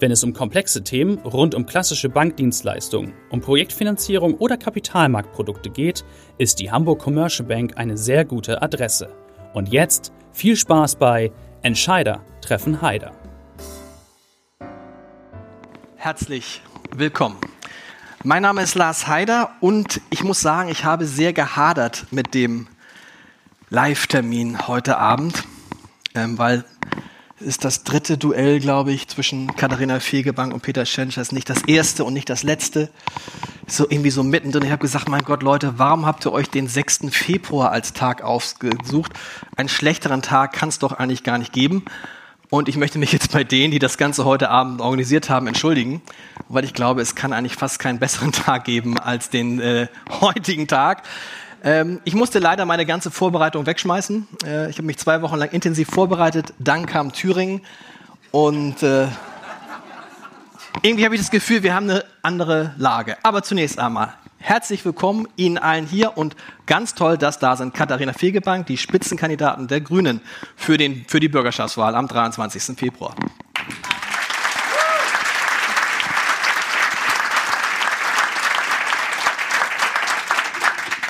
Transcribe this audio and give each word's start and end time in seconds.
Wenn 0.00 0.12
es 0.12 0.24
um 0.24 0.32
komplexe 0.32 0.82
Themen 0.82 1.18
rund 1.18 1.54
um 1.54 1.66
klassische 1.66 2.08
Bankdienstleistungen, 2.08 3.12
um 3.28 3.42
Projektfinanzierung 3.42 4.32
oder 4.32 4.56
Kapitalmarktprodukte 4.56 5.68
geht, 5.68 6.06
ist 6.38 6.58
die 6.58 6.72
Hamburg 6.72 7.00
Commercial 7.00 7.46
Bank 7.46 7.76
eine 7.76 7.98
sehr 7.98 8.24
gute 8.24 8.62
Adresse. 8.62 9.10
Und 9.52 9.68
jetzt 9.68 10.10
viel 10.32 10.56
Spaß 10.56 10.96
bei 10.96 11.30
Entscheider 11.60 12.24
treffen 12.40 12.80
Heider. 12.80 13.12
Herzlich 15.96 16.62
willkommen. 16.96 17.36
Mein 18.24 18.40
Name 18.40 18.62
ist 18.62 18.76
Lars 18.76 19.06
Heider 19.06 19.50
und 19.60 20.00
ich 20.08 20.24
muss 20.24 20.40
sagen, 20.40 20.70
ich 20.70 20.86
habe 20.86 21.04
sehr 21.04 21.34
gehadert 21.34 22.06
mit 22.10 22.32
dem 22.32 22.68
Live-Termin 23.68 24.66
heute 24.66 24.96
Abend, 24.96 25.44
ähm, 26.14 26.38
weil 26.38 26.64
ist 27.40 27.64
das 27.64 27.84
dritte 27.84 28.18
Duell, 28.18 28.60
glaube 28.60 28.92
ich, 28.92 29.08
zwischen 29.08 29.54
Katharina 29.56 30.00
Fegebank 30.00 30.52
und 30.52 30.60
Peter 30.60 30.84
Schenscher. 30.84 31.22
Ist 31.22 31.32
nicht 31.32 31.48
das 31.48 31.62
erste 31.62 32.04
und 32.04 32.12
nicht 32.12 32.28
das 32.28 32.42
letzte. 32.42 32.90
So 33.66 33.86
irgendwie 33.88 34.10
so 34.10 34.22
mittendrin. 34.22 34.64
Ich 34.64 34.70
habe 34.70 34.82
gesagt, 34.82 35.08
mein 35.08 35.22
Gott, 35.22 35.42
Leute, 35.42 35.78
warum 35.78 36.06
habt 36.06 36.26
ihr 36.26 36.32
euch 36.32 36.48
den 36.50 36.68
6. 36.68 37.00
Februar 37.10 37.72
als 37.72 37.92
Tag 37.92 38.22
ausgesucht? 38.22 39.12
Einen 39.56 39.68
schlechteren 39.68 40.22
Tag 40.22 40.52
kann 40.52 40.68
es 40.68 40.78
doch 40.78 40.92
eigentlich 40.92 41.24
gar 41.24 41.38
nicht 41.38 41.52
geben. 41.52 41.84
Und 42.50 42.68
ich 42.68 42.76
möchte 42.76 42.98
mich 42.98 43.12
jetzt 43.12 43.32
bei 43.32 43.44
denen, 43.44 43.70
die 43.70 43.78
das 43.78 43.96
Ganze 43.96 44.24
heute 44.24 44.50
Abend 44.50 44.80
organisiert 44.80 45.30
haben, 45.30 45.46
entschuldigen, 45.46 46.02
weil 46.48 46.64
ich 46.64 46.74
glaube, 46.74 47.00
es 47.00 47.14
kann 47.14 47.32
eigentlich 47.32 47.54
fast 47.54 47.78
keinen 47.78 48.00
besseren 48.00 48.32
Tag 48.32 48.64
geben 48.64 48.98
als 48.98 49.30
den 49.30 49.60
äh, 49.60 49.86
heutigen 50.20 50.66
Tag. 50.66 51.04
Ähm, 51.62 52.00
ich 52.04 52.14
musste 52.14 52.38
leider 52.38 52.64
meine 52.64 52.86
ganze 52.86 53.10
Vorbereitung 53.10 53.66
wegschmeißen. 53.66 54.26
Äh, 54.44 54.70
ich 54.70 54.76
habe 54.76 54.86
mich 54.86 54.98
zwei 54.98 55.22
Wochen 55.22 55.36
lang 55.36 55.50
intensiv 55.50 55.88
vorbereitet. 55.88 56.54
Dann 56.58 56.86
kam 56.86 57.12
Thüringen 57.12 57.60
und 58.30 58.82
äh, 58.82 59.08
irgendwie 60.82 61.04
habe 61.04 61.14
ich 61.14 61.20
das 61.20 61.30
Gefühl, 61.30 61.62
wir 61.62 61.74
haben 61.74 61.90
eine 61.90 62.04
andere 62.22 62.74
Lage. 62.78 63.16
Aber 63.22 63.42
zunächst 63.42 63.78
einmal 63.78 64.14
herzlich 64.38 64.84
willkommen 64.84 65.28
Ihnen 65.36 65.58
allen 65.58 65.86
hier 65.86 66.16
und 66.16 66.34
ganz 66.64 66.94
toll, 66.94 67.18
dass 67.18 67.38
da 67.38 67.56
sind 67.56 67.74
Katharina 67.74 68.14
Fegebank, 68.14 68.66
die 68.66 68.78
Spitzenkandidaten 68.78 69.68
der 69.68 69.82
Grünen 69.82 70.22
für, 70.56 70.78
den, 70.78 71.04
für 71.06 71.20
die 71.20 71.28
Bürgerschaftswahl 71.28 71.94
am 71.94 72.08
23. 72.08 72.78
Februar. 72.78 73.14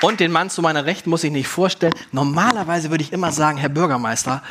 Und 0.02 0.20
den 0.20 0.32
Mann 0.32 0.48
zu 0.50 0.62
meiner 0.62 0.86
Rechten 0.86 1.10
muss 1.10 1.24
ich 1.24 1.30
nicht 1.30 1.48
vorstellen. 1.48 1.92
Normalerweise 2.12 2.90
würde 2.90 3.04
ich 3.04 3.12
immer 3.12 3.32
sagen, 3.32 3.58
Herr 3.58 3.68
Bürgermeister, 3.68 4.42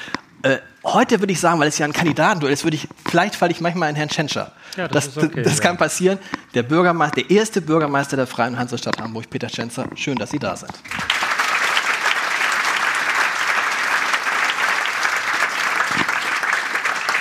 äh, 0.44 0.58
heute 0.84 1.20
würde 1.20 1.34
ich 1.34 1.40
sagen, 1.40 1.60
weil 1.60 1.68
es 1.68 1.78
ja 1.78 1.86
ein 1.86 1.94
Kandidatenduell 1.94 2.54
ist, 2.54 2.64
würde 2.64 2.76
ich, 2.76 2.88
vielleicht 3.10 3.36
falle 3.36 3.52
ich 3.52 3.60
manchmal 3.60 3.90
in 3.90 3.96
Herrn 3.96 4.10
Tschentscher. 4.10 4.52
Ja, 4.78 4.88
das, 4.88 5.14
das, 5.14 5.24
okay, 5.24 5.42
das 5.42 5.58
ja. 5.58 5.64
kann 5.64 5.78
passieren. 5.78 6.20
Der 6.54 6.64
Bürgermeister, 6.64 7.22
der 7.22 7.32
erste 7.32 7.62
Bürgermeister 7.62 8.16
der 8.16 8.28
Freien 8.28 8.58
Hansestadt 8.58 9.00
Hamburg, 9.00 9.30
Peter 9.30 9.48
Tschentscher, 9.48 9.88
schön, 9.96 10.18
dass 10.18 10.30
Sie 10.30 10.40
da 10.40 10.56
sind. 10.56 10.72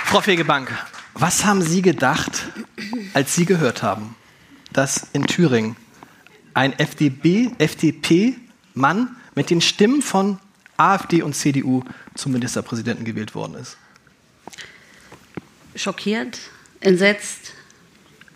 Frau 0.05 0.21
Fegebank, 0.21 0.71
was 1.13 1.45
haben 1.45 1.61
Sie 1.61 1.81
gedacht, 1.81 2.45
als 3.13 3.35
Sie 3.35 3.45
gehört 3.45 3.83
haben, 3.83 4.15
dass 4.71 5.07
in 5.13 5.27
Thüringen 5.27 5.75
ein 6.53 6.77
FDP, 6.77 7.51
FDP-Mann 7.57 9.15
mit 9.35 9.49
den 9.49 9.61
Stimmen 9.61 10.01
von 10.01 10.39
AfD 10.77 11.21
und 11.21 11.35
CDU 11.35 11.83
zum 12.15 12.31
Ministerpräsidenten 12.31 13.05
gewählt 13.05 13.35
worden 13.35 13.55
ist? 13.55 13.77
Schockiert, 15.75 16.39
entsetzt, 16.79 17.53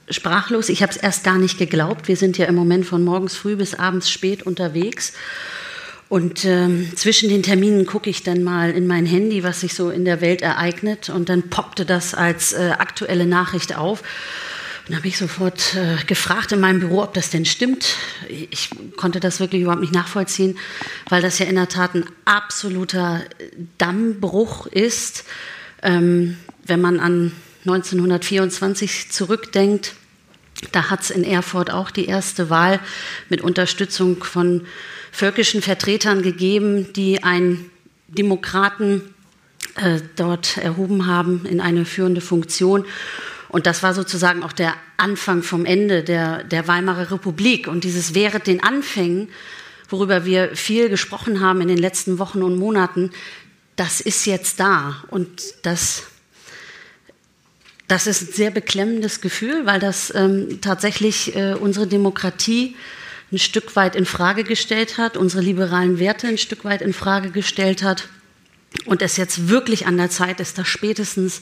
sprachlos. 0.09 0.69
Ich 0.69 0.81
habe 0.81 0.91
es 0.91 0.97
erst 0.97 1.23
gar 1.23 1.37
nicht 1.37 1.57
geglaubt. 1.57 2.07
Wir 2.07 2.17
sind 2.17 2.37
ja 2.37 2.45
im 2.45 2.55
Moment 2.55 2.85
von 2.85 3.03
morgens 3.03 3.35
früh 3.35 3.55
bis 3.55 3.75
abends 3.75 4.09
spät 4.09 4.43
unterwegs. 4.43 5.13
Und 6.09 6.45
ähm, 6.45 6.91
zwischen 6.95 7.29
den 7.29 7.41
Terminen 7.41 7.85
gucke 7.85 8.09
ich 8.09 8.21
dann 8.21 8.43
mal 8.43 8.71
in 8.71 8.85
mein 8.85 9.05
Handy, 9.05 9.43
was 9.43 9.61
sich 9.61 9.73
so 9.73 9.89
in 9.89 10.05
der 10.05 10.21
Welt 10.21 10.41
ereignet. 10.41 11.09
Und 11.09 11.29
dann 11.29 11.49
poppte 11.49 11.85
das 11.85 12.13
als 12.13 12.53
äh, 12.53 12.71
aktuelle 12.77 13.25
Nachricht 13.25 13.75
auf. 13.75 14.03
Dann 14.85 14.97
habe 14.97 15.07
ich 15.07 15.17
sofort 15.17 15.75
äh, 15.75 16.03
gefragt 16.05 16.51
in 16.51 16.59
meinem 16.59 16.81
Büro, 16.81 17.03
ob 17.03 17.13
das 17.13 17.29
denn 17.29 17.45
stimmt. 17.45 17.95
Ich 18.27 18.69
konnte 18.97 19.21
das 19.21 19.39
wirklich 19.39 19.61
überhaupt 19.61 19.81
nicht 19.81 19.93
nachvollziehen, 19.93 20.57
weil 21.09 21.21
das 21.21 21.39
ja 21.39 21.45
in 21.45 21.55
der 21.55 21.69
Tat 21.69 21.95
ein 21.95 22.05
absoluter 22.25 23.21
Dammbruch 23.77 24.67
ist. 24.67 25.23
Ähm, 25.81 26.37
wenn 26.65 26.81
man 26.81 26.99
an 26.99 27.31
1924 27.65 29.09
zurückdenkt, 29.09 29.93
da 30.73 30.89
hat 30.89 31.01
es 31.01 31.11
in 31.11 31.23
Erfurt 31.23 31.71
auch 31.71 31.89
die 31.89 32.05
erste 32.05 32.49
Wahl 32.49 32.79
mit 33.29 33.41
Unterstützung 33.41 34.23
von 34.23 34.65
völkischen 35.11 35.61
Vertretern 35.61 36.21
gegeben, 36.21 36.91
die 36.93 37.23
einen 37.23 37.69
Demokraten 38.09 39.01
äh, 39.75 40.01
dort 40.17 40.57
erhoben 40.57 41.07
haben 41.07 41.45
in 41.45 41.61
eine 41.61 41.85
führende 41.85 42.21
Funktion. 42.21 42.85
Und 43.53 43.67
das 43.67 43.83
war 43.83 43.93
sozusagen 43.93 44.41
auch 44.41 44.51
der 44.51 44.73
Anfang 44.97 45.43
vom 45.43 45.63
Ende 45.63 46.03
der, 46.03 46.43
der 46.43 46.67
Weimarer 46.67 47.11
Republik. 47.11 47.67
Und 47.67 47.83
dieses 47.83 48.15
während 48.15 48.47
den 48.47 48.63
Anfängen, 48.63 49.29
worüber 49.89 50.25
wir 50.25 50.55
viel 50.55 50.89
gesprochen 50.89 51.39
haben 51.39 51.61
in 51.61 51.67
den 51.67 51.77
letzten 51.77 52.17
Wochen 52.17 52.41
und 52.41 52.57
Monaten, 52.57 53.11
das 53.75 54.01
ist 54.01 54.25
jetzt 54.25 54.59
da. 54.59 55.03
Und 55.11 55.43
das, 55.61 56.05
das 57.87 58.07
ist 58.07 58.23
ein 58.23 58.33
sehr 58.33 58.49
beklemmendes 58.49 59.21
Gefühl, 59.21 59.67
weil 59.67 59.79
das 59.79 60.11
ähm, 60.15 60.59
tatsächlich 60.59 61.35
äh, 61.35 61.53
unsere 61.53 61.85
Demokratie 61.85 62.75
ein 63.31 63.37
Stück 63.37 63.75
weit 63.75 63.95
in 63.95 64.07
Frage 64.07 64.45
gestellt 64.45 64.97
hat, 64.97 65.15
unsere 65.15 65.43
liberalen 65.43 65.99
Werte 65.99 66.27
ein 66.27 66.39
Stück 66.39 66.65
weit 66.65 66.81
in 66.81 66.91
Frage 66.91 67.29
gestellt 67.29 67.83
hat 67.83 68.09
und 68.85 69.03
es 69.03 69.15
jetzt 69.17 69.47
wirklich 69.47 69.85
an 69.85 69.97
der 69.97 70.09
Zeit 70.09 70.39
ist, 70.39 70.57
dass 70.57 70.67
spätestens 70.67 71.41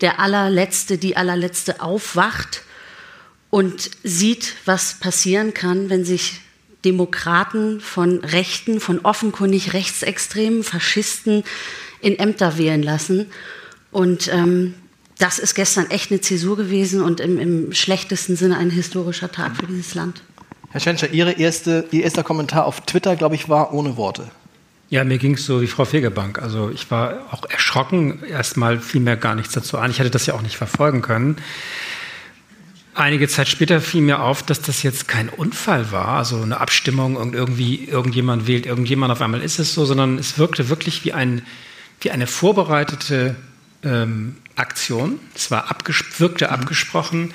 der 0.00 0.20
allerletzte, 0.20 0.98
die 0.98 1.16
allerletzte 1.16 1.80
aufwacht 1.80 2.62
und 3.50 3.90
sieht, 4.02 4.54
was 4.64 4.94
passieren 4.94 5.54
kann, 5.54 5.90
wenn 5.90 6.04
sich 6.04 6.40
Demokraten 6.84 7.80
von 7.80 8.24
Rechten, 8.24 8.80
von 8.80 9.00
offenkundig 9.00 9.74
Rechtsextremen, 9.74 10.62
Faschisten 10.62 11.44
in 12.00 12.18
Ämter 12.18 12.56
wählen 12.56 12.82
lassen. 12.82 13.26
Und 13.90 14.32
ähm, 14.32 14.74
das 15.18 15.38
ist 15.38 15.54
gestern 15.54 15.90
echt 15.90 16.10
eine 16.10 16.20
Zäsur 16.20 16.56
gewesen 16.56 17.02
und 17.02 17.20
im, 17.20 17.38
im, 17.38 17.72
schlechtesten 17.72 18.36
Sinne 18.36 18.56
ein 18.56 18.70
historischer 18.70 19.30
Tag 19.30 19.56
für 19.56 19.66
dieses 19.66 19.94
Land. 19.94 20.22
Herr 20.70 20.80
Schenscher, 20.80 21.10
Ihre 21.10 21.32
erste, 21.32 21.84
Ihr 21.90 22.04
erster 22.04 22.22
Kommentar 22.22 22.64
auf 22.64 22.80
Twitter, 22.82 23.16
glaube 23.16 23.34
ich, 23.34 23.48
war 23.48 23.74
ohne 23.74 23.96
Worte. 23.96 24.30
Ja, 24.90 25.04
mir 25.04 25.18
ging 25.18 25.34
es 25.34 25.46
so 25.46 25.62
wie 25.62 25.68
Frau 25.68 25.84
Fegebank. 25.84 26.42
Also 26.42 26.68
ich 26.68 26.90
war 26.90 27.28
auch 27.30 27.48
erschrocken. 27.48 28.24
Erstmal 28.24 28.80
fiel 28.80 29.00
mir 29.00 29.16
gar 29.16 29.36
nichts 29.36 29.54
dazu 29.54 29.78
an. 29.78 29.92
Ich 29.92 30.00
hätte 30.00 30.10
das 30.10 30.26
ja 30.26 30.34
auch 30.34 30.42
nicht 30.42 30.56
verfolgen 30.56 31.00
können. 31.00 31.36
Einige 32.94 33.28
Zeit 33.28 33.46
später 33.46 33.80
fiel 33.80 34.00
mir 34.00 34.20
auf, 34.20 34.42
dass 34.42 34.60
das 34.60 34.82
jetzt 34.82 35.06
kein 35.06 35.28
Unfall 35.28 35.92
war, 35.92 36.08
also 36.18 36.42
eine 36.42 36.58
Abstimmung 36.58 37.14
und 37.14 37.36
irgendwie 37.36 37.84
irgendjemand 37.84 38.48
wählt 38.48 38.66
irgendjemand, 38.66 39.12
auf 39.12 39.22
einmal 39.22 39.42
ist 39.42 39.60
es 39.60 39.74
so, 39.74 39.84
sondern 39.84 40.18
es 40.18 40.38
wirkte 40.38 40.68
wirklich 40.68 41.04
wie, 41.04 41.12
ein, 41.12 41.42
wie 42.00 42.10
eine 42.10 42.26
vorbereitete 42.26 43.36
ähm, 43.84 44.36
Aktion. 44.56 45.20
Es 45.36 45.52
war 45.52 45.70
abges 45.70 46.02
wirkte 46.18 46.48
mhm. 46.48 46.52
abgesprochen. 46.52 47.32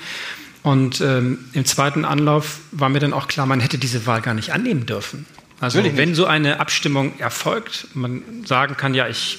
Und 0.62 1.00
ähm, 1.00 1.38
im 1.54 1.64
zweiten 1.64 2.04
Anlauf 2.04 2.58
war 2.70 2.90
mir 2.90 3.00
dann 3.00 3.14
auch 3.14 3.28
klar, 3.28 3.46
man 3.46 3.60
hätte 3.60 3.78
diese 3.78 4.04
Wahl 4.04 4.20
gar 4.20 4.34
nicht 4.34 4.52
annehmen 4.52 4.84
dürfen. 4.84 5.24
Also 5.60 5.82
wenn 5.82 6.14
so 6.14 6.26
eine 6.26 6.60
Abstimmung 6.60 7.18
erfolgt, 7.18 7.88
man 7.94 8.22
sagen 8.44 8.76
kann, 8.76 8.94
ja, 8.94 9.08
ich 9.08 9.38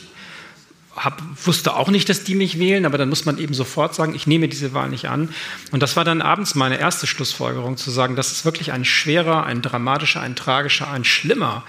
hab, 0.96 1.22
wusste 1.46 1.76
auch 1.76 1.90
nicht, 1.90 2.10
dass 2.10 2.24
die 2.24 2.34
mich 2.34 2.58
wählen, 2.58 2.86
aber 2.86 2.98
dann 2.98 3.10
muss 3.10 3.26
man 3.26 3.38
eben 3.38 3.54
sofort 3.54 3.94
sagen, 3.94 4.16
ich 4.16 4.26
nehme 4.26 4.48
diese 4.48 4.74
Wahl 4.74 4.90
nicht 4.90 5.10
an. 5.10 5.30
Und 5.72 5.84
das 5.84 5.96
war 5.96 6.04
dann 6.04 6.24
abends 6.24 6.56
meine 6.56 6.80
erste 6.80 7.06
Schlussfolgerung, 7.06 7.78
zu 7.78 7.92
sagen, 7.92 8.16
das 8.16 8.32
ist 8.32 8.46
wirklich 8.46 8.72
ein 8.72 8.84
schwerer, 8.84 9.46
ein 9.46 9.62
dramatischer, 9.62 10.22
ein 10.22 10.36
tragischer, 10.36 10.90
ein 10.90 11.04
schlimmer 11.04 11.64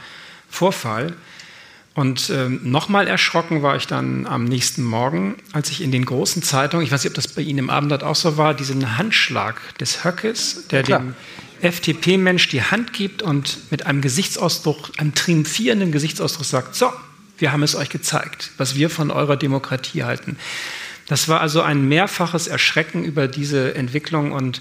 Vorfall. 0.49 1.15
Und 1.93 2.31
ähm, 2.31 2.61
nochmal 2.63 3.07
erschrocken 3.07 3.63
war 3.63 3.77
ich 3.77 3.87
dann 3.87 4.27
am 4.27 4.45
nächsten 4.45 4.85
Morgen, 4.85 5.35
als 5.53 5.69
ich 5.71 5.83
in 5.83 5.93
den 5.93 6.05
großen 6.05 6.43
Zeitungen, 6.43 6.87
ich 6.87 6.93
weiß 6.93 7.03
nicht, 7.03 7.11
ob 7.11 7.17
das 7.17 7.29
bei 7.29 7.43
Ihnen 7.43 7.59
im 7.59 7.71
Abendblatt 7.71 8.05
auch 8.05 8.15
so 8.15 8.37
war, 8.39 8.55
diesen 8.55 8.97
Handschlag 8.97 9.77
des 9.79 10.05
Höckes, 10.05 10.69
der 10.69 10.85
Klar. 10.85 11.01
dem 11.01 11.15
FDP-Mensch 11.63 12.49
die 12.49 12.63
Hand 12.63 12.93
gibt 12.93 13.23
und 13.23 13.71
mit 13.71 13.87
einem 13.87 14.01
Gesichtsausdruck, 14.01 14.93
einem 14.99 15.15
triumphierenden 15.15 15.93
Gesichtsausdruck 15.93 16.45
sagt, 16.45 16.75
so, 16.75 16.93
wir 17.39 17.53
haben 17.53 17.63
es 17.63 17.75
euch 17.75 17.89
gezeigt, 17.89 18.51
was 18.57 18.75
wir 18.75 18.91
von 18.91 19.11
eurer 19.11 19.37
Demokratie 19.37 20.05
halten. 20.05 20.37
Das 21.07 21.29
war 21.29 21.41
also 21.41 21.63
ein 21.63 21.89
mehrfaches 21.89 22.47
Erschrecken 22.47 23.05
über 23.05 23.29
diese 23.29 23.75
Entwicklung 23.75 24.33
und 24.33 24.61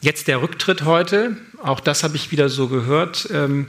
jetzt 0.00 0.28
der 0.28 0.42
Rücktritt 0.42 0.84
heute, 0.84 1.36
auch 1.62 1.80
das 1.80 2.02
habe 2.04 2.16
ich 2.16 2.30
wieder 2.30 2.48
so 2.48 2.68
gehört. 2.68 3.28
Ähm, 3.32 3.66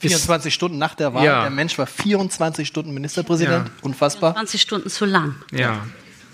24 0.00 0.54
Stunden 0.54 0.78
nach 0.78 0.94
der 0.94 1.14
Wahl. 1.14 1.24
Ja. 1.24 1.42
Der 1.42 1.50
Mensch 1.50 1.76
war 1.78 1.86
24 1.86 2.68
Stunden 2.68 2.94
Ministerpräsident. 2.94 3.66
Ja. 3.66 3.72
Unfassbar. 3.82 4.32
24 4.32 4.62
Stunden 4.62 4.90
zu 4.90 5.04
lang. 5.04 5.34
Ja. 5.50 5.84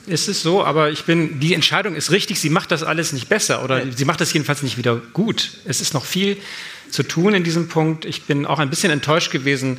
Ist 0.07 0.29
es 0.29 0.43
so, 0.43 0.65
aber 0.65 0.91
ich 0.91 1.05
bin, 1.05 1.41
die 1.41 1.55
Entscheidung 1.55 1.95
ist 1.95 2.11
richtig, 2.11 2.39
sie 2.39 2.51
macht 2.51 2.71
das 2.71 2.83
alles 2.83 3.13
nicht 3.13 3.29
besser 3.29 3.65
oder 3.65 3.91
sie 3.91 4.05
macht 4.05 4.21
das 4.21 4.33
jedenfalls 4.33 4.63
nicht 4.63 4.77
wieder 4.77 4.97
gut. 5.15 5.53
Es 5.65 5.81
ist 5.81 5.95
noch 5.95 6.05
viel 6.05 6.37
zu 6.91 7.03
tun 7.03 7.33
in 7.33 7.43
diesem 7.43 7.69
Punkt. 7.69 8.05
Ich 8.05 8.25
bin 8.25 8.45
auch 8.45 8.59
ein 8.59 8.69
bisschen 8.69 8.91
enttäuscht 8.91 9.31
gewesen 9.31 9.79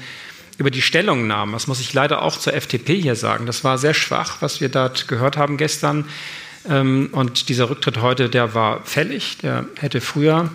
über 0.57 0.71
die 0.71 0.81
Stellungnahmen. 0.81 1.53
Das 1.53 1.67
muss 1.67 1.79
ich 1.79 1.93
leider 1.93 2.23
auch 2.23 2.37
zur 2.37 2.53
FDP 2.53 2.99
hier 2.99 3.15
sagen. 3.15 3.45
Das 3.45 3.63
war 3.63 3.77
sehr 3.77 3.93
schwach, 3.93 4.37
was 4.41 4.61
wir 4.61 4.69
dort 4.69 5.07
gehört 5.07 5.37
haben 5.37 5.57
gestern. 5.57 6.05
Ähm, 6.67 7.09
und 7.11 7.49
dieser 7.49 7.69
Rücktritt 7.69 8.01
heute, 8.01 8.29
der 8.29 8.55
war 8.55 8.83
fällig, 8.83 9.37
der 9.37 9.65
hätte 9.75 10.01
früher 10.01 10.49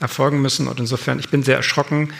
erfolgen 0.00 0.40
müssen. 0.40 0.68
Und 0.68 0.80
insofern, 0.80 1.18
ich 1.18 1.28
bin 1.28 1.42
sehr 1.42 1.56
erschrocken 1.56 2.12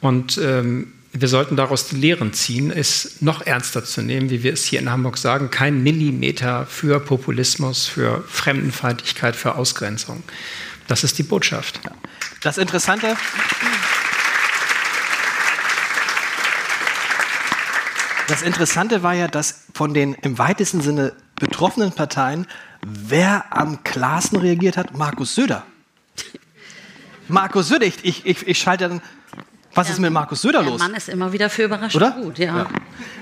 und 0.00 0.38
ähm, 0.38 0.92
wir 1.20 1.28
sollten 1.28 1.56
daraus 1.56 1.88
die 1.88 1.96
Lehren 1.96 2.32
ziehen, 2.32 2.70
es 2.70 3.16
noch 3.20 3.44
ernster 3.46 3.84
zu 3.84 4.02
nehmen, 4.02 4.30
wie 4.30 4.42
wir 4.42 4.52
es 4.52 4.64
hier 4.64 4.80
in 4.80 4.90
Hamburg 4.90 5.18
sagen, 5.18 5.50
kein 5.50 5.82
Millimeter 5.82 6.66
für 6.66 7.00
Populismus, 7.00 7.86
für 7.86 8.24
Fremdenfeindlichkeit, 8.28 9.36
für 9.36 9.54
Ausgrenzung. 9.54 10.22
Das 10.88 11.04
ist 11.04 11.18
die 11.18 11.22
Botschaft. 11.22 11.80
Das 12.42 12.58
Interessante. 12.58 13.16
Das 18.28 18.42
Interessante 18.42 19.02
war 19.02 19.14
ja, 19.14 19.28
dass 19.28 19.66
von 19.72 19.94
den 19.94 20.14
im 20.14 20.38
weitesten 20.38 20.80
Sinne 20.80 21.12
betroffenen 21.36 21.92
Parteien, 21.92 22.46
wer 22.84 23.56
am 23.56 23.84
klarsten 23.84 24.38
reagiert 24.38 24.76
hat, 24.76 24.96
Markus 24.96 25.34
Söder. 25.34 25.64
Markus 27.28 27.68
Söder, 27.68 27.86
ich, 27.86 28.04
ich, 28.04 28.46
ich 28.46 28.58
schalte 28.58 28.88
dann, 28.88 29.02
was 29.76 29.86
der, 29.86 29.94
ist 29.94 30.00
mit 30.00 30.12
Markus 30.12 30.42
Söder 30.42 30.62
los? 30.62 30.78
Der 30.78 30.88
Mann 30.88 30.96
ist 30.96 31.08
immer 31.08 31.32
wieder 31.32 31.50
für 31.50 31.64
Überraschung 31.64 32.00
Oder? 32.00 32.12
gut, 32.12 32.38
ja. 32.38 32.56
ja. 32.58 32.66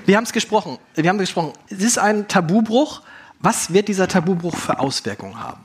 Wir 0.05 0.17
haben 0.17 0.23
es 0.23 0.33
gesprochen, 0.33 0.77
wir 0.95 1.09
haben 1.09 1.17
gesprochen, 1.17 1.53
es 1.69 1.81
ist 1.81 1.97
ein 1.97 2.27
Tabubruch. 2.27 3.01
Was 3.39 3.73
wird 3.73 3.89
dieser 3.89 4.07
Tabubruch 4.07 4.55
für 4.55 4.79
Auswirkungen 4.79 5.39
haben? 5.39 5.61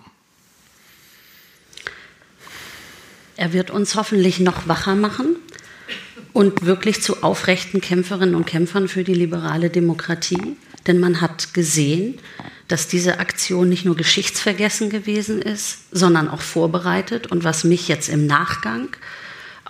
Er 3.37 3.53
wird 3.53 3.71
uns 3.71 3.95
hoffentlich 3.95 4.41
noch 4.41 4.69
wacher 4.69 4.95
machen 4.95 5.37
und 6.33 6.67
wirklich 6.67 7.03
zu 7.03 7.23
aufrechten 7.23 7.81
Kämpferinnen 7.81 8.35
und 8.35 8.47
Kämpfern 8.47 8.89
für 8.89 9.05
die 9.05 9.15
liberale 9.15 9.71
Demokratie. 9.71 10.57
Denn 10.87 10.99
man 10.99 11.21
hat 11.21 11.55
gesehen, 11.55 12.19
dass 12.69 12.87
diese 12.87 13.19
Aktion 13.19 13.69
nicht 13.69 13.85
nur 13.85 13.97
geschichtsvergessen 13.97 14.91
gewesen 14.91 15.43
ist, 15.43 15.79
sondern 15.91 16.29
auch 16.29 16.41
vorbereitet. 16.41 17.29
Und 17.29 17.45
was 17.45 17.65
mich 17.65 17.89
jetzt 17.89 18.09
im 18.09 18.27
Nachgang, 18.27 18.89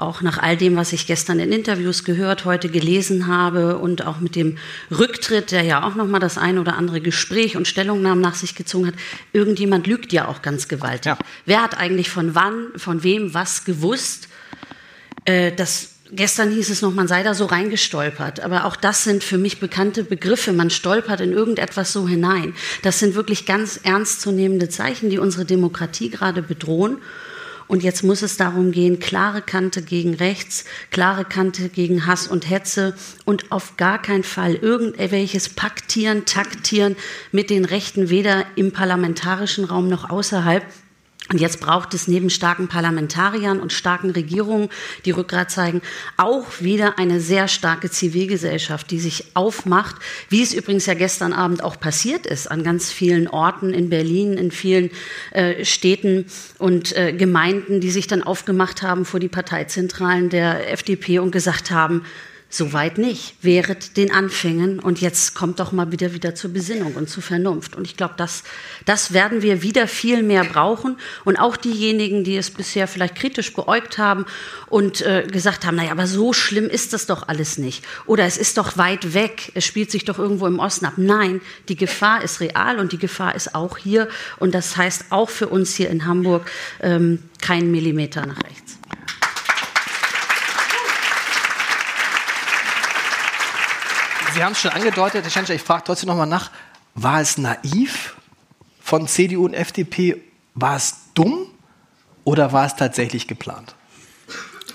auch 0.01 0.23
nach 0.23 0.39
all 0.39 0.57
dem, 0.57 0.77
was 0.77 0.93
ich 0.93 1.07
gestern 1.07 1.39
in 1.39 1.53
Interviews 1.53 2.05
gehört, 2.05 2.45
heute 2.45 2.69
gelesen 2.69 3.27
habe 3.27 3.79
und 3.79 4.07
auch 4.07 4.21
mit 4.21 4.37
dem 4.37 4.59
Rücktritt, 4.91 5.51
der 5.51 5.63
ja 5.63 5.85
auch 5.87 5.95
noch 5.95 6.07
mal 6.07 6.19
das 6.19 6.39
ein 6.39 6.59
oder 6.59 6.77
andere 6.77 7.01
Gespräch 7.01 7.57
und 7.57 7.69
Stellungnahmen 7.69 8.21
nach 8.21 8.35
sich 8.35 8.55
gezogen 8.55 8.89
hat, 8.89 8.95
irgendjemand 9.33 9.87
lügt 9.87 10.13
ja 10.13 10.29
auch 10.29 10.43
ganz 10.43 10.69
gewaltig. 10.69 11.07
Ja. 11.07 11.19
Wer 11.47 11.63
hat 11.63 11.79
eigentlich 11.79 12.11
von 12.11 12.35
wann, 12.35 12.69
von 12.77 13.03
wem 13.03 13.35
was 13.35 13.65
gewusst? 13.65 14.29
Äh, 15.25 15.53
das 15.53 15.91
Gestern 16.13 16.51
hieß 16.51 16.71
es 16.71 16.83
noch, 16.83 16.93
man 16.93 17.07
sei 17.07 17.23
da 17.23 17.35
so 17.35 17.47
reingestolpert. 17.47 18.41
Aber 18.41 18.65
auch 18.65 18.75
das 18.75 19.05
sind 19.05 19.23
für 19.23 19.39
mich 19.39 19.61
bekannte 19.61 20.03
Begriffe. 20.03 20.53
Man 20.53 20.71
stolpert 20.71 21.21
in 21.21 21.33
irgendetwas 21.33 21.93
so 21.93 22.09
hinein. 22.09 22.55
Das 22.83 22.99
sind 22.99 23.15
wirklich 23.15 23.47
ganz 23.47 23.79
ernstzunehmende 23.83 24.69
Zeichen, 24.69 25.09
die 25.11 25.19
unsere 25.19 25.45
Demokratie 25.45 26.11
gerade 26.11 26.43
bedrohen. 26.43 26.99
Und 27.71 27.85
jetzt 27.85 28.03
muss 28.03 28.23
es 28.23 28.37
darum 28.37 28.73
gehen, 28.73 28.99
klare 28.99 29.43
Kante 29.43 29.83
gegen 29.83 30.15
rechts, 30.15 30.65
klare 30.91 31.25
Kante 31.25 31.69
gegen 31.69 32.05
Hass 32.05 32.27
und 32.27 32.51
Hetze 32.51 32.97
und 33.25 33.53
auf 33.53 33.77
gar 33.77 34.03
keinen 34.03 34.25
Fall 34.25 34.57
irgendwelches 34.57 35.51
Paktieren, 35.51 36.25
Taktieren 36.25 36.97
mit 37.31 37.49
den 37.49 37.65
Rechten, 37.65 38.11
weder 38.11 38.45
im 38.57 38.73
parlamentarischen 38.73 39.65
Raum 39.65 39.89
noch 39.89 40.11
außerhalb. 40.11 40.65
Und 41.33 41.41
jetzt 41.41 41.61
braucht 41.61 41.95
es 41.95 42.09
neben 42.09 42.29
starken 42.29 42.67
Parlamentariern 42.67 43.61
und 43.61 43.73
starken 43.73 44.11
Regierungen, 44.11 44.69
die 45.05 45.13
Rückgrat 45.13 45.51
zeigen, 45.51 45.81
auch 46.17 46.47
wieder 46.61 46.99
eine 46.99 47.21
sehr 47.21 47.47
starke 47.47 47.89
Zivilgesellschaft, 47.89 48.91
die 48.91 48.99
sich 48.99 49.27
aufmacht, 49.35 49.95
wie 50.29 50.43
es 50.43 50.53
übrigens 50.53 50.87
ja 50.87 50.95
gestern 50.95 51.33
Abend 51.33 51.63
auch 51.63 51.79
passiert 51.79 52.27
ist, 52.27 52.51
an 52.51 52.65
ganz 52.65 52.91
vielen 52.91 53.29
Orten 53.29 53.73
in 53.73 53.91
Berlin, 53.91 54.33
in 54.33 54.51
vielen 54.51 54.91
äh, 55.31 55.65
Städten 55.65 56.27
und 56.59 56.97
äh, 56.97 57.13
Gemeinden, 57.13 57.81
die 57.81 57.93
sich 57.93 58.09
dann 58.09 58.25
aufgemacht 58.25 58.83
haben 58.83 59.05
vor 59.05 59.21
die 59.21 59.29
Parteizentralen 59.29 60.31
der 60.31 60.73
FDP 60.73 61.21
und 61.21 61.31
gesagt 61.31 61.71
haben, 61.71 62.03
Soweit 62.53 62.99
nicht. 62.99 63.37
Wehret 63.43 63.97
den 63.97 64.11
Anfängen 64.11 64.81
und 64.81 65.01
jetzt 65.01 65.37
kommt 65.37 65.61
doch 65.61 65.71
mal 65.71 65.93
wieder 65.93 66.15
wieder 66.15 66.35
zur 66.35 66.53
Besinnung 66.53 66.95
und 66.95 67.09
zur 67.09 67.23
Vernunft. 67.23 67.77
Und 67.77 67.87
ich 67.87 67.97
glaube, 67.97 68.15
das, 68.17 68.43
das 68.85 69.13
werden 69.13 69.41
wir 69.41 69.63
wieder 69.63 69.87
viel 69.87 70.25
mehr 70.25 70.43
brauchen. 70.43 70.97
Und 71.25 71.37
auch 71.37 71.57
diejenigen, 71.57 72.25
die 72.25 72.37
es 72.37 72.51
bisher 72.51 72.89
vielleicht 72.89 73.15
kritisch 73.15 73.55
beäugt 73.55 73.99
haben 73.99 74.27
und 74.69 75.01
äh, 75.03 75.29
gesagt 75.31 75.65
haben, 75.65 75.77
naja, 75.77 75.93
aber 75.93 76.09
so 76.09 76.33
schlimm 76.33 76.69
ist 76.69 76.93
das 76.93 77.07
doch 77.07 77.29
alles 77.29 77.57
nicht. 77.57 77.85
Oder 78.07 78.25
es 78.25 78.37
ist 78.37 78.59
doch 78.59 78.77
weit 78.77 79.15
weg, 79.15 79.53
es 79.55 79.65
spielt 79.65 79.93
sich 79.93 80.05
doch 80.05 80.19
irgendwo 80.19 80.49
im 80.49 80.59
Osten 80.59 80.87
ab. 80.87 80.95
Nein, 80.97 81.41
die 81.69 81.77
Gefahr 81.77 82.25
ist 82.25 82.41
real 82.41 82.81
und 82.81 82.91
die 82.91 82.99
Gefahr 82.99 83.37
ist 83.37 83.55
auch 83.55 83.79
hier. 83.79 84.09
Und 84.41 84.57
das 84.57 84.77
heißt 84.77 85.07
auch 85.11 85.31
für 85.31 85.47
uns 85.47 85.77
hier 85.77 85.89
in 85.89 86.05
Hamburg 86.05 86.51
ähm, 86.81 87.23
kein 87.41 87.71
Millimeter 87.71 88.27
nach 88.27 88.43
rechts. 88.43 88.50
Sie 94.35 94.45
haben 94.45 94.53
es 94.53 94.61
schon 94.61 94.71
angedeutet, 94.71 95.25
Herr 95.25 95.31
Schenscher, 95.31 95.55
ich 95.55 95.63
frage 95.63 95.85
trotzdem 95.87 96.09
nochmal 96.09 96.27
nach, 96.27 96.51
war 96.95 97.21
es 97.21 97.39
naiv 97.39 98.15
von 98.81 99.07
CDU 99.07 99.45
und 99.45 99.55
FDP? 99.55 100.23
War 100.55 100.77
es 100.77 100.97
dumm 101.15 101.47
oder 102.25 102.53
war 102.53 102.67
es 102.67 102.77
tatsächlich 102.77 103.27
geplant? 103.27 103.75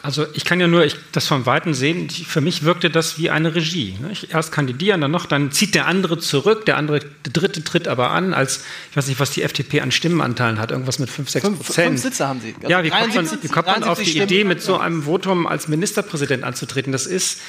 Also 0.05 0.27
ich 0.35 0.45
kann 0.45 0.59
ja 0.59 0.67
nur 0.67 0.85
ich, 0.85 0.95
das 1.13 1.27
vom 1.27 1.47
Weiten 1.47 1.73
sehen. 1.73 2.11
Für 2.11 2.39
mich 2.39 2.63
wirkte 2.63 2.91
das 2.91 3.17
wie 3.17 3.31
eine 3.31 3.55
Regie. 3.55 3.97
Ne? 3.99 4.11
Ich 4.11 4.31
erst 4.31 4.51
kandidieren, 4.51 5.01
dann 5.01 5.09
noch, 5.09 5.25
dann 5.25 5.51
zieht 5.51 5.73
der 5.73 5.87
andere 5.87 6.19
zurück, 6.19 6.63
der 6.67 6.77
andere, 6.77 6.99
der 6.99 7.33
dritte 7.33 7.63
tritt 7.63 7.87
aber 7.87 8.11
an, 8.11 8.35
als 8.35 8.63
ich 8.91 8.97
weiß 8.97 9.07
nicht, 9.07 9.19
was 9.19 9.31
die 9.31 9.41
FDP 9.41 9.81
an 9.81 9.91
Stimmenanteilen 9.91 10.59
hat, 10.59 10.69
irgendwas 10.69 10.99
mit 10.99 11.09
5, 11.09 11.27
6 11.27 11.49
Prozent. 11.49 11.87
Fünf 11.87 12.01
Sitze 12.01 12.27
haben 12.27 12.39
sie. 12.39 12.53
Also 12.55 12.69
ja, 12.69 12.83
wie 12.83 12.91
kommt 12.91 13.15
man, 13.15 13.43
wie 13.43 13.47
kommt 13.47 13.65
man 13.65 13.83
auf 13.83 13.97
die 13.97 14.05
Stimmen? 14.05 14.25
Idee, 14.25 14.43
mit 14.43 14.61
so 14.61 14.77
einem 14.77 15.03
Votum 15.03 15.47
als 15.47 15.67
Ministerpräsident 15.67 16.43
anzutreten? 16.43 16.91
Das 16.91 17.07
ist 17.07 17.41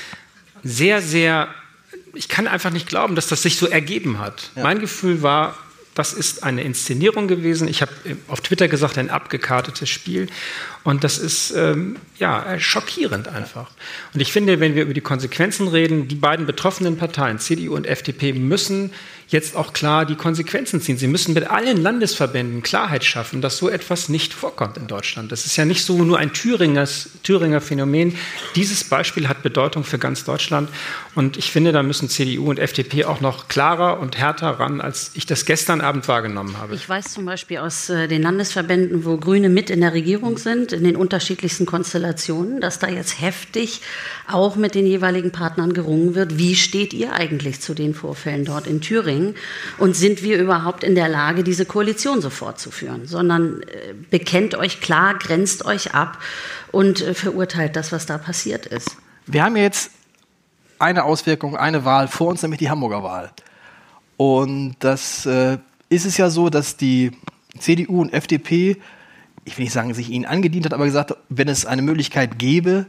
sehr, 0.62 1.02
sehr 1.02 1.48
ich 2.14 2.28
kann 2.28 2.46
einfach 2.46 2.70
nicht 2.70 2.88
glauben, 2.88 3.14
dass 3.14 3.28
das 3.28 3.42
sich 3.42 3.56
so 3.56 3.66
ergeben 3.66 4.18
hat. 4.18 4.50
Ja. 4.56 4.62
Mein 4.62 4.78
Gefühl 4.78 5.22
war, 5.22 5.54
das 5.96 6.12
ist 6.12 6.42
eine 6.42 6.62
Inszenierung 6.62 7.26
gewesen. 7.26 7.68
Ich 7.68 7.80
habe 7.80 7.90
auf 8.28 8.42
Twitter 8.42 8.68
gesagt, 8.68 8.98
ein 8.98 9.08
abgekartetes 9.08 9.88
Spiel. 9.88 10.28
Und 10.84 11.04
das 11.04 11.16
ist 11.16 11.52
ähm, 11.56 11.96
ja 12.18 12.58
schockierend 12.58 13.28
einfach. 13.28 13.70
Und 14.12 14.20
ich 14.20 14.30
finde, 14.30 14.60
wenn 14.60 14.74
wir 14.74 14.82
über 14.82 14.92
die 14.92 15.00
Konsequenzen 15.00 15.68
reden, 15.68 16.06
die 16.06 16.14
beiden 16.14 16.44
betroffenen 16.44 16.98
Parteien, 16.98 17.38
CDU 17.38 17.74
und 17.74 17.86
FDP, 17.86 18.34
müssen 18.34 18.92
jetzt 19.28 19.56
auch 19.56 19.72
klar 19.72 20.06
die 20.06 20.14
Konsequenzen 20.14 20.80
ziehen. 20.80 20.98
Sie 20.98 21.08
müssen 21.08 21.34
mit 21.34 21.50
allen 21.50 21.78
Landesverbänden 21.78 22.62
Klarheit 22.62 23.04
schaffen, 23.04 23.40
dass 23.40 23.56
so 23.56 23.68
etwas 23.68 24.08
nicht 24.08 24.32
vorkommt 24.32 24.76
in 24.76 24.86
Deutschland. 24.86 25.32
Das 25.32 25.46
ist 25.46 25.56
ja 25.56 25.64
nicht 25.64 25.84
so 25.84 26.04
nur 26.04 26.18
ein 26.18 26.32
Thüringers, 26.32 27.08
Thüringer 27.22 27.60
Phänomen. 27.60 28.16
Dieses 28.54 28.84
Beispiel 28.84 29.28
hat 29.28 29.42
Bedeutung 29.42 29.82
für 29.82 29.98
ganz 29.98 30.24
Deutschland. 30.24 30.68
Und 31.16 31.38
ich 31.38 31.50
finde, 31.50 31.72
da 31.72 31.82
müssen 31.82 32.10
CDU 32.10 32.50
und 32.50 32.58
FDP 32.58 33.06
auch 33.06 33.22
noch 33.22 33.48
klarer 33.48 34.00
und 34.00 34.18
härter 34.18 34.60
ran, 34.60 34.82
als 34.82 35.12
ich 35.14 35.24
das 35.24 35.46
gestern 35.46 35.80
Abend 35.80 36.08
wahrgenommen 36.08 36.58
habe. 36.58 36.74
Ich 36.74 36.86
weiß 36.86 37.14
zum 37.14 37.24
Beispiel 37.24 37.56
aus 37.56 37.88
äh, 37.88 38.06
den 38.06 38.20
Landesverbänden, 38.20 39.06
wo 39.06 39.16
Grüne 39.16 39.48
mit 39.48 39.70
in 39.70 39.80
der 39.80 39.94
Regierung 39.94 40.36
sind, 40.36 40.72
in 40.72 40.84
den 40.84 40.94
unterschiedlichsten 40.94 41.64
Konstellationen, 41.64 42.60
dass 42.60 42.80
da 42.80 42.88
jetzt 42.88 43.18
heftig 43.18 43.80
auch 44.30 44.56
mit 44.56 44.74
den 44.74 44.84
jeweiligen 44.84 45.32
Partnern 45.32 45.72
gerungen 45.72 46.14
wird. 46.14 46.36
Wie 46.36 46.54
steht 46.54 46.92
ihr 46.92 47.14
eigentlich 47.14 47.62
zu 47.62 47.72
den 47.72 47.94
Vorfällen 47.94 48.44
dort 48.44 48.66
in 48.66 48.82
Thüringen? 48.82 49.36
Und 49.78 49.96
sind 49.96 50.22
wir 50.22 50.38
überhaupt 50.38 50.84
in 50.84 50.94
der 50.94 51.08
Lage, 51.08 51.44
diese 51.44 51.64
Koalition 51.64 52.20
so 52.20 52.28
fortzuführen? 52.28 53.06
Sondern 53.06 53.62
äh, 53.62 53.94
bekennt 54.10 54.54
euch 54.54 54.82
klar, 54.82 55.14
grenzt 55.14 55.64
euch 55.64 55.94
ab 55.94 56.18
und 56.72 57.00
äh, 57.00 57.14
verurteilt 57.14 57.74
das, 57.74 57.90
was 57.90 58.04
da 58.04 58.18
passiert 58.18 58.66
ist. 58.66 58.98
Wir 59.24 59.42
haben 59.42 59.56
jetzt 59.56 59.95
eine 60.78 61.04
Auswirkung, 61.04 61.56
eine 61.56 61.84
Wahl 61.84 62.08
vor 62.08 62.28
uns, 62.28 62.42
nämlich 62.42 62.58
die 62.58 62.70
Hamburger 62.70 63.02
Wahl. 63.02 63.30
Und 64.16 64.76
das 64.80 65.26
äh, 65.26 65.58
ist 65.88 66.06
es 66.06 66.16
ja 66.16 66.30
so, 66.30 66.50
dass 66.50 66.76
die 66.76 67.12
CDU 67.58 68.00
und 68.00 68.12
FDP, 68.12 68.76
ich 69.44 69.56
will 69.58 69.64
nicht 69.64 69.72
sagen, 69.72 69.94
sich 69.94 70.10
ihnen 70.10 70.24
angedient 70.24 70.66
hat, 70.66 70.74
aber 70.74 70.84
gesagt, 70.84 71.14
wenn 71.28 71.48
es 71.48 71.66
eine 71.66 71.82
Möglichkeit 71.82 72.38
gäbe, 72.38 72.86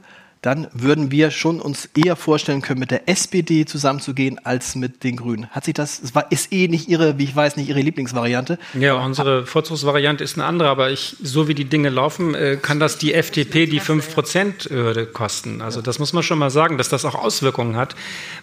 dann 0.48 0.70
würden 0.72 1.12
wir 1.12 1.30
schon 1.30 1.60
uns 1.60 1.89
eher 1.94 2.16
vorstellen 2.16 2.62
können, 2.62 2.80
mit 2.80 2.89
der 2.89 3.10
SPD 3.10 3.66
zusammenzugehen 3.66 4.39
als 4.46 4.75
mit 4.75 5.04
den 5.04 5.18
Grünen. 5.18 5.48
Hat 5.48 5.66
sich 5.66 5.74
das, 5.74 6.01
es 6.01 6.16
war, 6.16 6.32
ist 6.32 6.54
eh 6.54 6.70
nicht 6.70 6.88
Ihre, 6.88 7.18
wie 7.18 7.25
ich 7.25 7.36
weiß, 7.36 7.58
nicht 7.58 7.68
Ihre 7.68 7.82
Lieblingsvariante. 7.82 8.58
Ja, 8.74 8.94
unsere 8.94 9.46
Vorzugsvariante 9.46 10.24
ist 10.24 10.38
eine 10.38 10.46
andere, 10.46 10.70
aber 10.70 10.89
ich, 10.89 11.18
so 11.22 11.50
wie 11.50 11.54
die 11.54 11.66
Dinge 11.66 11.89
laufen, 11.89 12.34
äh, 12.34 12.58
kann 12.62 12.80
das 12.80 12.98
die 12.98 13.13
FDP 13.13 13.66
die 13.66 13.82
5%-Hürde 13.82 15.08
kosten. 15.08 15.62
Also 15.62 15.82
das 15.82 16.00
muss 16.00 16.13
man 16.13 16.24
schon 16.24 16.39
mal 16.39 16.50
sagen, 16.50 16.77
dass 16.77 16.88
das 16.88 17.04
auch 17.04 17.16
Auswirkungen 17.16 17.75
hat, 17.75 17.98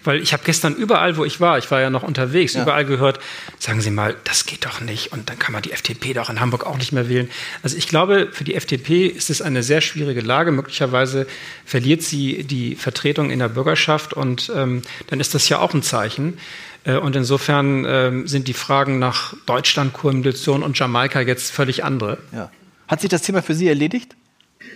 weil 0.04 0.20
ich 0.20 0.34
habe 0.34 0.42
gestern 0.44 0.74
überall, 0.74 1.16
wo 1.16 1.24
ich 1.24 1.40
war, 1.40 1.56
ich 1.56 1.70
war 1.70 1.80
ja 1.80 1.88
noch 1.88 2.02
unterwegs, 2.02 2.52
ja. 2.52 2.64
überall 2.64 2.84
gehört, 2.84 3.18
sagen 3.58 3.80
Sie 3.80 3.90
mal, 3.90 4.14
das 4.24 4.44
geht 4.44 4.66
doch 4.66 4.82
nicht 4.82 5.10
und 5.14 5.30
dann 5.30 5.38
kann 5.38 5.54
man 5.54 5.62
die 5.62 5.72
FDP 5.72 6.12
doch 6.12 6.28
in 6.28 6.38
Hamburg 6.38 6.66
auch 6.66 6.76
nicht 6.76 6.92
mehr 6.92 7.08
wählen. 7.08 7.30
Also 7.62 7.78
ich 7.78 7.88
glaube, 7.88 8.28
für 8.30 8.44
die 8.44 8.56
FDP 8.56 9.06
ist 9.06 9.30
es 9.30 9.40
eine 9.40 9.62
sehr 9.62 9.80
schwierige 9.80 10.20
Lage. 10.20 10.52
Möglicherweise 10.52 11.26
verliert 11.64 11.93
verliert 11.94 12.02
sie 12.02 12.44
die 12.44 12.74
Vertretung 12.74 13.30
in 13.30 13.38
der 13.38 13.48
Bürgerschaft 13.48 14.14
und 14.14 14.50
ähm, 14.54 14.82
dann 15.06 15.20
ist 15.20 15.34
das 15.34 15.48
ja 15.48 15.58
auch 15.60 15.74
ein 15.74 15.82
Zeichen. 15.82 16.38
Äh, 16.84 16.96
und 16.96 17.14
insofern 17.14 17.84
ähm, 17.86 18.26
sind 18.26 18.48
die 18.48 18.52
Fragen 18.52 18.98
nach 18.98 19.34
Deutschland, 19.46 19.92
Koalition 19.92 20.62
und 20.62 20.78
Jamaika 20.78 21.20
jetzt 21.20 21.52
völlig 21.52 21.84
andere. 21.84 22.18
Ja. 22.32 22.50
Hat 22.88 23.00
sich 23.00 23.10
das 23.10 23.22
Thema 23.22 23.42
für 23.42 23.54
Sie 23.54 23.68
erledigt? 23.68 24.16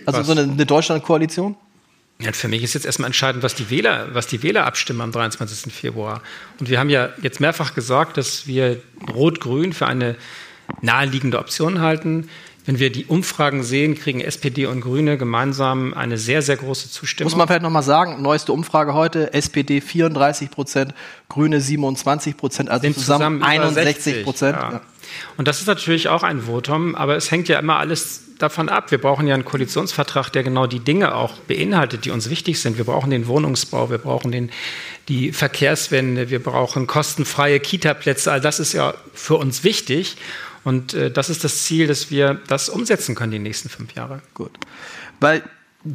Also 0.05 0.19
was? 0.19 0.27
so 0.27 0.31
eine, 0.31 0.43
eine 0.43 0.65
Deutschland-Koalition? 0.65 1.55
Ja, 2.21 2.31
für 2.31 2.47
mich 2.47 2.63
ist 2.63 2.73
jetzt 2.73 2.85
erstmal 2.85 3.07
entscheidend, 3.07 3.43
was 3.43 3.55
die 3.55 3.69
Wähler, 3.69 4.09
was 4.13 4.27
die 4.27 4.41
Wähler 4.43 4.65
abstimmen 4.65 5.01
am 5.01 5.11
23. 5.11 5.73
Februar. 5.73 6.21
Und 6.59 6.69
wir 6.69 6.79
haben 6.79 6.89
ja 6.89 7.09
jetzt 7.21 7.39
mehrfach 7.39 7.75
gesagt, 7.75 8.17
dass 8.17 8.47
wir 8.47 8.81
Rot-Grün 9.13 9.73
für 9.73 9.87
eine 9.87 10.15
naheliegende 10.81 11.39
Option 11.39 11.81
halten. 11.81 12.29
Wenn 12.65 12.77
wir 12.77 12.91
die 12.91 13.05
Umfragen 13.05 13.63
sehen, 13.63 13.95
kriegen 13.95 14.21
SPD 14.21 14.65
und 14.65 14.81
Grüne 14.81 15.17
gemeinsam 15.17 15.93
eine 15.93 16.17
sehr, 16.17 16.41
sehr 16.41 16.57
große 16.57 16.91
Zustimmung. 16.91 17.31
Muss 17.31 17.37
man 17.37 17.47
vielleicht 17.47 17.63
nochmal 17.63 17.83
sagen, 17.83 18.21
neueste 18.21 18.53
Umfrage 18.53 18.93
heute, 18.93 19.33
SPD 19.33 19.81
34 19.81 20.51
Prozent, 20.51 20.93
Grüne 21.29 21.61
27 21.61 22.37
Prozent, 22.37 22.69
also 22.69 22.87
zusammen, 22.91 23.39
zusammen 23.39 23.43
61 23.43 24.23
Prozent. 24.23 24.57
Ja. 24.57 24.71
Ja. 24.71 24.81
Und 25.37 25.47
das 25.47 25.59
ist 25.59 25.67
natürlich 25.67 26.07
auch 26.09 26.23
ein 26.23 26.41
Votum, 26.41 26.95
aber 26.95 27.15
es 27.15 27.31
hängt 27.31 27.47
ja 27.47 27.59
immer 27.59 27.77
alles 27.77 28.23
davon 28.37 28.69
ab. 28.69 28.91
Wir 28.91 28.99
brauchen 28.99 29.27
ja 29.27 29.33
einen 29.33 29.45
Koalitionsvertrag, 29.45 30.29
der 30.31 30.43
genau 30.43 30.67
die 30.67 30.79
Dinge 30.79 31.15
auch 31.15 31.33
beinhaltet, 31.39 32.05
die 32.05 32.11
uns 32.11 32.29
wichtig 32.29 32.59
sind. 32.61 32.77
Wir 32.77 32.85
brauchen 32.85 33.09
den 33.09 33.27
Wohnungsbau, 33.27 33.89
wir 33.89 33.97
brauchen 33.97 34.31
den, 34.31 34.49
die 35.07 35.31
Verkehrswende, 35.31 36.29
wir 36.29 36.41
brauchen 36.41 36.87
kostenfreie 36.87 37.59
Kitaplätze. 37.59 38.31
All 38.31 38.41
das 38.41 38.59
ist 38.59 38.73
ja 38.73 38.93
für 39.13 39.35
uns 39.35 39.63
wichtig. 39.63 40.17
Und 40.63 40.93
äh, 40.93 41.11
das 41.11 41.29
ist 41.29 41.43
das 41.43 41.63
Ziel, 41.63 41.87
dass 41.87 42.11
wir 42.11 42.39
das 42.47 42.69
umsetzen 42.69 43.15
können 43.15 43.31
die 43.31 43.39
nächsten 43.39 43.69
fünf 43.69 43.93
Jahre. 43.93 44.21
Gut. 44.33 44.51
Weil 45.19 45.43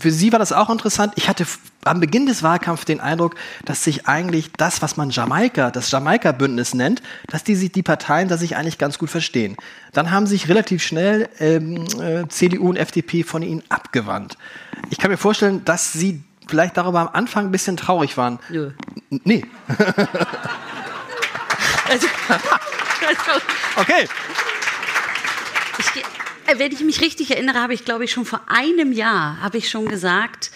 für 0.00 0.10
Sie 0.10 0.32
war 0.32 0.38
das 0.38 0.52
auch 0.52 0.70
interessant. 0.70 1.12
Ich 1.16 1.28
hatte 1.28 1.46
am 1.84 2.00
Beginn 2.00 2.24
des 2.24 2.42
Wahlkampfs 2.42 2.86
den 2.86 3.00
Eindruck, 3.00 3.34
dass 3.66 3.84
sich 3.84 4.08
eigentlich 4.08 4.50
das, 4.56 4.80
was 4.80 4.96
man 4.96 5.10
Jamaika, 5.10 5.70
das 5.70 5.90
Jamaika-Bündnis 5.90 6.72
nennt, 6.72 7.02
dass 7.26 7.44
die, 7.44 7.68
die 7.68 7.82
Parteien 7.82 8.28
da 8.28 8.38
sich 8.38 8.56
eigentlich 8.56 8.78
ganz 8.78 8.98
gut 8.98 9.10
verstehen. 9.10 9.56
Dann 9.92 10.10
haben 10.10 10.26
sich 10.26 10.48
relativ 10.48 10.82
schnell 10.82 11.28
ähm, 11.38 11.84
äh, 12.00 12.26
CDU 12.28 12.70
und 12.70 12.76
FDP 12.76 13.24
von 13.24 13.42
ihnen 13.42 13.62
abgewandt. 13.68 14.38
Ich 14.88 14.98
kann 14.98 15.10
mir 15.10 15.18
vorstellen, 15.18 15.64
dass 15.66 15.92
Sie 15.92 16.22
vielleicht 16.48 16.78
darüber 16.78 17.00
am 17.00 17.08
Anfang 17.12 17.46
ein 17.46 17.52
bisschen 17.52 17.76
traurig 17.76 18.16
waren. 18.16 18.38
Nö. 18.48 18.70
Nee. 19.10 19.44
also, 21.90 22.06
okay. 23.76 24.08
Äh, 26.46 26.58
wenn 26.58 26.72
ich 26.72 26.80
mich 26.80 27.00
richtig 27.00 27.30
erinnere, 27.30 27.60
habe 27.60 27.74
ich, 27.74 27.84
glaube 27.84 28.04
ich, 28.04 28.12
schon 28.12 28.24
vor 28.24 28.40
einem 28.46 28.92
Jahr, 28.92 29.40
habe 29.40 29.58
ich 29.58 29.68
schon 29.68 29.86
gesagt, 29.86 30.50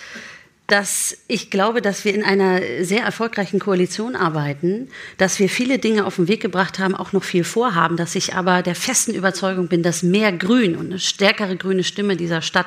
dass 0.68 1.16
ich 1.28 1.50
glaube, 1.50 1.80
dass 1.80 2.04
wir 2.04 2.14
in 2.14 2.22
einer 2.22 2.60
sehr 2.84 3.02
erfolgreichen 3.02 3.58
Koalition 3.58 4.14
arbeiten, 4.14 4.90
dass 5.16 5.38
wir 5.38 5.48
viele 5.48 5.78
Dinge 5.78 6.04
auf 6.04 6.16
den 6.16 6.28
Weg 6.28 6.42
gebracht 6.42 6.78
haben, 6.78 6.94
auch 6.94 7.14
noch 7.14 7.24
viel 7.24 7.42
vorhaben, 7.42 7.96
dass 7.96 8.14
ich 8.14 8.34
aber 8.34 8.62
der 8.62 8.74
festen 8.74 9.14
Überzeugung 9.14 9.68
bin, 9.68 9.82
dass 9.82 10.02
mehr 10.02 10.30
Grün 10.30 10.76
und 10.76 10.86
eine 10.86 10.98
stärkere 10.98 11.56
grüne 11.56 11.84
Stimme 11.84 12.16
dieser 12.16 12.42
Stadt 12.42 12.66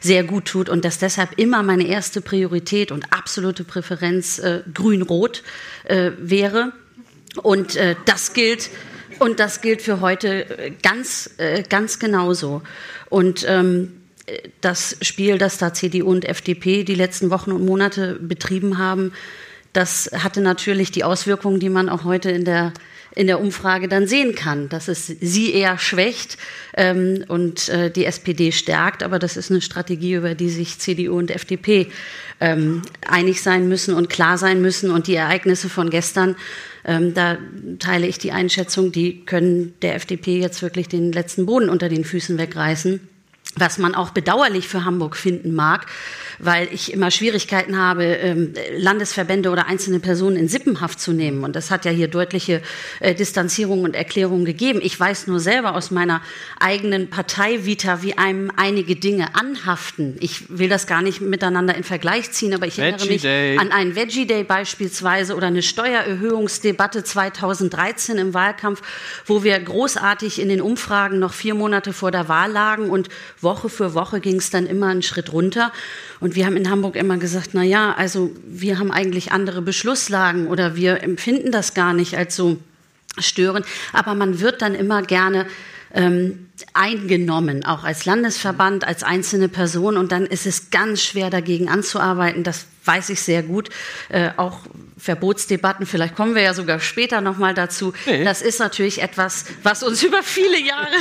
sehr 0.00 0.24
gut 0.24 0.46
tut 0.46 0.68
und 0.68 0.84
dass 0.84 0.98
deshalb 0.98 1.38
immer 1.38 1.62
meine 1.62 1.86
erste 1.86 2.20
Priorität 2.20 2.90
und 2.90 3.12
absolute 3.12 3.62
Präferenz 3.62 4.40
äh, 4.40 4.62
grün-rot 4.74 5.44
äh, 5.84 6.10
wäre. 6.18 6.72
Und 7.42 7.76
äh, 7.76 7.94
das 8.06 8.32
gilt 8.32 8.70
und 9.18 9.40
das 9.40 9.60
gilt 9.60 9.82
für 9.82 10.00
heute 10.00 10.48
äh, 10.58 10.72
ganz, 10.82 11.30
äh, 11.38 11.62
ganz 11.62 11.98
genauso. 11.98 12.62
Und 13.08 13.44
ähm, 13.48 14.02
das 14.60 14.96
Spiel, 15.02 15.38
das 15.38 15.58
da 15.58 15.72
CDU 15.72 16.10
und 16.10 16.24
FDP 16.24 16.82
die 16.82 16.94
letzten 16.94 17.30
Wochen 17.30 17.52
und 17.52 17.64
Monate 17.64 18.14
betrieben 18.20 18.78
haben, 18.78 19.12
das 19.72 20.10
hatte 20.12 20.40
natürlich 20.40 20.90
die 20.90 21.04
Auswirkungen, 21.04 21.60
die 21.60 21.68
man 21.68 21.88
auch 21.88 22.04
heute 22.04 22.30
in 22.30 22.44
der 22.44 22.72
in 23.16 23.26
der 23.26 23.40
Umfrage 23.40 23.88
dann 23.88 24.06
sehen 24.06 24.36
kann, 24.36 24.68
dass 24.68 24.86
es 24.86 25.06
sie 25.06 25.52
eher 25.52 25.78
schwächt 25.78 26.36
ähm, 26.76 27.24
und 27.26 27.68
äh, 27.68 27.90
die 27.90 28.04
SPD 28.04 28.52
stärkt. 28.52 29.02
Aber 29.02 29.18
das 29.18 29.36
ist 29.36 29.50
eine 29.50 29.60
Strategie, 29.60 30.14
über 30.14 30.34
die 30.34 30.50
sich 30.50 30.78
CDU 30.78 31.18
und 31.18 31.32
FDP 31.32 31.88
ähm, 32.40 32.82
einig 33.08 33.42
sein 33.42 33.68
müssen 33.68 33.94
und 33.94 34.10
klar 34.10 34.38
sein 34.38 34.62
müssen. 34.62 34.92
Und 34.92 35.08
die 35.08 35.14
Ereignisse 35.14 35.68
von 35.68 35.90
gestern 35.90 36.36
ähm, 36.84 37.14
da 37.14 37.36
teile 37.80 38.06
ich 38.06 38.18
die 38.18 38.30
Einschätzung, 38.30 38.92
die 38.92 39.24
können 39.24 39.74
der 39.82 39.96
FDP 39.96 40.38
jetzt 40.38 40.62
wirklich 40.62 40.86
den 40.86 41.10
letzten 41.10 41.44
Boden 41.44 41.68
unter 41.68 41.88
den 41.88 42.04
Füßen 42.04 42.38
wegreißen 42.38 43.00
was 43.56 43.78
man 43.78 43.94
auch 43.94 44.10
bedauerlich 44.10 44.68
für 44.68 44.84
Hamburg 44.84 45.16
finden 45.16 45.54
mag, 45.54 45.86
weil 46.38 46.68
ich 46.70 46.92
immer 46.92 47.10
Schwierigkeiten 47.10 47.78
habe, 47.78 48.04
ähm, 48.04 48.52
Landesverbände 48.76 49.50
oder 49.50 49.66
einzelne 49.66 49.98
Personen 49.98 50.36
in 50.36 50.48
Sippenhaft 50.48 51.00
zu 51.00 51.12
nehmen. 51.12 51.42
Und 51.42 51.56
das 51.56 51.70
hat 51.70 51.86
ja 51.86 51.90
hier 51.90 52.08
deutliche 52.08 52.60
äh, 53.00 53.14
Distanzierungen 53.14 53.86
und 53.86 53.96
Erklärungen 53.96 54.44
gegeben. 54.44 54.80
Ich 54.82 54.98
weiß 54.98 55.26
nur 55.26 55.40
selber 55.40 55.74
aus 55.74 55.90
meiner 55.90 56.20
eigenen 56.60 57.08
Partei-Vita, 57.08 58.02
wie 58.02 58.18
einem 58.18 58.52
einige 58.56 58.96
Dinge 58.96 59.34
anhaften. 59.34 60.16
Ich 60.20 60.44
will 60.50 60.68
das 60.68 60.86
gar 60.86 61.00
nicht 61.00 61.22
miteinander 61.22 61.74
in 61.74 61.84
Vergleich 61.84 62.30
ziehen, 62.32 62.54
aber 62.54 62.66
ich 62.66 62.78
erinnere 62.78 63.06
mich 63.06 63.22
Day. 63.22 63.56
an 63.58 63.72
einen 63.72 63.96
Veggie 63.96 64.26
Day 64.26 64.44
beispielsweise 64.44 65.34
oder 65.34 65.46
eine 65.46 65.62
Steuererhöhungsdebatte 65.62 67.04
2013 67.04 68.18
im 68.18 68.34
Wahlkampf, 68.34 68.82
wo 69.24 69.42
wir 69.42 69.58
großartig 69.58 70.40
in 70.40 70.50
den 70.50 70.60
Umfragen 70.60 71.18
noch 71.18 71.32
vier 71.32 71.54
Monate 71.54 71.94
vor 71.94 72.10
der 72.10 72.28
Wahl 72.28 72.52
lagen 72.52 72.90
und 72.90 73.08
Woche 73.46 73.70
für 73.70 73.94
Woche 73.94 74.20
ging 74.20 74.36
es 74.36 74.50
dann 74.50 74.66
immer 74.66 74.88
einen 74.88 75.02
Schritt 75.02 75.32
runter. 75.32 75.72
Und 76.20 76.34
wir 76.34 76.44
haben 76.44 76.58
in 76.58 76.68
Hamburg 76.68 76.96
immer 76.96 77.16
gesagt, 77.16 77.50
na 77.54 77.62
ja, 77.62 77.94
also 77.94 78.30
wir 78.44 78.78
haben 78.78 78.90
eigentlich 78.90 79.32
andere 79.32 79.62
Beschlusslagen 79.62 80.48
oder 80.48 80.76
wir 80.76 81.02
empfinden 81.02 81.50
das 81.50 81.72
gar 81.72 81.94
nicht 81.94 82.18
als 82.18 82.36
so 82.36 82.58
störend. 83.18 83.64
Aber 83.94 84.14
man 84.14 84.40
wird 84.40 84.60
dann 84.60 84.74
immer 84.74 85.00
gerne 85.00 85.46
ähm, 85.94 86.50
eingenommen, 86.72 87.64
auch 87.64 87.84
als 87.84 88.04
Landesverband, 88.04 88.86
als 88.86 89.02
einzelne 89.02 89.48
Person. 89.48 89.96
Und 89.96 90.12
dann 90.12 90.26
ist 90.26 90.46
es 90.46 90.70
ganz 90.70 91.02
schwer 91.02 91.30
dagegen 91.30 91.68
anzuarbeiten. 91.68 92.44
Das 92.44 92.66
weiß 92.86 93.10
ich 93.10 93.20
sehr 93.20 93.42
gut. 93.42 93.68
Äh, 94.08 94.30
auch 94.36 94.60
Verbotsdebatten, 94.98 95.84
vielleicht 95.84 96.16
kommen 96.16 96.34
wir 96.34 96.42
ja 96.42 96.54
sogar 96.54 96.80
später 96.80 97.20
noch 97.20 97.36
mal 97.36 97.52
dazu. 97.52 97.92
Nee. 98.06 98.24
Das 98.24 98.40
ist 98.40 98.60
natürlich 98.60 99.02
etwas, 99.02 99.44
was 99.62 99.82
uns 99.82 100.02
über 100.04 100.22
viele 100.22 100.58
Jahre, 100.58 100.94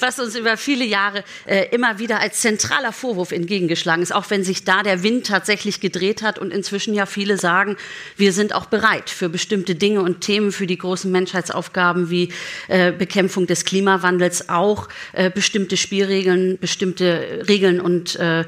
was 0.00 0.18
uns 0.18 0.36
über 0.36 0.56
viele 0.56 0.84
Jahre 0.84 1.24
äh, 1.46 1.66
immer 1.70 1.98
wieder 1.98 2.20
als 2.20 2.40
zentraler 2.40 2.92
Vorwurf 2.92 3.32
entgegengeschlagen 3.32 4.02
ist, 4.02 4.14
auch 4.14 4.28
wenn 4.28 4.44
sich 4.44 4.64
da 4.64 4.82
der 4.82 5.02
Wind 5.02 5.26
tatsächlich 5.26 5.80
gedreht 5.80 6.22
hat 6.22 6.38
und 6.38 6.52
inzwischen 6.52 6.92
ja 6.92 7.06
viele 7.06 7.38
sagen, 7.38 7.76
wir 8.16 8.32
sind 8.32 8.54
auch 8.54 8.66
bereit 8.66 9.08
für 9.08 9.28
bestimmte 9.28 9.74
Dinge 9.74 10.02
und 10.02 10.20
Themen, 10.20 10.52
für 10.52 10.66
die 10.66 10.78
großen 10.78 11.10
Menschheitsaufgaben 11.10 12.10
wie 12.10 12.32
äh, 12.68 12.92
Bekämpfung 12.92 13.46
des 13.46 13.64
Klimawandels 13.64 14.50
auch 14.50 14.88
äh, 15.12 15.30
bestimmte 15.30 15.76
Spielregeln, 15.76 16.58
bestimmte 16.58 17.44
Regeln 17.48 17.80
und 17.80 18.16
äh, 18.16 18.40
äh, 18.40 18.44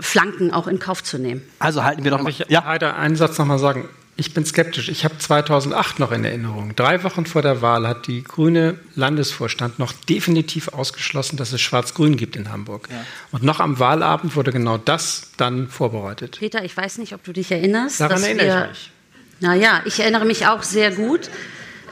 Flanken 0.00 0.52
auch 0.52 0.66
in 0.66 0.78
Kauf 0.78 1.02
zu 1.02 1.18
nehmen. 1.18 1.42
Also 1.58 1.84
halten 1.84 2.04
wir 2.04 2.10
doch 2.10 2.22
mal. 2.22 2.30
Ich 2.30 2.44
ja. 2.48 2.64
Heider, 2.64 2.96
einen 2.96 3.16
Satz 3.16 3.38
noch 3.38 3.46
mal 3.46 3.58
sagen. 3.58 3.88
Ich 4.20 4.34
bin 4.34 4.44
skeptisch. 4.44 4.88
Ich 4.88 5.04
habe 5.04 5.16
2008 5.16 6.00
noch 6.00 6.10
in 6.10 6.24
Erinnerung. 6.24 6.74
Drei 6.74 7.04
Wochen 7.04 7.24
vor 7.24 7.40
der 7.40 7.62
Wahl 7.62 7.86
hat 7.86 8.08
die 8.08 8.24
grüne 8.24 8.76
Landesvorstand 8.96 9.78
noch 9.78 9.92
definitiv 9.92 10.66
ausgeschlossen, 10.68 11.36
dass 11.36 11.52
es 11.52 11.60
Schwarz-Grün 11.60 12.16
gibt 12.16 12.34
in 12.34 12.50
Hamburg. 12.50 12.88
Ja. 12.90 13.04
Und 13.30 13.44
noch 13.44 13.60
am 13.60 13.78
Wahlabend 13.78 14.34
wurde 14.34 14.50
genau 14.50 14.76
das 14.76 15.30
dann 15.36 15.68
vorbereitet. 15.68 16.38
Peter, 16.40 16.64
ich 16.64 16.76
weiß 16.76 16.98
nicht, 16.98 17.14
ob 17.14 17.22
du 17.22 17.32
dich 17.32 17.52
erinnerst. 17.52 18.00
Daran 18.00 18.20
erinnere 18.24 18.46
wir, 18.46 18.62
ich 18.64 18.68
mich. 18.70 18.90
Naja, 19.38 19.82
ich 19.84 20.00
erinnere 20.00 20.24
mich 20.24 20.48
auch 20.48 20.64
sehr 20.64 20.90
gut. 20.90 21.30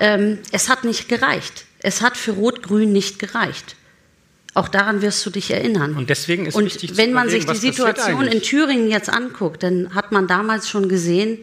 Ähm, 0.00 0.38
es 0.50 0.68
hat 0.68 0.82
nicht 0.82 1.08
gereicht. 1.08 1.65
Es 1.80 2.02
hat 2.02 2.16
für 2.16 2.32
Rot-Grün 2.32 2.92
nicht 2.92 3.18
gereicht. 3.18 3.76
Auch 4.54 4.68
daran 4.68 5.02
wirst 5.02 5.24
du 5.26 5.30
dich 5.30 5.50
erinnern. 5.50 5.96
Und 5.96 6.08
deswegen 6.08 6.46
ist 6.46 6.54
und 6.54 6.64
wichtig 6.64 6.96
wenn 6.96 7.12
man 7.12 7.28
sich 7.28 7.44
die 7.44 7.56
Situation 7.56 8.26
in 8.26 8.40
Thüringen 8.40 8.88
jetzt 8.88 9.10
anguckt, 9.10 9.62
dann 9.62 9.94
hat 9.94 10.12
man 10.12 10.26
damals 10.26 10.68
schon 10.68 10.88
gesehen, 10.88 11.38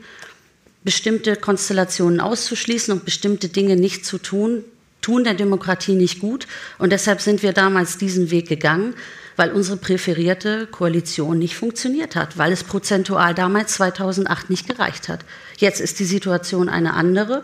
bestimmte 0.84 1.36
Konstellationen 1.36 2.20
auszuschließen 2.20 2.92
und 2.92 3.06
bestimmte 3.06 3.50
Dinge 3.50 3.76
nicht 3.76 4.06
zu 4.06 4.18
tun, 4.18 4.64
tun 5.02 5.24
der 5.24 5.36
Demokratie 5.36 5.94
nicht 5.94 6.22
gut. 6.22 6.48
Und 6.80 6.92
deshalb 6.92 7.22
sind 7.22 7.44
wir 7.44 7.54
damals 7.54 8.00
diesen 8.00 8.32
Weg 8.32 8.50
gegangen, 8.50 8.96
weil 9.36 9.52
unsere 9.52 9.78
präferierte 9.78 10.68
Koalition 10.68 11.38
nicht 11.38 11.56
funktioniert 11.56 12.16
hat, 12.16 12.38
weil 12.40 12.52
es 12.52 12.64
prozentual 12.64 13.34
damals 13.36 13.74
2008 13.74 14.50
nicht 14.50 14.68
gereicht 14.68 15.08
hat. 15.08 15.24
Jetzt 15.58 15.82
ist 15.82 16.00
die 16.00 16.06
Situation 16.06 16.68
eine 16.68 16.94
andere 16.94 17.44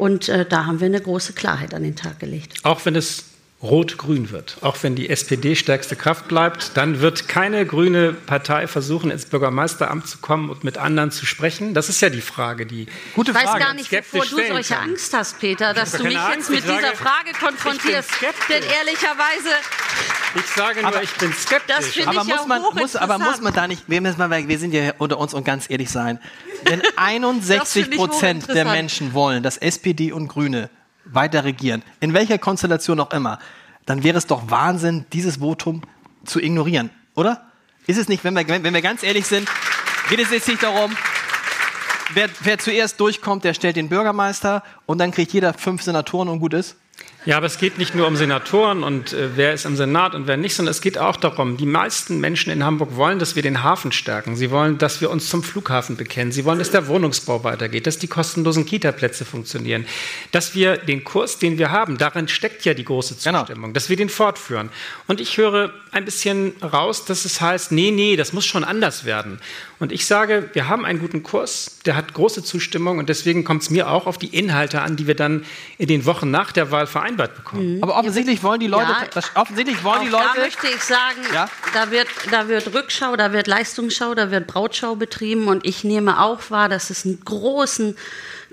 und 0.00 0.30
äh, 0.30 0.46
da 0.46 0.64
haben 0.64 0.80
wir 0.80 0.86
eine 0.86 1.00
große 1.00 1.34
Klarheit 1.34 1.74
an 1.74 1.82
den 1.82 1.94
Tag 1.94 2.18
gelegt. 2.18 2.64
Auch 2.64 2.84
wenn 2.86 2.96
es 2.96 3.24
rot-grün 3.62 4.30
wird. 4.30 4.56
Auch 4.62 4.76
wenn 4.82 4.94
die 4.94 5.10
SPD 5.10 5.54
stärkste 5.54 5.94
Kraft 5.94 6.28
bleibt, 6.28 6.76
dann 6.78 7.00
wird 7.00 7.28
keine 7.28 7.66
grüne 7.66 8.14
Partei 8.14 8.66
versuchen, 8.66 9.10
ins 9.10 9.26
Bürgermeisteramt 9.26 10.06
zu 10.08 10.18
kommen 10.18 10.48
und 10.48 10.64
mit 10.64 10.78
anderen 10.78 11.10
zu 11.10 11.26
sprechen. 11.26 11.74
Das 11.74 11.90
ist 11.90 12.00
ja 12.00 12.08
die 12.08 12.22
Frage, 12.22 12.64
die 12.64 12.86
Gute 13.14 13.34
Frage. 13.34 13.46
Ich 13.46 13.52
weiß 13.52 13.60
gar 13.60 13.74
nicht, 13.74 13.92
wovor 13.92 14.24
du 14.24 14.46
solche 14.48 14.74
kann. 14.74 14.90
Angst 14.90 15.12
hast, 15.12 15.40
Peter, 15.40 15.74
dass 15.74 15.92
du 15.92 16.04
mich 16.04 16.18
Angst, 16.18 16.48
jetzt 16.48 16.50
mit 16.50 16.64
sage, 16.64 16.78
dieser 16.78 16.96
Frage 16.96 17.32
konfrontierst. 17.38 18.10
Denn 18.48 18.62
ehrlicherweise. 18.62 19.50
Ich 20.36 20.46
sage 20.46 20.80
nur, 20.80 20.88
aber, 20.88 21.02
ich 21.02 21.12
bin 21.16 21.32
skeptisch. 21.34 21.76
Das 21.76 22.06
aber, 22.06 22.12
ich 22.12 22.24
muss 22.24 22.28
ja 22.28 22.46
man, 22.46 22.62
muss, 22.62 22.96
aber 22.96 23.18
muss 23.18 23.40
man 23.42 23.52
da 23.52 23.68
nicht, 23.68 23.82
wir, 23.88 24.00
müssen 24.00 24.18
mal, 24.18 24.48
wir 24.48 24.58
sind 24.58 24.72
ja 24.72 24.94
unter 24.96 25.18
uns 25.18 25.34
und 25.34 25.44
ganz 25.44 25.68
ehrlich 25.68 25.90
sein. 25.90 26.18
Wenn 26.64 26.80
61 26.96 27.90
Prozent 27.90 28.48
der 28.48 28.64
Menschen 28.64 29.12
wollen, 29.12 29.42
dass 29.42 29.58
SPD 29.58 30.12
und 30.12 30.28
Grüne 30.28 30.70
weiter 31.12 31.44
regieren, 31.44 31.82
in 32.00 32.14
welcher 32.14 32.38
Konstellation 32.38 33.00
auch 33.00 33.12
immer, 33.12 33.38
dann 33.86 34.02
wäre 34.02 34.18
es 34.18 34.26
doch 34.26 34.50
Wahnsinn, 34.50 35.06
dieses 35.12 35.38
Votum 35.38 35.82
zu 36.24 36.40
ignorieren, 36.40 36.90
oder? 37.14 37.46
Ist 37.86 37.98
es 37.98 38.08
nicht, 38.08 38.24
wenn 38.24 38.34
wir, 38.34 38.46
wenn 38.46 38.74
wir 38.74 38.82
ganz 38.82 39.02
ehrlich 39.02 39.26
sind, 39.26 39.48
geht 40.08 40.20
es 40.20 40.30
jetzt 40.30 40.48
nicht 40.48 40.62
darum, 40.62 40.94
wer, 42.14 42.28
wer 42.40 42.58
zuerst 42.58 43.00
durchkommt, 43.00 43.44
der 43.44 43.54
stellt 43.54 43.76
den 43.76 43.88
Bürgermeister 43.88 44.62
und 44.86 44.98
dann 44.98 45.10
kriegt 45.10 45.32
jeder 45.32 45.54
fünf 45.54 45.82
Senatoren 45.82 46.28
und 46.28 46.40
gut 46.40 46.54
ist? 46.54 46.76
Ja, 47.26 47.36
aber 47.36 47.46
es 47.46 47.58
geht 47.58 47.76
nicht 47.76 47.94
nur 47.94 48.06
um 48.06 48.16
Senatoren 48.16 48.82
und 48.82 49.12
äh, 49.12 49.36
wer 49.36 49.52
ist 49.52 49.66
im 49.66 49.76
Senat 49.76 50.14
und 50.14 50.26
wer 50.26 50.38
nicht, 50.38 50.54
sondern 50.54 50.70
es 50.70 50.80
geht 50.80 50.96
auch 50.96 51.16
darum, 51.16 51.58
die 51.58 51.66
meisten 51.66 52.18
Menschen 52.18 52.50
in 52.50 52.64
Hamburg 52.64 52.96
wollen, 52.96 53.18
dass 53.18 53.36
wir 53.36 53.42
den 53.42 53.62
Hafen 53.62 53.92
stärken. 53.92 54.36
Sie 54.36 54.50
wollen, 54.50 54.78
dass 54.78 55.02
wir 55.02 55.10
uns 55.10 55.28
zum 55.28 55.42
Flughafen 55.42 55.98
bekennen. 55.98 56.32
Sie 56.32 56.46
wollen, 56.46 56.58
dass 56.58 56.70
der 56.70 56.86
Wohnungsbau 56.86 57.44
weitergeht, 57.44 57.86
dass 57.86 57.98
die 57.98 58.06
kostenlosen 58.06 58.64
Kita-Plätze 58.64 59.26
funktionieren, 59.26 59.84
dass 60.32 60.54
wir 60.54 60.78
den 60.78 61.04
Kurs, 61.04 61.38
den 61.38 61.58
wir 61.58 61.70
haben, 61.70 61.98
darin 61.98 62.26
steckt 62.26 62.64
ja 62.64 62.72
die 62.72 62.84
große 62.84 63.16
genau. 63.22 63.40
Zustimmung, 63.40 63.64
genau. 63.64 63.74
dass 63.74 63.90
wir 63.90 63.96
den 63.96 64.08
fortführen. 64.08 64.70
Und 65.06 65.20
ich 65.20 65.36
höre 65.36 65.74
ein 65.92 66.06
bisschen 66.06 66.54
raus, 66.62 67.04
dass 67.04 67.26
es 67.26 67.42
heißt, 67.42 67.70
nee, 67.70 67.90
nee, 67.90 68.16
das 68.16 68.32
muss 68.32 68.46
schon 68.46 68.64
anders 68.64 69.04
werden. 69.04 69.40
Und 69.80 69.92
ich 69.92 70.04
sage, 70.04 70.50
wir 70.52 70.68
haben 70.68 70.84
einen 70.84 71.00
guten 71.00 71.22
Kurs, 71.22 71.78
der 71.86 71.96
hat 71.96 72.12
große 72.12 72.44
Zustimmung 72.44 72.98
und 72.98 73.08
deswegen 73.08 73.44
kommt 73.44 73.62
es 73.62 73.70
mir 73.70 73.90
auch 73.90 74.06
auf 74.06 74.18
die 74.18 74.26
Inhalte 74.26 74.82
an, 74.82 74.96
die 74.96 75.06
wir 75.06 75.16
dann 75.16 75.46
in 75.78 75.88
den 75.88 76.04
Wochen 76.04 76.30
nach 76.30 76.52
der 76.52 76.70
Wahl 76.70 76.86
vereinbart 76.86 77.34
bekommen. 77.34 77.76
Mhm. 77.76 77.82
Aber 77.82 77.96
offensichtlich 77.96 78.42
wollen 78.42 78.60
die 78.60 78.66
Leute, 78.66 78.90
ja, 78.90 79.06
das, 79.12 79.34
offensichtlich 79.34 79.82
wollen 79.82 80.02
die 80.02 80.10
Leute. 80.10 80.26
Da 80.34 80.40
möchte 80.42 80.66
ich 80.66 80.82
sagen, 80.82 81.20
ja? 81.32 81.48
da, 81.72 81.90
wird, 81.90 82.08
da 82.30 82.46
wird 82.46 82.74
Rückschau, 82.74 83.16
da 83.16 83.32
wird 83.32 83.46
Leistungsschau, 83.46 84.14
da 84.14 84.30
wird 84.30 84.46
Brautschau 84.46 84.96
betrieben 84.96 85.48
und 85.48 85.66
ich 85.66 85.82
nehme 85.82 86.20
auch 86.20 86.50
wahr, 86.50 86.68
dass 86.68 86.90
es 86.90 87.06
einen 87.06 87.18
großen 87.24 87.96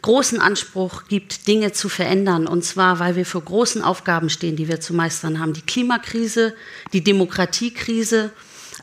großen 0.04 0.40
Anspruch 0.40 1.06
gibt, 1.10 1.48
Dinge 1.48 1.72
zu 1.72 1.90
verändern. 1.90 2.48
Und 2.48 2.64
zwar, 2.64 3.00
weil 3.00 3.16
wir 3.16 3.26
vor 3.26 3.42
großen 3.42 3.82
Aufgaben 3.82 4.30
stehen, 4.30 4.56
die 4.56 4.68
wir 4.68 4.80
zu 4.80 4.94
meistern 4.94 5.40
haben. 5.40 5.54
Die 5.54 5.64
Klimakrise, 5.64 6.54
die 6.94 7.04
Demokratiekrise, 7.04 8.32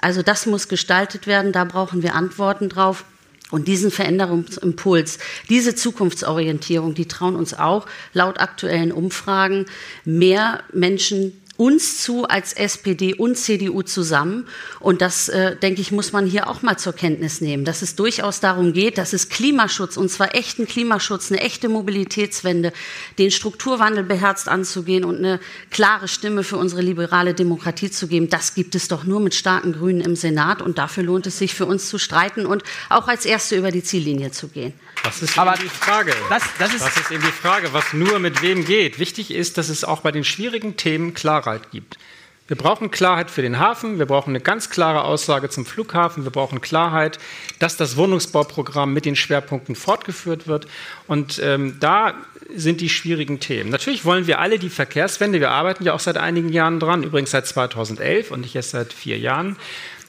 also 0.04 0.20
das 0.20 0.44
muss 0.44 0.68
gestaltet 0.68 1.26
werden, 1.26 1.50
da 1.52 1.64
brauchen 1.64 2.02
wir 2.02 2.14
Antworten 2.14 2.68
drauf. 2.68 3.06
Und 3.50 3.68
diesen 3.68 3.90
Veränderungsimpuls, 3.90 5.18
diese 5.48 5.74
Zukunftsorientierung, 5.74 6.92
die 6.92 7.08
trauen 7.08 7.36
uns 7.36 7.54
auch 7.54 7.86
laut 8.12 8.38
aktuellen 8.38 8.92
Umfragen 8.92 9.64
mehr 10.04 10.62
Menschen 10.72 11.40
uns 11.56 12.02
zu 12.02 12.24
als 12.24 12.52
SPD 12.52 13.14
und 13.14 13.36
CDU 13.36 13.82
zusammen. 13.82 14.46
Und 14.80 15.00
das, 15.00 15.28
äh, 15.28 15.56
denke 15.56 15.80
ich, 15.80 15.92
muss 15.92 16.12
man 16.12 16.26
hier 16.26 16.48
auch 16.48 16.62
mal 16.62 16.76
zur 16.76 16.92
Kenntnis 16.92 17.40
nehmen, 17.40 17.64
dass 17.64 17.82
es 17.82 17.94
durchaus 17.94 18.40
darum 18.40 18.72
geht, 18.72 18.98
dass 18.98 19.12
es 19.12 19.28
Klimaschutz, 19.28 19.96
und 19.96 20.10
zwar 20.10 20.34
echten 20.34 20.66
Klimaschutz, 20.66 21.30
eine 21.30 21.40
echte 21.40 21.68
Mobilitätswende, 21.68 22.72
den 23.18 23.30
Strukturwandel 23.30 24.04
beherzt 24.04 24.48
anzugehen 24.48 25.04
und 25.04 25.18
eine 25.18 25.38
klare 25.70 26.08
Stimme 26.08 26.42
für 26.42 26.56
unsere 26.56 26.82
liberale 26.82 27.34
Demokratie 27.34 27.90
zu 27.90 28.08
geben, 28.08 28.28
das 28.28 28.54
gibt 28.54 28.74
es 28.74 28.88
doch 28.88 29.04
nur 29.04 29.20
mit 29.20 29.34
starken 29.34 29.72
Grünen 29.72 30.00
im 30.00 30.16
Senat. 30.16 30.60
Und 30.60 30.78
dafür 30.78 31.04
lohnt 31.04 31.26
es 31.26 31.38
sich 31.38 31.54
für 31.54 31.66
uns 31.66 31.88
zu 31.88 31.98
streiten 31.98 32.46
und 32.46 32.64
auch 32.90 33.06
als 33.06 33.24
Erste 33.24 33.56
über 33.56 33.70
die 33.70 33.82
Ziellinie 33.82 34.32
zu 34.32 34.48
gehen. 34.48 34.72
Das 35.02 35.22
ist 35.22 35.38
Aber 35.38 35.54
die 35.54 35.68
Frage. 35.68 36.14
Das, 36.28 36.42
das, 36.58 36.74
ist, 36.74 36.84
das 36.84 36.96
ist 36.96 37.10
eben 37.10 37.22
die 37.22 37.32
Frage, 37.32 37.72
was 37.72 37.92
nur 37.92 38.18
mit 38.18 38.42
wem 38.42 38.64
geht. 38.64 38.98
Wichtig 38.98 39.30
ist, 39.30 39.58
dass 39.58 39.68
es 39.68 39.84
auch 39.84 40.00
bei 40.00 40.12
den 40.12 40.24
schwierigen 40.24 40.76
Themen 40.76 41.14
Klarheit 41.14 41.70
gibt. 41.70 41.98
Wir 42.46 42.56
brauchen 42.58 42.90
Klarheit 42.90 43.30
für 43.30 43.40
den 43.40 43.58
Hafen, 43.58 43.98
wir 43.98 44.04
brauchen 44.04 44.30
eine 44.30 44.40
ganz 44.40 44.68
klare 44.68 45.04
Aussage 45.04 45.48
zum 45.48 45.64
Flughafen, 45.64 46.24
wir 46.24 46.30
brauchen 46.30 46.60
Klarheit, 46.60 47.18
dass 47.58 47.78
das 47.78 47.96
Wohnungsbauprogramm 47.96 48.92
mit 48.92 49.06
den 49.06 49.16
Schwerpunkten 49.16 49.74
fortgeführt 49.74 50.46
wird. 50.46 50.66
Und 51.06 51.40
ähm, 51.42 51.78
da 51.80 52.12
sind 52.54 52.82
die 52.82 52.90
schwierigen 52.90 53.40
Themen. 53.40 53.70
Natürlich 53.70 54.04
wollen 54.04 54.26
wir 54.26 54.40
alle 54.40 54.58
die 54.58 54.68
Verkehrswende, 54.68 55.40
wir 55.40 55.52
arbeiten 55.52 55.84
ja 55.84 55.94
auch 55.94 56.00
seit 56.00 56.18
einigen 56.18 56.50
Jahren 56.50 56.80
dran, 56.80 57.02
übrigens 57.02 57.30
seit 57.30 57.46
2011 57.46 58.30
und 58.30 58.42
nicht 58.42 58.54
erst 58.54 58.70
seit 58.70 58.92
vier 58.92 59.18
Jahren. 59.18 59.56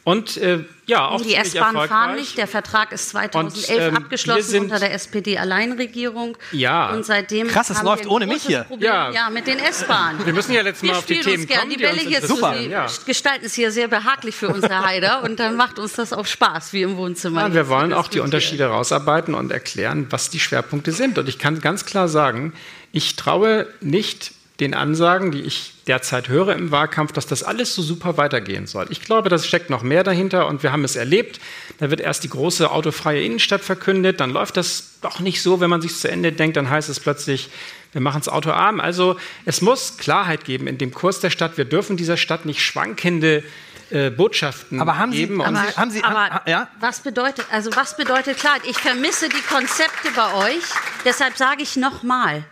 Und 0.06 0.38
äh, 0.38 0.63
ja, 0.86 1.08
auch 1.08 1.20
Die 1.20 1.34
S-Bahnen 1.34 1.88
fahren 1.88 2.15
nicht. 2.15 2.38
Der 2.38 2.46
Vertrag 2.46 2.91
ist 2.91 3.10
2011 3.10 3.70
und, 3.70 3.82
ähm, 3.82 3.98
abgeschlossen 3.98 4.60
unter 4.60 4.78
der 4.78 4.94
SPD-Alleinregierung. 4.94 6.38
Ja. 6.52 6.91
Und 6.91 7.08
seitdem 7.08 7.48
Krass, 7.48 7.72
es 7.72 7.82
läuft 7.82 8.06
ohne 8.06 8.28
mich 8.28 8.44
hier. 8.44 8.65
Problem, 8.65 8.88
ja. 8.88 9.10
ja, 9.10 9.30
mit 9.32 9.48
den 9.48 9.58
S-Bahnen. 9.58 10.24
Wir 10.24 10.32
müssen 10.32 10.54
ja 10.54 10.62
letztes 10.62 10.88
Mal 10.88 10.98
auf 10.98 11.08
die 11.08 11.20
Themen 11.22 11.48
gern. 11.48 11.62
kommen. 11.62 11.72
Die 11.72 11.78
Bälle 11.78 12.02
hier 12.02 12.22
zu 12.22 12.39
ja. 12.39 12.86
gestalten 13.04 13.46
es 13.48 13.56
hier 13.56 13.72
sehr 13.72 13.88
behaglich 13.88 14.36
für 14.36 14.50
unsere 14.50 14.86
Heider 14.86 15.24
und 15.24 15.39
dann 15.39 15.56
macht 15.56 15.80
uns 15.80 15.94
das 15.94 16.13
auch 16.13 16.28
Spaß, 16.28 16.72
wie 16.74 16.84
im 16.84 16.98
Wohnzimmer. 16.98 17.41
Ja, 17.41 17.54
wir 17.56 17.68
wollen 17.68 17.91
auch 17.91 18.08
die 18.08 18.20
Unterschiede 18.20 18.68
rausarbeiten 18.68 19.34
und 19.34 19.52
erklären, 19.52 20.06
was 20.12 20.30
die 20.30 20.39
Schwerpunkte 20.39 20.91
sind. 20.91 21.18
Und 21.18 21.28
ich 21.28 21.39
kann 21.39 21.62
ganz 21.62 21.84
klar 21.84 22.08
sagen, 22.10 22.54
ich 22.91 23.15
traue 23.15 23.65
nicht 23.82 24.35
den 24.60 24.74
Ansagen, 24.74 25.32
die 25.32 25.41
ich 25.41 25.74
derzeit 25.88 26.30
höre 26.30 26.56
im 26.56 26.72
Wahlkampf, 26.72 27.12
dass 27.12 27.28
das 27.28 27.44
alles 27.44 27.76
so 27.76 27.82
super 27.82 28.18
weitergehen 28.18 28.68
soll. 28.68 28.88
Ich 28.89 29.02
glaube, 29.02 29.30
das 29.30 29.46
steckt 29.46 29.70
noch 29.70 29.84
mehr 29.84 30.04
dahinter 30.04 30.48
und 30.48 30.63
wir 30.63 30.72
haben 30.72 30.84
es 30.84 30.96
erlebt. 30.96 31.39
Da 31.78 31.89
wird 31.89 32.00
erst 32.00 32.24
die 32.24 32.30
große 32.30 32.72
autofreie 32.72 33.24
Innenstadt 33.24 33.62
verkündet, 33.62 34.20
dann 34.20 34.32
läuft 34.32 34.58
das 34.58 35.00
doch 35.02 35.20
nicht 35.20 35.41
so, 35.41 35.60
wenn 35.60 35.70
man 35.70 35.82
sich 35.82 35.98
zu 35.98 36.10
Ende 36.10 36.32
denkt, 36.32 36.58
dann 36.58 36.70
heißt 36.70 36.89
es 36.89 37.00
plötzlich, 37.00 37.50
wir 37.91 38.02
machen 38.02 38.22
es 38.22 38.30
autoarm. 38.30 38.80
Also 38.80 39.18
es 39.46 39.62
muss 39.62 39.98
Klarheit 39.98 40.46
geben 40.46 40.68
in 40.68 40.78
dem 40.78 40.94
Kurs 40.94 41.20
der 41.20 41.30
Stadt. 41.30 41.58
Wir 41.58 41.65
dürfen 41.65 41.98
dieser 41.98 42.18
Stadt 42.18 42.46
nicht 42.46 42.62
schwankende 42.62 43.44
äh, 43.91 44.10
Botschaften 44.10 44.82
aber 44.82 44.98
haben 44.98 45.12
geben. 45.12 45.38
Sie, 45.38 45.46
aber, 45.46 45.76
haben 45.78 45.91
Sie, 45.91 46.04
aber 46.04 46.30
ha, 46.30 46.41
ja? 46.48 46.68
was 46.80 47.02
bedeutet, 47.02 47.46
also 47.52 47.70
was 47.76 47.96
bedeutet 47.96 48.38
Klarheit? 48.38 48.63
Ich 48.68 48.78
vermisse 48.78 49.30
die 49.30 49.41
Konzepte 49.41 50.10
bei 50.15 50.34
euch. 50.48 50.63
Deshalb 51.06 51.38
sage 51.38 51.62
ich 51.62 51.76
nochmal, 51.76 52.44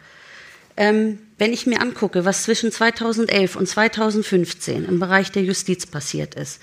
ähm, 0.77 1.19
wenn 1.37 1.53
ich 1.53 1.65
mir 1.65 1.81
angucke, 1.81 2.25
was 2.25 2.43
zwischen 2.43 2.71
2011 2.71 3.55
und 3.55 3.67
2015 3.67 4.85
im 4.85 4.99
Bereich 4.99 5.31
der 5.31 5.43
Justiz 5.43 5.85
passiert 5.85 6.35
ist, 6.35 6.59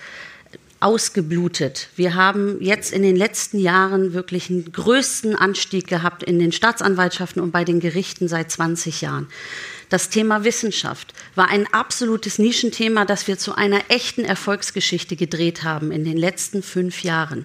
ausgeblutet. 0.80 1.88
Wir 1.94 2.14
haben 2.14 2.56
jetzt 2.61 2.92
in 2.92 3.02
den 3.02 3.16
letzten 3.16 3.59
Jahren 3.59 4.14
wirklich 4.14 4.48
einen 4.48 4.72
größten 4.72 5.37
Anstieg 5.37 5.87
gehabt 5.87 6.22
in 6.22 6.38
den 6.38 6.52
Staatsanwaltschaften 6.52 7.42
und 7.42 7.50
bei 7.50 7.64
den 7.64 7.80
Gerichten 7.80 8.28
seit 8.28 8.50
20 8.50 9.02
Jahren. 9.02 9.28
Das 9.90 10.09
Thema 10.09 10.44
Wissenschaft 10.44 11.12
war 11.35 11.48
ein 11.48 11.66
absolutes 11.72 12.38
Nischenthema, 12.38 13.04
das 13.04 13.26
wir 13.28 13.37
zu 13.37 13.54
einer 13.54 13.80
echten 13.88 14.24
Erfolgsgeschichte 14.24 15.16
gedreht 15.16 15.64
haben 15.64 15.92
in 15.92 16.04
den 16.04 16.16
letzten 16.16 16.62
fünf 16.62 17.02
Jahren. 17.02 17.44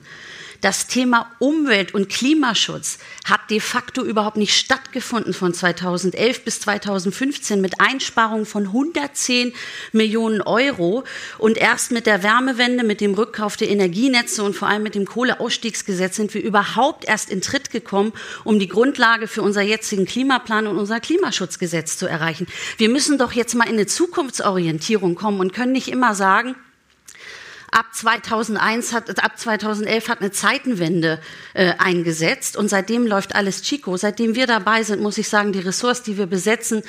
Das 0.61 0.87
Thema 0.87 1.31
Umwelt- 1.39 1.93
und 1.93 2.09
Klimaschutz 2.09 2.97
hat 3.25 3.49
de 3.49 3.59
facto 3.59 4.03
überhaupt 4.03 4.37
nicht 4.37 4.55
stattgefunden 4.55 5.33
von 5.33 5.53
2011 5.53 6.43
bis 6.43 6.59
2015 6.61 7.61
mit 7.61 7.79
Einsparungen 7.79 8.45
von 8.45 8.67
110 8.67 9.53
Millionen 9.91 10.41
Euro. 10.41 11.03
Und 11.37 11.57
erst 11.57 11.91
mit 11.91 12.05
der 12.05 12.23
Wärmewende, 12.23 12.83
mit 12.83 13.01
dem 13.01 13.13
Rückkauf 13.13 13.57
der 13.57 13.69
Energienetze 13.69 14.43
und 14.43 14.55
vor 14.55 14.67
allem 14.67 14.83
mit 14.83 14.95
dem 14.95 15.05
Kohleausstiegsgesetz 15.05 16.15
sind 16.15 16.33
wir 16.33 16.43
überhaupt 16.43 17.05
erst 17.05 17.29
in 17.29 17.41
Tritt 17.41 17.71
gekommen, 17.71 18.13
um 18.43 18.59
die 18.59 18.67
Grundlage 18.67 19.27
für 19.27 19.41
unser 19.41 19.61
jetzigen 19.61 20.05
Klimaplan 20.05 20.67
und 20.67 20.77
unser 20.77 20.99
Klimaschutzgesetz 20.99 21.97
zu 21.97 22.07
erreichen. 22.07 22.47
Wir 22.77 22.89
müssen 22.89 23.17
doch 23.17 23.33
jetzt 23.33 23.55
mal 23.55 23.67
in 23.67 23.73
eine 23.73 23.87
Zukunftsorientierung 23.87 25.15
kommen 25.15 25.39
und 25.39 25.53
können 25.53 25.71
nicht 25.71 25.89
immer 25.89 26.15
sagen, 26.15 26.55
ab 27.75 27.93
2001 27.93 28.93
hat, 28.93 29.21
ab 29.21 29.37
2011 29.37 30.07
hat 30.07 30.21
eine 30.21 30.31
Zeitenwende 30.31 31.19
äh, 31.53 31.73
eingesetzt 31.77 32.55
und 32.55 32.69
seitdem 32.69 33.05
läuft 33.05 33.35
alles 33.35 33.63
Chico. 33.63 33.97
Seitdem 33.97 34.35
wir 34.35 34.47
dabei 34.47 34.83
sind, 34.83 35.01
muss 35.01 35.17
ich 35.17 35.27
sagen, 35.27 35.51
die 35.51 35.59
Ressource, 35.59 36.01
die 36.01 36.17
wir 36.17 36.25
besetzen, 36.25 36.83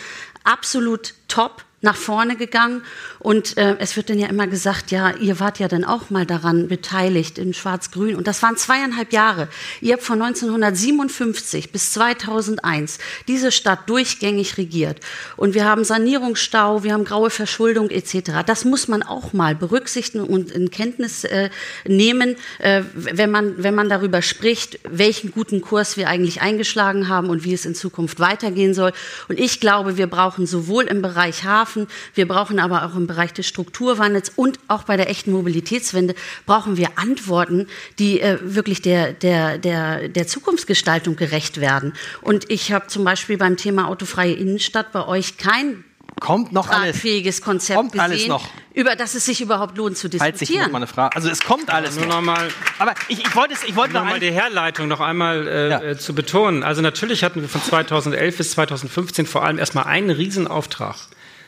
absolut 0.45 1.15
top 1.27 1.65
nach 1.87 1.97
vorne 1.97 2.37
gegangen. 2.37 2.83
Und 3.19 3.57
äh, 3.57 3.77
es 3.79 3.97
wird 3.97 4.11
dann 4.11 4.19
ja 4.19 4.29
immer 4.29 4.47
gesagt, 4.47 4.91
ja, 4.91 5.13
ihr 5.13 5.41
wart 5.41 5.59
ja 5.59 5.69
dann 5.69 5.85
auch 5.85 6.11
mal 6.11 6.27
daran 6.27 6.69
beteiligt 6.69 7.39
in 7.39 7.55
Schwarz-Grün. 7.55 8.15
Und 8.15 8.27
das 8.27 8.43
waren 8.43 8.57
zweieinhalb 8.57 9.13
Jahre. 9.13 9.49
Ihr 9.81 9.95
habt 9.95 10.03
von 10.03 10.21
1957 10.21 11.73
bis 11.73 11.93
2001 11.93 12.99
diese 13.27 13.51
Stadt 13.51 13.89
durchgängig 13.89 14.59
regiert. 14.59 15.01
Und 15.37 15.55
wir 15.55 15.65
haben 15.65 15.85
Sanierungsstau, 15.85 16.83
wir 16.83 16.93
haben 16.93 17.05
graue 17.05 17.31
Verschuldung 17.31 17.91
etc. 17.91 18.43
Das 18.45 18.65
muss 18.65 18.89
man 18.89 19.03
auch 19.03 19.33
mal 19.33 19.55
berücksichtigen 19.55 20.25
und 20.25 20.51
in 20.51 20.71
Kenntnis 20.71 21.25
äh, 21.25 21.51
nehmen, 21.87 22.37
äh, 22.59 22.83
wenn, 22.95 23.31
man, 23.31 23.63
wenn 23.63 23.75
man 23.75 23.89
darüber 23.89 24.21
spricht, 24.21 24.81
welchen 24.85 25.31
guten 25.31 25.61
Kurs 25.61 25.97
wir 25.97 26.09
eigentlich 26.09 26.43
eingeschlagen 26.43 27.09
haben 27.09 27.31
und 27.31 27.45
wie 27.45 27.55
es 27.55 27.65
in 27.65 27.75
Zukunft 27.75 28.19
weitergehen 28.19 28.75
soll. 28.75 28.93
Und 29.29 29.39
ich 29.39 29.61
glaube, 29.61 29.97
wir 29.97 30.07
brauchen 30.07 30.47
sowohl 30.47 30.85
im 30.85 31.03
Bereich 31.03 31.45
Hafen, 31.45 31.76
wir 32.15 32.27
brauchen 32.27 32.59
aber 32.59 32.85
auch 32.87 32.95
im 32.97 33.07
Bereich 33.07 33.33
des 33.33 33.47
Strukturwandels 33.47 34.33
und 34.37 34.59
auch 34.69 34.85
bei 34.85 34.97
der 34.97 35.11
echten 35.11 35.33
Mobilitätswende 35.33 36.15
brauchen 36.47 36.77
wir 36.77 36.91
Antworten, 36.97 37.67
die 37.99 38.21
äh, 38.21 38.39
wirklich 38.43 38.81
der, 38.83 39.13
der, 39.13 39.59
der, 39.59 40.09
der 40.09 40.27
Zukunftsgestaltung 40.27 41.17
gerecht 41.17 41.61
werden. 41.61 41.93
Und 42.23 42.51
ich 42.51 42.73
habe 42.73 42.87
zum 42.87 43.05
Beispiel 43.05 43.37
beim 43.39 43.57
Thema 43.57 43.89
autofreie 43.89 44.33
Innenstadt 44.33 44.93
bei 44.93 45.07
euch 45.07 45.37
kein 45.37 45.85
Kommt 46.19 46.51
noch 46.51 46.71
alles. 46.71 47.03
Konzept 47.43 47.77
Kommt 47.77 47.93
gesehen, 47.93 48.05
alles 48.11 48.27
noch. 48.27 48.49
über 48.73 48.97
das 48.97 49.15
es 49.15 49.27
sich 49.27 49.43
überhaupt 49.43 49.77
lohnt 49.77 49.99
zu 49.99 50.09
Falls 50.09 50.15
ich 50.15 50.21
noch 50.23 50.39
diskutieren. 50.39 50.73
mal 50.73 50.79
eine 50.79 50.87
Frage. 50.87 51.15
Also 51.15 51.29
es 51.29 51.41
kommt 51.43 51.69
alles 51.69 51.97
Nur 51.97 52.07
noch. 52.07 52.15
noch 52.17 52.23
mal 52.23 52.49
Aber 52.79 52.95
ich, 53.09 53.21
ich 53.21 53.37
wollte 53.37 53.53
es, 53.53 53.63
ich 53.65 53.77
wollte 53.77 53.93
Nur 53.93 54.03
noch 54.05 54.11
mal 54.13 54.19
die 54.21 54.33
Herleitung 54.33 54.89
noch 54.89 55.01
einmal 55.01 55.47
äh, 55.47 55.69
Ja. 55.71 55.83
äh, 55.83 55.99
zu 55.99 56.15
betonen. 56.15 56.63
Also 56.63 56.81
natürlich 56.81 57.23
hatten 57.23 57.43
wir 57.43 57.51
von 57.51 57.63
2011 57.63 58.35
bis 58.39 58.53
2015 58.53 59.27
vor 59.27 59.45
allem 59.45 59.59
erstmal 59.59 59.85
einen 59.85 60.09
Riesenauftrag, 60.09 60.97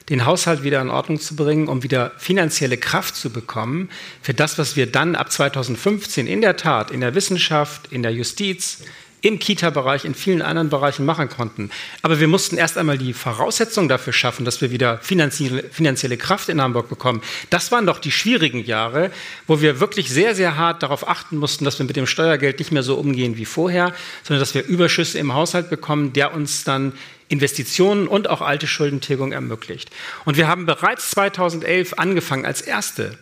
den 0.09 0.25
Haushalt 0.25 0.63
wieder 0.63 0.81
in 0.81 0.91
Ordnung 0.91 1.21
zu 1.21 1.37
bringen, 1.37 1.69
um 1.69 1.83
wieder 1.83 2.13
finanzielle 2.19 2.77
Kraft 2.77 3.17
zu 3.17 3.31
bekommen 3.31 3.89
für 4.23 4.35
das, 4.35 4.59
was 4.59 4.77
wir 4.77 4.91
dann 4.91 5.15
ab 5.15 5.31
2015 5.31 6.27
in 6.27 6.41
der 6.41 6.57
Tat 6.57 6.91
in 6.91 7.01
der 7.01 7.15
Wissenschaft, 7.15 7.93
in 7.93 8.03
der 8.03 8.13
Justiz, 8.13 8.83
im 9.21 9.39
Kita-Bereich, 9.39 10.05
in 10.05 10.15
vielen 10.15 10.43
anderen 10.43 10.69
Bereichen 10.69 11.05
machen 11.05 11.29
konnten. 11.29 11.71
Aber 12.03 12.21
wir 12.21 12.29
mussten 12.29 12.57
erst 12.57 12.79
einmal 12.79 12.99
die 12.99 13.13
Voraussetzungen 13.13 13.89
dafür 13.89 14.13
schaffen, 14.13 14.45
dass 14.45 14.61
wir 14.61 14.71
wieder 14.71 14.99
finanzielle, 14.99 15.65
finanzielle 15.65 16.17
Kraft 16.17 16.49
in 16.49 16.61
Hamburg 16.61 16.89
bekommen. 16.89 17.23
Das 17.51 17.73
waren 17.73 17.87
doch 17.87 17.99
die 17.99 18.13
schwierigen 18.13 18.65
Jahre, 18.65 19.11
wo 19.47 19.61
wir 19.61 19.81
wirklich 19.81 20.11
sehr, 20.11 20.35
sehr 20.35 20.57
hart 20.57 20.83
darauf 20.83 21.09
achten 21.09 21.37
mussten, 21.37 21.65
dass 21.65 21.79
wir 21.79 21.87
mit 21.87 21.97
dem 21.97 22.07
Steuergeld 22.07 22.59
nicht 22.59 22.71
mehr 22.71 22.83
so 22.83 22.95
umgehen 22.95 23.37
wie 23.37 23.45
vorher, 23.45 23.93
sondern 24.23 24.41
dass 24.41 24.55
wir 24.55 24.65
Überschüsse 24.65 25.19
im 25.19 25.35
Haushalt 25.35 25.69
bekommen, 25.69 26.13
der 26.13 26.33
uns 26.33 26.65
dann 26.65 26.93
Investitionen 27.29 28.09
und 28.09 28.29
auch 28.31 28.41
alte 28.41 28.67
Schuldentilgung 28.67 29.33
ermöglicht. 29.33 29.91
Und 30.25 30.37
wir 30.37 30.49
haben 30.49 30.67
bereits 30.67 31.11
2011 31.11 31.95
angefangen, 31.99 32.45
als 32.47 32.61
erste 32.61 33.19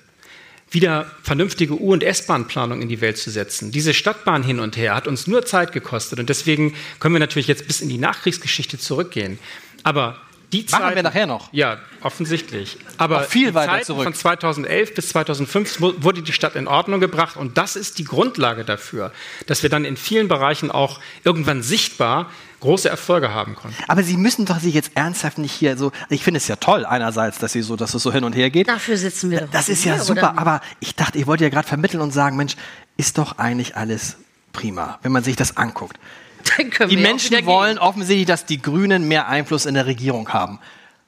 wieder 0.70 1.10
vernünftige 1.22 1.74
U- 1.80 1.92
und 1.92 2.02
S-Bahn-Planung 2.02 2.82
in 2.82 2.88
die 2.88 3.00
Welt 3.00 3.18
zu 3.18 3.30
setzen. 3.30 3.70
Diese 3.70 3.94
Stadtbahn 3.94 4.42
hin 4.42 4.58
und 4.58 4.76
her 4.76 4.94
hat 4.96 5.06
uns 5.06 5.26
nur 5.28 5.44
Zeit 5.46 5.72
gekostet 5.72 6.18
und 6.18 6.28
deswegen 6.28 6.74
können 6.98 7.14
wir 7.14 7.20
natürlich 7.20 7.46
jetzt 7.46 7.66
bis 7.68 7.80
in 7.80 7.88
die 7.88 7.98
Nachkriegsgeschichte 7.98 8.76
zurückgehen. 8.78 9.38
Aber 9.84 10.20
die 10.52 10.64
Machen 10.70 10.82
Zeit, 10.84 10.94
wir 10.96 11.02
nachher 11.02 11.26
noch. 11.26 11.52
Ja, 11.52 11.78
offensichtlich. 12.02 12.78
Aber 12.98 13.20
Noch 13.20 13.26
viel 13.26 13.54
weiter 13.54 13.72
Zeiten 13.72 13.84
zurück. 13.86 14.04
von 14.04 14.14
2011 14.14 14.94
bis 14.94 15.08
2005 15.10 15.80
mu- 15.80 15.92
wurde 15.98 16.22
die 16.22 16.32
Stadt 16.32 16.54
in 16.56 16.66
Ordnung 16.68 17.00
gebracht 17.00 17.36
und 17.36 17.58
das 17.58 17.74
ist 17.76 17.98
die 17.98 18.04
Grundlage 18.04 18.64
dafür, 18.64 19.12
dass 19.46 19.62
wir 19.62 19.70
dann 19.70 19.84
in 19.84 19.96
vielen 19.96 20.28
Bereichen 20.28 20.70
auch 20.70 21.00
irgendwann 21.24 21.62
sichtbar 21.62 22.30
große 22.60 22.88
Erfolge 22.88 23.32
haben 23.32 23.54
konnten. 23.54 23.76
aber 23.88 24.02
Sie 24.02 24.16
müssen 24.16 24.46
doch 24.46 24.58
sich 24.58 24.74
jetzt 24.74 24.92
ernsthaft 24.94 25.38
nicht 25.38 25.52
hier 25.52 25.76
so. 25.76 25.92
Ich 26.08 26.22
finde 26.24 26.38
es 26.38 26.48
ja 26.48 26.56
toll 26.56 26.84
einerseits, 26.86 27.38
dass 27.38 27.52
Sie 27.52 27.62
so, 27.62 27.76
dass 27.76 27.94
es 27.94 28.02
so 28.02 28.12
hin 28.12 28.24
und 28.24 28.34
her 28.34 28.50
geht. 28.50 28.68
Dafür 28.68 28.96
sitzen 28.96 29.30
wir 29.30 29.42
doch 29.42 29.50
Das 29.50 29.68
ist 29.68 29.84
ja 29.84 29.98
super, 29.98 30.38
aber 30.38 30.60
ich 30.80 30.94
dachte, 30.94 31.18
ich 31.18 31.26
wollte 31.26 31.44
ja 31.44 31.50
gerade 31.50 31.68
vermitteln 31.68 32.00
und 32.00 32.12
sagen, 32.12 32.36
Mensch, 32.36 32.56
ist 32.96 33.18
doch 33.18 33.38
eigentlich 33.38 33.76
alles 33.76 34.16
prima, 34.52 34.98
wenn 35.02 35.12
man 35.12 35.22
sich 35.22 35.36
das 35.36 35.56
anguckt. 35.56 35.98
Dann 36.56 36.70
können 36.70 36.90
Die 36.90 36.96
wir 36.96 37.04
auch 37.04 37.08
Menschen 37.08 37.46
wollen 37.46 37.78
offensichtlich, 37.78 38.26
dass 38.26 38.46
die 38.46 38.62
Grünen 38.62 39.08
mehr 39.08 39.28
Einfluss 39.28 39.66
in 39.66 39.74
der 39.74 39.86
Regierung 39.86 40.28
haben. 40.30 40.60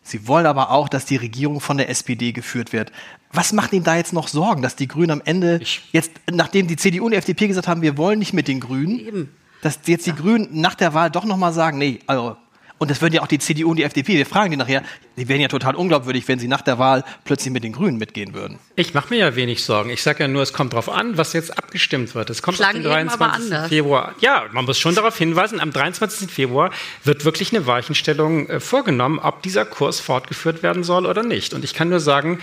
Sie 0.03 0.27
wollen 0.27 0.47
aber 0.47 0.71
auch, 0.71 0.89
dass 0.89 1.05
die 1.05 1.17
Regierung 1.17 1.61
von 1.61 1.77
der 1.77 1.91
SPD 1.91 2.33
geführt 2.33 2.73
wird. 2.73 2.93
Was 3.31 3.53
macht 3.53 3.73
Ihnen 3.75 3.85
da 3.85 3.97
jetzt 3.97 4.15
noch 4.15 4.27
Sorgen, 4.29 4.63
dass 4.63 4.75
die 4.75 4.89
Grünen 4.89 5.11
am 5.11 5.23
Ende 5.25 5.61
jetzt, 5.93 6.13
nachdem 6.31 6.67
die 6.67 6.77
CDU 6.77 7.05
und 7.05 7.11
die 7.11 7.19
FDP 7.19 7.47
gesagt 7.47 7.69
haben, 7.69 7.83
wir 7.83 7.99
wollen 7.99 8.19
nicht 8.19 8.33
mit 8.33 8.49
den 8.49 8.59
Grünen, 8.59 8.99
Eben. 9.01 9.35
Dass 9.63 9.81
jetzt 9.87 10.07
die 10.07 10.15
Grünen 10.15 10.49
nach 10.61 10.75
der 10.75 10.95
Wahl 10.95 11.11
doch 11.11 11.25
noch 11.25 11.37
mal 11.37 11.53
sagen, 11.53 11.79
nee, 11.79 12.01
also 12.07 12.37
und 12.79 12.93
das 12.93 13.03
würden 13.03 13.15
ja 13.15 13.23
auch 13.23 13.27
die 13.27 13.41
CDU 13.41 13.71
und 13.71 13.77
die 13.77 13.83
FDP, 13.83 14.17
wir 14.17 14.27
fragen 14.27 14.53
die 14.53 14.57
nachher, 14.57 14.85
die 15.17 15.29
wären 15.29 15.41
ja 15.41 15.49
total 15.49 15.75
unglaubwürdig, 15.75 16.29
wenn 16.29 16.39
sie 16.39 16.47
nach 16.47 16.63
der 16.63 16.79
Wahl 16.79 17.05
plötzlich 17.25 17.53
mit 17.53 17.65
den 17.65 17.73
Grünen 17.73 17.99
mitgehen 17.99 18.35
würden. 18.35 18.61
Ich 18.77 18.95
mache 18.95 19.13
mir 19.13 19.19
ja 19.19 19.35
wenig 19.35 19.65
Sorgen. 19.65 19.91
Ich 19.91 20.01
sage 20.03 20.23
ja 20.23 20.29
nur, 20.29 20.43
es 20.43 20.53
kommt 20.53 20.73
darauf 20.73 20.89
an, 20.89 21.19
was 21.19 21.33
jetzt 21.33 21.59
abgestimmt 21.59 22.15
wird. 22.15 22.31
Es 22.31 22.41
kommt 22.41 22.59
Klang 22.59 22.69
auf 22.69 22.73
den 22.75 22.83
eben 22.83 23.09
aber 23.09 23.27
23. 23.27 23.53
anders. 23.53 23.69
Februar. 23.69 24.15
Ja, 24.21 24.45
man 24.53 24.65
muss 24.65 24.79
schon 24.79 24.95
darauf 24.95 25.19
hinweisen, 25.19 25.59
am 25.59 25.73
23. 25.73 26.31
Februar 26.31 26.71
wird 27.03 27.25
wirklich 27.25 27.53
eine 27.53 27.67
Weichenstellung 27.67 28.49
äh, 28.49 28.61
vorgenommen, 28.61 29.19
ob 29.19 29.43
dieser 29.43 29.65
Kurs 29.65 29.99
fortgeführt 29.99 30.63
werden 30.63 30.85
soll 30.85 31.05
oder 31.05 31.25
nicht. 31.25 31.55
Und 31.55 31.65
ich 31.65 31.75
kann 31.75 31.89
nur 31.89 32.01
sagen, 32.01 32.39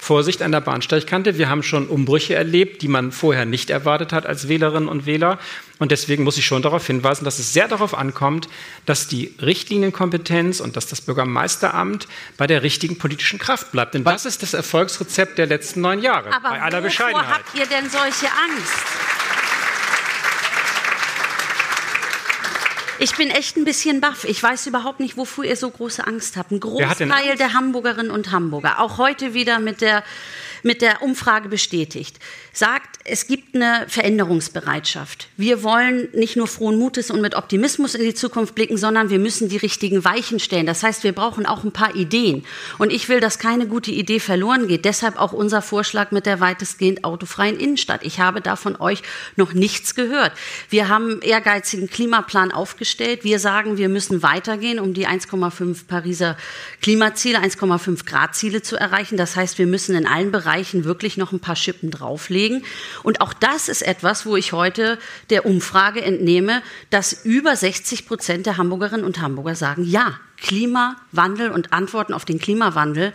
Vorsicht 0.00 0.42
an 0.42 0.50
der 0.50 0.60
Bahnsteigkante. 0.60 1.36
Wir 1.36 1.48
haben 1.48 1.62
schon 1.62 1.86
Umbrüche 1.86 2.34
erlebt, 2.34 2.82
die 2.82 2.88
man 2.88 3.12
vorher 3.12 3.44
nicht 3.44 3.68
erwartet 3.68 4.12
hat 4.12 4.24
als 4.26 4.48
Wählerinnen 4.48 4.88
und 4.88 5.04
Wähler. 5.06 5.38
Und 5.78 5.92
deswegen 5.92 6.24
muss 6.24 6.38
ich 6.38 6.46
schon 6.46 6.62
darauf 6.62 6.86
hinweisen, 6.86 7.24
dass 7.24 7.38
es 7.38 7.52
sehr 7.52 7.68
darauf 7.68 7.94
ankommt, 7.94 8.48
dass 8.86 9.08
die 9.08 9.34
Richtlinienkompetenz 9.40 10.60
und 10.60 10.76
dass 10.76 10.86
das 10.86 11.02
Bürgermeisteramt 11.02 12.08
bei 12.36 12.46
der 12.46 12.62
richtigen 12.62 12.98
politischen 12.98 13.38
Kraft 13.38 13.72
bleibt. 13.72 13.94
Denn 13.94 14.04
das 14.04 14.24
ist 14.24 14.42
das 14.42 14.54
Erfolgsrezept 14.54 15.38
der 15.38 15.46
letzten 15.46 15.82
neun 15.82 16.00
Jahre. 16.00 16.32
Aber 16.32 16.50
bei 16.50 16.62
aller 16.62 16.80
Bescheidenheit. 16.80 17.28
habt 17.28 17.54
ihr 17.54 17.66
denn 17.66 17.88
solche 17.90 18.26
Angst? 18.26 19.19
Ich 23.02 23.16
bin 23.16 23.30
echt 23.30 23.56
ein 23.56 23.64
bisschen 23.64 24.00
baff. 24.02 24.24
Ich 24.24 24.42
weiß 24.42 24.66
überhaupt 24.66 25.00
nicht, 25.00 25.16
wofür 25.16 25.44
ihr 25.44 25.56
so 25.56 25.70
große 25.70 26.06
Angst 26.06 26.36
habt. 26.36 26.50
Ein 26.50 26.60
Großteil 26.60 27.36
der 27.38 27.54
Hamburgerinnen 27.54 28.10
und 28.10 28.30
Hamburger, 28.30 28.78
auch 28.78 28.98
heute 28.98 29.32
wieder 29.32 29.58
mit 29.58 29.80
der, 29.80 30.04
mit 30.62 30.82
der 30.82 31.00
Umfrage 31.00 31.48
bestätigt, 31.48 32.18
sagt, 32.52 32.98
es 33.04 33.26
gibt 33.26 33.54
eine 33.54 33.86
Veränderungsbereitschaft. 33.88 35.28
Wir 35.36 35.62
wollen 35.62 36.08
nicht 36.12 36.36
nur 36.36 36.46
frohen 36.46 36.78
Mutes 36.78 37.10
und 37.10 37.20
mit 37.20 37.34
Optimismus 37.34 37.94
in 37.94 38.02
die 38.02 38.14
Zukunft 38.14 38.54
blicken, 38.54 38.76
sondern 38.76 39.08
wir 39.08 39.18
müssen 39.18 39.48
die 39.48 39.56
richtigen 39.56 40.04
Weichen 40.04 40.38
stellen. 40.38 40.66
Das 40.66 40.82
heißt, 40.82 41.04
wir 41.04 41.12
brauchen 41.12 41.46
auch 41.46 41.64
ein 41.64 41.72
paar 41.72 41.94
Ideen. 41.94 42.44
Und 42.78 42.92
ich 42.92 43.08
will, 43.08 43.20
dass 43.20 43.38
keine 43.38 43.66
gute 43.66 43.90
Idee 43.90 44.20
verloren 44.20 44.68
geht. 44.68 44.84
Deshalb 44.84 45.18
auch 45.18 45.32
unser 45.32 45.62
Vorschlag 45.62 46.10
mit 46.10 46.26
der 46.26 46.40
weitestgehend 46.40 47.04
autofreien 47.04 47.58
Innenstadt. 47.58 48.04
Ich 48.04 48.20
habe 48.20 48.40
da 48.40 48.56
von 48.56 48.76
euch 48.76 49.02
noch 49.36 49.52
nichts 49.52 49.94
gehört. 49.94 50.32
Wir 50.68 50.88
haben 50.88 51.10
einen 51.10 51.22
ehrgeizigen 51.22 51.88
Klimaplan 51.88 52.52
aufgestellt. 52.52 53.24
Wir 53.24 53.38
sagen, 53.38 53.76
wir 53.76 53.88
müssen 53.88 54.22
weitergehen, 54.22 54.78
um 54.78 54.92
die 54.92 55.06
1,5 55.06 55.86
Pariser 55.86 56.36
Klimaziele, 56.82 57.38
1,5 57.38 58.04
Grad 58.04 58.34
Ziele 58.34 58.62
zu 58.62 58.76
erreichen. 58.76 59.16
Das 59.16 59.36
heißt, 59.36 59.58
wir 59.58 59.66
müssen 59.66 59.94
in 59.94 60.06
allen 60.06 60.32
Bereichen 60.32 60.84
wirklich 60.84 61.16
noch 61.16 61.32
ein 61.32 61.40
paar 61.40 61.56
Schippen 61.56 61.90
drauflegen. 61.90 62.39
Und 63.02 63.20
auch 63.20 63.32
das 63.32 63.68
ist 63.68 63.82
etwas, 63.82 64.26
wo 64.26 64.36
ich 64.36 64.52
heute 64.52 64.98
der 65.30 65.46
Umfrage 65.46 66.02
entnehme, 66.02 66.62
dass 66.90 67.24
über 67.24 67.56
60 67.56 68.06
Prozent 68.06 68.46
der 68.46 68.56
Hamburgerinnen 68.56 69.04
und 69.04 69.20
Hamburger 69.20 69.54
sagen, 69.54 69.84
ja, 69.84 70.18
Klimawandel 70.38 71.50
und 71.50 71.72
Antworten 71.72 72.14
auf 72.14 72.24
den 72.24 72.38
Klimawandel, 72.38 73.12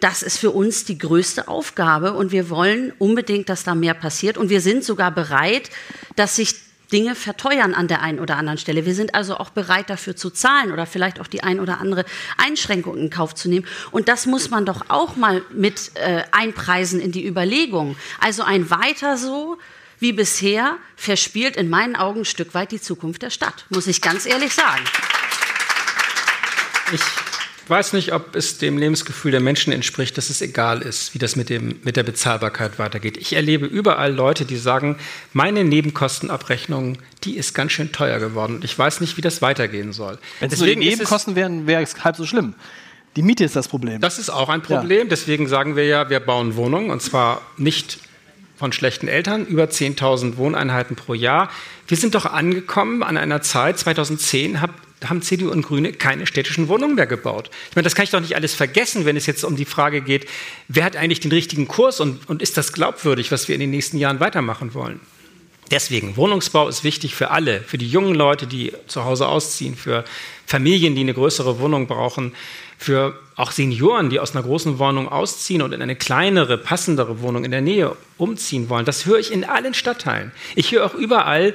das 0.00 0.22
ist 0.22 0.38
für 0.38 0.50
uns 0.50 0.84
die 0.84 0.98
größte 0.98 1.48
Aufgabe. 1.48 2.12
Und 2.12 2.30
wir 2.30 2.50
wollen 2.50 2.92
unbedingt, 2.98 3.48
dass 3.48 3.64
da 3.64 3.74
mehr 3.74 3.94
passiert. 3.94 4.38
Und 4.38 4.48
wir 4.48 4.60
sind 4.60 4.84
sogar 4.84 5.10
bereit, 5.10 5.70
dass 6.14 6.36
sich 6.36 6.67
Dinge 6.92 7.14
verteuern 7.14 7.74
an 7.74 7.88
der 7.88 8.02
einen 8.02 8.18
oder 8.18 8.36
anderen 8.36 8.58
Stelle. 8.58 8.86
Wir 8.86 8.94
sind 8.94 9.14
also 9.14 9.36
auch 9.36 9.50
bereit 9.50 9.90
dafür 9.90 10.16
zu 10.16 10.30
zahlen 10.30 10.72
oder 10.72 10.86
vielleicht 10.86 11.20
auch 11.20 11.26
die 11.26 11.42
ein 11.42 11.60
oder 11.60 11.80
andere 11.80 12.04
Einschränkung 12.36 12.96
in 12.96 13.10
Kauf 13.10 13.34
zu 13.34 13.48
nehmen. 13.48 13.66
Und 13.90 14.08
das 14.08 14.26
muss 14.26 14.50
man 14.50 14.64
doch 14.64 14.86
auch 14.88 15.16
mal 15.16 15.42
mit 15.50 15.92
äh, 15.94 16.22
einpreisen 16.32 17.00
in 17.00 17.12
die 17.12 17.26
Überlegung. 17.26 17.96
Also 18.20 18.42
ein 18.42 18.70
weiter 18.70 19.16
so 19.16 19.58
wie 20.00 20.12
bisher 20.12 20.76
verspielt 20.96 21.56
in 21.56 21.68
meinen 21.68 21.96
Augen 21.96 22.20
ein 22.20 22.24
Stück 22.24 22.54
weit 22.54 22.72
die 22.72 22.80
Zukunft 22.80 23.22
der 23.22 23.30
Stadt, 23.30 23.66
muss 23.68 23.86
ich 23.86 24.00
ganz 24.00 24.26
ehrlich 24.26 24.54
sagen. 24.54 24.84
Ich 26.92 27.00
weiß 27.68 27.92
nicht, 27.92 28.12
ob 28.12 28.34
es 28.36 28.58
dem 28.58 28.78
Lebensgefühl 28.78 29.30
der 29.30 29.40
Menschen 29.40 29.72
entspricht, 29.72 30.16
dass 30.16 30.30
es 30.30 30.40
egal 30.40 30.82
ist, 30.82 31.14
wie 31.14 31.18
das 31.18 31.36
mit, 31.36 31.50
dem, 31.50 31.80
mit 31.82 31.96
der 31.96 32.02
Bezahlbarkeit 32.02 32.78
weitergeht. 32.78 33.16
Ich 33.16 33.34
erlebe 33.34 33.66
überall 33.66 34.12
Leute, 34.12 34.44
die 34.44 34.56
sagen, 34.56 34.96
meine 35.32 35.64
Nebenkostenabrechnung, 35.64 36.98
die 37.24 37.36
ist 37.36 37.54
ganz 37.54 37.72
schön 37.72 37.92
teuer 37.92 38.18
geworden 38.18 38.56
und 38.56 38.64
ich 38.64 38.78
weiß 38.78 39.00
nicht, 39.00 39.16
wie 39.16 39.22
das 39.22 39.42
weitergehen 39.42 39.92
soll. 39.92 40.18
Wenn 40.40 40.50
es 40.50 40.58
nur 40.58 40.68
die 40.68 40.76
Nebenkosten 40.76 41.36
wären, 41.36 41.66
wäre 41.66 41.82
es 41.82 42.04
halb 42.04 42.16
so 42.16 42.26
schlimm. 42.26 42.54
Die 43.16 43.22
Miete 43.22 43.44
ist 43.44 43.56
das 43.56 43.68
Problem. 43.68 44.00
Das 44.00 44.18
ist 44.18 44.30
auch 44.30 44.48
ein 44.48 44.62
Problem. 44.62 45.08
Deswegen 45.08 45.48
sagen 45.48 45.74
wir 45.74 45.86
ja, 45.86 46.10
wir 46.10 46.20
bauen 46.20 46.56
Wohnungen 46.56 46.90
und 46.90 47.02
zwar 47.02 47.42
nicht 47.56 47.98
von 48.56 48.72
schlechten 48.72 49.08
Eltern, 49.08 49.46
über 49.46 49.64
10.000 49.64 50.36
Wohneinheiten 50.36 50.96
pro 50.96 51.14
Jahr. 51.14 51.48
Wir 51.86 51.96
sind 51.96 52.14
doch 52.14 52.26
angekommen 52.26 53.02
an 53.02 53.16
einer 53.16 53.40
Zeit, 53.40 53.78
2010 53.78 54.60
hab, 55.00 55.10
haben 55.10 55.22
CDU 55.22 55.50
und 55.50 55.62
Grüne 55.62 55.92
keine 55.92 56.26
städtischen 56.26 56.68
Wohnungen 56.68 56.94
mehr 56.94 57.06
gebaut. 57.06 57.50
Ich 57.70 57.76
meine, 57.76 57.84
das 57.84 57.94
kann 57.94 58.04
ich 58.04 58.10
doch 58.10 58.20
nicht 58.20 58.36
alles 58.36 58.54
vergessen, 58.54 59.04
wenn 59.04 59.16
es 59.16 59.26
jetzt 59.26 59.44
um 59.44 59.56
die 59.56 59.64
Frage 59.64 60.00
geht, 60.00 60.26
wer 60.68 60.84
hat 60.84 60.96
eigentlich 60.96 61.20
den 61.20 61.32
richtigen 61.32 61.68
Kurs 61.68 62.00
und, 62.00 62.28
und 62.28 62.42
ist 62.42 62.56
das 62.56 62.72
glaubwürdig, 62.72 63.30
was 63.32 63.48
wir 63.48 63.54
in 63.54 63.60
den 63.60 63.70
nächsten 63.70 63.98
Jahren 63.98 64.20
weitermachen 64.20 64.74
wollen. 64.74 65.00
Deswegen, 65.70 66.16
Wohnungsbau 66.16 66.66
ist 66.68 66.82
wichtig 66.82 67.14
für 67.14 67.30
alle, 67.30 67.60
für 67.60 67.76
die 67.76 67.88
jungen 67.88 68.14
Leute, 68.14 68.46
die 68.46 68.72
zu 68.86 69.04
Hause 69.04 69.28
ausziehen, 69.28 69.76
für 69.76 70.04
Familien, 70.46 70.94
die 70.94 71.02
eine 71.02 71.12
größere 71.12 71.60
Wohnung 71.60 71.86
brauchen, 71.86 72.34
für 72.78 73.18
auch 73.36 73.50
Senioren, 73.50 74.08
die 74.08 74.18
aus 74.18 74.34
einer 74.34 74.44
großen 74.44 74.78
Wohnung 74.78 75.08
ausziehen 75.08 75.60
und 75.60 75.72
in 75.72 75.82
eine 75.82 75.96
kleinere, 75.96 76.56
passendere 76.56 77.20
Wohnung 77.20 77.44
in 77.44 77.50
der 77.50 77.60
Nähe 77.60 77.96
umziehen 78.16 78.70
wollen. 78.70 78.86
Das 78.86 79.04
höre 79.04 79.18
ich 79.18 79.30
in 79.30 79.44
allen 79.44 79.74
Stadtteilen. 79.74 80.32
Ich 80.54 80.72
höre 80.72 80.86
auch 80.86 80.94
überall, 80.94 81.54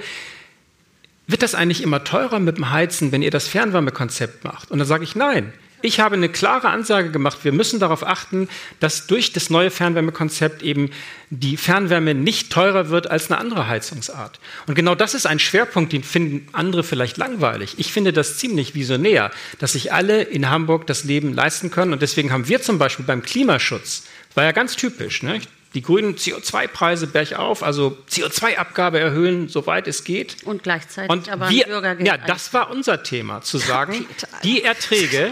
wird 1.27 1.41
das 1.41 1.55
eigentlich 1.55 1.81
immer 1.81 2.03
teurer 2.03 2.39
mit 2.39 2.57
dem 2.57 2.71
Heizen, 2.71 3.12
wenn 3.12 3.21
ihr 3.21 3.31
das 3.31 3.47
Fernwärmekonzept 3.47 4.43
macht? 4.43 4.71
Und 4.71 4.79
dann 4.79 4.88
sage 4.88 5.03
ich 5.03 5.15
nein. 5.15 5.53
Ich 5.86 5.99
habe 5.99 6.15
eine 6.15 6.29
klare 6.29 6.69
Ansage 6.69 7.12
gemacht, 7.12 7.39
wir 7.43 7.51
müssen 7.51 7.77
darauf 7.77 8.07
achten, 8.07 8.47
dass 8.79 9.05
durch 9.05 9.33
das 9.33 9.49
neue 9.49 9.69
Fernwärmekonzept 9.69 10.63
eben 10.63 10.91
die 11.29 11.57
Fernwärme 11.57 12.13
nicht 12.13 12.53
teurer 12.53 12.88
wird 12.88 13.12
als 13.12 13.29
eine 13.29 13.38
andere 13.38 13.67
Heizungsart. 13.67 14.39
Und 14.65 14.75
genau 14.75 14.95
das 14.95 15.13
ist 15.13 15.25
ein 15.25 15.39
Schwerpunkt, 15.39 15.91
den 15.91 16.03
finden 16.03 16.47
andere 16.53 16.83
vielleicht 16.83 17.17
langweilig. 17.17 17.75
Ich 17.79 17.91
finde 17.91 18.13
das 18.13 18.38
ziemlich 18.38 18.75
visionär, 18.75 19.29
dass 19.59 19.73
sich 19.73 19.91
alle 19.91 20.21
in 20.21 20.49
Hamburg 20.49 20.88
das 20.88 21.03
Leben 21.03 21.33
leisten 21.33 21.69
können. 21.69 21.91
Und 21.91 22.01
deswegen 22.01 22.31
haben 22.31 22.47
wir 22.47 22.62
zum 22.62 22.77
Beispiel 22.77 23.05
beim 23.05 23.21
Klimaschutz, 23.21 24.05
war 24.36 24.45
ja 24.45 24.53
ganz 24.53 24.77
typisch, 24.77 25.21
ne? 25.21 25.41
Die 25.73 25.81
Grünen 25.81 26.15
CO2-Preise 26.15 27.07
bergauf, 27.07 27.63
also 27.63 27.97
CO2-Abgabe 28.09 28.99
erhöhen, 28.99 29.49
soweit 29.49 29.88
es 29.88 30.03
geht. 30.03 30.38
Und 30.43 30.63
gleichzeitig 30.63 31.09
und 31.09 31.29
aber 31.29 31.49
wir, 31.49 31.65
Bürgergeld. 31.65 32.07
Ja, 32.07 32.17
das 32.17 32.53
war 32.53 32.69
unser 32.69 33.01
Thema, 33.03 33.41
zu 33.41 33.57
sagen, 33.59 34.05
die 34.43 34.63
Erträge 34.63 35.31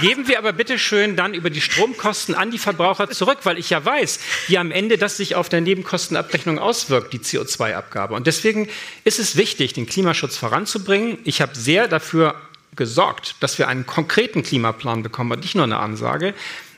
geben 0.00 0.28
wir 0.28 0.38
aber 0.38 0.52
bitte 0.52 0.78
schön 0.78 1.16
dann 1.16 1.34
über 1.34 1.50
die 1.50 1.60
Stromkosten 1.60 2.34
an 2.34 2.50
die 2.50 2.58
Verbraucher 2.58 3.10
zurück, 3.10 3.38
weil 3.44 3.58
ich 3.58 3.70
ja 3.70 3.84
weiß, 3.84 4.20
wie 4.46 4.58
am 4.58 4.70
Ende 4.70 4.96
das 4.96 5.16
sich 5.16 5.34
auf 5.34 5.48
der 5.48 5.60
Nebenkostenabrechnung 5.60 6.58
auswirkt, 6.58 7.12
die 7.12 7.18
CO2-Abgabe. 7.18 8.14
Und 8.14 8.26
deswegen 8.26 8.68
ist 9.04 9.18
es 9.18 9.36
wichtig, 9.36 9.72
den 9.72 9.86
Klimaschutz 9.86 10.36
voranzubringen. 10.36 11.18
Ich 11.24 11.40
habe 11.40 11.56
sehr 11.56 11.88
dafür 11.88 12.36
gesorgt, 12.76 13.36
dass 13.40 13.58
wir 13.58 13.68
einen 13.68 13.86
konkreten 13.86 14.42
Klimaplan 14.42 15.02
bekommen 15.02 15.32
und 15.32 15.40
nicht 15.40 15.54
nur 15.54 15.64
eine 15.64 15.78
Ansage. 15.78 16.34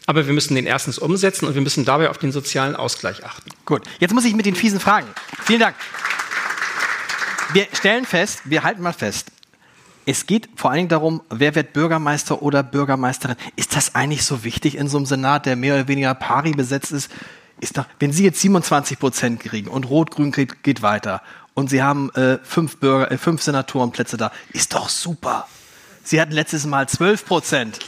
Aber 0.07 0.27
wir 0.27 0.35
müssen 0.35 0.55
den 0.55 0.67
erstens 0.67 0.99
umsetzen 0.99 1.47
und 1.47 1.55
wir 1.55 1.62
müssen 1.62 1.85
dabei 1.85 2.11
auf 2.11 2.19
den 2.19 2.33
sozialen 2.33 2.75
Ausgleich 2.75 3.25
achten. 3.25 3.51
Gut, 3.65 3.83
jetzt 4.01 4.12
muss 4.12 4.25
ich 4.25 4.35
mit 4.35 4.47
den 4.47 4.55
fiesen 4.55 4.81
Fragen. 4.81 5.07
Vielen 5.45 5.61
Dank. 5.61 5.77
Wir 7.53 7.67
stellen 7.73 8.07
fest, 8.07 8.41
wir 8.45 8.62
halten 8.62 8.83
mal 8.83 8.93
fest, 8.93 9.31
es 10.05 10.27
geht 10.27 10.49
vor 10.57 10.71
allen 10.71 10.79
Dingen 10.79 10.88
darum, 10.88 11.23
wer 11.31 11.55
wird 11.55 11.73
Bürgermeister 11.73 12.43
oder 12.43 12.65
Bürgermeisterin. 12.65 13.37
Ist 13.55 13.77
das 13.77 13.95
eigentlich 13.95 14.25
so 14.25 14.43
wichtig 14.43 14.77
in 14.77 14.88
so 14.88 14.97
einem 14.97 15.07
Senat, 15.07 15.47
der 15.47 15.55
mehr 15.55 15.75
oder 15.75 15.88
weniger 15.88 16.15
pari 16.15 16.53
besetzt 16.53 16.93
ist? 16.93 17.11
ist 17.62 17.79
doch, 17.79 17.87
wenn 18.01 18.12
Sie 18.12 18.25
jetzt 18.25 18.41
27 18.41 18.99
Prozent 18.99 19.41
kriegen 19.41 19.69
und 19.69 19.88
Rot-Grün 19.88 20.33
geht, 20.33 20.65
geht, 20.65 20.83
weiter 20.83 21.23
und 21.55 21.71
Sie 21.71 21.81
haben 21.81 22.11
äh, 22.15 22.38
fünf, 22.43 22.79
Bürger, 22.79 23.11
äh, 23.12 23.17
fünf 23.17 23.41
Senatorenplätze 23.41 24.17
da, 24.17 24.33
ist 24.53 24.75
doch 24.75 24.88
super. 24.88 25.47
Sie 26.03 26.21
hatten 26.21 26.33
letztes 26.33 26.67
Mal 26.67 26.88
12 26.88 27.25
Prozent. 27.25 27.79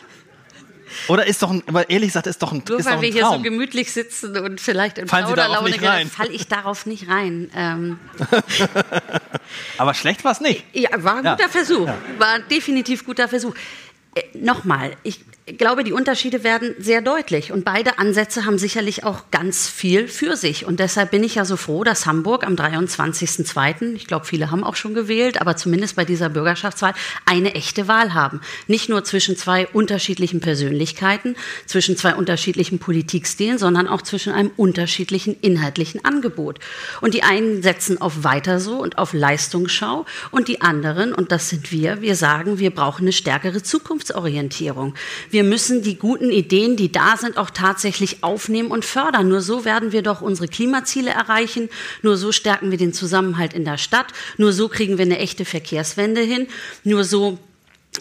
Oder 1.09 1.27
ist 1.27 1.43
doch, 1.43 1.51
ein, 1.51 1.63
aber 1.67 1.89
ehrlich 1.91 2.09
gesagt, 2.09 2.27
ist 2.27 2.43
doch 2.43 2.53
ein 2.53 2.63
Nur 2.69 2.79
ist 2.79 2.85
weil 2.87 2.93
doch 2.93 2.99
ein 2.99 3.03
wir 3.03 3.11
hier 3.13 3.27
so 3.27 3.41
gemütlich 3.41 3.93
sitzen 3.93 4.37
und 4.39 4.61
vielleicht 4.61 4.99
in 4.99 5.09
Fallen 5.09 5.27
Plauderlaune 5.27 5.71
nicht 5.71 5.83
rein? 5.83 6.09
falle 6.09 6.31
ich 6.31 6.47
darauf 6.49 6.87
nicht 6.87 7.09
rein. 7.09 7.51
Ähm, 7.57 7.99
Aber 9.79 9.95
schlecht 9.95 10.25
war 10.25 10.33
es 10.33 10.41
nicht. 10.41 10.65
ja, 10.73 10.91
war 11.03 11.17
ein 11.17 11.25
Ja. 11.25 11.35
guter 11.37 11.49
Versuch. 11.49 11.89
War 12.19 12.39
definitiv 12.51 13.05
guter 13.05 13.29
Versuch. 13.29 13.55
Äh, 14.15 14.23
Nochmal, 14.39 14.97
ich 15.03 15.21
glaube, 15.47 15.85
die 15.85 15.93
Unterschiede 15.93 16.43
werden 16.43 16.75
sehr 16.79 17.03
deutlich 17.03 17.53
und 17.53 17.67
beide 17.67 17.99
Ansätze 17.99 18.47
haben 18.47 18.57
sicherlich 18.57 19.05
auch 19.05 19.31
ganz 19.31 19.69
viel 19.69 20.09
für 20.09 20.37
sich. 20.37 20.65
Und 20.65 20.81
deshalb 20.81 21.11
bin 21.11 21.23
ich 21.23 21.35
ja 21.35 21.45
so 21.45 21.59
froh, 21.59 21.85
dass 21.85 22.07
Hamburg 22.07 22.47
am 22.47 22.55
23.02., 22.55 23.95
ich 23.95 24.07
glaube, 24.07 24.25
viele 24.25 24.51
haben 24.51 24.65
auch 24.65 24.75
schon 24.75 24.95
gewählt, 24.95 25.43
aber 25.43 25.55
zumindest 25.57 25.97
bei 25.97 26.07
dieser 26.07 26.31
Bürgerschaftswahl 26.31 26.95
eine 27.27 27.55
echte 27.55 27.89
Wahl 27.89 28.15
haben. 28.15 28.41
Nicht 28.69 28.89
nur 28.89 29.05
zwischen 29.05 29.37
zwei 29.37 29.67
unterschiedlichen 29.67 30.41
Persönlichkeiten, 30.41 31.37
zwischen 31.67 31.99
zwei 31.99 32.15
unterschiedlichen 32.15 32.79
Politikstilen, 32.79 33.59
sondern 33.59 33.87
auch 33.87 34.01
zwischen 34.01 34.33
einem 34.33 34.51
unterschiedlichen 34.57 35.37
inhaltlichen 35.43 36.03
Angebot. 36.07 36.59
Und 37.03 37.13
die 37.13 37.23
einen 37.23 37.63
setzen 37.63 38.01
auf 38.01 38.25
weiter 38.25 38.61
so 38.61 38.79
und 38.79 38.97
auf 38.97 39.13
Leistungsschau 39.13 40.07
und 40.31 40.49
die 40.49 40.63
anderen, 40.63 41.13
und 41.13 41.33
das 41.33 41.51
sind 41.51 41.71
wir, 41.71 42.01
wir 42.01 42.17
sagen, 42.17 42.59
wir 42.59 42.71
brauchen 42.75 43.03
eine 43.03 43.13
stärkere 43.13 43.63
Zukunftsorientierung. 43.63 44.95
Wir 45.35 45.43
müssen 45.43 45.83
die 45.83 45.99
guten 45.99 46.31
Ideen, 46.31 46.77
die 46.77 46.93
da 46.93 47.17
sind, 47.17 47.39
auch 47.39 47.51
tatsächlich 47.51 48.23
aufnehmen 48.23 48.71
und 48.71 48.85
fördern. 48.85 49.27
Nur 49.27 49.41
so 49.41 49.65
werden 49.65 49.91
wir 49.91 50.03
doch 50.03 50.21
unsere 50.21 50.47
Klimaziele 50.47 51.11
erreichen. 51.11 51.71
Nur 52.03 52.17
so 52.17 52.31
stärken 52.31 52.71
wir 52.71 52.79
den 52.79 52.93
Zusammenhalt 52.93 53.53
in 53.53 53.65
der 53.65 53.77
Stadt. 53.77 54.07
Nur 54.37 54.53
so 54.53 54.69
kriegen 54.69 54.97
wir 54.97 55.05
eine 55.05 55.19
echte 55.19 55.45
Verkehrswende 55.45 56.21
hin. 56.21 56.47
Nur 56.85 57.03
so 57.03 57.39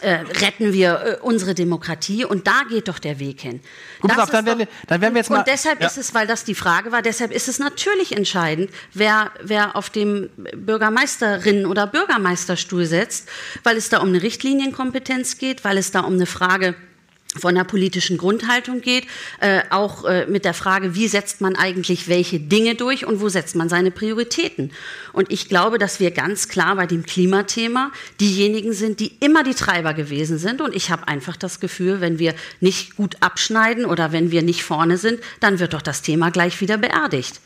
äh, 0.01 0.11
retten 0.41 0.73
wir 0.73 1.01
äh, 1.01 1.17
unsere 1.23 1.55
Demokratie 1.55 2.23
und 2.23 2.45
da 2.45 2.61
geht 2.69 2.87
doch 2.87 2.99
der 2.99 3.17
Weg 3.19 3.41
hin. 3.41 3.61
Gut, 4.01 4.15
auf, 4.15 4.29
dann 4.29 4.45
werden 4.45 4.59
wir- 4.59 4.67
dann 4.87 5.01
werden 5.01 5.13
wir 5.15 5.19
jetzt 5.21 5.29
mal- 5.31 5.39
Und 5.39 5.47
deshalb 5.47 5.81
Ja. 5.81 5.87
ist 5.87 5.97
es, 5.97 6.13
weil 6.13 6.27
das 6.27 6.43
die 6.43 6.53
Frage 6.55 6.91
war, 6.91 7.01
deshalb 7.01 7.31
ist 7.31 7.47
es 7.47 7.57
natürlich 7.57 8.15
entscheidend, 8.15 8.69
wer, 8.93 9.31
wer 9.41 9.75
auf 9.75 9.89
dem 9.89 10.29
Bürgermeisterinnen- 10.55 11.65
oder 11.65 11.87
Bürgermeisterstuhl 11.87 12.85
setzt, 12.85 13.27
weil 13.63 13.75
es 13.77 13.89
da 13.89 13.99
um 14.01 14.09
eine 14.09 14.21
Richtlinienkompetenz 14.21 15.39
geht, 15.39 15.63
weil 15.63 15.77
es 15.79 15.89
da 15.91 16.01
um 16.01 16.13
eine 16.13 16.27
Frage 16.27 16.75
von 17.35 17.55
der 17.55 17.63
politischen 17.63 18.17
Grundhaltung 18.17 18.81
geht, 18.81 19.07
äh, 19.39 19.61
auch 19.69 20.05
äh, 20.05 20.25
mit 20.27 20.45
der 20.45 20.53
Frage, 20.53 20.95
wie 20.95 21.07
setzt 21.07 21.41
man 21.41 21.55
eigentlich 21.55 22.07
welche 22.07 22.39
Dinge 22.39 22.75
durch 22.75 23.05
und 23.05 23.21
wo 23.21 23.29
setzt 23.29 23.55
man 23.55 23.69
seine 23.69 23.91
Prioritäten. 23.91 24.71
Und 25.13 25.31
ich 25.31 25.49
glaube, 25.49 25.77
dass 25.77 25.99
wir 25.99 26.11
ganz 26.11 26.47
klar 26.47 26.75
bei 26.75 26.85
dem 26.85 27.05
Klimathema 27.05 27.91
diejenigen 28.19 28.73
sind, 28.73 28.99
die 28.99 29.13
immer 29.19 29.43
die 29.43 29.55
Treiber 29.55 29.93
gewesen 29.93 30.37
sind. 30.37 30.61
Und 30.61 30.75
ich 30.75 30.91
habe 30.91 31.07
einfach 31.07 31.35
das 31.35 31.59
Gefühl, 31.59 32.01
wenn 32.01 32.19
wir 32.19 32.35
nicht 32.59 32.95
gut 32.95 33.17
abschneiden 33.21 33.85
oder 33.85 34.11
wenn 34.11 34.31
wir 34.31 34.43
nicht 34.43 34.63
vorne 34.63 34.97
sind, 34.97 35.19
dann 35.39 35.59
wird 35.59 35.73
doch 35.73 35.81
das 35.81 36.01
Thema 36.01 36.29
gleich 36.29 36.61
wieder 36.61 36.77
beerdigt. 36.77 37.41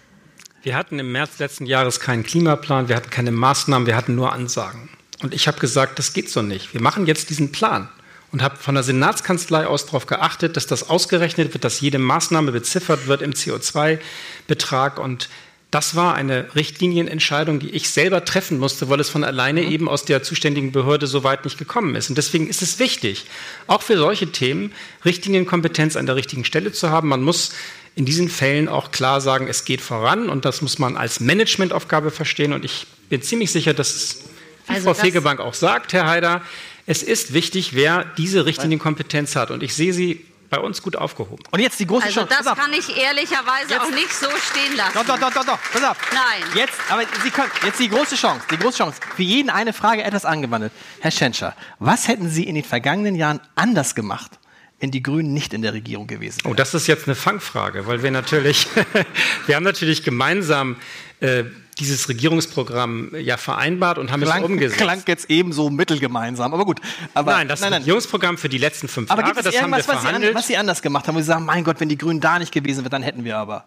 Wir 0.63 0.75
hatten 0.75 0.99
im 0.99 1.11
März 1.11 1.39
letzten 1.39 1.65
Jahres 1.65 1.99
keinen 1.99 2.23
Klimaplan, 2.23 2.89
wir 2.89 2.95
hatten 2.95 3.09
keine 3.09 3.31
Maßnahmen, 3.31 3.87
wir 3.87 3.95
hatten 3.95 4.15
nur 4.15 4.33
Ansagen. 4.33 4.89
Und 5.21 5.33
ich 5.33 5.47
habe 5.47 5.59
gesagt, 5.59 5.97
das 5.97 6.13
geht 6.13 6.29
so 6.29 6.41
nicht. 6.41 6.73
Wir 6.73 6.81
machen 6.81 7.05
jetzt 7.05 7.29
diesen 7.29 7.51
Plan 7.51 7.89
und 8.37 8.43
habe 8.43 8.57
von 8.57 8.75
der 8.75 8.83
Senatskanzlei 8.83 9.65
aus 9.65 9.87
darauf 9.87 10.05
geachtet, 10.05 10.57
dass 10.57 10.67
das 10.67 10.91
ausgerechnet 10.91 11.55
wird, 11.55 11.63
dass 11.63 11.81
jede 11.81 11.97
Maßnahme 11.97 12.51
beziffert 12.51 13.07
wird 13.07 13.23
im 13.23 13.31
CO2-Betrag. 13.31 14.99
Und 14.99 15.27
das 15.71 15.95
war 15.95 16.13
eine 16.13 16.53
Richtlinienentscheidung, 16.53 17.57
die 17.57 17.71
ich 17.71 17.89
selber 17.89 18.25
treffen 18.25 18.59
musste, 18.59 18.89
weil 18.89 18.99
es 18.99 19.09
von 19.09 19.23
alleine 19.23 19.63
eben 19.63 19.89
aus 19.89 20.05
der 20.05 20.21
zuständigen 20.21 20.71
Behörde 20.71 21.07
so 21.07 21.23
weit 21.23 21.45
nicht 21.45 21.57
gekommen 21.57 21.95
ist. 21.95 22.09
Und 22.09 22.19
deswegen 22.19 22.47
ist 22.47 22.61
es 22.61 22.77
wichtig, 22.77 23.25
auch 23.65 23.81
für 23.81 23.97
solche 23.97 24.31
Themen 24.31 24.71
Richtlinienkompetenz 25.03 25.95
an 25.95 26.05
der 26.05 26.15
richtigen 26.15 26.45
Stelle 26.45 26.71
zu 26.71 26.91
haben. 26.91 27.07
Man 27.07 27.23
muss 27.23 27.53
in 27.95 28.05
diesen 28.05 28.29
Fällen 28.29 28.69
auch 28.69 28.91
klar 28.91 29.19
sagen, 29.19 29.47
es 29.47 29.65
geht 29.65 29.81
voran 29.81 30.29
und 30.29 30.45
das 30.45 30.61
muss 30.61 30.77
man 30.77 30.95
als 30.95 31.19
Managementaufgabe 31.19 32.11
verstehen. 32.11 32.53
Und 32.53 32.63
ich 32.63 32.85
bin 33.09 33.23
ziemlich 33.23 33.51
sicher, 33.51 33.73
dass 33.73 33.95
es, 33.95 34.25
wie 34.67 34.75
Also 34.75 34.93
Frau 34.93 34.93
Fegebank 34.93 35.39
auch 35.39 35.55
sagt, 35.55 35.93
Herr 35.93 36.05
Haider, 36.05 36.43
es 36.87 37.03
ist 37.03 37.33
wichtig, 37.33 37.75
wer 37.75 38.05
diese 38.17 38.45
Richtlinienkompetenz 38.45 39.35
hat. 39.35 39.51
Und 39.51 39.61
ich 39.61 39.75
sehe 39.75 39.93
sie 39.93 40.25
bei 40.49 40.57
uns 40.57 40.81
gut 40.81 40.95
aufgehoben. 40.95 41.43
Und 41.51 41.59
jetzt 41.59 41.77
die 41.81 41.85
große 41.85 42.05
Also 42.05 42.21
Chance. 42.21 42.35
das 42.45 42.55
kann 42.57 42.71
ich 42.71 42.97
ehrlicherweise 42.97 43.81
auch 43.81 43.89
nicht 43.91 44.13
so 44.13 44.27
stehen 44.49 44.77
lassen. 44.77 44.93
Doch, 44.93 45.05
doch, 45.05 45.19
doch, 45.19 45.33
doch, 45.33 45.45
doch. 45.45 45.59
Pass 45.73 45.83
auf. 45.83 45.97
Nein. 46.13 46.49
Jetzt, 46.55 46.73
aber 46.89 47.01
Sie 47.21 47.29
können, 47.29 47.51
jetzt 47.65 47.79
die 47.81 47.89
große 47.89 48.15
Chance, 48.15 48.45
die 48.49 48.57
große 48.57 48.77
Chance. 48.77 49.01
Für 49.17 49.23
jeden 49.23 49.49
eine 49.49 49.73
Frage 49.73 50.03
etwas 50.03 50.23
angewandelt. 50.23 50.71
Herr 51.01 51.11
Schenscher, 51.11 51.53
was 51.79 52.07
hätten 52.07 52.29
Sie 52.29 52.45
in 52.45 52.55
den 52.55 52.63
vergangenen 52.63 53.15
Jahren 53.15 53.41
anders 53.55 53.93
gemacht, 53.93 54.39
wenn 54.79 54.91
die 54.91 55.03
Grünen 55.03 55.33
nicht 55.33 55.53
in 55.53 55.63
der 55.63 55.73
Regierung 55.73 56.07
gewesen 56.07 56.37
wären? 56.45 56.51
Oh, 56.53 56.55
das 56.55 56.73
ist 56.73 56.87
jetzt 56.87 57.07
eine 57.07 57.15
Fangfrage, 57.15 57.85
weil 57.85 58.01
wir 58.01 58.11
natürlich, 58.11 58.67
wir 59.47 59.57
haben 59.57 59.63
natürlich 59.63 60.03
gemeinsam 60.03 60.77
äh, 61.19 61.43
dieses 61.79 62.09
Regierungsprogramm 62.09 63.15
ja 63.15 63.37
vereinbart 63.37 63.97
und 63.97 64.11
haben 64.11 64.21
es 64.21 64.29
klang, 64.29 64.43
umgesetzt. 64.43 64.81
klang 64.81 65.03
jetzt 65.07 65.29
eben 65.29 65.53
so 65.53 65.69
mittelgemeinsam, 65.69 66.53
aber 66.53 66.65
gut. 66.65 66.79
Aber, 67.13 67.31
nein, 67.31 67.47
das 67.47 67.61
Regierungsprogramm 67.61 68.37
für 68.37 68.49
die 68.49 68.57
letzten 68.57 68.87
fünf 68.87 69.11
Aber 69.11 69.21
Jahre, 69.21 69.33
gibt 69.33 69.45
es 69.45 69.53
das 69.53 69.61
haben 69.61 69.69
wir 69.69 69.77
was 69.77 69.85
Sie, 69.85 69.91
an, 69.91 69.99
verhandelt. 69.99 70.35
was 70.35 70.47
Sie 70.47 70.57
anders 70.57 70.81
gemacht 70.81 71.07
haben, 71.07 71.15
wo 71.15 71.19
Sie 71.19 71.25
sagen, 71.25 71.45
mein 71.45 71.63
Gott, 71.63 71.79
wenn 71.79 71.89
die 71.89 71.97
Grünen 71.97 72.19
da 72.19 72.39
nicht 72.39 72.51
gewesen 72.51 72.83
wären, 72.83 72.91
dann 72.91 73.03
hätten 73.03 73.23
wir 73.23 73.37
aber. 73.37 73.65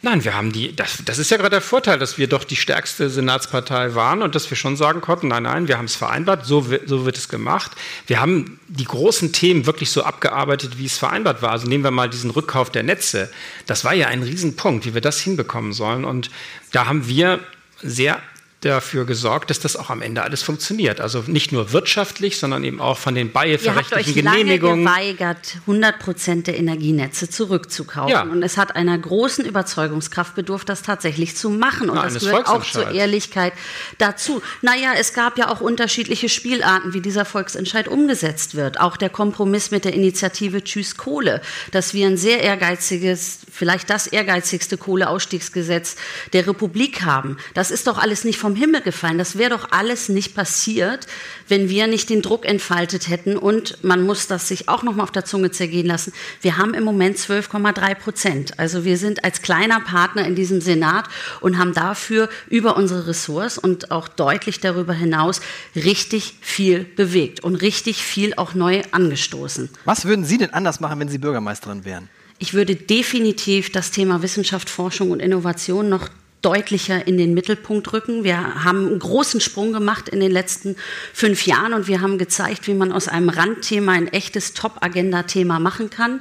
Nein, 0.00 0.22
wir 0.22 0.36
haben 0.36 0.52
die, 0.52 0.76
das, 0.76 1.02
das 1.04 1.18
ist 1.18 1.30
ja 1.32 1.38
gerade 1.38 1.50
der 1.50 1.60
Vorteil, 1.60 1.98
dass 1.98 2.18
wir 2.18 2.28
doch 2.28 2.44
die 2.44 2.54
stärkste 2.54 3.10
Senatspartei 3.10 3.96
waren 3.96 4.22
und 4.22 4.36
dass 4.36 4.48
wir 4.48 4.56
schon 4.56 4.76
sagen 4.76 5.00
konnten, 5.00 5.26
nein, 5.26 5.42
nein, 5.42 5.66
wir 5.66 5.76
haben 5.76 5.86
es 5.86 5.96
vereinbart, 5.96 6.46
so, 6.46 6.64
so 6.86 7.04
wird 7.04 7.18
es 7.18 7.28
gemacht. 7.28 7.72
Wir 8.06 8.20
haben 8.20 8.60
die 8.68 8.84
großen 8.84 9.32
Themen 9.32 9.66
wirklich 9.66 9.90
so 9.90 10.04
abgearbeitet, 10.04 10.78
wie 10.78 10.86
es 10.86 10.96
vereinbart 10.96 11.42
war. 11.42 11.50
Also 11.50 11.66
nehmen 11.66 11.82
wir 11.82 11.90
mal 11.90 12.08
diesen 12.08 12.30
Rückkauf 12.30 12.70
der 12.70 12.84
Netze. 12.84 13.28
Das 13.66 13.84
war 13.84 13.92
ja 13.92 14.06
ein 14.06 14.22
Riesenpunkt, 14.22 14.86
wie 14.86 14.94
wir 14.94 15.00
das 15.00 15.18
hinbekommen 15.20 15.72
sollen. 15.72 16.04
Und 16.04 16.30
da 16.70 16.86
haben 16.86 17.08
wir 17.08 17.40
sehr 17.82 18.22
dafür 18.60 19.06
gesorgt, 19.06 19.50
dass 19.50 19.60
das 19.60 19.76
auch 19.76 19.88
am 19.88 20.02
Ende 20.02 20.22
alles 20.22 20.42
funktioniert. 20.42 21.00
Also 21.00 21.22
nicht 21.26 21.52
nur 21.52 21.72
wirtschaftlich, 21.72 22.38
sondern 22.38 22.64
eben 22.64 22.80
auch 22.80 22.98
von 22.98 23.14
den 23.14 23.30
beihilferechtlichen 23.30 24.14
Genehmigungen. 24.14 24.82
Ihr 24.82 24.90
habt 24.90 24.98
euch 24.98 25.14
lange 25.14 25.18
geweigert, 25.18 25.56
100 25.60 25.98
Prozent 26.00 26.46
der 26.48 26.58
Energienetze 26.58 27.30
zurückzukaufen. 27.30 28.10
Ja. 28.10 28.22
Und 28.22 28.42
es 28.42 28.56
hat 28.56 28.74
einer 28.74 28.98
großen 28.98 29.44
Überzeugungskraft 29.44 30.34
bedurft, 30.34 30.68
das 30.68 30.82
tatsächlich 30.82 31.36
zu 31.36 31.50
machen. 31.50 31.88
Und 31.88 31.96
Na, 31.96 32.04
das 32.04 32.18
gehört 32.18 32.48
auch 32.48 32.64
zur 32.64 32.90
Ehrlichkeit 32.90 33.52
dazu. 33.98 34.42
Naja, 34.60 34.90
es 34.98 35.12
gab 35.12 35.38
ja 35.38 35.50
auch 35.50 35.60
unterschiedliche 35.60 36.28
Spielarten, 36.28 36.94
wie 36.94 37.00
dieser 37.00 37.24
Volksentscheid 37.24 37.86
umgesetzt 37.86 38.56
wird. 38.56 38.80
Auch 38.80 38.96
der 38.96 39.10
Kompromiss 39.10 39.70
mit 39.70 39.84
der 39.84 39.94
Initiative 39.94 40.64
Tschüss 40.64 40.96
Kohle, 40.96 41.42
dass 41.70 41.94
wir 41.94 42.08
ein 42.08 42.16
sehr 42.16 42.42
ehrgeiziges, 42.42 43.38
vielleicht 43.52 43.88
das 43.88 44.08
ehrgeizigste 44.08 44.76
Kohleausstiegsgesetz 44.76 45.94
der 46.32 46.48
Republik 46.48 47.02
haben. 47.02 47.36
Das 47.54 47.70
ist 47.70 47.86
doch 47.86 47.98
alles 47.98 48.24
nicht 48.24 48.38
von 48.38 48.47
vom 48.48 48.56
Himmel 48.56 48.80
gefallen. 48.80 49.18
Das 49.18 49.36
wäre 49.36 49.50
doch 49.50 49.72
alles 49.72 50.08
nicht 50.08 50.34
passiert, 50.34 51.06
wenn 51.48 51.68
wir 51.68 51.86
nicht 51.86 52.08
den 52.08 52.22
Druck 52.22 52.46
entfaltet 52.46 53.10
hätten. 53.10 53.36
Und 53.36 53.84
man 53.84 54.06
muss 54.06 54.26
das 54.26 54.48
sich 54.48 54.70
auch 54.70 54.82
noch 54.82 54.94
mal 54.96 55.02
auf 55.02 55.10
der 55.10 55.26
Zunge 55.26 55.50
zergehen 55.50 55.86
lassen. 55.86 56.14
Wir 56.40 56.56
haben 56.56 56.72
im 56.72 56.82
Moment 56.82 57.18
12,3 57.18 57.94
Prozent. 57.96 58.58
Also 58.58 58.86
wir 58.86 58.96
sind 58.96 59.22
als 59.22 59.42
kleiner 59.42 59.80
Partner 59.80 60.26
in 60.26 60.34
diesem 60.34 60.62
Senat 60.62 61.04
und 61.42 61.58
haben 61.58 61.74
dafür 61.74 62.30
über 62.48 62.78
unsere 62.78 63.06
Ressorts 63.06 63.58
und 63.58 63.90
auch 63.90 64.08
deutlich 64.08 64.60
darüber 64.60 64.94
hinaus 64.94 65.42
richtig 65.74 66.36
viel 66.40 66.84
bewegt 66.84 67.44
und 67.44 67.56
richtig 67.56 68.02
viel 68.02 68.32
auch 68.36 68.54
neu 68.54 68.80
angestoßen. 68.92 69.68
Was 69.84 70.06
würden 70.06 70.24
Sie 70.24 70.38
denn 70.38 70.54
anders 70.54 70.80
machen, 70.80 70.98
wenn 71.00 71.10
Sie 71.10 71.18
Bürgermeisterin 71.18 71.84
wären? 71.84 72.08
Ich 72.38 72.54
würde 72.54 72.76
definitiv 72.76 73.72
das 73.72 73.90
Thema 73.90 74.22
Wissenschaft, 74.22 74.70
Forschung 74.70 75.10
und 75.10 75.20
Innovation 75.20 75.90
noch 75.90 76.08
deutlicher 76.42 77.06
in 77.06 77.18
den 77.18 77.34
Mittelpunkt 77.34 77.92
rücken. 77.92 78.24
Wir 78.24 78.64
haben 78.64 78.86
einen 78.86 78.98
großen 78.98 79.40
Sprung 79.40 79.72
gemacht 79.72 80.08
in 80.08 80.20
den 80.20 80.30
letzten 80.30 80.76
fünf 81.12 81.46
Jahren 81.46 81.74
und 81.74 81.88
wir 81.88 82.00
haben 82.00 82.18
gezeigt, 82.18 82.66
wie 82.66 82.74
man 82.74 82.92
aus 82.92 83.08
einem 83.08 83.28
Randthema 83.28 83.92
ein 83.92 84.08
echtes 84.08 84.54
Top-Agenda-Thema 84.54 85.58
machen 85.58 85.90
kann. 85.90 86.20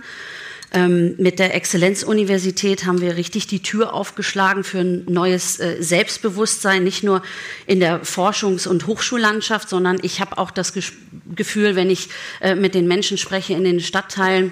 Ähm, 0.73 1.15
mit 1.17 1.39
der 1.39 1.55
Exzellenzuniversität 1.55 2.85
haben 2.85 2.99
wir 2.99 3.15
richtig 3.15 3.47
die 3.47 3.61
Tür 3.61 3.93
aufgeschlagen 3.93 4.65
für 4.65 4.79
ein 4.79 5.05
neues 5.05 5.59
äh, 5.59 5.77
Selbstbewusstsein, 5.81 6.83
nicht 6.83 7.03
nur 7.03 7.21
in 7.67 7.79
der 7.79 8.03
Forschungs- 8.03 8.67
und 8.67 8.85
Hochschullandschaft, 8.85 9.69
sondern 9.69 9.97
ich 10.01 10.19
habe 10.19 10.37
auch 10.37 10.51
das 10.51 10.73
Gefühl, 11.33 11.77
wenn 11.77 11.89
ich 11.89 12.09
äh, 12.41 12.55
mit 12.55 12.75
den 12.75 12.85
Menschen 12.85 13.17
spreche 13.17 13.53
in 13.53 13.63
den 13.63 13.79
Stadtteilen, 13.79 14.51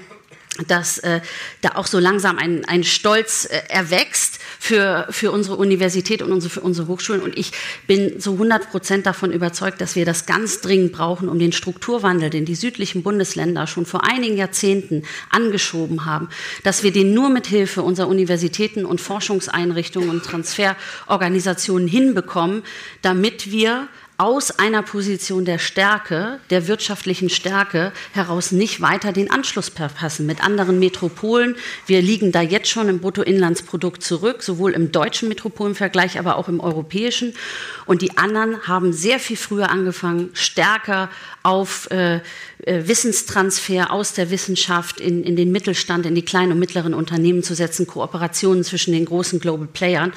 dass 0.67 0.99
äh, 0.99 1.21
da 1.61 1.71
auch 1.75 1.87
so 1.87 1.99
langsam 1.99 2.37
ein, 2.37 2.65
ein 2.65 2.83
Stolz 2.83 3.45
äh, 3.45 3.61
erwächst 3.67 4.39
für, 4.59 5.07
für 5.09 5.31
unsere 5.31 5.57
Universität 5.57 6.21
und 6.21 6.31
unsere, 6.31 6.51
für 6.51 6.61
unsere 6.61 6.87
Hochschulen. 6.87 7.21
Und 7.21 7.37
ich 7.37 7.51
bin 7.87 8.19
so 8.19 8.33
100 8.33 8.71
Prozent 8.71 9.05
davon 9.05 9.31
überzeugt, 9.31 9.81
dass 9.81 9.95
wir 9.95 10.05
das 10.05 10.25
ganz 10.25 10.61
dringend 10.61 10.93
brauchen, 10.93 11.29
um 11.29 11.39
den 11.39 11.51
Strukturwandel, 11.51 12.29
den 12.29 12.45
die 12.45 12.55
südlichen 12.55 13.03
Bundesländer 13.03 13.67
schon 13.67 13.85
vor 13.85 14.03
einigen 14.05 14.37
Jahrzehnten 14.37 15.03
angeschoben 15.29 16.05
haben, 16.05 16.29
dass 16.63 16.83
wir 16.83 16.91
den 16.91 17.13
nur 17.13 17.29
mit 17.29 17.47
Hilfe 17.47 17.83
unserer 17.83 18.07
Universitäten 18.07 18.85
und 18.85 19.01
Forschungseinrichtungen 19.01 20.09
und 20.09 20.23
Transferorganisationen 20.23 21.87
hinbekommen, 21.87 22.63
damit 23.01 23.51
wir 23.51 23.87
aus 24.17 24.51
einer 24.51 24.81
Position 24.81 25.43
der 25.43 25.59
Stärke, 25.59 26.39
der 26.49 26.67
wirtschaftlichen 26.67 27.29
Stärke 27.29 27.91
heraus 28.13 28.51
nicht 28.51 28.79
weiter 28.79 29.11
den 29.11 29.29
Anschluss 29.29 29.67
verpassen 29.69 30.25
mit 30.25 30.41
anderen 30.41 30.79
Metropolen. 30.79 31.55
Wir 31.85 32.01
liegen 32.01 32.31
da 32.31 32.41
jetzt 32.41 32.69
schon 32.69 32.87
im 32.87 32.99
Bruttoinlandsprodukt 32.99 34.01
zurück, 34.01 34.41
sowohl 34.41 34.71
im 34.71 34.93
deutschen 34.93 35.27
Metropolenvergleich, 35.27 36.17
aber 36.17 36.37
auch 36.37 36.47
im 36.47 36.61
europäischen. 36.61 37.33
Und 37.85 38.01
die 38.01 38.17
anderen 38.17 38.65
haben 38.67 38.93
sehr 38.93 39.19
viel 39.19 39.35
früher 39.37 39.69
angefangen, 39.69 40.29
stärker 40.33 41.09
auf 41.43 41.91
äh, 41.91 42.21
äh 42.65 42.87
Wissenstransfer 42.87 43.91
aus 43.91 44.13
der 44.13 44.31
Wissenschaft 44.31 45.01
in, 45.01 45.23
in 45.23 45.35
den 45.35 45.51
Mittelstand, 45.51 46.05
in 46.05 46.15
die 46.15 46.25
kleinen 46.25 46.53
und 46.53 46.59
mittleren 46.59 46.93
Unternehmen 46.93 47.43
zu 47.43 47.53
setzen, 47.53 47.85
Kooperationen 47.85 48.63
zwischen 48.63 48.93
den 48.93 49.05
großen 49.05 49.41
Global 49.41 49.67
Playern. 49.67 50.13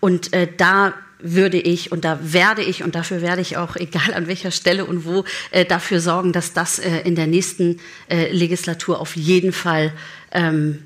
Und 0.00 0.32
äh, 0.32 0.48
da 0.56 0.94
würde 1.22 1.58
ich 1.58 1.92
und 1.92 2.04
da 2.04 2.18
werde 2.22 2.62
ich 2.62 2.82
und 2.82 2.94
dafür 2.94 3.22
werde 3.22 3.40
ich 3.40 3.56
auch, 3.56 3.76
egal 3.76 4.14
an 4.14 4.26
welcher 4.26 4.50
Stelle 4.50 4.84
und 4.84 5.04
wo, 5.04 5.24
äh, 5.50 5.64
dafür 5.64 6.00
sorgen, 6.00 6.32
dass 6.32 6.52
das 6.52 6.78
äh, 6.78 7.00
in 7.00 7.14
der 7.14 7.26
nächsten 7.26 7.80
äh, 8.08 8.30
Legislatur 8.32 9.00
auf 9.00 9.16
jeden 9.16 9.52
Fall 9.52 9.92
ähm, 10.32 10.82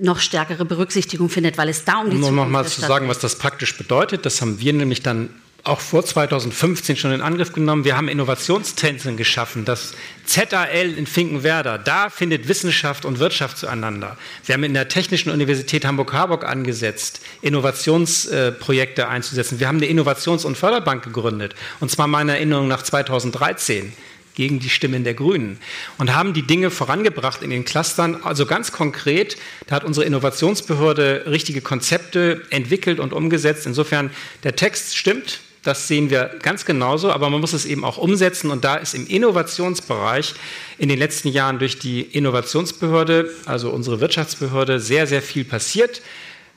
noch 0.00 0.20
stärkere 0.20 0.64
Berücksichtigung 0.64 1.28
findet, 1.28 1.58
weil 1.58 1.68
es 1.68 1.84
da 1.84 1.98
um 1.98 2.10
die 2.10 2.16
um 2.16 2.22
Zukunft 2.22 2.36
noch 2.36 2.48
mal 2.48 2.66
zu 2.66 2.80
sagen, 2.80 3.08
was 3.08 3.18
das 3.18 3.38
praktisch 3.38 3.76
bedeutet, 3.76 4.26
das 4.26 4.40
haben 4.40 4.60
wir 4.60 4.72
nämlich 4.72 5.02
dann 5.02 5.30
auch 5.66 5.80
vor 5.80 6.04
2015 6.04 6.96
schon 6.96 7.12
in 7.12 7.20
Angriff 7.20 7.52
genommen. 7.52 7.84
Wir 7.84 7.96
haben 7.96 8.08
Innovationszentren 8.08 9.16
geschaffen. 9.16 9.64
Das 9.64 9.94
ZAL 10.24 10.94
in 10.96 11.06
Finkenwerder, 11.06 11.78
da 11.78 12.08
findet 12.08 12.46
Wissenschaft 12.48 13.04
und 13.04 13.18
Wirtschaft 13.18 13.58
zueinander. 13.58 14.16
Wir 14.44 14.54
haben 14.54 14.64
in 14.64 14.74
der 14.74 14.88
Technischen 14.88 15.30
Universität 15.30 15.84
Hamburg-Harburg 15.84 16.44
angesetzt, 16.44 17.20
Innovationsprojekte 17.42 19.08
einzusetzen. 19.08 19.58
Wir 19.58 19.66
haben 19.66 19.78
eine 19.78 19.86
Innovations- 19.86 20.44
und 20.44 20.56
Förderbank 20.56 21.02
gegründet, 21.02 21.54
und 21.80 21.90
zwar 21.90 22.06
meiner 22.06 22.34
Erinnerung 22.34 22.68
nach 22.68 22.82
2013 22.82 23.92
gegen 24.36 24.60
die 24.60 24.68
Stimmen 24.68 25.02
der 25.02 25.14
Grünen 25.14 25.58
und 25.98 26.14
haben 26.14 26.34
die 26.34 26.42
Dinge 26.42 26.70
vorangebracht 26.70 27.42
in 27.42 27.50
den 27.50 27.64
Clustern. 27.64 28.22
Also 28.22 28.46
ganz 28.46 28.70
konkret, 28.70 29.36
da 29.66 29.76
hat 29.76 29.84
unsere 29.84 30.06
Innovationsbehörde 30.06 31.24
richtige 31.26 31.62
Konzepte 31.62 32.42
entwickelt 32.50 33.00
und 33.00 33.12
umgesetzt. 33.12 33.66
Insofern, 33.66 34.10
der 34.44 34.54
Text 34.54 34.96
stimmt, 34.96 35.40
das 35.66 35.88
sehen 35.88 36.10
wir 36.10 36.36
ganz 36.42 36.64
genauso, 36.64 37.10
aber 37.10 37.28
man 37.30 37.40
muss 37.40 37.52
es 37.52 37.64
eben 37.64 37.84
auch 37.84 37.98
umsetzen. 37.98 38.50
Und 38.50 38.64
da 38.64 38.76
ist 38.76 38.94
im 38.94 39.06
Innovationsbereich 39.06 40.34
in 40.78 40.88
den 40.88 40.98
letzten 40.98 41.28
Jahren 41.28 41.58
durch 41.58 41.78
die 41.78 42.02
Innovationsbehörde, 42.02 43.30
also 43.44 43.70
unsere 43.70 44.00
Wirtschaftsbehörde, 44.00 44.80
sehr, 44.80 45.06
sehr 45.06 45.22
viel 45.22 45.44
passiert. 45.44 46.02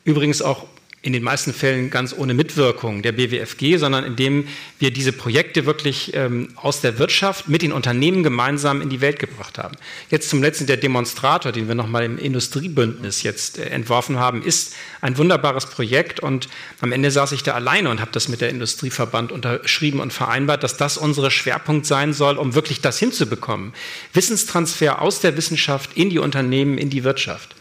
Übrigens 0.04 0.42
auch 0.42 0.66
in 1.02 1.14
den 1.14 1.24
meisten 1.24 1.54
Fällen 1.54 1.90
ganz 1.90 2.14
ohne 2.14 2.34
Mitwirkung 2.34 3.02
der 3.02 3.14
BWFG, 3.14 3.78
sondern 3.78 4.04
indem 4.04 4.48
wir 4.80 4.92
diese 4.92 5.14
Projekte 5.14 5.66
wirklich 5.66 6.14
ähm, 6.14 6.50
aus 6.56 6.82
der 6.82 7.00
Wirtschaft 7.00 7.48
mit 7.48 7.62
den 7.62 7.72
Unternehmen 7.72 8.22
gemeinsam 8.22 8.82
in 8.82 8.90
die 8.90 9.00
Welt 9.00 9.18
gebracht 9.18 9.58
haben. 9.58 9.78
Jetzt 10.10 10.30
zum 10.30 10.44
letzten 10.44 10.66
der 10.66 10.76
Demonstrator, 10.76 11.54
den 11.54 11.70
wir 11.70 11.76
nochmal 11.76 12.04
im 12.04 12.18
Industriebündnis 12.18 13.24
jetzt 13.24 13.60
äh, 13.60 13.70
entworfen 13.70 14.20
haben, 14.20 14.44
ist 14.44 14.76
ein 15.00 15.18
wunderbares 15.18 15.68
Projekt 15.68 16.20
und 16.20 16.50
am 16.82 16.92
Ende 16.92 17.12
saß 17.12 17.32
ich 17.32 17.44
da 17.44 17.54
alleine 17.54 17.90
und 17.90 18.02
habe 18.02 18.12
das 18.12 18.28
mit 18.28 18.42
der 18.42 18.50
Industrieverband 18.50 19.32
unterschrieben 19.32 20.02
und 20.02 20.12
vereinbart, 20.12 20.64
dass 20.64 20.76
das 20.76 20.98
unsere 20.98 21.32
Schwerpunkt 21.32 21.86
sein 21.86 22.12
soll, 22.12 22.38
um 22.38 22.56
wirklich 22.56 22.82
das 22.82 23.00
hinzubekommen. 23.00 23.74
Wissenstransfer 24.12 25.02
aus 25.02 25.22
der 25.22 25.38
Wissenschaft 25.38 25.92
in 25.96 26.10
die 26.10 26.20
Unternehmen, 26.20 26.78
in 26.78 26.90
die 26.90 27.06
Wirtschaft. 27.06 27.56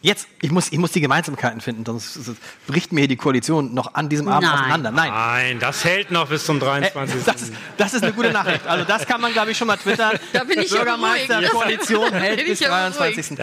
Jetzt, 0.00 0.28
ich 0.40 0.52
muss, 0.52 0.70
ich 0.70 0.78
muss 0.78 0.92
die 0.92 1.00
Gemeinsamkeiten 1.00 1.60
finden, 1.60 1.84
sonst 1.84 2.20
bricht 2.68 2.92
mir 2.92 3.00
hier 3.00 3.08
die 3.08 3.16
Koalition 3.16 3.74
noch 3.74 3.94
an 3.94 4.08
diesem 4.08 4.28
Abend 4.28 4.48
Nein. 4.48 4.58
auseinander. 4.58 4.90
Nein. 4.92 5.10
Nein, 5.10 5.58
das 5.58 5.84
hält 5.84 6.12
noch 6.12 6.28
bis 6.28 6.44
zum 6.44 6.60
23. 6.60 7.16
Äh, 7.16 7.24
das, 7.24 7.50
das, 7.76 7.94
ist 7.94 8.04
eine 8.04 8.12
gute 8.12 8.30
Nachricht. 8.30 8.64
Also 8.66 8.84
das 8.84 9.06
kann 9.06 9.20
man, 9.20 9.32
glaube 9.32 9.50
ich, 9.50 9.58
schon 9.58 9.66
mal 9.66 9.76
twittern. 9.76 10.18
Da 10.32 10.44
bin 10.44 10.60
ich 10.60 10.70
Bürgermeister-Koalition 10.70 12.12
hält 12.12 12.46
bis 12.46 12.60
23. 12.60 13.38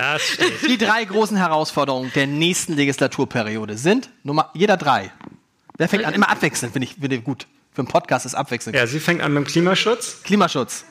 Die 0.67 0.77
drei 0.77 1.03
großen 1.03 1.35
Herausforderungen 1.35 2.11
der 2.15 2.27
nächsten 2.27 2.73
Legislaturperiode 2.73 3.77
sind, 3.77 4.09
Nummer, 4.23 4.51
jeder 4.53 4.77
drei. 4.77 5.11
Wer 5.77 5.89
fängt 5.89 6.05
an? 6.05 6.13
Immer 6.13 6.29
abwechselnd, 6.29 6.71
finde 6.73 6.87
ich, 6.87 6.95
find 6.95 7.11
ich 7.11 7.23
gut. 7.23 7.47
Für 7.73 7.79
einen 7.81 7.89
Podcast 7.89 8.25
ist 8.25 8.35
abwechselnd. 8.35 8.77
Ja, 8.77 8.87
sie 8.87 9.01
fängt 9.01 9.21
an 9.21 9.33
mit 9.33 9.45
dem 9.45 9.47
Klimaschutz. 9.51 10.21
Klimaschutz. 10.23 10.85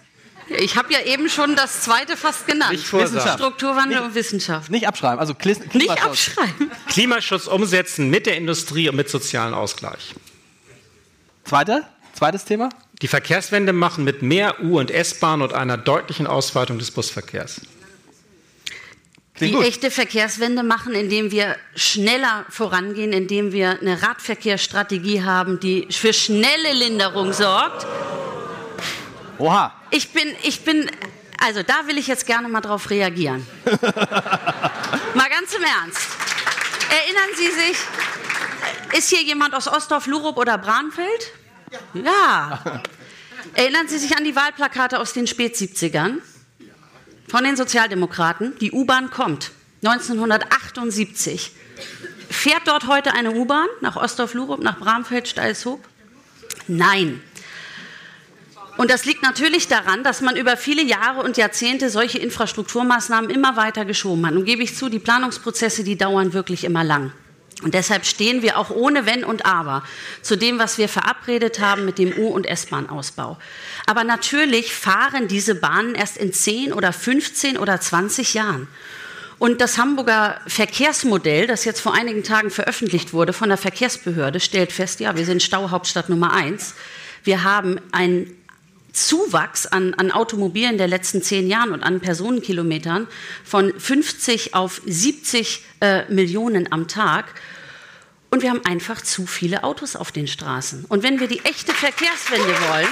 Ich 0.49 0.77
habe 0.77 0.93
ja 0.93 1.01
eben 1.03 1.29
schon 1.29 1.57
das 1.57 1.83
zweite 1.83 2.17
fast 2.17 2.47
genannt. 2.47 2.73
Nicht 2.73 2.93
Wissenschaft. 2.93 3.39
Strukturwandel 3.39 3.99
nicht, 3.99 4.09
und 4.09 4.15
Wissenschaft. 4.15 4.71
Nicht 4.71 4.87
abschreiben, 4.87 5.19
also 5.19 5.35
Kli 5.35 5.55
Klimaschutz. 5.55 5.75
Nicht 5.75 6.05
abschreiben. 6.05 6.71
Klimaschutz 6.89 7.47
umsetzen 7.47 8.11
mit 8.11 8.27
der 8.27 8.37
Industrie 8.37 8.89
und 8.89 8.97
mit 8.97 9.09
sozialem 9.09 9.55
Ausgleich. 9.55 10.15
Zweite? 11.45 11.85
Zweites 12.13 12.45
Thema? 12.45 12.69
Die 13.03 13.09
Verkehrswende 13.09 13.73
machen 13.73 14.05
mit 14.05 14.23
mehr 14.23 14.63
U- 14.63 14.79
und 14.79 14.91
S-Bahn 14.91 15.43
und 15.43 15.53
einer 15.53 15.77
deutlichen 15.77 16.27
Ausweitung 16.27 16.79
des 16.79 16.91
Busverkehrs. 16.91 17.61
Klingt 19.35 19.53
die 19.53 19.57
gut. 19.57 19.67
echte 19.67 19.91
Verkehrswende 19.91 20.63
machen, 20.63 20.95
indem 20.95 21.33
wir 21.33 21.57
schneller 21.75 22.47
vorangehen, 22.51 23.13
indem 23.13 23.51
wir 23.53 23.81
eine 23.81 24.01
Radverkehrsstrategie 24.01 25.25
haben, 25.25 25.59
die 25.59 25.89
für 25.91 26.13
schnelle 26.13 26.73
Linderung 26.73 27.33
sorgt. 27.33 27.85
Oha. 29.39 29.75
Ich 29.91 30.13
bin, 30.13 30.35
ich 30.43 30.65
bin, 30.65 30.91
also 31.39 31.63
da 31.63 31.87
will 31.87 31.99
ich 31.99 32.07
jetzt 32.07 32.27
gerne 32.27 32.49
mal 32.49 32.61
drauf 32.61 32.91
reagieren. 32.91 33.47
mal 33.65 35.29
ganz 35.29 35.55
im 35.55 35.63
Ernst. 35.63 36.09
Erinnern 36.91 37.31
Sie 37.37 37.51
sich, 37.51 37.77
ist 38.97 39.09
hier 39.09 39.23
jemand 39.23 39.55
aus 39.55 39.67
Ostdorf, 39.67 40.07
Lurup 40.07 40.37
oder 40.37 40.59
Bramfeld? 40.59 41.33
Ja. 41.95 42.03
ja. 42.03 42.83
Erinnern 43.55 43.89
Sie 43.89 43.99
sich 43.99 44.17
an 44.17 44.25
die 44.25 44.37
Wahlplakate 44.37 44.99
aus 45.01 45.13
den 45.13 45.27
Spät-70ern? 45.27 46.19
Von 47.29 47.45
den 47.45 47.57
Sozialdemokraten. 47.57 48.57
Die 48.61 48.73
U-Bahn 48.73 49.11
kommt. 49.11 49.51
1978. 49.83 51.53
Fährt 52.31 52.67
dort 52.67 52.87
heute 52.87 53.13
eine 53.13 53.33
U-Bahn 53.33 53.67
nach 53.81 53.97
Ostdorf, 53.97 54.35
Lurup, 54.35 54.61
nach 54.61 54.79
Bramfeld, 54.79 55.29
Steilshoop? 55.29 55.85
Nein. 56.69 57.23
Und 58.77 58.91
das 58.91 59.05
liegt 59.05 59.23
natürlich 59.23 59.69
daran, 59.69 60.03
dass 60.03 60.21
man 60.21 60.37
über 60.37 60.57
viele 60.57 60.83
Jahre 60.83 61.23
und 61.23 61.37
Jahrzehnte 61.37 61.91
solche 61.91 62.19
Infrastrukturmaßnahmen 62.19 63.31
immer 63.31 63.57
weiter 63.57 63.85
geschoben 63.85 64.27
hat. 64.27 64.35
Und 64.35 64.45
gebe 64.45 64.63
ich 64.63 64.77
zu, 64.77 64.89
die 64.89 64.99
Planungsprozesse, 64.99 65.85
die 65.85 65.97
dauern 65.97 66.33
wirklich 66.33 66.65
immer 66.65 66.83
lang. 66.83 67.13
Und 67.63 67.75
deshalb 67.75 68.05
stehen 68.05 68.43
wir 68.43 68.59
auch 68.59 68.71
ohne 68.71 69.07
Wenn 69.07 69.25
und 69.25 69.47
Aber 69.47 69.85
zu 70.23 70.37
dem, 70.37 70.59
was 70.59 70.77
wir 70.77 70.89
verabredet 70.89 71.61
haben 71.61 71.85
mit 71.85 71.99
dem 71.99 72.13
U- 72.19 72.29
und 72.29 72.47
S-Bahn-Ausbau. 72.47 73.39
Aber 73.87 74.03
natürlich 74.03 74.75
fahren 74.75 75.29
diese 75.29 75.55
Bahnen 75.55 75.95
erst 75.95 76.17
in 76.17 76.33
10 76.33 76.73
oder 76.73 76.93
15 76.93 77.57
oder 77.57 77.81
20 77.81 78.35
Jahren. 78.35 78.67
Und 79.39 79.61
das 79.61 79.79
Hamburger 79.79 80.41
Verkehrsmodell, 80.47 81.47
das 81.47 81.65
jetzt 81.65 81.81
vor 81.81 81.95
einigen 81.95 82.23
Tagen 82.25 82.51
veröffentlicht 82.51 83.13
wurde 83.13 83.33
von 83.33 83.49
der 83.49 83.59
Verkehrsbehörde, 83.59 84.41
stellt 84.41 84.73
fest, 84.73 85.01
ja, 85.01 85.17
wir 85.17 85.25
sind 85.25 85.43
Stauhauptstadt 85.43 86.09
Nummer 86.09 86.33
eins. 86.33 86.75
Wir 87.23 87.45
haben 87.45 87.81
ein 87.93 88.27
Zuwachs 88.95 89.67
an, 89.67 89.93
an 89.95 90.11
Automobilen 90.11 90.79
der 90.79 90.89
letzten 90.89 91.23
zehn 91.23 91.49
Jahren 91.49 91.73
und 91.73 91.83
an 91.83 92.01
Personenkilometern 92.01 93.07
von 93.45 93.79
50 93.79 94.55
auf 94.55 94.81
70 94.87 95.63
äh, 95.81 96.11
Millionen 96.11 96.73
am 96.73 96.89
Tag. 96.89 97.35
Und 98.31 98.43
wir 98.43 98.51
haben 98.51 98.65
einfach 98.65 99.03
zu 99.03 99.27
viele 99.27 99.63
Autos 99.63 99.95
auf 99.95 100.11
den 100.11 100.27
Straßen. 100.27 100.87
Und 100.87 101.03
wenn 101.03 101.21
wir 101.21 101.29
die 101.29 101.41
echte 101.41 101.73
Verkehrswende 101.73 102.55
wollen, 102.69 102.89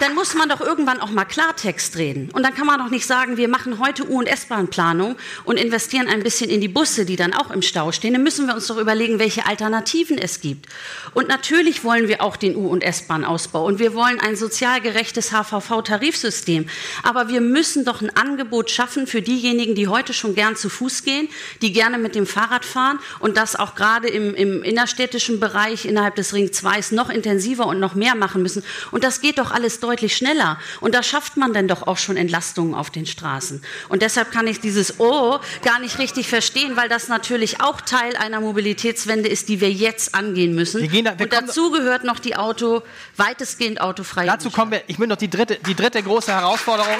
dann 0.00 0.14
muss 0.14 0.34
man 0.34 0.48
doch 0.48 0.60
irgendwann 0.60 0.98
auch 0.98 1.10
mal 1.10 1.26
Klartext 1.26 1.96
reden. 1.96 2.30
Und 2.32 2.42
dann 2.42 2.54
kann 2.54 2.66
man 2.66 2.78
doch 2.78 2.88
nicht 2.88 3.06
sagen, 3.06 3.36
wir 3.36 3.48
machen 3.48 3.78
heute 3.78 4.08
U- 4.08 4.18
und 4.18 4.26
S-Bahn-Planung 4.26 5.16
und 5.44 5.58
investieren 5.58 6.08
ein 6.08 6.22
bisschen 6.22 6.48
in 6.48 6.62
die 6.62 6.68
Busse, 6.68 7.04
die 7.04 7.16
dann 7.16 7.34
auch 7.34 7.50
im 7.50 7.60
Stau 7.60 7.92
stehen. 7.92 8.14
Dann 8.14 8.22
müssen 8.22 8.46
wir 8.46 8.54
uns 8.54 8.66
doch 8.66 8.78
überlegen, 8.78 9.18
welche 9.18 9.46
Alternativen 9.46 10.16
es 10.16 10.40
gibt. 10.40 10.66
Und 11.12 11.28
natürlich 11.28 11.84
wollen 11.84 12.08
wir 12.08 12.22
auch 12.22 12.36
den 12.36 12.56
U- 12.56 12.68
und 12.68 12.82
S-Bahn-Ausbau 12.82 13.66
und 13.66 13.78
wir 13.78 13.94
wollen 13.94 14.18
ein 14.20 14.36
sozial 14.36 14.80
gerechtes 14.80 15.32
HVV-Tarifsystem. 15.32 16.66
Aber 17.02 17.28
wir 17.28 17.42
müssen 17.42 17.84
doch 17.84 18.00
ein 18.00 18.14
Angebot 18.16 18.70
schaffen 18.70 19.06
für 19.06 19.20
diejenigen, 19.20 19.74
die 19.74 19.88
heute 19.88 20.14
schon 20.14 20.34
gern 20.34 20.56
zu 20.56 20.70
Fuß 20.70 21.02
gehen, 21.02 21.28
die 21.60 21.72
gerne 21.72 21.98
mit 21.98 22.14
dem 22.14 22.26
Fahrrad 22.26 22.64
fahren 22.64 22.98
und 23.18 23.36
das 23.36 23.54
auch 23.54 23.74
gerade 23.74 24.08
im, 24.08 24.34
im 24.34 24.62
innerstädtischen 24.62 25.40
Bereich 25.40 25.84
innerhalb 25.84 26.14
des 26.14 26.32
Ring 26.32 26.52
2 26.52 26.70
noch 26.92 27.10
intensiver 27.10 27.66
und 27.66 27.80
noch 27.80 27.94
mehr 27.94 28.14
machen 28.14 28.40
müssen. 28.40 28.64
Und 28.90 29.04
das 29.04 29.20
geht 29.20 29.38
doch 29.38 29.50
alles 29.50 29.78
deutlich 29.80 29.89
deutlich 29.90 30.16
schneller. 30.16 30.58
Und 30.80 30.94
da 30.94 31.02
schafft 31.02 31.36
man 31.36 31.52
dann 31.52 31.66
doch 31.66 31.86
auch 31.86 31.98
schon 31.98 32.16
Entlastungen 32.16 32.74
auf 32.74 32.90
den 32.90 33.06
Straßen. 33.06 33.62
Und 33.88 34.02
deshalb 34.02 34.30
kann 34.30 34.46
ich 34.46 34.60
dieses 34.60 35.00
Oh 35.00 35.38
gar 35.62 35.80
nicht 35.80 35.98
richtig 35.98 36.28
verstehen, 36.28 36.76
weil 36.76 36.88
das 36.88 37.08
natürlich 37.08 37.60
auch 37.60 37.80
Teil 37.80 38.16
einer 38.16 38.40
Mobilitätswende 38.40 39.28
ist, 39.28 39.48
die 39.48 39.60
wir 39.60 39.70
jetzt 39.70 40.14
angehen 40.14 40.54
müssen. 40.54 40.80
Wir 40.80 41.04
da, 41.04 41.18
wir 41.18 41.26
und 41.26 41.32
dazu 41.32 41.70
gehört 41.70 42.04
noch 42.04 42.20
die 42.20 42.36
Auto, 42.36 42.82
weitestgehend 43.16 43.80
autofreie 43.80 44.26
Dazu 44.26 44.50
kommen 44.50 44.70
wir, 44.70 44.82
ich 44.86 44.98
will 44.98 45.08
noch 45.08 45.16
die 45.16 45.30
dritte, 45.30 45.58
die 45.66 45.74
dritte 45.74 46.02
große 46.02 46.32
Herausforderung. 46.32 46.96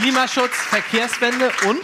Klimaschutz, 0.00 0.54
Verkehrswende 0.54 1.50
und 1.66 1.80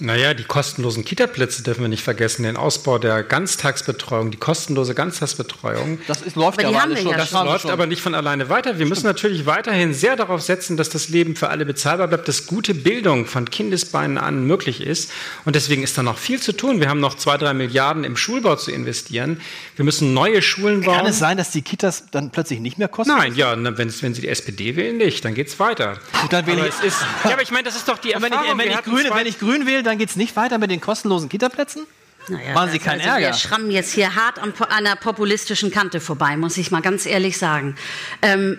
naja, 0.00 0.32
die 0.34 0.44
kostenlosen 0.44 1.04
Kita-Plätze 1.04 1.62
dürfen 1.62 1.80
wir 1.82 1.88
nicht 1.88 2.02
vergessen, 2.04 2.44
den 2.44 2.56
Ausbau 2.56 2.98
der 2.98 3.22
Ganztagsbetreuung, 3.22 4.30
die 4.30 4.36
kostenlose 4.36 4.94
Ganztagsbetreuung. 4.94 5.98
Das 6.06 6.22
ist, 6.22 6.36
läuft 6.36 6.60
aber 6.62 6.72
ja 6.72 6.80
alles 6.80 7.00
schon. 7.02 7.10
Ja 7.10 7.16
das 7.16 7.30
schon. 7.30 7.44
läuft 7.46 7.62
schon. 7.62 7.70
aber 7.72 7.86
nicht 7.86 8.00
von 8.00 8.14
alleine 8.14 8.48
weiter. 8.48 8.78
Wir 8.78 8.86
müssen 8.86 9.06
natürlich 9.06 9.46
weiterhin 9.46 9.94
sehr 9.94 10.16
darauf 10.16 10.40
setzen, 10.42 10.76
dass 10.76 10.88
das 10.88 11.08
Leben 11.08 11.34
für 11.36 11.48
alle 11.50 11.64
bezahlbar 11.64 12.08
bleibt, 12.08 12.28
dass 12.28 12.46
gute 12.46 12.74
Bildung 12.74 13.26
von 13.26 13.50
Kindesbeinen 13.50 14.18
an 14.18 14.46
möglich 14.46 14.80
ist. 14.80 15.10
Und 15.44 15.56
deswegen 15.56 15.82
ist 15.82 15.98
da 15.98 16.02
noch 16.02 16.18
viel 16.18 16.40
zu 16.40 16.52
tun. 16.56 16.80
Wir 16.80 16.88
haben 16.88 17.00
noch 17.00 17.16
zwei, 17.16 17.36
drei 17.36 17.52
Milliarden 17.52 18.04
im 18.04 18.16
Schulbau 18.16 18.56
zu 18.56 18.70
investieren. 18.70 19.40
Wir 19.76 19.84
müssen 19.84 20.14
neue 20.14 20.42
Schulen 20.42 20.82
bauen. 20.82 20.96
Kann 20.98 21.06
es 21.06 21.18
sein, 21.18 21.36
dass 21.36 21.50
die 21.50 21.62
Kitas 21.62 22.04
dann 22.10 22.30
plötzlich 22.30 22.60
nicht 22.60 22.78
mehr 22.78 22.88
kosten? 22.88 23.16
Nein, 23.16 23.34
ja, 23.34 23.56
wenn, 23.56 23.76
wenn 23.76 24.14
Sie 24.14 24.20
die 24.20 24.28
SPD 24.28 24.76
wählen, 24.76 24.96
nicht, 24.96 25.24
dann 25.24 25.34
geht 25.34 25.48
es 25.48 25.58
weiter. 25.58 25.98
Gut, 26.20 26.32
dann 26.32 26.46
wähle 26.46 26.58
aber 26.58 26.68
ich- 26.68 26.74
es 26.78 26.84
ist, 26.94 26.96
ja, 27.24 27.32
aber 27.32 27.42
ich 27.42 27.50
meine, 27.50 27.64
das 27.64 27.76
ist 27.76 27.88
doch 27.88 27.98
die 27.98 28.14
Und 28.14 28.22
wenn 28.22 28.32
Erfahrung. 28.32 28.58
ich, 28.60 28.66
wenn, 28.66 28.72
ich 28.78 28.84
Grüne, 28.84 29.10
wenn 29.14 29.26
ich 29.26 29.38
grün 29.38 29.66
wähle, 29.66 29.82
dann 29.88 29.98
geht 29.98 30.10
es 30.10 30.16
nicht 30.16 30.36
weiter 30.36 30.58
mit 30.58 30.70
den 30.70 30.80
kostenlosen 30.80 31.28
Kita-Plätzen? 31.28 31.86
Naja, 32.28 32.52
Machen 32.52 32.70
Sie 32.72 32.78
das- 32.78 32.86
keinen 32.86 33.00
also 33.00 33.10
Ärger. 33.10 33.26
Wir 33.28 33.34
schrammen 33.34 33.70
jetzt 33.70 33.92
hier 33.92 34.14
hart 34.14 34.38
am, 34.38 34.52
an 34.58 34.68
einer 34.70 34.96
populistischen 34.96 35.70
Kante 35.70 36.00
vorbei, 36.00 36.36
muss 36.36 36.56
ich 36.58 36.70
mal 36.70 36.82
ganz 36.82 37.06
ehrlich 37.06 37.38
sagen. 37.38 37.74
Ähm, 38.22 38.58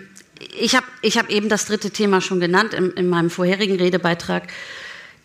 ich 0.58 0.76
habe 0.76 0.86
ich 1.02 1.18
hab 1.18 1.30
eben 1.30 1.50
das 1.50 1.66
dritte 1.66 1.92
Thema 1.92 2.22
schon 2.22 2.40
genannt 2.40 2.74
in, 2.74 2.92
in 2.92 3.10
meinem 3.10 3.30
vorherigen 3.30 3.76
Redebeitrag. 3.76 4.48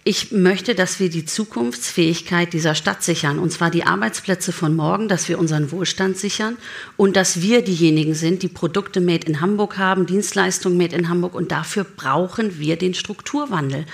Ich 0.07 0.33
möchte, 0.33 0.75
dass 0.75 1.01
wir 1.01 1.09
die 1.09 1.25
Zukunftsfähigkeit 1.25 2.53
dieser 2.53 2.75
Stadt 2.75 3.03
sichern, 3.03 3.39
und 3.39 3.51
zwar 3.51 3.71
die 3.71 3.85
Arbeitsplätze 3.85 4.53
von 4.53 4.77
morgen, 4.77 5.09
dass 5.09 5.31
wir 5.31 5.39
unseren 5.39 5.71
Wohlstand 5.71 6.19
sichern 6.19 6.59
und 6.99 7.17
dass 7.17 7.41
wir 7.41 7.63
diejenigen 7.63 8.15
sind, 8.15 8.43
die 8.43 8.49
Produkte 8.49 9.01
made 9.01 9.27
in 9.27 9.41
Hamburg 9.41 9.79
haben, 9.79 10.05
Dienstleistungen 10.05 10.77
made 10.77 10.95
in 10.95 11.09
Hamburg, 11.09 11.35
und 11.35 11.51
dafür 11.53 11.85
brauchen 11.85 12.59
wir 12.59 12.77
den 12.77 12.93
Strukturwandel. 12.93 13.87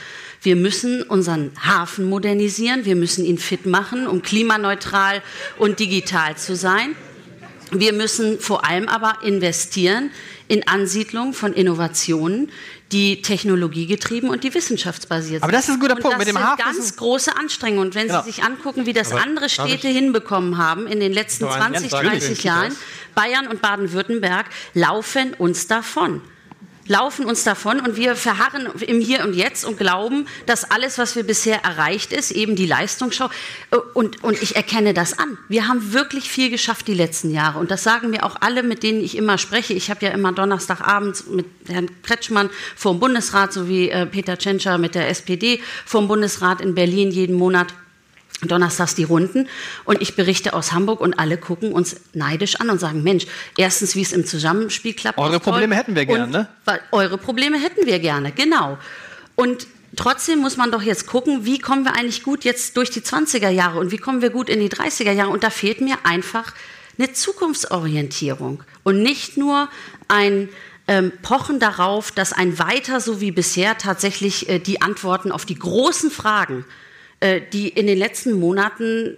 Wir 0.43 0.57
müssen 0.57 1.03
unseren 1.03 1.53
Hafen 1.63 2.07
modernisieren, 2.09 2.85
wir 2.87 2.97
müssen 2.97 3.25
ihn 3.25 3.39
fit 3.39 3.67
machen, 3.67 4.07
um 4.07 4.23
klimaneutral 4.23 5.23
und 5.59 5.79
digital 5.81 6.37
zu 6.37 6.57
sein. 6.57 6.95
Wir 7.73 7.93
müssen 7.93 8.41
vor 8.41 8.65
allem 8.67 8.89
aber 8.89 9.19
investieren 9.23 10.11
in 10.49 10.67
Ansiedlung 10.67 11.35
von 11.35 11.53
Innovationen, 11.53 12.51
die 12.91 13.23
technologiegetrieben 13.23 14.29
und 14.31 14.43
die 14.43 14.53
wissenschaftsbasiert 14.53 15.35
sind. 15.41 15.43
Aber 15.45 15.53
das 15.53 15.69
ist 15.69 15.75
ein 15.75 15.81
guter 15.81 15.95
und 15.95 16.01
Punkt. 16.03 16.15
Das 16.15 16.19
Mit 16.19 16.29
dem 16.29 16.37
sind 16.37 16.45
Hafen 16.45 16.65
ganz 16.65 16.79
ist 16.79 16.95
ein- 16.95 16.97
große 16.97 17.37
Anstrengungen. 17.37 17.89
Und 17.89 17.95
wenn 17.95 18.09
Genau. 18.09 18.23
Sie 18.23 18.31
sich 18.33 18.43
angucken, 18.43 18.87
wie 18.87 18.93
das 18.93 19.13
Aber 19.13 19.23
andere 19.23 19.49
Städte 19.49 19.87
hinbekommen 19.87 20.59
haben 20.59 20.89
in 20.89 20.99
den 20.99 21.13
letzten 21.13 21.45
Noch 21.45 21.53
ein 21.55 21.61
20, 21.75 21.91
ganz 21.93 22.03
30 22.03 22.29
Kitas. 22.31 22.43
Jahren, 22.45 22.77
Bayern 23.15 23.47
und 23.47 23.63
Baden-Württemberg 23.63 24.47
laufen 24.75 25.35
uns 25.35 25.69
davon 25.69 26.23
laufen 26.91 27.25
uns 27.25 27.45
davon 27.45 27.79
und 27.79 27.97
wir 27.97 28.17
verharren 28.17 28.69
im 28.81 29.01
Hier 29.01 29.25
und 29.25 29.35
Jetzt 29.35 29.65
und 29.65 29.79
glauben, 29.79 30.27
dass 30.47 30.69
alles, 30.69 30.99
was 30.99 31.15
wir 31.15 31.23
bisher 31.23 31.63
erreicht 31.65 32.13
ist, 32.13 32.33
eben 32.33 32.57
die 32.57 32.67
Leistungsschau. 32.67 33.31
Und, 33.95 34.25
und 34.25 34.43
ich 34.43 34.57
erkenne 34.57 34.93
das 34.93 35.17
an. 35.17 35.39
Wir 35.49 35.69
haben 35.69 35.93
wirklich 35.93 36.29
viel 36.29 36.51
geschafft 36.51 36.89
die 36.89 36.95
letzten 36.95 37.31
Jahre. 37.31 37.61
Und 37.61 37.71
das 37.71 37.85
sagen 37.85 38.11
mir 38.11 38.25
auch 38.25 38.35
alle, 38.41 38.65
mit 38.65 38.83
denen 38.83 39.05
ich 39.05 39.17
immer 39.17 39.39
spreche. 39.39 39.73
Ich 39.73 39.89
habe 39.89 40.05
ja 40.05 40.11
immer 40.11 40.33
Donnerstagabends 40.33 41.29
mit 41.29 41.47
Herrn 41.69 41.89
Kretschmann 42.03 42.51
vor 42.75 42.93
dem 42.95 42.99
Bundesrat 42.99 43.53
sowie 43.53 43.91
äh, 43.91 44.07
Peter 44.07 44.37
Tschentscher 44.37 44.77
mit 44.77 44.97
der 44.97 45.09
SPD 45.09 45.61
vor 45.87 46.01
dem 46.01 46.09
Bundesrat 46.09 46.61
in 46.61 46.75
Berlin 46.75 47.13
jeden 47.13 47.37
Monat 47.37 47.69
donnerstags 48.43 48.95
die 48.95 49.05
Runden 49.05 49.49
und 49.85 50.01
ich 50.01 50.17
berichte 50.17 50.55
aus 50.55 50.73
Hamburg 50.73 51.01
und 51.01 51.19
alle 51.19 51.37
gucken 51.37 51.73
uns 51.73 51.97
neidisch 52.15 52.57
an 52.57 52.71
und 52.71 52.81
sagen, 52.81 53.03
Mensch, 53.03 53.27
erstens, 53.57 53.95
wie 53.95 54.03
es 54.03 54.13
im 54.13 54.25
Zusammenspiel 54.25 54.95
klappt. 54.95 55.19
Eure. 55.19 55.41
Probleme 55.41 55.75
hätten 55.75 55.95
wir 55.95 56.07
gern, 56.07 56.23
Und 56.25 56.31
ne? 56.31 56.49
weil 56.65 56.81
eure 56.93 57.19
Probleme 57.19 57.59
hätten 57.59 57.87
wir 57.87 57.99
gerne, 57.99 58.33
genau. 58.33 58.79
Und 59.37 59.67
trotzdem 59.97 60.39
muss 60.39 60.57
man 60.57 60.71
doch 60.71 60.83
jetzt 60.83 61.07
gucken, 61.07 61.45
wie 61.45 61.59
kommen 61.59 61.85
wir 61.85 61.97
eigentlich 61.97 62.23
gut 62.23 62.45
jetzt 62.45 62.77
durch 62.77 62.91
die 62.91 63.01
20er 63.01 63.51
Jahre 63.51 63.79
und 63.79 63.91
wie 63.91 63.99
kommen 63.99 64.23
wir 64.23 64.31
gut 64.31 64.49
in 64.49 64.61
die 64.61 64.71
30er 64.71 65.13
Jahre. 65.13 65.31
Und 65.31 65.43
da 65.43 65.51
fehlt 65.51 65.81
mir 65.81 65.97
einfach 66.05 66.55
eine 66.99 67.13
Zukunftsorientierung 67.13 68.63
und 68.83 69.03
nicht 69.03 69.37
nur 69.37 69.69
ein 70.09 70.49
ähm, 70.89 71.13
Pochen 71.23 71.61
darauf, 71.61 72.11
dass 72.11 72.33
ein 72.33 72.59
Weiter 72.59 73.01
so 73.01 73.21
wie 73.21 73.31
bisher 73.31 73.79
tatsächlich 73.79 74.49
äh, 74.49 74.59
die 74.59 74.83
Antworten 74.83 75.33
auf 75.33 75.45
die 75.45 75.59
großen 75.59 76.11
Fragen, 76.11 76.65
die 77.53 77.69
in 77.69 77.87
den 77.87 77.99
letzten 77.99 78.33
Monaten 78.33 79.17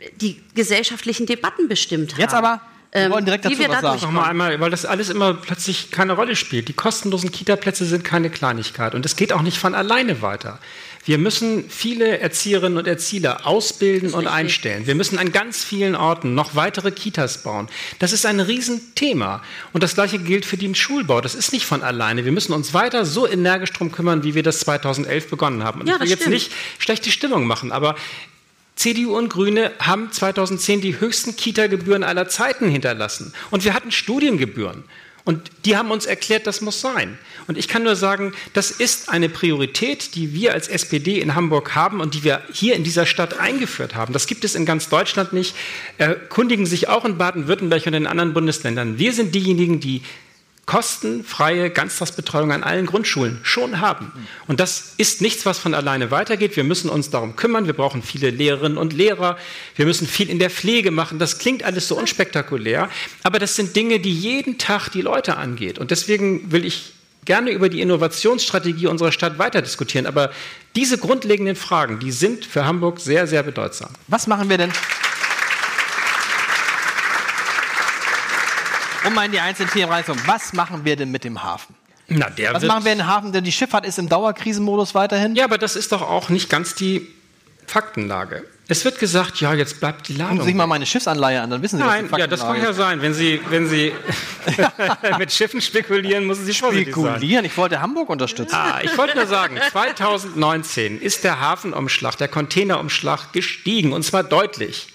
äh, 0.00 0.08
die 0.20 0.40
gesellschaftlichen 0.54 1.26
Debatten 1.26 1.68
bestimmt 1.68 2.12
haben. 2.12 2.20
Jetzt 2.20 2.34
aber, 2.34 2.60
wir 2.92 3.02
Ähm, 3.02 3.12
wollen 3.12 3.24
direkt 3.24 3.44
dazu 3.44 3.58
wir 3.58 3.68
was 3.68 3.80
sagen. 3.80 4.00
Noch 4.02 4.10
mal 4.10 4.24
einmal, 4.24 4.58
weil 4.60 4.70
das 4.70 4.86
alles 4.86 5.10
immer 5.10 5.34
plötzlich 5.34 5.90
keine 5.90 6.14
Rolle 6.14 6.34
spielt. 6.34 6.68
Die 6.68 6.72
kostenlosen 6.72 7.30
Kita-Plätze 7.30 7.84
sind 7.84 8.04
keine 8.04 8.30
Kleinigkeit 8.30 8.94
und 8.94 9.04
es 9.04 9.16
geht 9.16 9.32
auch 9.32 9.42
nicht 9.42 9.58
von 9.58 9.74
alleine 9.74 10.22
weiter. 10.22 10.58
Wir 11.06 11.18
müssen 11.18 11.70
viele 11.70 12.18
Erzieherinnen 12.18 12.76
und 12.76 12.88
Erzieher 12.88 13.46
ausbilden 13.46 14.10
und 14.10 14.24
richtig. 14.24 14.32
einstellen. 14.32 14.86
Wir 14.88 14.96
müssen 14.96 15.18
an 15.18 15.30
ganz 15.30 15.62
vielen 15.64 15.94
Orten 15.94 16.34
noch 16.34 16.56
weitere 16.56 16.90
Kitas 16.90 17.44
bauen. 17.44 17.68
Das 18.00 18.12
ist 18.12 18.26
ein 18.26 18.40
Riesenthema. 18.40 19.40
Und 19.72 19.84
das 19.84 19.94
Gleiche 19.94 20.18
gilt 20.18 20.44
für 20.44 20.56
den 20.56 20.74
Schulbau. 20.74 21.20
Das 21.20 21.36
ist 21.36 21.52
nicht 21.52 21.64
von 21.64 21.82
alleine. 21.82 22.24
Wir 22.24 22.32
müssen 22.32 22.52
uns 22.52 22.74
weiter 22.74 23.04
so 23.04 23.24
energisch 23.26 23.72
drum 23.72 23.92
kümmern, 23.92 24.24
wie 24.24 24.34
wir 24.34 24.42
das 24.42 24.58
2011 24.58 25.30
begonnen 25.30 25.62
haben. 25.62 25.82
Und 25.82 25.86
Ja, 25.86 25.94
ich 25.94 26.00
will 26.00 26.08
jetzt 26.08 26.28
nicht 26.28 26.50
schlechte 26.80 27.12
Stimmung 27.12 27.46
machen, 27.46 27.70
aber 27.70 27.94
CDU 28.74 29.16
und 29.16 29.28
Grüne 29.28 29.70
haben 29.78 30.10
2010 30.10 30.80
die 30.80 30.98
höchsten 30.98 31.36
Kita-Gebühren 31.36 32.02
aller 32.02 32.28
Zeiten 32.28 32.68
hinterlassen. 32.68 33.32
Und 33.52 33.64
wir 33.64 33.74
hatten 33.74 33.92
Studiengebühren. 33.92 34.82
Und 35.26 35.50
die 35.64 35.76
haben 35.76 35.90
uns 35.90 36.06
erklärt, 36.06 36.46
das 36.46 36.60
muss 36.60 36.80
sein. 36.80 37.18
Und 37.46 37.56
ich 37.58 37.68
kann 37.68 37.82
nur 37.82 37.96
sagen, 37.96 38.32
das 38.52 38.70
ist 38.70 39.08
eine 39.08 39.28
Priorität, 39.28 40.14
die 40.14 40.32
wir 40.34 40.52
als 40.52 40.68
SPD 40.68 41.20
in 41.20 41.34
Hamburg 41.34 41.74
haben 41.74 42.00
und 42.00 42.14
die 42.14 42.24
wir 42.24 42.42
hier 42.52 42.74
in 42.74 42.84
dieser 42.84 43.06
Stadt 43.06 43.38
eingeführt 43.38 43.94
haben. 43.94 44.12
Das 44.12 44.26
gibt 44.26 44.44
es 44.44 44.54
in 44.54 44.66
ganz 44.66 44.88
Deutschland 44.88 45.32
nicht. 45.32 45.54
Erkundigen 45.98 46.66
sich 46.66 46.88
auch 46.88 47.04
in 47.04 47.18
Baden-Württemberg 47.18 47.86
und 47.86 47.94
in 47.94 48.06
anderen 48.06 48.34
Bundesländern. 48.34 48.98
Wir 48.98 49.12
sind 49.12 49.34
diejenigen, 49.34 49.80
die 49.80 50.02
kostenfreie 50.66 51.70
Ganztagsbetreuung 51.70 52.50
an 52.50 52.64
allen 52.64 52.86
Grundschulen 52.86 53.38
schon 53.44 53.80
haben. 53.80 54.12
Und 54.48 54.58
das 54.58 54.94
ist 54.96 55.20
nichts, 55.20 55.46
was 55.46 55.60
von 55.60 55.74
alleine 55.74 56.10
weitergeht. 56.10 56.56
Wir 56.56 56.64
müssen 56.64 56.90
uns 56.90 57.08
darum 57.08 57.36
kümmern. 57.36 57.66
Wir 57.66 57.72
brauchen 57.72 58.02
viele 58.02 58.30
Lehrerinnen 58.30 58.76
und 58.76 58.92
Lehrer. 58.92 59.38
Wir 59.76 59.86
müssen 59.86 60.08
viel 60.08 60.28
in 60.28 60.40
der 60.40 60.50
Pflege 60.50 60.90
machen. 60.90 61.20
Das 61.20 61.38
klingt 61.38 61.62
alles 61.62 61.86
so 61.86 61.96
unspektakulär, 61.96 62.90
aber 63.22 63.38
das 63.38 63.54
sind 63.54 63.76
Dinge, 63.76 64.00
die 64.00 64.12
jeden 64.12 64.58
Tag 64.58 64.88
die 64.88 65.02
Leute 65.02 65.36
angeht. 65.36 65.78
Und 65.78 65.92
deswegen 65.92 66.50
will 66.50 66.64
ich 66.64 66.95
gerne 67.26 67.50
über 67.50 67.68
die 67.68 67.82
Innovationsstrategie 67.82 68.86
unserer 68.86 69.12
Stadt 69.12 69.38
weiter 69.38 69.60
diskutieren. 69.60 70.06
Aber 70.06 70.30
diese 70.74 70.96
grundlegenden 70.96 71.56
Fragen, 71.56 71.98
die 71.98 72.12
sind 72.12 72.46
für 72.46 72.64
Hamburg 72.64 72.98
sehr, 73.00 73.26
sehr 73.26 73.42
bedeutsam. 73.42 73.90
Was 74.08 74.26
machen 74.26 74.48
wir 74.48 74.56
denn? 74.56 74.72
um 79.06 79.14
mal 79.14 79.26
in 79.26 79.32
die 79.32 79.40
einzelnen 79.40 79.70
Themen 79.70 79.90
reinzukommen. 79.90 80.26
Was 80.26 80.52
machen 80.52 80.84
wir 80.84 80.96
denn 80.96 81.10
mit 81.10 81.24
dem 81.24 81.42
Hafen? 81.42 81.74
Na, 82.08 82.30
der 82.30 82.54
Was 82.54 82.64
machen 82.64 82.84
wir 82.84 82.92
in 82.92 82.98
den 82.98 83.06
Hafen? 83.06 83.32
Denn 83.32 83.44
die 83.44 83.52
Schifffahrt 83.52 83.86
ist 83.86 83.98
im 83.98 84.08
Dauerkrisenmodus 84.08 84.94
weiterhin. 84.94 85.34
Ja, 85.34 85.44
aber 85.44 85.58
das 85.58 85.76
ist 85.76 85.92
doch 85.92 86.02
auch 86.02 86.28
nicht 86.28 86.48
ganz 86.48 86.74
die 86.74 87.08
Faktenlage. 87.66 88.44
Es 88.68 88.84
wird 88.84 88.98
gesagt, 88.98 89.40
ja, 89.40 89.54
jetzt 89.54 89.78
bleibt 89.78 90.08
die 90.08 90.14
Ladung. 90.14 90.30
Gucken 90.30 90.42
Sie 90.42 90.46
sich 90.48 90.56
mal 90.56 90.66
meine 90.66 90.86
Schiffsanleihe 90.86 91.40
an, 91.40 91.50
dann 91.50 91.62
wissen 91.62 91.78
Sie, 91.78 91.84
Nein, 91.84 92.10
was 92.10 92.16
die 92.16 92.20
ja, 92.20 92.26
das 92.26 92.40
kann 92.40 92.60
ja 92.60 92.72
sein. 92.72 93.00
Wenn 93.00 93.14
Sie, 93.14 93.40
wenn 93.48 93.68
Sie 93.68 93.92
mit 95.18 95.32
Schiffen 95.32 95.60
spekulieren, 95.60 96.26
müssen 96.26 96.44
Sie. 96.44 96.52
Spekulieren. 96.52 97.44
Ich 97.44 97.56
wollte 97.56 97.80
Hamburg 97.80 98.08
unterstützen. 98.10 98.56
Ah, 98.56 98.80
ich 98.82 98.96
wollte 98.98 99.16
nur 99.16 99.26
sagen, 99.26 99.56
2019 99.70 101.00
ist 101.00 101.22
der 101.22 101.38
Hafenumschlag, 101.38 102.16
der 102.16 102.26
Containerumschlag 102.26 103.32
gestiegen 103.32 103.92
und 103.92 104.02
zwar 104.02 104.24
deutlich. 104.24 104.88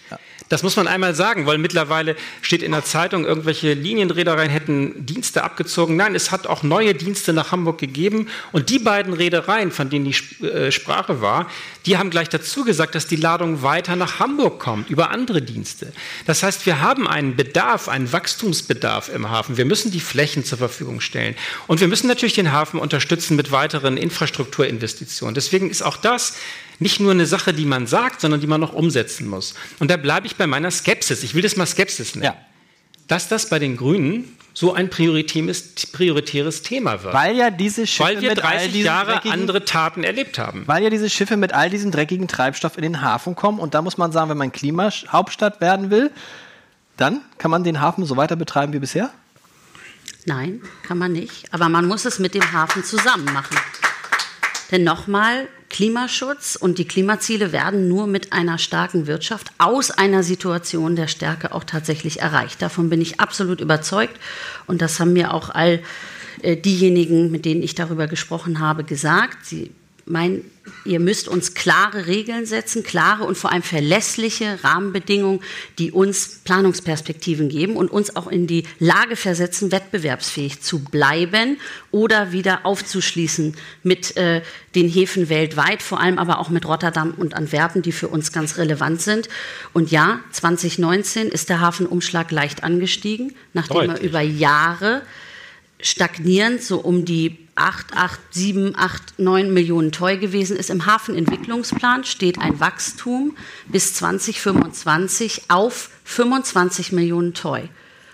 Das 0.51 0.63
muss 0.63 0.75
man 0.75 0.85
einmal 0.85 1.15
sagen, 1.15 1.45
weil 1.45 1.57
mittlerweile 1.57 2.17
steht 2.41 2.61
in 2.61 2.73
der 2.73 2.83
Zeitung, 2.83 3.23
irgendwelche 3.23 3.73
Linienreedereien 3.73 4.49
hätten 4.49 5.05
Dienste 5.05 5.45
abgezogen. 5.45 5.95
Nein, 5.95 6.13
es 6.13 6.29
hat 6.29 6.45
auch 6.45 6.61
neue 6.61 6.93
Dienste 6.93 7.31
nach 7.31 7.53
Hamburg 7.53 7.77
gegeben. 7.77 8.27
Und 8.51 8.69
die 8.69 8.77
beiden 8.77 9.13
Reedereien, 9.13 9.71
von 9.71 9.89
denen 9.89 10.03
die 10.03 10.45
äh, 10.45 10.69
Sprache 10.73 11.21
war, 11.21 11.49
die 11.85 11.97
haben 11.97 12.09
gleich 12.09 12.27
dazu 12.27 12.65
gesagt, 12.65 12.95
dass 12.95 13.07
die 13.07 13.15
Ladung 13.15 13.63
weiter 13.63 13.95
nach 13.95 14.19
Hamburg 14.19 14.59
kommt, 14.59 14.89
über 14.89 15.09
andere 15.09 15.41
Dienste. 15.41 15.93
Das 16.25 16.43
heißt, 16.43 16.65
wir 16.65 16.81
haben 16.81 17.07
einen 17.07 17.37
Bedarf, 17.37 17.87
einen 17.87 18.11
Wachstumsbedarf 18.11 19.07
im 19.07 19.29
Hafen. 19.29 19.55
Wir 19.55 19.63
müssen 19.63 19.89
die 19.89 20.01
Flächen 20.01 20.43
zur 20.43 20.57
Verfügung 20.57 20.99
stellen. 20.99 21.35
Und 21.67 21.79
wir 21.79 21.87
müssen 21.87 22.07
natürlich 22.07 22.33
den 22.33 22.51
Hafen 22.51 22.77
unterstützen 22.77 23.37
mit 23.37 23.53
weiteren 23.53 23.95
Infrastrukturinvestitionen. 23.95 25.33
Deswegen 25.33 25.69
ist 25.69 25.81
auch 25.81 25.95
das 25.95 26.33
nicht 26.81 26.99
nur 26.99 27.11
eine 27.11 27.25
Sache, 27.25 27.53
die 27.53 27.65
man 27.65 27.85
sagt, 27.87 28.21
sondern 28.21 28.41
die 28.41 28.47
man 28.47 28.59
noch 28.59 28.73
umsetzen 28.73 29.27
muss. 29.27 29.53
Und 29.79 29.91
da 29.91 29.97
bleibe 29.97 30.25
ich 30.25 30.35
bei 30.35 30.47
meiner 30.47 30.71
Skepsis. 30.71 31.23
Ich 31.23 31.35
will 31.35 31.43
das 31.43 31.55
mal 31.55 31.67
Skepsis 31.67 32.15
nennen. 32.15 32.25
Ja. 32.25 32.35
Dass 33.07 33.27
das 33.27 33.49
bei 33.49 33.59
den 33.59 33.77
Grünen 33.77 34.35
so 34.53 34.73
ein 34.73 34.89
prioritäres, 34.89 35.75
Thema 36.63 37.03
wird. 37.03 37.13
Weil 37.13 37.37
ja 37.37 37.51
diese 37.51 37.85
Schiffe 37.87 38.09
Weil 38.09 38.21
wir 38.21 38.29
mit 38.31 38.43
all 38.43 38.57
30 38.57 38.71
diesen 38.71 38.85
Jahre 38.85 39.11
dreckigen, 39.13 39.31
andere 39.39 39.63
Taten 39.63 40.03
erlebt 40.03 40.39
haben. 40.39 40.63
weil 40.65 40.83
ja 40.83 40.89
diese 40.89 41.09
Schiffe 41.09 41.37
mit 41.37 41.53
all 41.53 41.69
diesem 41.69 41.91
dreckigen 41.91 42.27
Treibstoff 42.27 42.77
in 42.77 42.83
den 42.83 43.01
Hafen 43.01 43.35
kommen. 43.35 43.59
Und 43.59 43.73
da 43.75 43.81
muss 43.81 43.97
man 43.97 44.11
sagen, 44.11 44.29
wenn 44.29 44.37
man 44.37 44.51
Klimahauptstadt 44.51 45.61
werden 45.61 45.91
will, 45.91 46.11
dann 46.97 47.21
kann 47.37 47.51
man 47.51 47.63
den 47.63 47.79
Hafen 47.79 48.05
so 48.05 48.17
weiter 48.17 48.35
betreiben 48.35 48.73
wie 48.73 48.79
bisher. 48.79 49.11
Nein, 50.25 50.61
kann 50.83 50.97
man 50.97 51.11
nicht. 51.13 51.53
Aber 51.53 51.69
man 51.69 51.85
muss 51.85 52.05
es 52.05 52.19
mit 52.19 52.33
dem 52.33 52.51
Hafen 52.51 52.83
zusammen 52.83 53.25
machen. 53.25 53.57
Denn 54.71 54.83
nochmal, 54.83 55.47
Klimaschutz 55.71 56.57
und 56.57 56.79
die 56.79 56.87
Klimaziele 56.87 57.53
werden 57.53 57.87
nur 57.87 58.05
mit 58.05 58.33
einer 58.33 58.57
starken 58.57 59.07
Wirtschaft 59.07 59.51
aus 59.57 59.89
einer 59.89 60.21
Situation 60.21 60.97
der 60.97 61.07
Stärke 61.07 61.53
auch 61.53 61.63
tatsächlich 61.63 62.19
erreicht. 62.19 62.61
Davon 62.61 62.89
bin 62.89 63.01
ich 63.01 63.21
absolut 63.21 63.61
überzeugt. 63.61 64.19
Und 64.67 64.81
das 64.81 64.99
haben 64.99 65.13
mir 65.13 65.33
auch 65.33 65.49
all 65.49 65.79
äh, 66.41 66.57
diejenigen, 66.57 67.31
mit 67.31 67.45
denen 67.45 67.63
ich 67.63 67.73
darüber 67.73 68.07
gesprochen 68.07 68.59
habe, 68.59 68.83
gesagt. 68.83 69.45
Sie 69.45 69.71
meinen, 70.11 70.49
ihr 70.85 70.99
müsst 70.99 71.27
uns 71.27 71.53
klare 71.53 72.05
Regeln 72.05 72.45
setzen, 72.45 72.83
klare 72.83 73.23
und 73.23 73.37
vor 73.37 73.51
allem 73.51 73.63
verlässliche 73.63 74.63
Rahmenbedingungen, 74.63 75.41
die 75.79 75.91
uns 75.91 76.41
Planungsperspektiven 76.43 77.49
geben 77.49 77.75
und 77.75 77.89
uns 77.89 78.15
auch 78.15 78.27
in 78.27 78.47
die 78.47 78.65
Lage 78.79 79.15
versetzen, 79.15 79.71
wettbewerbsfähig 79.71 80.61
zu 80.61 80.83
bleiben 80.83 81.57
oder 81.89 82.31
wieder 82.31 82.65
aufzuschließen 82.65 83.55
mit 83.83 84.15
äh, 84.17 84.41
den 84.75 84.87
Häfen 84.87 85.29
weltweit, 85.29 85.81
vor 85.81 85.99
allem 85.99 86.19
aber 86.19 86.39
auch 86.39 86.49
mit 86.49 86.67
Rotterdam 86.67 87.13
und 87.15 87.33
Antwerpen, 87.33 87.81
die 87.81 87.91
für 87.91 88.07
uns 88.07 88.31
ganz 88.31 88.57
relevant 88.57 89.01
sind. 89.01 89.29
Und 89.73 89.91
ja, 89.91 90.19
2019 90.31 91.29
ist 91.29 91.49
der 91.49 91.59
Hafenumschlag 91.59 92.31
leicht 92.31 92.63
angestiegen, 92.63 93.33
nachdem 93.53 93.81
er 93.81 93.87
Deutlich. 93.87 94.09
über 94.09 94.21
Jahre 94.21 95.01
stagnierend 95.85 96.61
so 96.63 96.79
um 96.79 97.05
die 97.05 97.37
8, 97.55 97.93
8, 97.95 98.19
7, 98.31 98.75
8, 98.75 99.19
9 99.19 99.53
Millionen 99.53 99.91
Toy 99.91 100.17
gewesen 100.17 100.57
ist. 100.57 100.69
Im 100.69 100.85
Hafenentwicklungsplan 100.85 102.05
steht 102.05 102.39
ein 102.39 102.59
Wachstum 102.59 103.35
bis 103.67 103.93
2025 103.95 105.43
auf 105.49 105.89
25 106.05 106.91
Millionen 106.91 107.33
Toy. 107.33 107.69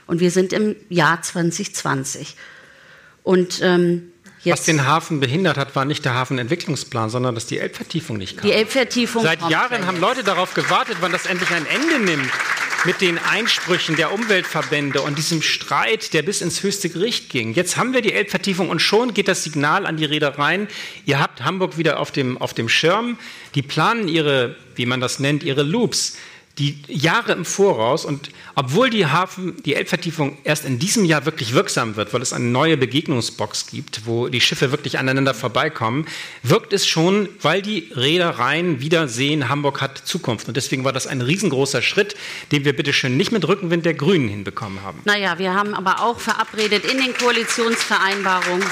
Und 0.08 0.20
wir 0.20 0.32
sind 0.32 0.54
im 0.54 0.76
Jahr 0.90 1.22
2020. 1.22 2.36
Und 3.24 3.60
ähm, 3.62 4.12
Was 4.38 4.44
jetzt 4.44 4.68
den 4.68 4.86
Hafen 4.86 5.20
behindert 5.20 5.58
hat, 5.58 5.76
war 5.76 5.86
nicht 5.86 6.04
der 6.06 6.14
Hafenentwicklungsplan, 6.14 7.10
sondern 7.10 7.36
dass 7.36 7.46
die 7.46 7.60
Elbvertiefung 7.60 8.18
nicht 8.18 8.38
kam. 8.38 8.48
die 8.48 8.54
Elbvertiefung. 8.54 9.24
Seit 9.24 9.42
Jahren 9.50 9.82
ja 9.82 9.88
haben. 9.88 10.00
Leute 10.00 10.24
darauf 10.24 10.54
gewartet, 10.54 10.98
wann 11.02 11.12
das 11.12 11.26
endlich 11.26 11.52
ein 11.52 11.66
Ende 11.66 12.00
nimmt 12.00 12.32
mit 12.86 13.02
den 13.02 13.18
Einsprüchen 13.18 13.96
der 13.96 14.14
Umweltverbände 14.14 15.02
und 15.02 15.18
diesem 15.18 15.42
Streit, 15.42 16.14
der 16.14 16.22
bis 16.22 16.42
ins 16.42 16.64
höchste 16.64 16.90
Gericht 16.90 17.30
ging. 17.30 17.54
Jetzt 17.54 17.78
haben 17.78 17.94
wir 17.94 18.02
die 18.02 18.14
Elbvertiefung 18.14 18.70
und 18.70 18.82
schon 18.82 19.14
geht 19.14 19.28
das 19.28 19.44
Signal 19.44 19.86
an 19.86 19.98
die 19.98 20.06
Reedereien, 20.06 20.68
ihr 21.06 21.20
habt 21.20 21.44
Hamburg 21.44 21.78
wieder 21.78 22.00
auf 22.00 22.12
dem, 22.12 22.38
auf 22.38 22.54
dem 22.54 22.70
Schirm, 22.70 23.18
die 23.56 23.62
planen 23.62 24.08
ihre, 24.08 24.56
wie 24.76 24.86
man 24.86 25.02
das 25.02 25.20
nennt, 25.20 25.44
ihre 25.44 25.64
Loops 25.64 26.18
die 26.60 26.80
Jahre 26.88 27.34
im 27.34 27.46
Voraus 27.46 28.04
und 28.04 28.32
obwohl 28.56 28.90
die 28.90 29.06
Hafen, 29.06 29.62
die 29.64 29.76
Elbvertiefung 29.76 30.38
erst 30.44 30.66
in 30.66 30.80
diesem 30.80 31.06
Jahr 31.06 31.26
wirklich 31.26 31.54
wirksam 31.54 31.96
wird, 31.96 32.14
weil 32.14 32.22
es 32.24 32.34
eine 32.34 32.46
neue 32.46 32.78
Begegnungsbox 32.78 33.68
gibt, 33.68 34.08
wo 34.08 34.28
die 34.28 34.42
Schiffe 34.42 34.72
wirklich 34.72 34.98
aneinander 34.98 35.36
vorbeikommen, 35.36 36.08
wirkt 36.42 36.74
es 36.74 36.88
schon, 36.88 37.30
weil 37.42 37.62
die 37.62 37.92
Reedereien 37.96 38.82
wieder 38.82 39.08
sehen, 39.08 39.50
Hamburg 39.50 39.82
hat 39.82 40.00
Zukunft. 40.00 40.48
Und 40.48 40.58
deswegen 40.58 40.84
war 40.84 40.94
das 40.94 41.06
ein 41.06 41.22
riesengroßer 41.22 41.84
Schritt, 41.84 42.16
den 42.52 42.66
wir 42.66 42.76
bitteschön 42.76 43.16
nicht 43.16 43.32
mit 43.32 43.48
Rückenwind 43.48 43.86
der 43.86 43.94
Grünen 43.94 44.28
hinbekommen 44.28 44.82
haben. 44.82 45.00
Naja, 45.06 45.38
wir 45.38 45.54
haben 45.54 45.76
aber 45.76 46.02
auch 46.02 46.20
verabredet 46.20 46.86
in 46.86 46.98
den 46.98 47.16
Koalitionsvereinbarungen, 47.16 48.66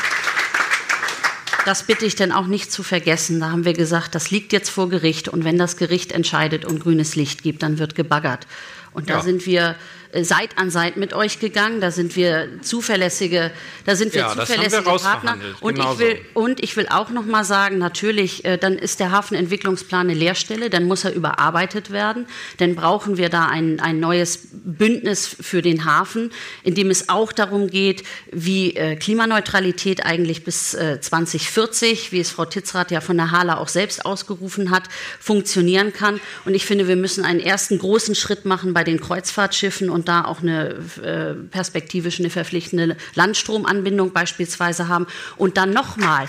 das 1.66 1.84
bitte 1.84 2.05
ich 2.05 2.16
denn 2.16 2.32
auch 2.32 2.47
nicht 2.47 2.72
zu 2.72 2.84
vergessen. 2.84 3.39
Da 3.39 3.49
haben 3.51 3.66
wir 3.66 3.74
gesagt, 3.74 4.16
das 4.16 4.32
liegt 4.32 4.53
jetzt 4.53 4.70
vor 4.70 4.89
Gericht 4.89 5.28
und 5.28 5.43
wenn 5.43 5.57
das 5.57 5.78
Gericht 5.78 6.11
entscheidet 6.11 6.66
und 6.66 6.80
grünes 6.80 7.16
Licht 7.16 7.43
gibt, 7.43 7.63
dann 7.63 7.80
wird 7.80 7.95
gebaggert. 7.95 8.47
Und 8.93 9.09
da 9.09 9.16
Ja. 9.16 9.22
sind 9.22 9.45
wir 9.45 9.76
Seit 10.14 10.58
an 10.58 10.70
Seit 10.70 10.97
mit 10.97 11.14
euch 11.14 11.39
gegangen. 11.39 11.82
Da 11.82 11.91
sind 11.91 12.16
wir 12.16 12.49
zuverlässige, 12.62 13.51
da 13.86 13.95
sind 13.95 14.14
wir 14.14 14.22
Ja, 14.22 14.30
haben 14.30 14.38
wir 14.38 14.45
zuverlässige 14.45 14.84
Partner. 14.84 15.38
Und 15.62 15.76
Genau 15.76 15.93
ich 15.93 15.99
will 15.99 16.20
so. 16.34 16.39
und 16.41 16.64
ich 16.64 16.76
will 16.78 16.88
auch 16.89 17.10
noch 17.10 17.26
mal 17.26 17.43
sagen, 17.43 17.78
natürlich, 17.78 18.45
äh, 18.45 18.58
dann 18.58 18.78
ist 18.78 18.99
der 18.99 19.12
Hafenentwicklungsplan 19.12 20.10
eine 20.10 20.14
Leerstelle, 20.18 20.70
dann 20.70 20.86
muss 20.86 21.03
er 21.03 21.14
überarbeitet 21.14 21.91
werden. 21.91 22.28
Dann 22.58 22.76
brauchen 22.76 23.18
wir 23.18 23.30
da 23.30 23.47
ein, 23.47 23.80
ein 23.80 23.99
neues 23.99 24.47
Bündnis 24.51 25.28
für 25.39 25.62
den 25.62 25.86
Hafen, 25.86 26.32
in 26.64 26.76
dem 26.76 26.89
es 26.89 27.10
auch 27.10 27.32
darum 27.32 27.70
geht, 27.70 28.03
wie 28.32 28.76
äh, 28.76 28.95
Klimaneutralität 28.95 30.06
eigentlich 30.06 30.43
bis 30.43 30.74
äh, 30.74 30.99
2040, 30.99 32.12
wie 32.12 32.20
es 32.20 32.32
Frau 32.32 32.45
Titzrath 32.45 32.91
ja 32.91 33.01
von 33.01 33.18
der 33.18 33.32
Hala 33.32 33.58
auch 33.58 33.68
selbst 33.68 34.06
ausgerufen 34.06 34.72
hat, 34.72 34.84
funktionieren 35.20 35.93
kann. 35.93 36.20
Und 36.45 36.53
ich 36.53 36.66
finde, 36.66 36.88
wir 36.88 36.95
müssen 36.95 37.26
einen 37.26 37.39
ersten 37.39 37.78
großen 37.78 38.16
Schritt 38.16 38.45
machen 38.45 38.74
bei 38.74 38.84
den 38.84 38.99
Kreuzfahrtschiffen 38.99 39.89
und 39.89 40.05
da 40.06 40.26
auch 40.26 40.41
eine 40.41 40.76
äh, 41.03 41.34
perspektivisch 41.34 42.20
eine 42.20 42.30
verpflichtende 42.30 42.95
Landstromanbindung 43.16 44.14
beispielsweise 44.14 44.88
haben. 44.88 45.08
Und 45.38 45.58
dann 45.58 45.72
nochmal. 45.72 46.28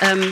Ähm, 0.00 0.30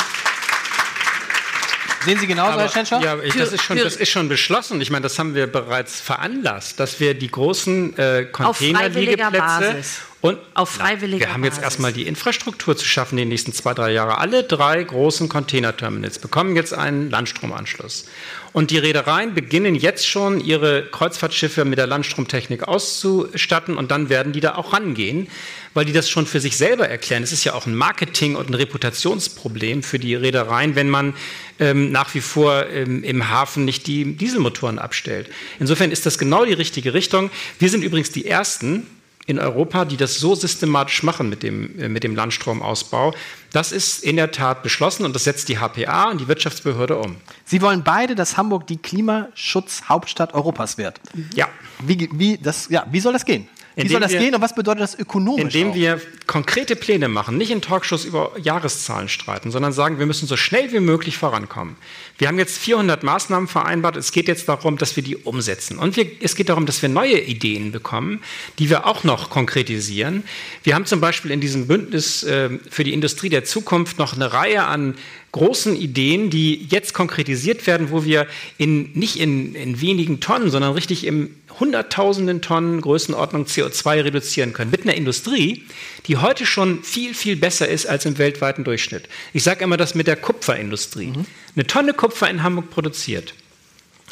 Sehen 2.04 2.18
Sie 2.18 2.26
genauso, 2.26 2.52
Herr 2.52 2.60
Aber, 2.60 2.68
Schenscher? 2.68 3.00
ja, 3.00 3.18
ich, 3.22 3.34
das, 3.34 3.52
ist 3.52 3.62
schon, 3.62 3.78
das 3.78 3.96
ist 3.96 4.10
schon 4.10 4.28
beschlossen. 4.28 4.80
Ich 4.80 4.90
meine, 4.90 5.02
das 5.04 5.18
haben 5.18 5.34
wir 5.34 5.46
bereits 5.46 6.00
veranlasst, 6.00 6.78
dass 6.78 7.00
wir 7.00 7.14
die 7.14 7.30
großen 7.30 7.96
äh, 7.96 8.26
freiwilliger 8.26 8.32
Containerliegeplätze 8.32 9.38
Basis. 9.38 10.00
Und 10.24 10.38
Auf 10.54 10.70
freiwilliger 10.70 11.26
wir 11.26 11.34
haben 11.34 11.44
jetzt 11.44 11.56
Basis. 11.56 11.64
erstmal 11.64 11.92
die 11.92 12.06
Infrastruktur 12.06 12.74
zu 12.78 12.86
schaffen, 12.86 13.18
die 13.18 13.26
nächsten 13.26 13.52
zwei, 13.52 13.74
drei 13.74 13.92
Jahre. 13.92 14.16
Alle 14.16 14.42
drei 14.42 14.82
großen 14.82 15.28
Containerterminals 15.28 16.18
bekommen 16.18 16.56
jetzt 16.56 16.72
einen 16.72 17.10
Landstromanschluss. 17.10 18.06
Und 18.54 18.70
die 18.70 18.78
Reedereien 18.78 19.34
beginnen 19.34 19.74
jetzt 19.74 20.08
schon, 20.08 20.40
ihre 20.40 20.86
Kreuzfahrtschiffe 20.86 21.66
mit 21.66 21.76
der 21.78 21.86
Landstromtechnik 21.86 22.66
auszustatten 22.66 23.76
und 23.76 23.90
dann 23.90 24.08
werden 24.08 24.32
die 24.32 24.40
da 24.40 24.54
auch 24.54 24.72
rangehen, 24.72 25.28
weil 25.74 25.84
die 25.84 25.92
das 25.92 26.08
schon 26.08 26.24
für 26.24 26.40
sich 26.40 26.56
selber 26.56 26.88
erklären. 26.88 27.22
Es 27.22 27.32
ist 27.32 27.44
ja 27.44 27.52
auch 27.52 27.66
ein 27.66 27.74
Marketing- 27.74 28.36
und 28.36 28.48
ein 28.48 28.54
Reputationsproblem 28.54 29.82
für 29.82 29.98
die 29.98 30.14
Reedereien, 30.14 30.74
wenn 30.74 30.88
man 30.88 31.12
ähm, 31.60 31.92
nach 31.92 32.14
wie 32.14 32.22
vor 32.22 32.64
ähm, 32.70 33.04
im 33.04 33.28
Hafen 33.28 33.66
nicht 33.66 33.86
die 33.86 34.16
Dieselmotoren 34.16 34.78
abstellt. 34.78 35.28
Insofern 35.60 35.90
ist 35.90 36.06
das 36.06 36.16
genau 36.16 36.46
die 36.46 36.54
richtige 36.54 36.94
Richtung. 36.94 37.30
Wir 37.58 37.68
sind 37.68 37.84
übrigens 37.84 38.10
die 38.10 38.24
Ersten, 38.24 38.86
in 39.26 39.38
Europa, 39.38 39.84
die 39.84 39.96
das 39.96 40.18
so 40.18 40.34
systematisch 40.34 41.02
machen 41.02 41.28
mit 41.28 41.42
dem, 41.42 41.78
äh, 41.78 41.88
mit 41.88 42.04
dem 42.04 42.14
Landstromausbau. 42.14 43.14
Das 43.52 43.72
ist 43.72 44.02
in 44.02 44.16
der 44.16 44.30
Tat 44.32 44.62
beschlossen 44.62 45.04
und 45.04 45.14
das 45.14 45.24
setzt 45.24 45.48
die 45.48 45.58
HPA 45.58 46.10
und 46.10 46.20
die 46.20 46.28
Wirtschaftsbehörde 46.28 46.98
um. 46.98 47.16
Sie 47.44 47.62
wollen 47.62 47.82
beide, 47.84 48.14
dass 48.14 48.36
Hamburg 48.36 48.66
die 48.66 48.76
Klimaschutzhauptstadt 48.76 50.34
Europas 50.34 50.76
wird. 50.76 51.00
Ja. 51.34 51.48
Wie, 51.80 52.08
wie, 52.12 52.38
das, 52.38 52.68
ja, 52.68 52.86
wie 52.90 53.00
soll 53.00 53.12
das 53.12 53.24
gehen? 53.24 53.48
Wie 53.76 53.88
soll 53.88 54.00
das 54.00 54.12
wir- 54.12 54.20
gehen 54.20 54.34
und 54.34 54.40
was 54.40 54.54
bedeutet 54.54 54.82
das 54.82 54.98
ökonomisch? 54.98 55.42
Indem 55.54 55.70
auch? 55.70 55.74
wir 55.74 56.00
konkrete 56.26 56.76
Pläne 56.76 57.08
machen, 57.08 57.36
nicht 57.36 57.50
in 57.50 57.60
Talkshows 57.60 58.04
über 58.04 58.32
Jahreszahlen 58.40 59.08
streiten, 59.08 59.50
sondern 59.50 59.72
sagen, 59.72 59.98
wir 59.98 60.06
müssen 60.06 60.26
so 60.28 60.36
schnell 60.36 60.72
wie 60.72 60.80
möglich 60.80 61.18
vorankommen. 61.18 61.76
Wir 62.16 62.28
haben 62.28 62.38
jetzt 62.38 62.58
400 62.58 63.02
Maßnahmen 63.02 63.48
vereinbart. 63.48 63.96
Es 63.96 64.12
geht 64.12 64.28
jetzt 64.28 64.48
darum, 64.48 64.78
dass 64.78 64.94
wir 64.94 65.02
die 65.02 65.16
umsetzen. 65.16 65.78
Und 65.78 65.96
wir, 65.96 66.06
es 66.20 66.36
geht 66.36 66.48
darum, 66.48 66.66
dass 66.66 66.80
wir 66.82 66.88
neue 66.88 67.18
Ideen 67.20 67.72
bekommen, 67.72 68.20
die 68.58 68.70
wir 68.70 68.86
auch 68.86 69.02
noch 69.02 69.30
konkretisieren. 69.30 70.22
Wir 70.62 70.76
haben 70.76 70.86
zum 70.86 71.00
Beispiel 71.00 71.32
in 71.32 71.40
diesem 71.40 71.66
Bündnis 71.66 72.22
äh, 72.22 72.50
für 72.70 72.84
die 72.84 72.92
Industrie 72.92 73.28
der 73.28 73.44
Zukunft 73.44 73.98
noch 73.98 74.14
eine 74.14 74.32
Reihe 74.32 74.64
an 74.64 74.94
großen 75.32 75.74
Ideen, 75.74 76.30
die 76.30 76.64
jetzt 76.70 76.94
konkretisiert 76.94 77.66
werden, 77.66 77.90
wo 77.90 78.04
wir 78.04 78.28
in, 78.56 78.92
nicht 78.92 79.18
in, 79.18 79.56
in 79.56 79.80
wenigen 79.80 80.20
Tonnen, 80.20 80.48
sondern 80.48 80.74
richtig 80.74 81.04
im 81.04 81.34
hunderttausenden 81.58 82.42
Tonnen 82.42 82.80
Größenordnung 82.80 83.44
CO2 83.44 84.04
reduzieren 84.04 84.52
können. 84.52 84.70
Mit 84.70 84.82
einer 84.82 84.94
Industrie, 84.94 85.64
die 86.06 86.16
heute 86.16 86.46
schon 86.46 86.82
viel, 86.82 87.14
viel 87.14 87.36
besser 87.36 87.68
ist 87.68 87.86
als 87.86 88.04
im 88.04 88.18
weltweiten 88.18 88.64
Durchschnitt. 88.64 89.08
Ich 89.32 89.42
sage 89.42 89.64
immer 89.64 89.76
das 89.76 89.94
mit 89.94 90.06
der 90.06 90.16
Kupferindustrie. 90.16 91.12
Eine 91.54 91.66
Tonne 91.66 91.94
Kupfer 91.94 92.28
in 92.28 92.42
Hamburg 92.42 92.70
produziert, 92.70 93.34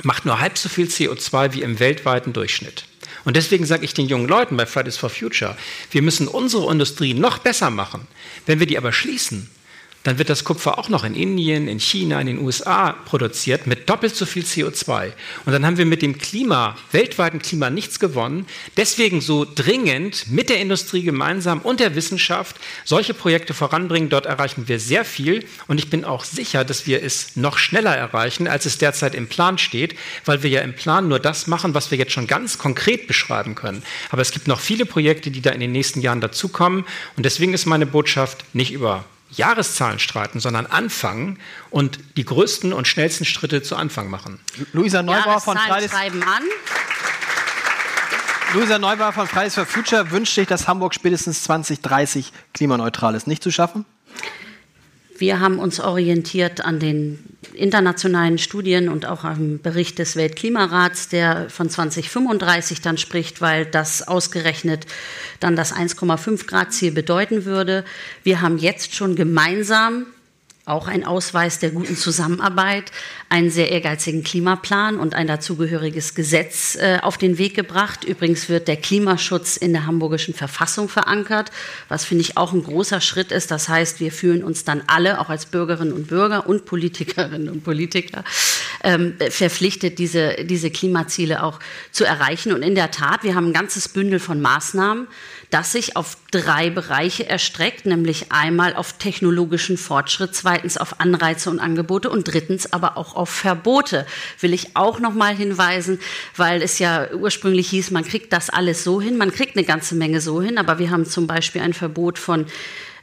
macht 0.02 0.24
nur 0.24 0.40
halb 0.40 0.58
so 0.58 0.68
viel 0.68 0.86
CO2 0.86 1.52
wie 1.54 1.62
im 1.62 1.80
weltweiten 1.80 2.32
Durchschnitt. 2.32 2.84
Und 3.24 3.36
deswegen 3.36 3.66
sage 3.66 3.84
ich 3.84 3.94
den 3.94 4.08
jungen 4.08 4.28
Leuten 4.28 4.56
bei 4.56 4.66
Fridays 4.66 4.96
for 4.96 5.10
Future, 5.10 5.56
wir 5.90 6.02
müssen 6.02 6.28
unsere 6.28 6.70
Industrie 6.70 7.14
noch 7.14 7.38
besser 7.38 7.70
machen. 7.70 8.06
Wenn 8.46 8.58
wir 8.58 8.66
die 8.66 8.78
aber 8.78 8.92
schließen, 8.92 9.48
dann 10.02 10.18
wird 10.18 10.30
das 10.30 10.44
Kupfer 10.44 10.78
auch 10.78 10.88
noch 10.88 11.04
in 11.04 11.14
Indien, 11.14 11.68
in 11.68 11.78
China, 11.78 12.20
in 12.20 12.26
den 12.26 12.38
USA 12.38 12.92
produziert 12.92 13.66
mit 13.66 13.88
doppelt 13.88 14.16
so 14.16 14.26
viel 14.26 14.42
CO2. 14.42 15.12
Und 15.44 15.52
dann 15.52 15.64
haben 15.64 15.78
wir 15.78 15.86
mit 15.86 16.02
dem 16.02 16.18
Klima, 16.18 16.76
weltweiten 16.90 17.40
Klima 17.40 17.70
nichts 17.70 18.00
gewonnen. 18.00 18.46
Deswegen 18.76 19.20
so 19.20 19.46
dringend 19.46 20.30
mit 20.30 20.48
der 20.48 20.60
Industrie 20.60 21.02
gemeinsam 21.02 21.60
und 21.60 21.78
der 21.78 21.94
Wissenschaft 21.94 22.56
solche 22.84 23.14
Projekte 23.14 23.54
voranbringen. 23.54 24.08
Dort 24.08 24.26
erreichen 24.26 24.66
wir 24.66 24.80
sehr 24.80 25.04
viel. 25.04 25.44
Und 25.68 25.78
ich 25.78 25.88
bin 25.88 26.04
auch 26.04 26.24
sicher, 26.24 26.64
dass 26.64 26.86
wir 26.86 27.02
es 27.02 27.36
noch 27.36 27.58
schneller 27.58 27.94
erreichen, 27.96 28.48
als 28.48 28.66
es 28.66 28.78
derzeit 28.78 29.14
im 29.14 29.28
Plan 29.28 29.58
steht, 29.58 29.96
weil 30.24 30.42
wir 30.42 30.50
ja 30.50 30.62
im 30.62 30.74
Plan 30.74 31.08
nur 31.08 31.20
das 31.20 31.46
machen, 31.46 31.74
was 31.74 31.90
wir 31.90 31.98
jetzt 31.98 32.12
schon 32.12 32.26
ganz 32.26 32.58
konkret 32.58 33.06
beschreiben 33.06 33.54
können. 33.54 33.82
Aber 34.10 34.22
es 34.22 34.32
gibt 34.32 34.48
noch 34.48 34.58
viele 34.58 34.84
Projekte, 34.84 35.30
die 35.30 35.42
da 35.42 35.50
in 35.50 35.60
den 35.60 35.72
nächsten 35.72 36.00
Jahren 36.00 36.20
dazukommen. 36.20 36.84
Und 37.16 37.24
deswegen 37.24 37.54
ist 37.54 37.66
meine 37.66 37.86
Botschaft 37.86 38.44
nicht 38.52 38.72
über 38.72 39.04
Jahreszahlen 39.32 39.98
streiten, 39.98 40.40
sondern 40.40 40.66
anfangen 40.66 41.38
und 41.70 41.98
die 42.16 42.24
größten 42.24 42.72
und 42.72 42.86
schnellsten 42.86 43.24
Schritte 43.24 43.62
zu 43.62 43.76
Anfang 43.76 44.10
machen. 44.10 44.40
Luisa 44.72 45.02
Neubauer 45.02 45.40
von 45.40 45.56
Fridays, 45.56 45.90
schreiben 45.90 46.22
an. 46.22 46.42
Luisa 48.54 48.78
Neubauer 48.78 49.12
von 49.12 49.26
Fridays 49.26 49.54
for 49.54 49.64
Future 49.64 50.10
wünscht 50.10 50.34
sich, 50.34 50.46
dass 50.46 50.68
Hamburg 50.68 50.94
spätestens 50.94 51.42
2030 51.44 52.32
klimaneutral 52.52 53.14
ist. 53.14 53.26
Nicht 53.26 53.42
zu 53.42 53.50
schaffen? 53.50 53.86
Wir 55.22 55.38
haben 55.38 55.60
uns 55.60 55.78
orientiert 55.78 56.64
an 56.64 56.80
den 56.80 57.20
internationalen 57.54 58.38
Studien 58.38 58.88
und 58.88 59.06
auch 59.06 59.22
am 59.22 59.60
Bericht 59.60 60.00
des 60.00 60.16
Weltklimarats, 60.16 61.10
der 61.10 61.48
von 61.48 61.70
2035 61.70 62.80
dann 62.80 62.98
spricht, 62.98 63.40
weil 63.40 63.64
das 63.64 64.08
ausgerechnet 64.08 64.84
dann 65.38 65.54
das 65.54 65.72
1,5 65.72 66.48
Grad 66.48 66.72
Ziel 66.72 66.90
bedeuten 66.90 67.44
würde. 67.44 67.84
Wir 68.24 68.40
haben 68.40 68.58
jetzt 68.58 68.96
schon 68.96 69.14
gemeinsam 69.14 70.06
auch 70.64 70.86
ein 70.86 71.04
Ausweis 71.04 71.58
der 71.58 71.70
guten 71.70 71.96
Zusammenarbeit, 71.96 72.92
einen 73.28 73.50
sehr 73.50 73.72
ehrgeizigen 73.72 74.22
Klimaplan 74.22 74.96
und 75.00 75.12
ein 75.12 75.26
dazugehöriges 75.26 76.14
Gesetz 76.14 76.76
äh, 76.76 76.98
auf 77.02 77.18
den 77.18 77.36
Weg 77.36 77.54
gebracht. 77.54 78.04
Übrigens 78.04 78.48
wird 78.48 78.68
der 78.68 78.76
Klimaschutz 78.76 79.56
in 79.56 79.72
der 79.72 79.86
hamburgischen 79.86 80.34
Verfassung 80.34 80.88
verankert, 80.88 81.50
was 81.88 82.04
finde 82.04 82.22
ich 82.22 82.36
auch 82.36 82.52
ein 82.52 82.62
großer 82.62 83.00
Schritt 83.00 83.32
ist. 83.32 83.50
Das 83.50 83.68
heißt, 83.68 83.98
wir 83.98 84.12
fühlen 84.12 84.44
uns 84.44 84.64
dann 84.64 84.82
alle, 84.86 85.18
auch 85.18 85.30
als 85.30 85.46
Bürgerinnen 85.46 85.92
und 85.92 86.06
Bürger 86.06 86.46
und 86.46 86.64
Politikerinnen 86.64 87.48
und 87.48 87.64
Politiker, 87.64 88.22
ähm, 88.84 89.14
verpflichtet, 89.30 89.98
diese, 89.98 90.44
diese 90.44 90.70
Klimaziele 90.70 91.42
auch 91.42 91.58
zu 91.90 92.04
erreichen. 92.04 92.52
Und 92.52 92.62
in 92.62 92.76
der 92.76 92.92
Tat, 92.92 93.24
wir 93.24 93.34
haben 93.34 93.48
ein 93.48 93.52
ganzes 93.52 93.88
Bündel 93.88 94.20
von 94.20 94.40
Maßnahmen, 94.40 95.08
das 95.52 95.72
sich 95.72 95.96
auf 95.96 96.16
drei 96.30 96.70
Bereiche 96.70 97.28
erstreckt, 97.28 97.84
nämlich 97.84 98.32
einmal 98.32 98.74
auf 98.74 98.94
technologischen 98.94 99.76
Fortschritt, 99.76 100.34
zweitens 100.34 100.78
auf 100.78 100.98
Anreize 100.98 101.50
und 101.50 101.60
Angebote 101.60 102.08
und 102.08 102.24
drittens 102.24 102.72
aber 102.72 102.96
auch 102.96 103.14
auf 103.14 103.28
Verbote. 103.28 104.06
Will 104.40 104.54
ich 104.54 104.76
auch 104.76 104.98
noch 104.98 105.12
mal 105.12 105.36
hinweisen, 105.36 106.00
weil 106.36 106.62
es 106.62 106.78
ja 106.78 107.12
ursprünglich 107.12 107.68
hieß, 107.68 107.90
man 107.90 108.04
kriegt 108.04 108.32
das 108.32 108.48
alles 108.48 108.82
so 108.82 109.00
hin, 109.00 109.18
man 109.18 109.30
kriegt 109.30 109.56
eine 109.56 109.66
ganze 109.66 109.94
Menge 109.94 110.22
so 110.22 110.40
hin, 110.40 110.56
aber 110.56 110.78
wir 110.78 110.90
haben 110.90 111.04
zum 111.04 111.26
Beispiel 111.26 111.60
ein 111.60 111.74
Verbot 111.74 112.18
von 112.18 112.46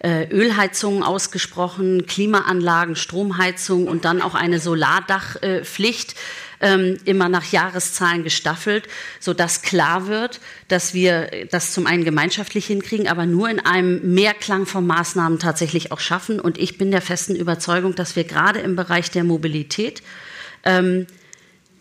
Ölheizungen 0.04 1.04
ausgesprochen, 1.04 2.06
Klimaanlagen, 2.06 2.96
Stromheizung 2.96 3.88
und 3.88 4.06
dann 4.06 4.22
auch 4.22 4.36
eine 4.36 4.60
Solardachpflicht. 4.60 6.16
Ähm, 6.62 6.98
immer 7.06 7.30
nach 7.30 7.54
Jahreszahlen 7.54 8.26
gestaffelt, 8.26 8.90
sodass 9.22 9.62
klar 9.62 10.08
wird, 10.08 10.42
dass 10.68 10.94
wir 10.94 11.32
das 11.50 11.72
zum 11.72 11.88
einen 11.88 12.04
gemeinschaftlich 12.04 12.66
hinkriegen, 12.66 13.08
aber 13.08 13.26
nur 13.26 13.50
in 13.50 13.62
einem 13.62 14.14
Mehrklang 14.14 14.66
von 14.66 14.86
Maßnahmen 14.86 15.40
tatsächlich 15.40 15.94
auch 15.94 16.02
schaffen. 16.02 16.38
Und 16.38 16.58
ich 16.58 16.78
bin 16.78 16.92
der 16.92 17.02
festen 17.02 17.38
Überzeugung, 17.38 17.96
dass 17.96 18.18
wir 18.18 18.26
gerade 18.26 18.60
im 18.60 18.76
Bereich 18.76 19.10
der 19.10 19.24
Mobilität 19.24 20.04
ähm, 20.66 21.08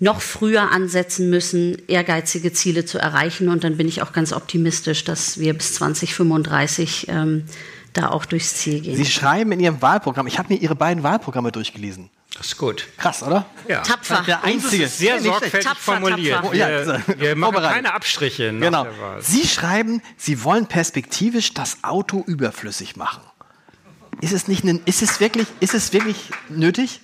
noch 0.00 0.20
früher 0.20 0.70
ansetzen 0.70 1.28
müssen, 1.28 1.76
ehrgeizige 1.88 2.52
Ziele 2.52 2.84
zu 2.84 2.98
erreichen. 2.98 3.48
Und 3.48 3.64
dann 3.64 3.76
bin 3.76 3.88
ich 3.88 4.02
auch 4.02 4.12
ganz 4.12 4.32
optimistisch, 4.32 5.04
dass 5.04 5.40
wir 5.40 5.54
bis 5.54 5.74
2035 5.74 7.06
ähm, 7.08 7.44
da 7.93 8.11
auch 8.11 8.24
durchs 8.24 8.55
Ziel 8.57 8.80
gehen. 8.80 8.97
Sie 8.97 9.05
schreiben 9.07 9.53
in 9.53 9.61
Ihrem 9.61 9.80
Wahlprogramm, 9.82 10.26
ich 10.26 10.39
habe 10.39 10.53
mir 10.53 10.61
Ihre 10.61 10.74
beiden 10.74 11.03
Wahlprogramme 11.03 11.53
durchgelesen. 11.53 12.11
Das 12.36 12.47
ist 12.49 12.59
gut. 12.59 12.86
Krass, 12.99 13.22
oder? 13.22 13.47
Ja. 13.66 13.80
Tapfer. 13.80 14.22
Der 14.26 14.45
einzige. 14.45 14.86
Sehr 14.86 15.14
Nicht 15.14 15.22
schlecht. 15.22 15.24
sorgfältig 15.41 15.68
Tapfer, 15.68 15.93
formuliert. 16.01 16.34
tapfer. 16.36 16.53
Wir, 16.53 16.59
Ja, 16.59 17.03
wir 17.20 17.36
machen 17.36 17.55
keine 17.62 17.95
Abstriche 17.95 18.53
nach 18.53 18.66
Genau. 18.66 18.84
der 18.84 19.01
Wahl. 19.01 19.22
Sie 19.22 19.49
schreiben, 19.49 20.03
Sie 20.16 20.45
wollen 20.45 20.66
perspektivisch 20.66 21.55
das 21.55 21.78
Auto 21.82 22.22
überflüssig 22.26 22.97
machen. 22.97 23.22
Ist 24.20 24.32
es 24.32 24.47
nicht, 24.49 24.64
ein- 24.64 24.82
ist 24.84 25.03
es 25.03 25.20
wirklich, 25.20 25.47
ist 25.61 25.74
es 25.74 25.93
wirklich 25.93 26.16
nötig? 26.49 27.01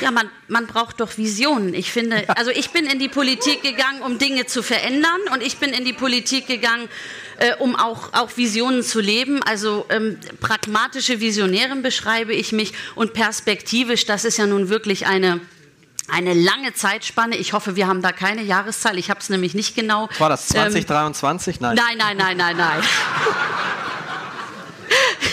Ja, 0.00 0.10
man, 0.10 0.28
man 0.48 0.66
braucht 0.66 1.00
doch 1.00 1.16
Visionen. 1.16 1.72
Ich 1.72 1.90
finde, 1.92 2.28
also 2.36 2.50
ich 2.50 2.70
bin 2.70 2.84
in 2.86 2.98
die 2.98 3.08
Politik 3.08 3.62
gegangen, 3.62 4.02
um 4.02 4.18
Dinge 4.18 4.44
zu 4.46 4.62
verändern 4.62 5.20
und 5.32 5.42
ich 5.42 5.58
bin 5.58 5.70
in 5.70 5.84
die 5.84 5.92
Politik 5.92 6.46
gegangen, 6.48 6.88
äh, 7.38 7.54
um 7.58 7.76
auch, 7.76 8.12
auch 8.12 8.36
Visionen 8.36 8.82
zu 8.82 9.00
leben. 9.00 9.42
Also 9.42 9.86
ähm, 9.88 10.18
pragmatische 10.40 11.20
Visionärin 11.20 11.82
beschreibe 11.82 12.34
ich 12.34 12.52
mich 12.52 12.72
und 12.94 13.12
perspektivisch, 13.12 14.06
das 14.06 14.24
ist 14.24 14.36
ja 14.36 14.46
nun 14.46 14.68
wirklich 14.68 15.06
eine 15.06 15.40
eine 16.06 16.34
lange 16.34 16.74
Zeitspanne. 16.74 17.34
Ich 17.36 17.54
hoffe, 17.54 17.76
wir 17.76 17.86
haben 17.86 18.02
da 18.02 18.12
keine 18.12 18.42
Jahreszahl. 18.42 18.98
Ich 18.98 19.08
habe 19.08 19.20
es 19.20 19.30
nämlich 19.30 19.54
nicht 19.54 19.74
genau. 19.74 20.10
War 20.18 20.28
das 20.28 20.50
Ähm, 20.50 20.70
2023? 20.70 21.60
Nein. 21.60 21.76
nein, 21.76 21.96
nein, 21.96 22.16
nein, 22.18 22.36
nein, 22.36 22.56
nein. 22.58 22.82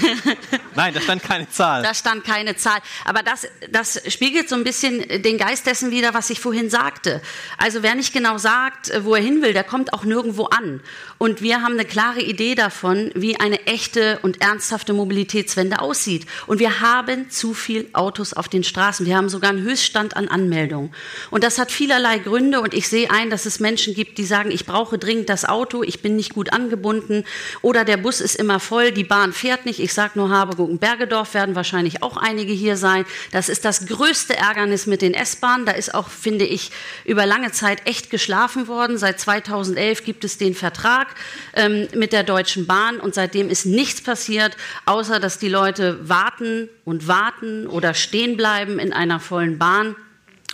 Nein, 0.76 0.94
da 0.94 1.02
stand 1.02 1.24
keine 1.24 1.50
Zahl. 1.50 1.84
Da 1.84 1.94
stand 1.94 2.24
keine 2.24 2.56
Zahl. 2.56 2.80
Aber 3.06 3.24
das, 3.24 3.48
das 3.70 4.02
spiegelt 4.12 4.50
so 4.50 4.56
ein 4.56 4.64
bisschen 4.64 5.22
den 5.22 5.38
Geist 5.38 5.66
dessen 5.66 5.92
wider, 5.92 6.14
was 6.14 6.30
ich 6.30 6.40
vorhin 6.40 6.70
sagte. 6.70 7.22
Also 7.58 7.84
wer 7.84 7.96
nicht 7.96 8.14
genau 8.14 8.38
sagt, 8.38 8.92
wo 9.04 9.16
er 9.16 9.22
hin 9.22 9.42
will, 9.42 9.54
der 9.54 9.64
kommt 9.64 9.94
auch 9.94 10.04
nirgendwo 10.04 10.46
an. 10.46 10.82
Und 11.18 11.42
wir 11.42 11.62
haben 11.62 11.74
eine 11.74 11.86
klare 11.86 12.22
Idee 12.22 12.56
davon, 12.56 13.12
wie 13.14 13.40
eine 13.40 13.68
echte 13.68 14.20
und 14.24 14.42
ernsthafte 14.42 14.94
Mobilitätswende 14.94 15.80
aussieht. 15.80 16.26
Und 16.48 16.60
wir 16.60 16.82
haben 16.82 17.30
zu 17.30 17.54
viel 17.54 17.90
Autos 17.94 18.34
auf 18.34 18.50
den 18.50 18.64
Straßen. 18.64 19.06
Wir 19.06 19.18
haben 19.18 19.30
sogar 19.30 19.52
einen 19.52 19.62
Höchststand 19.62 20.18
an 20.18 20.28
Anmeldungen. 20.28 20.94
Und 21.30 21.44
das 21.44 21.58
hat 21.60 21.72
vielerlei 21.72 22.20
Gründe. 22.20 22.62
Und 22.62 22.74
ich 22.74 22.88
sehe 22.88 23.12
ein, 23.12 23.30
dass 23.30 23.46
es 23.46 23.60
Menschen 23.60 23.94
gibt, 23.94 24.18
die 24.18 24.26
sagen, 24.26 24.52
ich 24.52 24.66
brauche 24.66 24.98
dringend 24.98 25.30
das 25.30 25.46
Auto, 25.46 25.84
ich 25.84 26.02
bin 26.02 26.16
nicht 26.16 26.34
gut 26.34 26.54
angebunden. 26.54 27.24
Oder 27.62 27.86
der 27.86 27.98
Bus 27.98 28.22
ist 28.22 28.36
immer 28.36 28.60
voll, 28.60 28.92
die 28.92 29.04
Bahn 29.04 29.34
fährt 29.34 29.66
nicht. 29.66 29.80
Ich 29.80 29.91
sage 29.94 30.14
nur 30.16 30.30
Harburg 30.30 30.60
und 30.60 30.80
Bergedorf 30.80 31.34
werden 31.34 31.56
wahrscheinlich 31.56 32.04
auch 32.04 32.18
einige 32.18 32.54
hier 32.54 32.78
sein. 32.78 33.06
Das 33.32 33.50
ist 33.50 33.66
das 33.66 33.86
größte 33.86 34.36
Ärgernis 34.36 34.88
mit 34.88 35.02
den 35.02 35.14
S-Bahnen. 35.14 35.66
Da 35.66 35.74
ist 35.74 35.94
auch, 35.94 36.10
finde 36.10 36.46
ich, 36.46 36.72
über 37.06 37.26
lange 37.26 37.52
Zeit 37.52 37.88
echt 37.88 38.10
geschlafen 38.10 38.68
worden. 38.68 38.98
Seit 38.98 39.20
2011 39.20 40.04
gibt 40.04 40.24
es 40.24 40.38
den 40.38 40.56
Vertrag 40.56 41.08
ähm, 41.54 41.88
mit 41.96 42.14
der 42.14 42.24
Deutschen 42.24 42.68
Bahn 42.68 43.00
und 43.00 43.16
seitdem 43.16 43.50
ist 43.50 43.66
nichts 43.66 44.02
passiert, 44.02 44.58
außer 44.86 45.20
dass 45.20 45.40
die 45.40 45.50
Leute 45.50 46.08
warten 46.08 46.70
und 46.86 47.08
warten 47.08 47.68
oder 47.68 47.94
stehen 47.94 48.38
bleiben 48.38 48.80
in 48.80 48.94
einer 48.94 49.20
vollen 49.20 49.58
Bahn. 49.58 49.96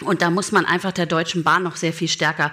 Und 0.03 0.21
da 0.21 0.29
muss 0.29 0.51
man 0.51 0.65
einfach 0.65 0.91
der 0.91 1.07
Deutschen 1.07 1.43
Bahn 1.43 1.63
noch 1.63 1.75
sehr 1.75 1.91
viel 1.91 2.07
stärker 2.07 2.51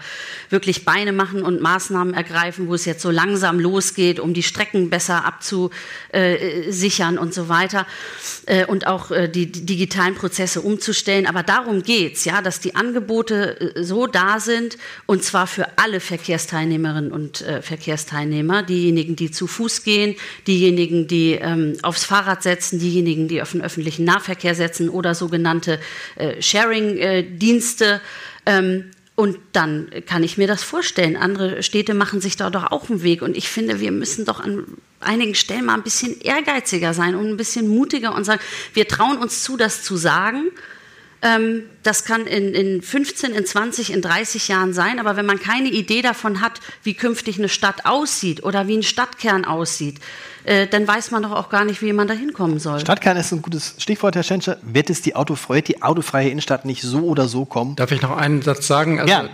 wirklich 0.48 0.86
Beine 0.86 1.12
machen 1.12 1.42
und 1.42 1.60
Maßnahmen 1.60 2.14
ergreifen, 2.14 2.68
wo 2.68 2.74
es 2.74 2.86
jetzt 2.86 3.02
so 3.02 3.10
langsam 3.10 3.60
losgeht, 3.60 4.18
um 4.18 4.32
die 4.32 4.42
Strecken 4.42 4.88
besser 4.88 5.26
abzusichern 5.26 7.18
und 7.18 7.34
so 7.34 7.50
weiter 7.50 7.86
äh, 8.46 8.64
und 8.64 8.86
auch 8.86 9.10
äh, 9.10 9.28
die, 9.28 9.52
digitalen 9.52 10.14
Prozesse 10.14 10.62
umzustellen. 10.62 11.26
Aber 11.26 11.42
darum 11.42 11.82
geht's, 11.82 12.24
ja, 12.24 12.40
dass 12.40 12.60
die 12.60 12.76
Angebote 12.76 13.74
äh, 13.76 13.84
so 13.84 14.06
da 14.06 14.40
sind 14.40 14.78
und 15.04 15.22
zwar 15.22 15.46
für 15.46 15.66
alle 15.76 16.00
Verkehrsteilnehmerinnen 16.00 17.12
und 17.12 17.44
Verkehrsteilnehmer, 17.60 18.62
diejenigen, 18.62 19.16
die 19.16 19.30
zu 19.30 19.46
Fuß 19.46 19.82
gehen, 19.82 20.16
diejenigen, 20.46 21.06
die 21.06 21.32
ähm, 21.32 21.74
aufs 21.82 22.04
Fahrrad 22.04 22.42
setzen, 22.42 22.78
diejenigen, 22.78 23.28
die 23.28 23.42
auf 23.42 23.52
den 23.52 23.60
öffentlichen 23.60 24.04
Nahverkehr 24.04 24.54
setzen 24.54 24.88
oder 24.88 25.14
sogenannte 25.14 25.78
Sharing 26.40 27.33
Dienste. 27.38 28.00
Ähm, 28.46 28.90
und 29.16 29.38
dann 29.52 29.90
kann 30.06 30.24
ich 30.24 30.38
mir 30.38 30.48
das 30.48 30.64
vorstellen. 30.64 31.16
Andere 31.16 31.62
Städte 31.62 31.94
machen 31.94 32.20
sich 32.20 32.36
da 32.36 32.50
doch 32.50 32.72
auch 32.72 32.90
einen 32.90 33.02
Weg. 33.02 33.22
Und 33.22 33.36
ich 33.36 33.48
finde, 33.48 33.78
wir 33.78 33.92
müssen 33.92 34.24
doch 34.24 34.40
an 34.40 34.64
einigen 35.00 35.34
Stellen 35.34 35.66
mal 35.66 35.74
ein 35.74 35.84
bisschen 35.84 36.20
ehrgeiziger 36.20 36.94
sein 36.94 37.14
und 37.14 37.28
ein 37.28 37.36
bisschen 37.36 37.68
mutiger 37.68 38.14
und 38.14 38.24
sagen, 38.24 38.40
wir 38.72 38.88
trauen 38.88 39.18
uns 39.18 39.44
zu, 39.44 39.56
das 39.56 39.82
zu 39.82 39.96
sagen. 39.96 40.50
Ähm, 41.24 41.62
das 41.82 42.04
kann 42.04 42.26
in, 42.26 42.54
in 42.54 42.82
15, 42.82 43.32
in 43.32 43.46
20, 43.46 43.92
in 43.92 44.02
30 44.02 44.46
Jahren 44.48 44.74
sein. 44.74 44.98
Aber 44.98 45.16
wenn 45.16 45.24
man 45.24 45.40
keine 45.40 45.70
Idee 45.70 46.02
davon 46.02 46.42
hat, 46.42 46.60
wie 46.82 46.92
künftig 46.92 47.38
eine 47.38 47.48
Stadt 47.48 47.86
aussieht 47.86 48.44
oder 48.44 48.68
wie 48.68 48.76
ein 48.76 48.82
Stadtkern 48.82 49.46
aussieht, 49.46 50.00
äh, 50.44 50.66
dann 50.66 50.86
weiß 50.86 51.10
man 51.10 51.22
doch 51.22 51.32
auch 51.32 51.48
gar 51.48 51.64
nicht, 51.64 51.80
wie 51.80 51.94
man 51.94 52.06
da 52.06 52.14
hinkommen 52.14 52.58
soll. 52.58 52.78
Stadtkern 52.78 53.16
ist 53.16 53.32
ein 53.32 53.40
gutes 53.40 53.74
Stichwort, 53.78 54.14
Herr 54.14 54.22
Schenscher. 54.22 54.58
Wird 54.62 54.90
es 54.90 55.00
die 55.00 55.16
autofreie, 55.16 55.62
die 55.62 55.82
autofreie 55.82 56.28
Innenstadt 56.28 56.66
nicht 56.66 56.82
so 56.82 57.04
oder 57.04 57.26
so 57.26 57.46
kommen? 57.46 57.74
Darf 57.76 57.90
ich 57.90 58.02
noch 58.02 58.14
einen 58.14 58.42
Satz 58.42 58.66
sagen? 58.66 59.00
Also, 59.00 59.10
ja. 59.10 59.28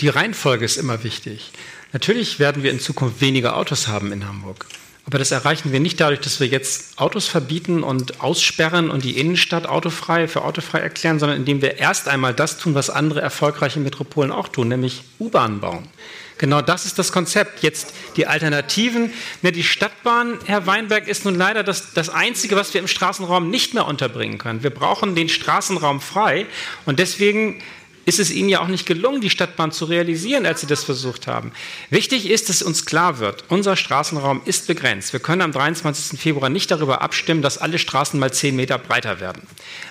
Die 0.00 0.08
Reihenfolge 0.08 0.64
ist 0.64 0.76
immer 0.76 1.04
wichtig. 1.04 1.52
Natürlich 1.92 2.38
werden 2.40 2.62
wir 2.64 2.72
in 2.72 2.80
Zukunft 2.80 3.20
weniger 3.20 3.56
Autos 3.56 3.86
haben 3.86 4.12
in 4.12 4.26
Hamburg. 4.26 4.66
Aber 5.08 5.18
das 5.18 5.30
erreichen 5.30 5.72
wir 5.72 5.80
nicht 5.80 5.98
dadurch, 6.00 6.20
dass 6.20 6.38
wir 6.38 6.48
jetzt 6.48 6.98
Autos 6.98 7.26
verbieten 7.26 7.82
und 7.82 8.20
aussperren 8.20 8.90
und 8.90 9.04
die 9.04 9.18
Innenstadt 9.18 9.66
autofrei 9.66 10.28
für 10.28 10.44
autofrei 10.44 10.80
erklären, 10.80 11.18
sondern 11.18 11.38
indem 11.38 11.62
wir 11.62 11.78
erst 11.78 12.08
einmal 12.08 12.34
das 12.34 12.58
tun, 12.58 12.74
was 12.74 12.90
andere 12.90 13.22
erfolgreiche 13.22 13.80
Metropolen 13.80 14.30
auch 14.30 14.48
tun, 14.48 14.68
nämlich 14.68 15.04
U-Bahn 15.18 15.60
bauen. 15.60 15.88
Genau 16.36 16.60
das 16.60 16.84
ist 16.84 16.98
das 16.98 17.10
Konzept. 17.10 17.62
Jetzt 17.62 17.94
die 18.16 18.26
Alternativen. 18.26 19.10
Ne, 19.40 19.50
die 19.50 19.64
Stadtbahn, 19.64 20.38
Herr 20.44 20.66
Weinberg, 20.66 21.08
ist 21.08 21.24
nun 21.24 21.34
leider 21.34 21.64
das, 21.64 21.94
das 21.94 22.10
Einzige, 22.10 22.54
was 22.54 22.74
wir 22.74 22.80
im 22.82 22.86
Straßenraum 22.86 23.48
nicht 23.48 23.72
mehr 23.72 23.86
unterbringen 23.86 24.36
können. 24.36 24.62
Wir 24.62 24.70
brauchen 24.70 25.14
den 25.14 25.30
Straßenraum 25.30 26.02
frei 26.02 26.44
und 26.84 26.98
deswegen 26.98 27.62
ist 28.08 28.18
es 28.18 28.30
ihnen 28.30 28.48
ja 28.48 28.60
auch 28.60 28.68
nicht 28.68 28.86
gelungen, 28.86 29.20
die 29.20 29.28
Stadtbahn 29.28 29.70
zu 29.70 29.84
realisieren, 29.84 30.46
als 30.46 30.62
sie 30.62 30.66
das 30.66 30.82
versucht 30.82 31.26
haben. 31.26 31.52
Wichtig 31.90 32.30
ist, 32.30 32.48
dass 32.48 32.62
uns 32.62 32.86
klar 32.86 33.18
wird, 33.18 33.44
unser 33.48 33.76
Straßenraum 33.76 34.40
ist 34.46 34.66
begrenzt. 34.66 35.12
Wir 35.12 35.20
können 35.20 35.42
am 35.42 35.52
23. 35.52 36.18
Februar 36.18 36.48
nicht 36.48 36.70
darüber 36.70 37.02
abstimmen, 37.02 37.42
dass 37.42 37.58
alle 37.58 37.78
Straßen 37.78 38.18
mal 38.18 38.32
10 38.32 38.56
Meter 38.56 38.78
breiter 38.78 39.20
werden. 39.20 39.42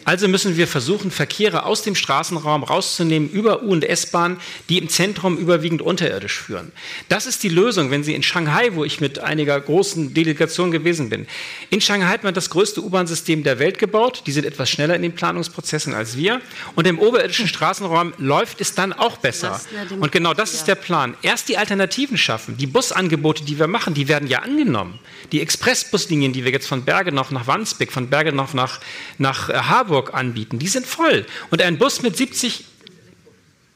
Also 0.03 0.27
müssen 0.27 0.57
wir 0.57 0.67
versuchen, 0.67 1.11
Verkehre 1.11 1.63
aus 1.63 1.83
dem 1.83 1.93
Straßenraum 1.93 2.63
rauszunehmen 2.63 3.29
über 3.29 3.61
U- 3.61 3.71
und 3.71 3.85
S-Bahn, 3.85 4.37
die 4.67 4.79
im 4.79 4.89
Zentrum 4.89 5.37
überwiegend 5.37 5.83
unterirdisch 5.83 6.39
führen. 6.39 6.71
Das 7.09 7.27
ist 7.27 7.43
die 7.43 7.49
Lösung, 7.49 7.91
wenn 7.91 8.03
Sie 8.03 8.15
in 8.15 8.23
Shanghai, 8.23 8.71
wo 8.73 8.83
ich 8.83 8.99
mit 8.99 9.19
einiger 9.19 9.61
großen 9.61 10.15
Delegation 10.15 10.71
gewesen 10.71 11.09
bin, 11.09 11.27
in 11.69 11.81
Shanghai 11.81 12.07
hat 12.07 12.23
man 12.23 12.33
das 12.33 12.49
größte 12.49 12.81
U-Bahn-System 12.83 13.43
der 13.43 13.59
Welt 13.59 13.77
gebaut. 13.77 14.23
Die 14.25 14.31
sind 14.31 14.45
etwas 14.45 14.71
schneller 14.71 14.95
in 14.95 15.03
den 15.03 15.13
Planungsprozessen 15.13 15.93
als 15.93 16.17
wir. 16.17 16.41
Und 16.73 16.87
im 16.87 16.97
oberirdischen 16.97 17.47
Straßenraum 17.47 18.06
langsam 18.07 18.25
läuft 18.25 18.61
es 18.61 18.75
dann 18.75 18.93
auch 18.93 19.17
besser. 19.17 19.59
Und 19.99 20.11
genau 20.11 20.33
das 20.33 20.53
ist 20.53 20.65
der 20.65 20.75
Plan. 20.75 21.15
Erst 21.21 21.49
die 21.49 21.57
Alternativen 21.57 22.17
schaffen. 22.17 22.57
Die 22.57 22.67
Busangebote, 22.67 23.43
die 23.43 23.59
wir 23.59 23.67
machen, 23.67 23.93
die 23.93 24.07
werden 24.07 24.27
ja 24.27 24.39
angenommen. 24.39 24.99
Die 25.31 25.41
Expressbuslinien, 25.41 26.33
die 26.33 26.43
wir 26.43 26.51
jetzt 26.51 26.67
von 26.67 26.83
Bergenhof 26.85 27.31
nach 27.31 27.47
Wandsbek, 27.47 27.91
von 27.91 28.09
Bergenhof 28.09 28.53
nach, 28.53 28.79
nach 29.17 29.49
äh, 29.49 29.53
Harburg 29.53 30.13
anbieten, 30.13 30.59
die 30.59 30.67
sind 30.67 30.85
voll. 30.85 31.25
Und 31.49 31.61
ein 31.61 31.77
Bus 31.77 32.01
mit 32.01 32.15
70 32.15 32.65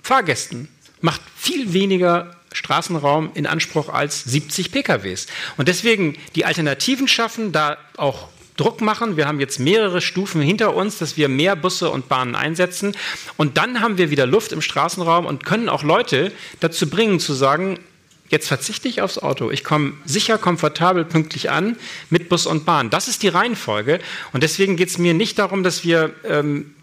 Fahrgästen 0.01 0.67
macht 1.01 1.21
viel 1.35 1.73
weniger 1.73 2.35
Straßenraum 2.53 3.31
in 3.33 3.47
Anspruch 3.47 3.89
als 3.89 4.23
70 4.23 4.71
PKWs. 4.71 5.27
Und 5.57 5.67
deswegen 5.67 6.17
die 6.35 6.45
Alternativen 6.45 7.07
schaffen, 7.07 7.51
da 7.51 7.77
auch 7.97 8.27
Druck 8.61 8.79
machen. 8.81 9.17
Wir 9.17 9.27
haben 9.27 9.39
jetzt 9.39 9.59
mehrere 9.59 10.01
Stufen 10.01 10.39
hinter 10.39 10.75
uns, 10.75 10.99
dass 10.99 11.17
wir 11.17 11.29
mehr 11.29 11.55
Busse 11.55 11.89
und 11.89 12.09
Bahnen 12.09 12.35
einsetzen. 12.35 12.95
Und 13.35 13.57
dann 13.57 13.81
haben 13.81 13.97
wir 13.97 14.11
wieder 14.11 14.27
Luft 14.27 14.51
im 14.51 14.61
Straßenraum 14.61 15.25
und 15.25 15.45
können 15.45 15.67
auch 15.67 15.81
Leute 15.81 16.31
dazu 16.59 16.87
bringen, 16.87 17.19
zu 17.19 17.33
sagen, 17.33 17.79
jetzt 18.29 18.47
verzichte 18.47 18.87
ich 18.87 19.01
aufs 19.01 19.17
Auto. 19.17 19.49
Ich 19.49 19.63
komme 19.63 19.93
sicher, 20.05 20.37
komfortabel, 20.37 21.05
pünktlich 21.05 21.49
an 21.49 21.75
mit 22.11 22.29
Bus 22.29 22.45
und 22.45 22.65
Bahn. 22.65 22.91
Das 22.91 23.07
ist 23.07 23.23
die 23.23 23.29
Reihenfolge. 23.29 23.99
Und 24.31 24.43
deswegen 24.43 24.77
geht 24.77 24.89
es 24.89 24.99
mir 24.99 25.15
nicht 25.15 25.39
darum, 25.39 25.63
dass 25.63 25.83
wir 25.83 26.13
ähm, 26.23 26.75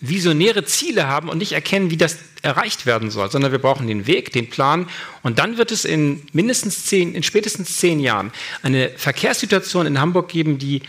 visionäre 0.00 0.64
Ziele 0.64 1.08
haben 1.08 1.28
und 1.28 1.38
nicht 1.38 1.52
erkennen, 1.52 1.90
wie 1.90 1.96
das 1.96 2.18
erreicht 2.42 2.84
werden 2.84 3.10
soll, 3.10 3.30
sondern 3.30 3.52
wir 3.52 3.58
brauchen 3.58 3.86
den 3.86 4.06
Weg, 4.06 4.32
den 4.32 4.50
Plan 4.50 4.86
und 5.22 5.38
dann 5.38 5.56
wird 5.56 5.72
es 5.72 5.86
in 5.86 6.22
mindestens 6.32 6.84
zehn, 6.84 7.14
in 7.14 7.22
spätestens 7.22 7.78
zehn 7.78 8.00
Jahren 8.00 8.32
eine 8.62 8.90
Verkehrssituation 8.90 9.86
in 9.86 9.98
Hamburg 9.98 10.28
geben, 10.28 10.58
die 10.58 10.82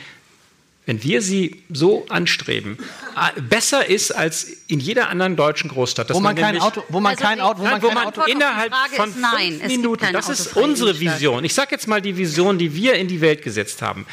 wenn 0.86 1.04
wir 1.04 1.22
sie 1.22 1.64
so 1.72 2.06
anstreben, 2.10 2.78
äh, 3.16 3.42
besser 3.42 3.88
ist 3.88 4.12
als 4.12 4.46
in 4.68 4.80
jeder 4.80 5.10
anderen 5.10 5.36
deutschen 5.36 5.70
Großstadt. 5.70 6.14
Wo 6.14 6.20
man, 6.20 6.36
kein 6.36 6.60
Auto, 6.60 6.84
wo 6.90 7.00
man 7.00 7.12
also 7.12 7.24
kein 7.24 7.40
Auto, 7.40 7.60
wo 7.60 7.64
man, 7.64 7.82
wo 7.82 7.92
man 7.92 8.08
Auto 8.08 8.22
innerhalb 8.24 8.74
von 8.96 9.12
fünf 9.12 9.22
nein, 9.22 9.62
Minuten, 9.68 10.08
das 10.14 10.30
ist 10.30 10.56
unsere 10.56 11.00
Vision. 11.00 11.44
Ich 11.44 11.54
sage 11.54 11.72
jetzt 11.72 11.88
mal 11.88 12.02
die 12.02 12.16
Vision, 12.16 12.58
die 12.58 12.74
wir 12.76 12.96
in 12.96 13.08
die 13.08 13.22
Welt 13.22 13.42
gesetzt 13.42 13.82
haben 13.82 14.06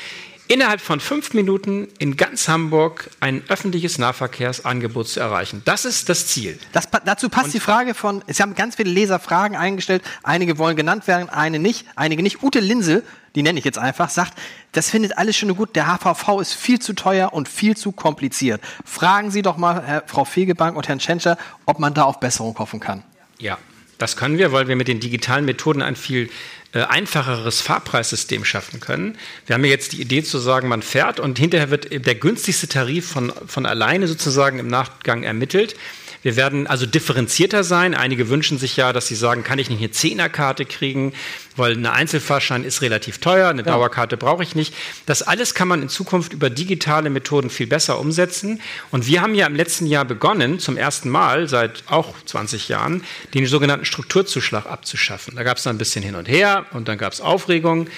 innerhalb 0.49 0.81
von 0.81 1.01
fünf 1.01 1.35
Minuten 1.35 1.89
in 1.99 2.17
ganz 2.17 2.49
Hamburg 2.49 3.11
ein 3.21 3.43
öffentliches 3.49 3.99
Nahverkehrsangebot 3.99 5.09
zu 5.09 5.21
erreichen. 5.21 5.63
Das 5.65 5.85
ist 5.85 6.09
das 6.09 6.27
Ziel. 6.27 6.59
Das, 6.73 6.89
dazu 7.05 7.29
passt 7.29 7.47
Und 7.47 7.55
die 7.55 7.61
Frage 7.61 7.95
von, 7.95 8.23
es 8.27 8.41
haben 8.41 8.55
ganz 8.55 8.77
viele 8.77 8.91
Leser 8.91 9.19
Fragen 9.19 9.57
eingestellt, 9.57 10.03
einige 10.23 10.59
wollen 10.59 10.77
genannt 10.77 11.07
werden, 11.07 11.29
eine 11.29 11.59
nicht, 11.59 11.87
einige 11.97 12.23
nicht. 12.23 12.43
Ute 12.43 12.61
Linse, 12.61 13.03
die 13.35 13.43
nenne 13.43 13.59
ich 13.59 13.65
jetzt 13.65 13.79
einfach, 13.79 14.11
sagt, 14.11 14.39
das 14.73 14.91
findet 14.91 15.17
alles 15.17 15.37
schon 15.37 15.55
gut, 15.57 15.75
der 15.77 15.87
HVV 15.87 16.41
ist 16.41 16.55
viel 16.55 16.81
zu 16.81 16.93
teuer 16.93 17.33
und 17.33 17.49
viel 17.49 17.77
zu 17.77 17.93
kompliziert. 17.93 18.61
Fragen 18.85 19.31
Sie 19.31 19.43
doch 19.43 19.57
mal 19.57 19.83
Herr, 19.85 20.05
Frau 20.07 20.25
Fegebank 20.25 20.77
und 20.77 20.89
Herrn 20.89 20.99
Tschentscher, 20.99 21.39
ob 21.67 21.79
man 21.79 21.95
da 21.95 22.05
auf 22.05 22.21
Besserung 22.21 22.59
hoffen 22.59 22.81
kann. 22.81 23.03
Ja, 23.39 23.59
das 23.99 24.17
können 24.17 24.37
wir, 24.37 24.53
weil 24.53 24.69
wir 24.69 24.77
mit 24.77 24.89
den 24.89 25.01
digitalen 25.01 25.45
Methoden 25.45 25.81
ein 25.81 25.97
viel 25.97 26.29
einfacheres 26.75 27.61
Fahrpreissystem 27.61 28.45
schaffen 28.45 28.81
können. 28.81 29.19
Wir 29.47 29.55
haben 29.55 29.65
ja 29.65 29.71
jetzt 29.71 29.93
die 29.93 30.01
Idee 30.01 30.23
zu 30.23 30.39
sagen, 30.39 30.69
man 30.69 30.83
fährt 30.83 31.21
und 31.21 31.39
hinterher 31.39 31.71
wird 31.71 32.07
der 32.07 32.15
günstigste 32.15 32.69
Tarif 32.69 33.09
von, 33.09 33.33
von 33.47 33.67
alleine 33.67 34.09
sozusagen 34.09 34.59
im 34.59 34.69
Nachgang 34.69 35.23
ermittelt. 35.23 35.77
Wir 36.23 36.37
werden 36.37 36.67
also 36.67 36.87
differenzierter 36.87 37.65
sein. 37.65 37.95
Einige 37.95 38.29
wünschen 38.29 38.57
sich 38.57 38.77
ja, 38.77 38.93
dass 38.93 39.09
sie 39.09 39.17
sagen, 39.17 39.43
kann 39.43 39.59
ich 39.59 39.69
nicht 39.69 39.81
eine 39.81 39.91
Zehnerkarte 39.91 40.65
kriegen, 40.65 41.13
weil 41.57 41.73
eine 41.73 41.93
Einzelfahrschein 41.93 42.65
ist 42.65 42.81
relativ 42.81 43.19
teuer, 43.19 43.49
eine 43.49 43.63
ja. 43.63 43.73
Dauerkarte 43.73 44.17
brauche 44.17 44.43
ich 44.43 44.55
nicht. 44.55 44.73
Das 45.07 45.23
alles 45.23 45.55
kann 45.55 45.69
man 45.69 45.83
in 45.83 45.89
Zukunft 45.89 46.33
über 46.33 46.49
digitale 46.49 47.11
Methoden 47.11 47.51
viel 47.51 47.67
besser 47.67 47.99
umsetzen. 47.99 48.61
Und 48.91 49.07
wir 49.07 49.21
haben 49.21 49.35
ja 49.35 49.47
im 49.47 49.57
letzten 49.57 49.87
Jahr 49.87 50.05
begonnen, 50.05 50.61
zum 50.61 50.77
ersten 50.77 51.09
Mal 51.09 51.49
seit 51.49 51.83
auch 51.89 52.15
20 52.25 52.69
Jahren, 52.69 53.03
den 53.35 53.47
sogenannten 53.47 53.85
Strukturzuschlag 53.85 54.67
abzuschaffen. 54.67 55.35
Da 55.35 55.43
gab 55.43 55.57
es 55.57 55.65
dann 55.65 55.75
ein 55.75 55.79
bisschen 55.79 56.05
hin 56.05 56.15
und 56.15 56.29
her 56.29 56.67
und 56.73 56.87
dann 56.87 56.99
gab 56.99 57.13
es 57.13 57.21
Aufregung. 57.21 57.89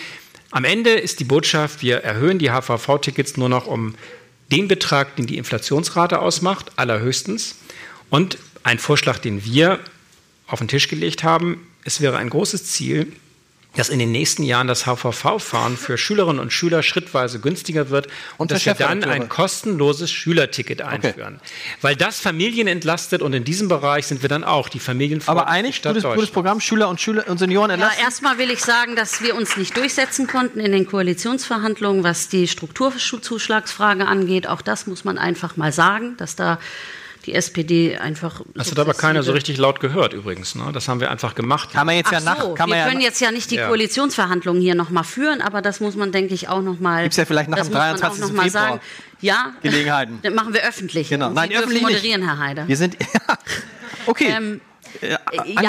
Am 0.50 0.64
Ende 0.64 0.90
ist 0.90 1.20
die 1.20 1.24
Botschaft, 1.24 1.82
wir 1.82 1.98
erhöhen 1.98 2.38
die 2.38 2.50
HVV-Tickets 2.50 3.36
nur 3.36 3.48
noch 3.48 3.66
um 3.66 3.94
den 4.52 4.68
Betrag, 4.68 5.16
den 5.16 5.26
die 5.26 5.36
Inflationsrate 5.36 6.20
ausmacht, 6.20 6.72
allerhöchstens. 6.76 7.56
Und 8.10 8.38
ein 8.62 8.78
Vorschlag, 8.78 9.18
den 9.18 9.44
wir 9.44 9.80
auf 10.46 10.58
den 10.58 10.68
Tisch 10.68 10.88
gelegt 10.88 11.24
haben, 11.24 11.66
es 11.84 12.00
wäre 12.00 12.16
ein 12.16 12.30
großes 12.30 12.64
Ziel, 12.66 13.12
dass 13.76 13.88
in 13.88 13.98
den 13.98 14.12
nächsten 14.12 14.42
Jahren 14.44 14.66
das 14.66 14.86
HVV-Fahren 14.86 15.76
für 15.76 15.98
Schülerinnen 15.98 16.38
und 16.38 16.52
Schüler 16.52 16.82
schrittweise 16.82 17.40
günstiger 17.40 17.90
wird 17.90 18.06
und, 18.36 18.50
dass 18.50 18.64
wir 18.66 18.74
dann 18.74 19.02
ein 19.04 19.28
kostenloses 19.28 20.10
Schülerticket 20.10 20.80
einführen. 20.80 21.36
Okay. 21.36 21.76
Weil 21.80 21.96
das 21.96 22.20
Familien 22.20 22.68
entlastet 22.68 23.20
und 23.20 23.32
in 23.32 23.44
diesem 23.44 23.68
Bereich 23.68 24.06
sind 24.06 24.22
wir 24.22 24.28
dann 24.28 24.44
auch 24.44 24.68
die 24.68 24.78
Familien 24.78 25.20
Aber 25.26 25.48
einig, 25.48 25.82
gutes, 25.82 26.04
gutes 26.04 26.30
Programm, 26.30 26.60
Schüler 26.60 26.88
und 26.88 27.00
Schüler 27.00 27.26
und 27.28 27.38
Senioren 27.38 27.70
entlasten? 27.70 27.98
Ja, 27.98 28.04
erstmal 28.04 28.38
will 28.38 28.50
ich 28.50 28.60
sagen, 28.60 28.96
dass 28.96 29.22
wir 29.22 29.34
uns 29.34 29.56
nicht 29.56 29.76
durchsetzen 29.76 30.26
konnten 30.26 30.60
in 30.60 30.72
den 30.72 30.86
Koalitionsverhandlungen, 30.86 32.04
was 32.04 32.28
die 32.28 32.46
Strukturzuschlagsfrage 32.46 34.06
angeht. 34.06 34.46
Auch 34.46 34.62
das 34.62 34.86
muss 34.86 35.04
man 35.04 35.18
einfach 35.18 35.56
mal 35.56 35.72
sagen, 35.72 36.16
dass 36.16 36.36
da 36.36 36.60
die 37.26 37.34
SPD 37.34 37.96
einfach. 37.96 38.42
Das 38.54 38.70
hat 38.70 38.78
aber 38.78 38.94
keiner 38.94 39.22
so 39.22 39.32
richtig 39.32 39.56
laut 39.58 39.80
gehört 39.80 40.12
übrigens. 40.12 40.54
Ne? 40.54 40.70
Das 40.72 40.88
haben 40.88 41.00
wir 41.00 41.10
einfach 41.10 41.34
gemacht. 41.34 41.72
Kann 41.72 41.86
man 41.86 41.96
jetzt 41.96 42.08
Ach 42.08 42.12
ja 42.12 42.20
nach. 42.20 42.40
So, 42.40 42.54
kann 42.54 42.68
wir 42.68 42.76
man 42.76 42.88
können 42.88 43.00
ja 43.00 43.08
jetzt 43.08 43.20
ja 43.20 43.30
nicht 43.30 43.50
die 43.50 43.56
ja. 43.56 43.68
Koalitionsverhandlungen 43.68 44.60
hier 44.60 44.74
nochmal 44.74 45.04
führen, 45.04 45.40
aber 45.40 45.62
das 45.62 45.80
muss 45.80 45.96
man, 45.96 46.12
denke 46.12 46.34
ich, 46.34 46.48
auch 46.48 46.62
nochmal. 46.62 47.02
Gibt 47.02 47.12
es 47.12 47.16
ja 47.16 47.24
vielleicht 47.24 47.50
nach 47.50 47.58
dem 47.58 47.72
23. 47.72 48.24
Februar. 48.24 48.50
Sagen. 48.50 48.80
Ja, 49.20 49.54
Gelegenheiten. 49.62 50.18
Das 50.22 50.34
machen 50.34 50.52
wir 50.52 50.62
öffentlich. 50.62 51.08
Genau. 51.08 51.28
Und 51.28 51.34
Nein, 51.34 51.50
Sie 51.50 51.56
öffentlich 51.56 51.82
moderieren, 51.82 52.20
nicht. 52.20 52.30
Herr 52.30 52.38
Heider. 52.38 52.68
Wir 52.68 52.76
sind. 52.76 52.96
okay. 54.06 54.34
Ähm, 54.36 54.60
äh, 55.00 55.10
Ja, 55.10 55.18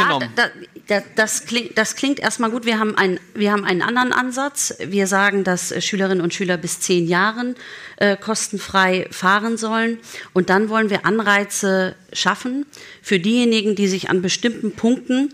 angenommen. 0.01 0.29
da, 0.35 0.49
da, 0.87 1.03
das, 1.15 1.45
klingt, 1.45 1.77
das 1.77 1.95
klingt 1.95 2.19
erstmal 2.19 2.51
gut. 2.51 2.65
Wir 2.65 2.79
haben, 2.79 2.97
ein, 2.97 3.19
wir 3.33 3.51
haben 3.51 3.65
einen 3.65 3.81
anderen 3.81 4.13
Ansatz. 4.13 4.75
Wir 4.79 5.07
sagen, 5.07 5.43
dass 5.43 5.71
äh, 5.71 5.81
Schülerinnen 5.81 6.21
und 6.21 6.33
Schüler 6.33 6.57
bis 6.57 6.79
zehn 6.79 7.07
Jahren 7.07 7.55
äh, 7.97 8.17
kostenfrei 8.17 9.07
fahren 9.11 9.57
sollen. 9.57 9.99
Und 10.33 10.49
dann 10.49 10.69
wollen 10.69 10.89
wir 10.89 11.05
Anreize 11.05 11.95
schaffen 12.13 12.65
für 13.01 13.19
diejenigen, 13.19 13.75
die 13.75 13.87
sich 13.87 14.09
an 14.09 14.21
bestimmten 14.21 14.71
Punkten 14.71 15.33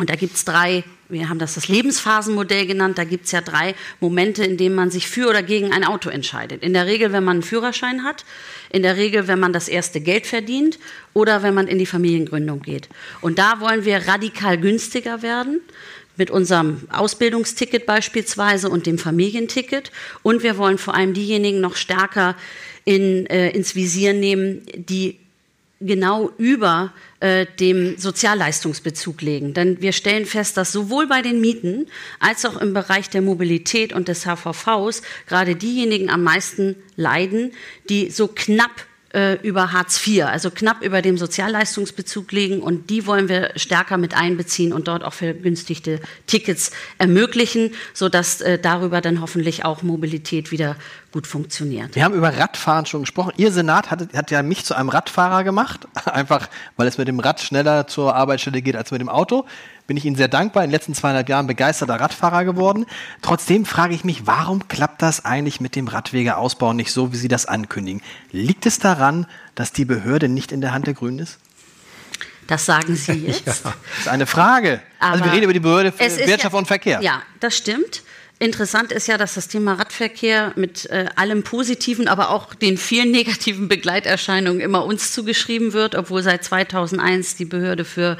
und 0.00 0.08
da 0.08 0.14
gibt's 0.14 0.46
drei, 0.46 0.82
wir 1.10 1.28
haben 1.28 1.38
das 1.38 1.54
das 1.56 1.68
Lebensphasenmodell 1.68 2.66
genannt, 2.66 2.96
da 2.96 3.04
gibt's 3.04 3.32
ja 3.32 3.42
drei 3.42 3.74
Momente, 4.00 4.42
in 4.42 4.56
denen 4.56 4.74
man 4.74 4.90
sich 4.90 5.08
für 5.08 5.28
oder 5.28 5.42
gegen 5.42 5.74
ein 5.74 5.84
Auto 5.84 6.08
entscheidet. 6.08 6.62
In 6.62 6.72
der 6.72 6.86
Regel, 6.86 7.12
wenn 7.12 7.22
man 7.22 7.36
einen 7.36 7.42
Führerschein 7.42 8.02
hat, 8.02 8.24
in 8.70 8.82
der 8.82 8.96
Regel, 8.96 9.28
wenn 9.28 9.40
man 9.40 9.52
das 9.52 9.68
erste 9.68 10.00
Geld 10.00 10.26
verdient 10.26 10.78
oder 11.12 11.42
wenn 11.42 11.54
man 11.54 11.68
in 11.68 11.78
die 11.78 11.86
Familiengründung 11.86 12.60
geht. 12.62 12.88
Und 13.20 13.38
da 13.38 13.60
wollen 13.60 13.84
wir 13.84 14.08
radikal 14.08 14.58
günstiger 14.58 15.22
werden 15.22 15.60
mit 16.16 16.30
unserem 16.30 16.82
Ausbildungsticket 16.90 17.86
beispielsweise 17.86 18.68
und 18.68 18.86
dem 18.86 18.98
Familienticket. 18.98 19.90
Und 20.22 20.42
wir 20.42 20.58
wollen 20.58 20.78
vor 20.78 20.94
allem 20.94 21.14
diejenigen 21.14 21.60
noch 21.60 21.76
stärker 21.76 22.36
in, 22.84 23.26
äh, 23.26 23.50
ins 23.50 23.74
Visier 23.74 24.12
nehmen, 24.12 24.62
die 24.74 25.19
genau 25.80 26.30
über 26.36 26.92
äh, 27.20 27.46
dem 27.58 27.96
Sozialleistungsbezug 27.96 29.22
legen. 29.22 29.54
Denn 29.54 29.80
wir 29.80 29.92
stellen 29.92 30.26
fest, 30.26 30.56
dass 30.56 30.72
sowohl 30.72 31.06
bei 31.06 31.22
den 31.22 31.40
Mieten 31.40 31.86
als 32.18 32.44
auch 32.44 32.58
im 32.58 32.74
Bereich 32.74 33.08
der 33.08 33.22
Mobilität 33.22 33.92
und 33.92 34.08
des 34.08 34.26
HVVs 34.26 35.02
gerade 35.26 35.56
diejenigen 35.56 36.10
am 36.10 36.22
meisten 36.22 36.76
leiden, 36.96 37.52
die 37.88 38.10
so 38.10 38.28
knapp 38.28 38.86
äh, 39.12 39.34
über 39.42 39.72
Hartz 39.72 40.06
IV, 40.06 40.24
also 40.24 40.50
knapp 40.50 40.82
über 40.82 41.02
dem 41.02 41.18
Sozialleistungsbezug 41.18 42.30
liegen. 42.32 42.60
Und 42.60 42.90
die 42.90 43.06
wollen 43.06 43.28
wir 43.28 43.50
stärker 43.56 43.96
mit 43.96 44.16
einbeziehen 44.16 44.72
und 44.72 44.88
dort 44.88 45.04
auch 45.04 45.12
vergünstigte 45.12 46.00
Tickets 46.26 46.70
ermöglichen, 46.98 47.72
sodass 47.92 48.40
äh, 48.40 48.58
darüber 48.58 49.00
dann 49.00 49.20
hoffentlich 49.20 49.64
auch 49.64 49.82
Mobilität 49.82 50.52
wieder 50.52 50.76
gut 51.12 51.26
funktioniert. 51.26 51.96
Wir 51.96 52.04
haben 52.04 52.14
über 52.14 52.36
Radfahren 52.36 52.86
schon 52.86 53.00
gesprochen. 53.02 53.32
Ihr 53.36 53.50
Senat 53.50 53.90
hat, 53.90 54.14
hat 54.14 54.30
ja 54.30 54.42
mich 54.42 54.64
zu 54.64 54.74
einem 54.74 54.88
Radfahrer 54.88 55.42
gemacht, 55.42 55.88
einfach 56.04 56.48
weil 56.76 56.86
es 56.86 56.98
mit 56.98 57.08
dem 57.08 57.18
Rad 57.18 57.40
schneller 57.40 57.86
zur 57.86 58.14
Arbeitsstelle 58.14 58.62
geht 58.62 58.76
als 58.76 58.90
mit 58.90 59.00
dem 59.00 59.08
Auto. 59.08 59.46
Bin 59.90 59.96
ich 59.96 60.04
Ihnen 60.04 60.14
sehr 60.14 60.28
dankbar. 60.28 60.62
In 60.62 60.70
den 60.70 60.74
letzten 60.76 60.94
zweieinhalb 60.94 61.28
Jahren 61.28 61.48
begeisterter 61.48 61.98
Radfahrer 61.98 62.44
geworden. 62.44 62.86
Trotzdem 63.22 63.64
frage 63.64 63.92
ich 63.92 64.04
mich, 64.04 64.24
warum 64.24 64.68
klappt 64.68 65.02
das 65.02 65.24
eigentlich 65.24 65.60
mit 65.60 65.74
dem 65.74 65.88
Radwegeausbau 65.88 66.74
nicht 66.74 66.92
so, 66.92 67.12
wie 67.12 67.16
Sie 67.16 67.26
das 67.26 67.46
ankündigen? 67.46 68.00
Liegt 68.30 68.66
es 68.66 68.78
daran, 68.78 69.26
dass 69.56 69.72
die 69.72 69.84
Behörde 69.84 70.28
nicht 70.28 70.52
in 70.52 70.60
der 70.60 70.72
Hand 70.74 70.86
der 70.86 70.94
Grünen 70.94 71.18
ist? 71.18 71.38
Das 72.46 72.66
sagen 72.66 72.94
Sie 72.94 73.14
jetzt. 73.26 73.48
Das 73.48 73.64
ist 73.98 74.06
eine 74.06 74.26
Frage. 74.26 74.80
also 75.00 75.18
wir 75.18 75.24
Aber 75.24 75.32
reden 75.32 75.42
über 75.42 75.54
die 75.54 75.58
Behörde 75.58 75.90
für 75.90 76.04
Wirtschaft 76.04 76.52
ja, 76.52 76.58
und 76.60 76.66
Verkehr. 76.66 77.02
Ja, 77.02 77.22
das 77.40 77.56
stimmt. 77.56 78.04
Interessant 78.42 78.90
ist 78.90 79.06
ja, 79.06 79.18
dass 79.18 79.34
das 79.34 79.48
Thema 79.48 79.74
Radverkehr 79.74 80.54
mit 80.56 80.88
äh, 80.88 81.04
allem 81.14 81.42
Positiven, 81.42 82.08
aber 82.08 82.30
auch 82.30 82.54
den 82.54 82.78
vielen 82.78 83.10
negativen 83.12 83.68
Begleiterscheinungen 83.68 84.62
immer 84.62 84.86
uns 84.86 85.12
zugeschrieben 85.12 85.74
wird, 85.74 85.94
obwohl 85.94 86.22
seit 86.22 86.42
2001 86.42 87.36
die 87.36 87.44
Behörde 87.44 87.84
für 87.84 88.16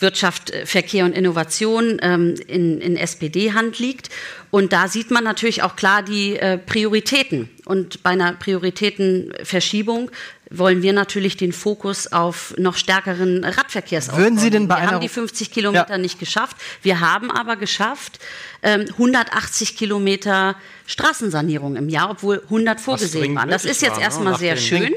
Wirtschaft, 0.00 0.50
äh, 0.50 0.66
Verkehr 0.66 1.04
und 1.04 1.12
Innovation 1.12 1.98
ähm, 2.02 2.34
in, 2.48 2.80
in 2.80 2.96
SPD-Hand 2.96 3.78
liegt. 3.78 4.10
Und 4.50 4.72
da 4.72 4.88
sieht 4.88 5.12
man 5.12 5.22
natürlich 5.22 5.62
auch 5.62 5.76
klar 5.76 6.02
die 6.02 6.36
äh, 6.36 6.58
Prioritäten. 6.58 7.48
Und 7.64 8.02
bei 8.02 8.10
einer 8.10 8.32
Prioritätenverschiebung 8.32 10.10
wollen 10.58 10.82
wir 10.82 10.92
natürlich 10.92 11.36
den 11.36 11.52
Fokus 11.52 12.12
auf 12.12 12.54
noch 12.58 12.76
stärkeren 12.76 13.44
Radverkehrsausbau. 13.44 14.22
Würden 14.22 14.38
Sie 14.38 14.50
denn 14.50 14.68
bei 14.68 14.74
wir 14.76 14.82
einer- 14.82 14.92
haben 14.92 15.00
die 15.00 15.08
50 15.08 15.50
Kilometer 15.50 15.90
Ja. 15.90 15.98
nicht 15.98 16.18
geschafft. 16.18 16.56
Wir 16.82 17.00
haben 17.00 17.30
aber 17.30 17.56
geschafft 17.56 18.18
ähm, 18.62 18.86
180 18.88 19.76
Kilometer 19.76 20.56
Straßensanierung 20.86 21.76
im 21.76 21.88
Jahr, 21.88 22.10
obwohl 22.10 22.42
100 22.44 22.80
vorgesehen 22.80 23.34
waren. 23.34 23.48
Das 23.50 23.64
ist 23.64 23.82
jetzt 23.82 23.92
war, 23.92 23.98
ne? 23.98 24.04
erstmal 24.04 24.38
sehr 24.38 24.56
schön. 24.56 24.94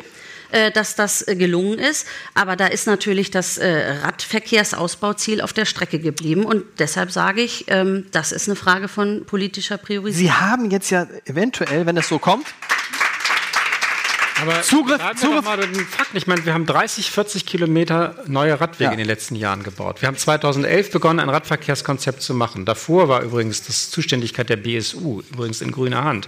äh, 0.51 0.71
Dass 0.71 0.95
das 0.95 1.27
äh, 1.27 1.35
gelungen 1.35 1.79
ist. 1.79 2.05
Aber 2.35 2.55
da 2.55 2.67
ist 2.67 2.85
natürlich 2.85 3.31
das 3.31 3.57
äh, 3.57 3.95
Radverkehrsausbauziel 4.03 5.41
auf 5.41 5.53
der 5.53 5.65
Strecke 5.65 5.99
geblieben. 5.99 6.45
Und 6.45 6.63
deshalb 6.79 7.11
sage 7.11 7.41
ich, 7.41 7.65
ähm, 7.67 8.05
das 8.11 8.31
ist 8.31 8.47
eine 8.47 8.55
Frage 8.55 8.87
von 8.87 9.25
politischer 9.25 9.77
Priorisierung. 9.77 10.27
Sie 10.27 10.31
haben 10.31 10.69
jetzt 10.71 10.91
ja 10.91 11.07
eventuell, 11.25 11.85
wenn 11.85 11.97
es 11.97 12.07
so 12.07 12.19
kommt, 12.19 12.45
Aber 14.41 14.61
Zugriff- 14.61 15.01
Zugriff- 15.15 15.45
mal 15.45 15.57
den 15.57 15.73
Fakten. 15.85 16.17
Ich 16.17 16.27
meine, 16.27 16.45
wir 16.45 16.53
haben 16.53 16.65
30, 16.65 17.09
40 17.11 17.45
Kilometer 17.45 18.15
neue 18.27 18.59
Radwege 18.59 18.83
Ja. 18.85 18.91
in 18.91 18.97
den 18.97 19.07
letzten 19.07 19.35
Jahren 19.35 19.63
gebaut. 19.63 20.01
Wir 20.01 20.07
haben 20.07 20.17
2011 20.17 20.91
begonnen, 20.91 21.19
ein 21.19 21.29
Radverkehrskonzept 21.29 22.21
zu 22.21 22.33
machen. 22.33 22.65
Davor 22.65 23.07
war 23.07 23.21
übrigens 23.21 23.63
das 23.63 23.89
Zuständigkeit 23.91 24.49
der 24.49 24.57
BSU, 24.57 25.21
übrigens 25.31 25.61
in 25.61 25.71
grüner 25.71 26.03
Hand. 26.03 26.27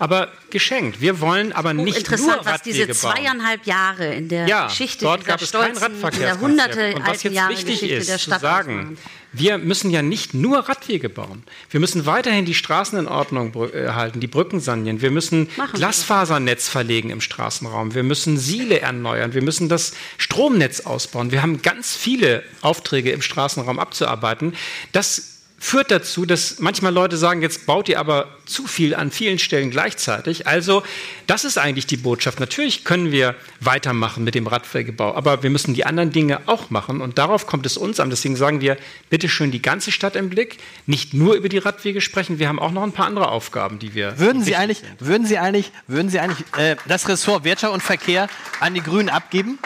Aber 0.00 0.28
geschenkt. 0.48 1.00
Wir 1.02 1.20
wollen 1.20 1.52
aber 1.52 1.74
nicht 1.74 1.86
nur 1.86 1.96
Interessant, 1.96 2.38
was 2.40 2.46
Radwege 2.54 2.86
diese 2.86 3.02
bauen. 3.02 3.14
zweieinhalb 3.16 3.66
Jahre 3.66 4.14
in 4.14 4.28
der 4.28 4.48
Ja, 4.48 4.66
Geschichte 4.68 5.04
dort 5.04 5.26
gab 5.26 5.42
es 5.42 5.52
kein 5.52 5.76
Radverkehrskonzept. 5.76 6.40
hunderte 6.40 6.94
Und 6.94 7.06
was 7.06 7.22
jetzt 7.22 7.34
Jahre 7.34 7.52
wichtig 7.52 7.80
Geschichte 7.80 7.94
ist, 7.96 8.08
der 8.08 8.16
zu 8.16 8.24
Stadt 8.24 8.40
sagen, 8.40 8.96
wir 9.32 9.58
müssen 9.58 9.90
ja 9.90 10.00
nicht 10.00 10.32
nur 10.32 10.60
Radwege 10.68 11.10
bauen. 11.10 11.44
Wir 11.68 11.80
müssen 11.80 12.06
weiterhin 12.06 12.46
die 12.46 12.54
Straßen 12.54 12.98
in 12.98 13.06
Ordnung 13.08 13.52
äh, 13.74 13.90
halten, 13.90 14.20
die 14.20 14.26
Brücken 14.26 14.58
sanieren. 14.58 15.02
Wir 15.02 15.10
müssen 15.10 15.48
Machen. 15.56 15.74
Glasfasernetz 15.76 16.68
verlegen 16.68 17.10
im 17.10 17.20
Straßenraum. 17.20 17.94
Wir 17.94 18.02
müssen 18.02 18.38
Siele 18.38 18.80
erneuern. 18.80 19.34
Wir 19.34 19.42
müssen 19.42 19.68
das 19.68 19.92
Stromnetz 20.16 20.80
ausbauen. 20.80 21.30
Wir 21.30 21.42
haben 21.42 21.62
ganz 21.62 21.94
viele 21.94 22.42
Aufträge 22.62 23.12
im 23.12 23.22
Straßenraum 23.22 23.78
abzuarbeiten. 23.78 24.54
Das 24.92 25.29
führt 25.62 25.90
dazu, 25.90 26.24
dass 26.24 26.58
manchmal 26.58 26.92
Leute 26.92 27.18
sagen, 27.18 27.42
jetzt 27.42 27.66
baut 27.66 27.88
ihr 27.90 28.00
aber 28.00 28.28
zu 28.46 28.66
viel 28.66 28.94
an 28.94 29.10
vielen 29.10 29.38
Stellen 29.38 29.70
gleichzeitig. 29.70 30.46
Also 30.46 30.82
das 31.26 31.44
ist 31.44 31.58
eigentlich 31.58 31.86
die 31.86 31.98
Botschaft. 31.98 32.40
Natürlich 32.40 32.82
können 32.82 33.12
wir 33.12 33.34
weitermachen 33.60 34.24
mit 34.24 34.34
dem 34.34 34.46
Radwegebau, 34.46 35.14
aber 35.14 35.42
wir 35.42 35.50
müssen 35.50 35.74
die 35.74 35.84
anderen 35.84 36.12
Dinge 36.12 36.40
auch 36.46 36.70
machen 36.70 37.02
und 37.02 37.18
darauf 37.18 37.46
kommt 37.46 37.66
es 37.66 37.76
uns 37.76 38.00
an. 38.00 38.08
Deswegen 38.08 38.36
sagen 38.36 38.62
wir, 38.62 38.78
bitte 39.10 39.28
schön 39.28 39.50
die 39.50 39.60
ganze 39.60 39.92
Stadt 39.92 40.16
im 40.16 40.30
Blick, 40.30 40.56
nicht 40.86 41.12
nur 41.12 41.34
über 41.34 41.50
die 41.50 41.58
Radwege 41.58 42.00
sprechen, 42.00 42.38
wir 42.38 42.48
haben 42.48 42.58
auch 42.58 42.72
noch 42.72 42.82
ein 42.82 42.92
paar 42.92 43.06
andere 43.06 43.28
Aufgaben, 43.28 43.78
die 43.78 43.94
wir 43.94 44.18
Würden 44.18 44.42
Sie 44.42 44.56
eigentlich, 44.56 44.78
sind. 44.78 45.06
würden 45.06 45.26
Sie 45.26 45.38
eigentlich, 45.38 45.72
würden 45.86 46.08
Sie 46.08 46.20
eigentlich 46.20 46.46
äh, 46.56 46.76
das 46.88 47.06
Ressort 47.06 47.44
Wirtschaft 47.44 47.74
und 47.74 47.82
Verkehr 47.82 48.28
an 48.60 48.72
die 48.72 48.82
Grünen 48.82 49.10
abgeben? 49.10 49.58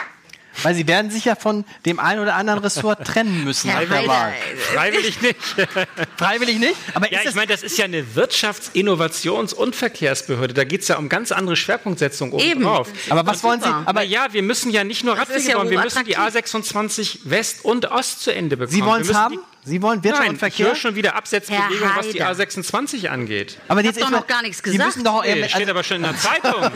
Weil 0.62 0.74
Sie 0.74 0.86
werden 0.86 1.10
sich 1.10 1.24
ja 1.24 1.34
von 1.34 1.64
dem 1.84 1.98
einen 1.98 2.20
oder 2.20 2.34
anderen 2.34 2.60
Ressort 2.60 3.04
trennen 3.06 3.44
müssen 3.44 3.70
Herr 3.70 3.80
nach 3.82 3.88
der 3.88 3.98
Heider, 3.98 4.08
Wahl. 4.08 4.32
Freiwillig 4.72 5.20
nicht. 5.22 5.36
Freiwillig 6.16 6.58
nicht? 6.58 6.76
Aber 6.94 7.10
Ja, 7.12 7.20
ist 7.20 7.30
ich 7.30 7.34
meine, 7.34 7.48
das 7.48 7.62
ist 7.62 7.76
ja 7.78 7.84
eine 7.84 8.04
Wirtschafts-, 8.14 8.70
Innovations- 8.74 9.52
und 9.52 9.74
Verkehrsbehörde. 9.76 10.54
Da 10.54 10.64
geht 10.64 10.82
es 10.82 10.88
ja 10.88 10.96
um 10.96 11.08
ganz 11.08 11.32
andere 11.32 11.56
Schwerpunktsetzung 11.56 12.38
Eben. 12.38 12.64
obendrauf. 12.64 12.88
aber 13.10 13.26
was 13.26 13.42
wollen 13.42 13.60
Sie? 13.60 13.68
Aber 13.68 14.02
ja, 14.02 14.32
wir 14.32 14.42
müssen 14.42 14.70
ja 14.70 14.84
nicht 14.84 15.04
nur 15.04 15.16
Radwege 15.18 15.48
ja 15.48 15.56
bauen, 15.56 15.70
wir 15.70 15.80
müssen 15.80 16.04
die 16.04 16.16
hochattraktiv. 16.16 16.64
A26 16.64 17.18
West 17.24 17.64
und 17.64 17.90
Ost 17.90 18.22
zu 18.22 18.32
Ende 18.32 18.56
bekommen. 18.56 18.74
Sie 18.74 18.84
wollen 18.84 19.02
es 19.02 19.14
haben? 19.14 19.38
Sie 19.66 19.80
wollen 19.80 20.04
Wirtschaft 20.04 20.20
Nein, 20.22 20.28
und 20.30 20.34
ich 20.34 20.40
Verkehr? 20.40 20.66
höre 20.66 20.74
schon 20.76 20.94
wieder 20.94 21.14
Absetzbewegung, 21.16 21.90
was 21.96 22.08
die 22.10 22.22
Haider. 22.22 22.42
A26 22.44 23.08
angeht. 23.08 23.58
aber 23.68 23.80
Ich 23.80 23.86
jetzt 23.86 23.96
hab 23.96 24.02
doch 24.02 24.08
ist 24.10 24.20
noch 24.20 24.26
gar 24.26 24.42
nichts 24.42 24.58
Sie 24.58 24.62
gesagt. 24.70 24.84
müssen 24.86 25.04
doch 25.04 25.22
Nee, 25.24 25.42
also, 25.42 25.48
steht 25.56 25.68
aber 25.70 25.82
schon 25.82 25.96
in 25.98 26.02
der 26.02 26.16
Zeitung. 26.16 26.62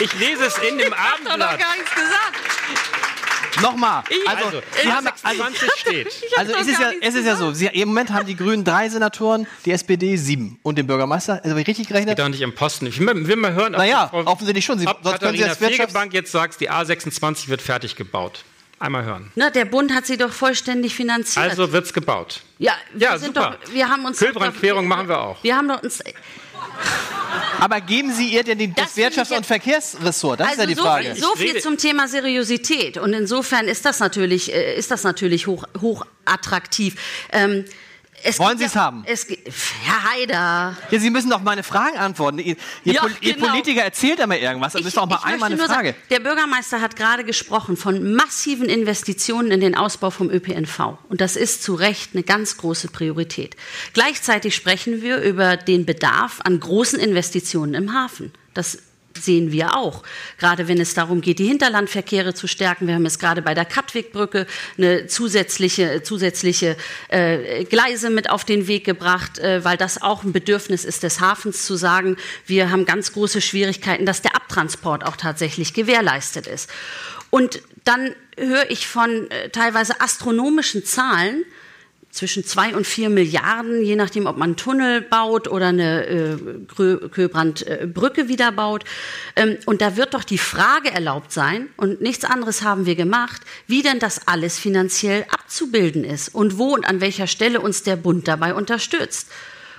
Ich 0.00 0.12
lese 0.18 0.44
es 0.44 0.58
in 0.58 0.76
dem 0.78 0.88
Ich 0.88 0.94
hab 0.94 1.16
doch 1.24 1.36
noch 1.36 1.46
Abendblatt. 1.46 1.58
gar 1.60 1.76
nichts 1.76 1.94
gesagt. 1.94 3.62
nochmal. 3.62 4.02
Also, 4.26 4.44
Also, 4.46 4.62
Sie 4.82 4.92
haben, 4.92 5.08
also, 5.22 5.42
A26 5.44 5.78
steht. 5.78 6.08
also 6.36 6.52
es 6.54 6.66
ist 6.66 6.80
ja, 6.80 6.90
es 7.00 7.14
ist 7.14 7.24
ja 7.24 7.36
so. 7.36 7.52
Sie, 7.52 7.66
Im 7.66 7.88
Moment 7.88 8.10
haben 8.10 8.26
die 8.26 8.36
Grünen 8.36 8.64
drei 8.64 8.88
Senatoren, 8.88 9.46
die 9.64 9.70
SPD 9.70 10.16
sieben 10.16 10.58
und 10.62 10.76
den 10.76 10.86
Bürgermeister. 10.86 11.34
Also 11.36 11.50
habe 11.50 11.60
ich 11.62 11.66
richtig 11.68 11.88
gerechnet? 11.88 12.16
Geht 12.16 12.24
doch 12.24 12.28
nicht 12.28 12.40
im 12.42 12.54
Posten. 12.54 12.86
Ich 12.86 12.98
will 12.98 13.06
mal, 13.06 13.26
will 13.26 13.36
mal 13.36 13.52
hören, 13.54 13.74
ob 13.74 13.78
Naja, 13.78 14.04
die 14.12 14.22
Frau- 14.22 14.30
offensichtlich 14.30 14.64
schon. 14.64 14.78
Sie, 14.78 14.86
ob 14.86 14.98
sonst 15.02 15.20
können 15.20 15.36
Sie 15.36 15.42
Katharina 15.42 15.46
das 15.48 15.60
Wirtschafts... 15.60 16.12
Jetzt 16.14 16.32
sagt, 16.32 16.60
die 16.60 16.70
A26 16.70 17.48
wird 17.48 17.62
fertig 17.62 17.96
gebaut. 17.96 18.44
Einmal 18.78 19.04
hören. 19.04 19.30
Na, 19.36 19.50
der 19.50 19.64
Bund 19.64 19.94
hat 19.94 20.04
sie 20.06 20.16
doch 20.16 20.32
vollständig 20.32 20.94
finanziert. 20.94 21.48
Also 21.50 21.72
wird's 21.72 21.92
gebaut. 21.92 22.42
ja, 22.58 22.72
wir 22.92 23.06
ja, 23.08 23.18
sind 23.18 23.34
super. 23.36 23.58
doch, 23.64 23.72
wir 23.72 23.88
haben 23.88 24.04
uns 24.04 24.18
Kühlbrandquerung 24.18 24.82
doch- 24.84 24.96
machen 24.96 25.08
wir 25.08 25.20
auch. 25.20 25.42
Wir 25.44 25.56
haben 25.56 25.68
doch 25.68 25.82
uns 25.82 26.02
Aber 27.60 27.80
geben 27.80 28.12
Sie 28.12 28.28
ihr 28.28 28.42
denn 28.44 28.58
die, 28.58 28.72
das, 28.72 28.94
Das 28.94 28.96
Wirtschafts- 28.96 29.36
und 29.36 29.46
Verkehrsressort? 29.46 30.40
Das 30.40 30.52
ist 30.52 30.58
ja 30.58 30.66
die 30.66 30.74
so, 30.74 30.82
Frage. 30.82 31.14
so 31.14 31.34
viel 31.36 31.60
zum 31.60 31.78
Thema 31.78 32.08
Seriosität. 32.08 32.98
Und 32.98 33.12
insofern 33.12 33.68
ist 33.68 33.84
das 33.84 34.00
natürlich, 34.00 34.52
äh, 34.52 34.76
ist 34.76 34.90
das 34.90 35.04
natürlich 35.04 35.46
hoch, 35.46 35.64
hoch 35.80 36.06
attraktiv. 36.24 36.96
Ähm, 37.32 37.64
es 38.24 38.38
Wollen 38.38 38.58
Sie 38.58 38.64
es 38.64 38.74
ja- 38.74 38.80
haben? 38.80 39.04
Es, 39.06 39.26
Herr 39.84 40.10
Haider. 40.10 40.76
Ja, 40.90 40.98
Sie 40.98 41.10
müssen 41.10 41.30
doch 41.30 41.42
meine 41.42 41.62
Fragen 41.62 41.96
antworten. 41.96 42.38
Ihr, 42.38 42.56
ihr, 42.84 43.00
ihr 43.20 43.34
genau. 43.34 43.48
Politiker 43.48 43.82
erzählt 43.82 44.18
immer 44.18 44.36
irgendwas. 44.36 44.72
Das 44.72 44.84
ist 44.84 44.96
doch 44.96 45.06
mal 45.06 45.20
einmal 45.22 45.52
eine 45.52 45.58
Frage. 45.58 45.88
Sagen, 45.90 45.94
der 46.10 46.20
Bürgermeister 46.20 46.80
hat 46.80 46.96
gerade 46.96 47.24
gesprochen 47.24 47.76
von 47.76 48.14
massiven 48.14 48.68
Investitionen 48.68 49.50
in 49.50 49.60
den 49.60 49.74
Ausbau 49.76 50.10
vom 50.10 50.30
ÖPNV. 50.30 50.98
Und 51.08 51.20
das 51.20 51.36
ist 51.36 51.62
zu 51.62 51.74
Recht 51.74 52.10
eine 52.14 52.22
ganz 52.22 52.56
große 52.56 52.88
Priorität. 52.88 53.56
Gleichzeitig 53.92 54.54
sprechen 54.54 55.02
wir 55.02 55.18
über 55.20 55.56
den 55.56 55.84
Bedarf 55.86 56.40
an 56.42 56.58
großen 56.58 56.98
Investitionen 56.98 57.74
im 57.74 57.92
Hafen. 57.92 58.32
Das 58.54 58.78
sehen 59.18 59.52
wir 59.52 59.76
auch. 59.76 60.02
Gerade 60.38 60.68
wenn 60.68 60.80
es 60.80 60.94
darum 60.94 61.20
geht, 61.20 61.38
die 61.38 61.46
Hinterlandverkehre 61.46 62.34
zu 62.34 62.46
stärken. 62.46 62.86
Wir 62.86 62.94
haben 62.94 63.06
es 63.06 63.18
gerade 63.18 63.42
bei 63.42 63.54
der 63.54 63.64
Katwigbrücke 63.64 64.46
eine 64.76 65.06
zusätzliche, 65.06 66.02
zusätzliche 66.02 66.76
äh, 67.08 67.64
Gleise 67.64 68.10
mit 68.10 68.30
auf 68.30 68.44
den 68.44 68.66
Weg 68.66 68.84
gebracht, 68.84 69.38
äh, 69.38 69.64
weil 69.64 69.76
das 69.76 70.02
auch 70.02 70.24
ein 70.24 70.32
Bedürfnis 70.32 70.84
ist 70.84 71.02
des 71.02 71.20
Hafens 71.20 71.66
zu 71.66 71.76
sagen, 71.76 72.16
wir 72.46 72.70
haben 72.70 72.84
ganz 72.84 73.12
große 73.12 73.40
Schwierigkeiten, 73.40 74.06
dass 74.06 74.22
der 74.22 74.34
Abtransport 74.36 75.04
auch 75.04 75.16
tatsächlich 75.16 75.74
gewährleistet 75.74 76.46
ist. 76.46 76.70
Und 77.30 77.62
dann 77.84 78.14
höre 78.36 78.70
ich 78.70 78.86
von 78.86 79.30
äh, 79.30 79.50
teilweise 79.50 80.00
astronomischen 80.00 80.84
Zahlen, 80.84 81.44
zwischen 82.14 82.44
zwei 82.44 82.74
und 82.74 82.86
vier 82.86 83.10
Milliarden, 83.10 83.82
je 83.82 83.96
nachdem, 83.96 84.26
ob 84.26 84.36
man 84.36 84.50
einen 84.50 84.56
Tunnel 84.56 85.02
baut 85.02 85.48
oder 85.48 85.66
eine 85.66 86.06
äh, 86.06 86.36
Köbrandbrücke 87.08 88.22
äh, 88.22 88.28
wieder 88.28 88.52
baut. 88.52 88.84
Ähm, 89.34 89.58
und 89.66 89.80
da 89.80 89.96
wird 89.96 90.14
doch 90.14 90.24
die 90.24 90.38
Frage 90.38 90.92
erlaubt 90.92 91.32
sein, 91.32 91.68
und 91.76 92.00
nichts 92.00 92.24
anderes 92.24 92.62
haben 92.62 92.86
wir 92.86 92.94
gemacht, 92.94 93.42
wie 93.66 93.82
denn 93.82 93.98
das 93.98 94.28
alles 94.28 94.58
finanziell 94.58 95.26
abzubilden 95.28 96.04
ist 96.04 96.34
und 96.34 96.56
wo 96.56 96.74
und 96.74 96.86
an 96.86 97.00
welcher 97.00 97.26
Stelle 97.26 97.60
uns 97.60 97.82
der 97.82 97.96
Bund 97.96 98.28
dabei 98.28 98.54
unterstützt. 98.54 99.28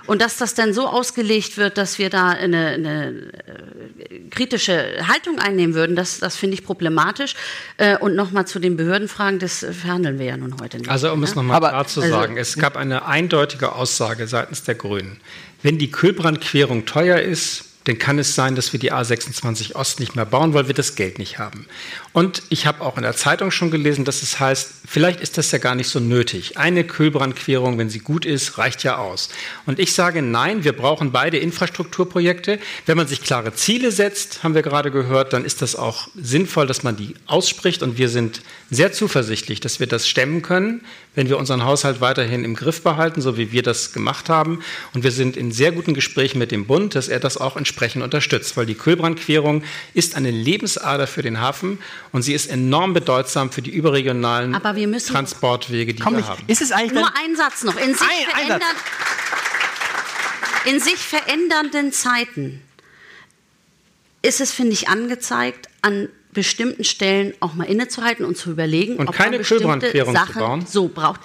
Und 0.06 0.22
dass 0.22 0.36
das 0.36 0.54
dann 0.54 0.72
so 0.72 0.86
ausgelegt 0.86 1.56
wird, 1.56 1.78
dass 1.78 1.98
wir 1.98 2.10
da 2.10 2.28
eine, 2.28 2.68
eine 2.68 3.08
äh, 3.08 4.28
kritische 4.30 5.06
Haltung 5.08 5.38
einnehmen 5.38 5.74
würden, 5.74 5.96
das, 5.96 6.18
das 6.18 6.36
finde 6.36 6.54
ich 6.54 6.64
problematisch. 6.64 7.34
Äh, 7.76 7.98
und 7.98 8.14
nochmal 8.14 8.46
zu 8.46 8.58
den 8.58 8.76
Behördenfragen, 8.76 9.38
das 9.38 9.66
verhandeln 9.70 10.18
wir 10.18 10.26
ja 10.26 10.36
nun 10.36 10.56
heute 10.60 10.78
nicht. 10.78 10.90
Also 10.90 11.12
um 11.12 11.22
es 11.22 11.34
nochmal 11.34 11.60
klar 11.60 11.86
zu 11.86 12.00
also, 12.00 12.12
sagen, 12.12 12.36
es 12.36 12.56
gab 12.56 12.76
eine 12.76 13.06
eindeutige 13.06 13.72
Aussage 13.72 14.26
seitens 14.26 14.62
der 14.62 14.74
Grünen. 14.74 15.20
Wenn 15.62 15.78
die 15.78 15.90
Kühlbrandquerung 15.90 16.86
teuer 16.86 17.18
ist, 17.18 17.64
dann 17.86 17.98
kann 17.98 18.18
es 18.18 18.34
sein, 18.34 18.56
dass 18.56 18.72
wir 18.72 18.80
die 18.80 18.92
A26 18.92 19.76
Ost 19.76 20.00
nicht 20.00 20.16
mehr 20.16 20.26
bauen, 20.26 20.54
weil 20.54 20.66
wir 20.66 20.74
das 20.74 20.96
Geld 20.96 21.18
nicht 21.20 21.38
haben. 21.38 21.66
Und 22.16 22.44
ich 22.48 22.64
habe 22.64 22.80
auch 22.80 22.96
in 22.96 23.02
der 23.02 23.14
Zeitung 23.14 23.50
schon 23.50 23.70
gelesen, 23.70 24.06
dass 24.06 24.22
es 24.22 24.40
heißt, 24.40 24.70
vielleicht 24.86 25.20
ist 25.20 25.36
das 25.36 25.50
ja 25.50 25.58
gar 25.58 25.74
nicht 25.74 25.90
so 25.90 26.00
nötig. 26.00 26.56
Eine 26.56 26.82
Kühlbrandquerung, 26.82 27.76
wenn 27.76 27.90
sie 27.90 27.98
gut 27.98 28.24
ist, 28.24 28.56
reicht 28.56 28.84
ja 28.84 28.96
aus. 28.96 29.28
Und 29.66 29.78
ich 29.78 29.92
sage 29.92 30.22
nein, 30.22 30.64
wir 30.64 30.72
brauchen 30.72 31.12
beide 31.12 31.36
Infrastrukturprojekte. 31.36 32.58
Wenn 32.86 32.96
man 32.96 33.06
sich 33.06 33.22
klare 33.22 33.52
Ziele 33.52 33.92
setzt, 33.92 34.42
haben 34.42 34.54
wir 34.54 34.62
gerade 34.62 34.90
gehört, 34.90 35.34
dann 35.34 35.44
ist 35.44 35.60
das 35.60 35.76
auch 35.76 36.08
sinnvoll, 36.14 36.66
dass 36.66 36.82
man 36.82 36.96
die 36.96 37.16
ausspricht. 37.26 37.82
Und 37.82 37.98
wir 37.98 38.08
sind 38.08 38.40
sehr 38.70 38.94
zuversichtlich, 38.94 39.60
dass 39.60 39.78
wir 39.78 39.86
das 39.86 40.08
stemmen 40.08 40.40
können, 40.40 40.80
wenn 41.14 41.28
wir 41.28 41.36
unseren 41.36 41.64
Haushalt 41.64 42.00
weiterhin 42.00 42.44
im 42.44 42.54
Griff 42.54 42.82
behalten, 42.82 43.20
so 43.20 43.36
wie 43.36 43.52
wir 43.52 43.62
das 43.62 43.92
gemacht 43.92 44.30
haben. 44.30 44.60
Und 44.94 45.04
wir 45.04 45.10
sind 45.10 45.36
in 45.36 45.52
sehr 45.52 45.70
guten 45.70 45.92
Gesprächen 45.92 46.38
mit 46.38 46.50
dem 46.50 46.66
Bund, 46.66 46.94
dass 46.94 47.08
er 47.08 47.20
das 47.20 47.36
auch 47.36 47.58
entsprechend 47.58 48.02
unterstützt, 48.02 48.56
weil 48.56 48.64
die 48.64 48.74
Kühlbrandquerung 48.74 49.64
ist 49.92 50.14
eine 50.14 50.30
Lebensader 50.30 51.06
für 51.06 51.20
den 51.20 51.40
Hafen 51.42 51.78
und 52.16 52.22
sie 52.22 52.32
ist 52.32 52.46
enorm 52.46 52.94
bedeutsam 52.94 53.52
für 53.52 53.60
die 53.60 53.70
überregionalen 53.70 54.54
Transportwege, 54.54 55.92
die 55.92 56.02
wir 56.02 56.26
haben. 56.26 56.42
Ist 56.46 56.62
es 56.62 56.72
eigentlich 56.72 56.94
Nur 56.94 57.12
ein 57.14 57.36
Satz 57.36 57.62
noch. 57.62 57.76
In 57.76 57.94
sich, 57.94 58.08
ein, 58.34 58.52
ein 58.52 58.60
in 60.64 60.80
sich 60.80 60.96
verändernden 60.96 61.92
Zeiten 61.92 62.62
ist 64.22 64.40
es, 64.40 64.50
finde 64.50 64.72
ich, 64.72 64.88
angezeigt, 64.88 65.68
an 65.82 66.08
bestimmten 66.32 66.84
Stellen 66.84 67.34
auch 67.40 67.52
mal 67.52 67.64
innezuhalten 67.64 68.24
und 68.24 68.38
zu 68.38 68.50
überlegen, 68.50 68.96
und 68.96 69.08
ob 69.08 69.14
keine 69.14 69.32
man 69.32 69.40
bestimmte 69.40 70.06
Sachen 70.10 70.64
so 70.64 70.88
braucht. 70.88 71.20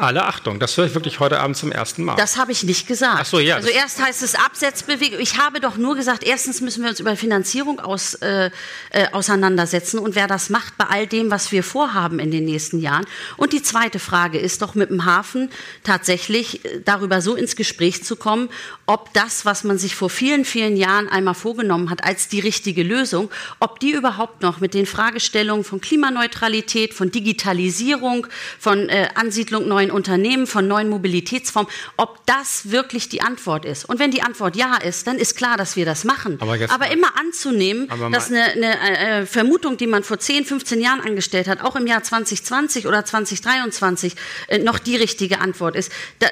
Alle 0.00 0.24
Achtung, 0.24 0.58
das 0.58 0.76
höre 0.78 0.86
ich 0.86 0.94
wirklich 0.94 1.20
heute 1.20 1.40
Abend 1.40 1.58
zum 1.58 1.70
ersten 1.70 2.04
Mal. 2.04 2.16
Das 2.16 2.38
habe 2.38 2.52
ich 2.52 2.62
nicht 2.64 2.86
gesagt. 2.86 3.18
Ach 3.20 3.26
so, 3.26 3.38
ja. 3.38 3.56
Also 3.56 3.68
erst 3.68 4.02
heißt 4.02 4.22
es 4.22 4.34
Absetzbewegung. 4.34 5.20
Ich 5.20 5.38
habe 5.38 5.60
doch 5.60 5.76
nur 5.76 5.94
gesagt, 5.94 6.24
erstens 6.24 6.62
müssen 6.62 6.82
wir 6.82 6.88
uns 6.88 7.00
über 7.00 7.16
Finanzierung 7.16 7.80
aus, 7.80 8.14
äh, 8.14 8.50
äh, 8.90 9.08
auseinandersetzen 9.12 9.98
und 9.98 10.14
wer 10.14 10.26
das 10.26 10.48
macht 10.48 10.78
bei 10.78 10.86
all 10.86 11.06
dem, 11.06 11.30
was 11.30 11.52
wir 11.52 11.62
vorhaben 11.62 12.18
in 12.18 12.30
den 12.30 12.46
nächsten 12.46 12.80
Jahren. 12.80 13.04
Und 13.36 13.52
die 13.52 13.62
zweite 13.62 13.98
Frage 13.98 14.38
ist 14.38 14.62
doch 14.62 14.74
mit 14.74 14.88
dem 14.88 15.04
Hafen 15.04 15.50
tatsächlich 15.84 16.64
äh, 16.64 16.80
darüber 16.82 17.20
so 17.20 17.34
ins 17.34 17.54
Gespräch 17.54 18.02
zu 18.02 18.16
kommen, 18.16 18.48
ob 18.86 19.12
das, 19.12 19.44
was 19.44 19.64
man 19.64 19.76
sich 19.76 19.94
vor 19.94 20.08
vielen, 20.08 20.46
vielen 20.46 20.78
Jahren 20.78 21.10
einmal 21.10 21.34
vorgenommen 21.34 21.90
hat 21.90 22.04
als 22.04 22.28
die 22.28 22.40
richtige 22.40 22.82
Lösung, 22.82 23.30
ob 23.58 23.80
die 23.80 23.92
überhaupt 23.92 24.40
noch 24.40 24.60
mit 24.60 24.72
den 24.72 24.86
Fragestellungen 24.86 25.62
von 25.62 25.82
Klimaneutralität, 25.82 26.94
von 26.94 27.10
Digitalisierung, 27.10 28.26
von 28.58 28.88
äh, 28.88 29.08
Ansiedlung 29.14 29.68
neuen 29.68 29.89
neuen 29.90 29.96
Unternehmen, 29.96 30.46
von 30.46 30.66
neuen 30.66 30.88
Mobilitätsformen, 30.88 31.70
ob 31.96 32.24
das 32.26 32.70
wirklich 32.70 33.08
die 33.08 33.22
Antwort 33.22 33.64
ist. 33.64 33.84
Und 33.84 33.98
wenn 33.98 34.10
die 34.10 34.22
Antwort 34.22 34.56
ja 34.56 34.76
ist, 34.76 35.06
dann 35.06 35.16
ist 35.18 35.36
klar, 35.36 35.56
dass 35.56 35.76
wir 35.76 35.84
das 35.84 36.04
machen. 36.04 36.38
Aber, 36.40 36.56
aber 36.68 36.90
immer 36.90 37.18
anzunehmen, 37.18 37.88
dass 38.12 38.28
eine, 38.30 38.44
eine 38.54 39.20
äh, 39.22 39.26
Vermutung, 39.26 39.76
die 39.76 39.86
man 39.86 40.02
vor 40.04 40.18
10, 40.18 40.44
15 40.44 40.80
Jahren 40.80 41.00
angestellt 41.00 41.48
hat, 41.48 41.62
auch 41.62 41.76
im 41.76 41.86
Jahr 41.86 42.02
2020 42.02 42.86
oder 42.86 43.04
2023 43.04 44.14
äh, 44.48 44.58
noch 44.58 44.78
die 44.78 44.96
richtige 44.96 45.40
Antwort 45.40 45.76
ist, 45.76 45.92
da, 46.18 46.28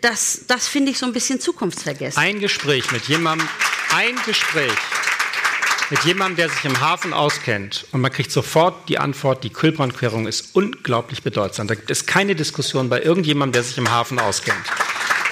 das, 0.00 0.44
das 0.46 0.68
finde 0.68 0.90
ich 0.90 0.98
so 0.98 1.06
ein 1.06 1.12
bisschen 1.12 1.40
zukunftsvergessen. 1.40 2.20
Ein 2.20 2.40
Gespräch 2.40 2.90
mit 2.92 3.04
jemandem, 3.04 3.48
ein 3.94 4.14
Gespräch 4.26 4.70
mit 5.90 6.04
jemandem, 6.04 6.36
der 6.36 6.48
sich 6.48 6.64
im 6.64 6.80
Hafen 6.80 7.12
auskennt 7.12 7.86
und 7.92 8.00
man 8.00 8.12
kriegt 8.12 8.30
sofort 8.30 8.88
die 8.88 8.98
Antwort, 8.98 9.42
die 9.42 9.50
Kühlbrandquerung 9.50 10.26
ist 10.26 10.54
unglaublich 10.54 11.22
bedeutsam. 11.22 11.66
Da 11.66 11.74
gibt 11.74 11.90
es 11.90 12.06
keine 12.06 12.34
Diskussion 12.34 12.88
bei 12.88 13.02
irgendjemandem, 13.02 13.52
der 13.52 13.62
sich 13.64 13.76
im 13.76 13.90
Hafen 13.90 14.18
auskennt. 14.18 14.64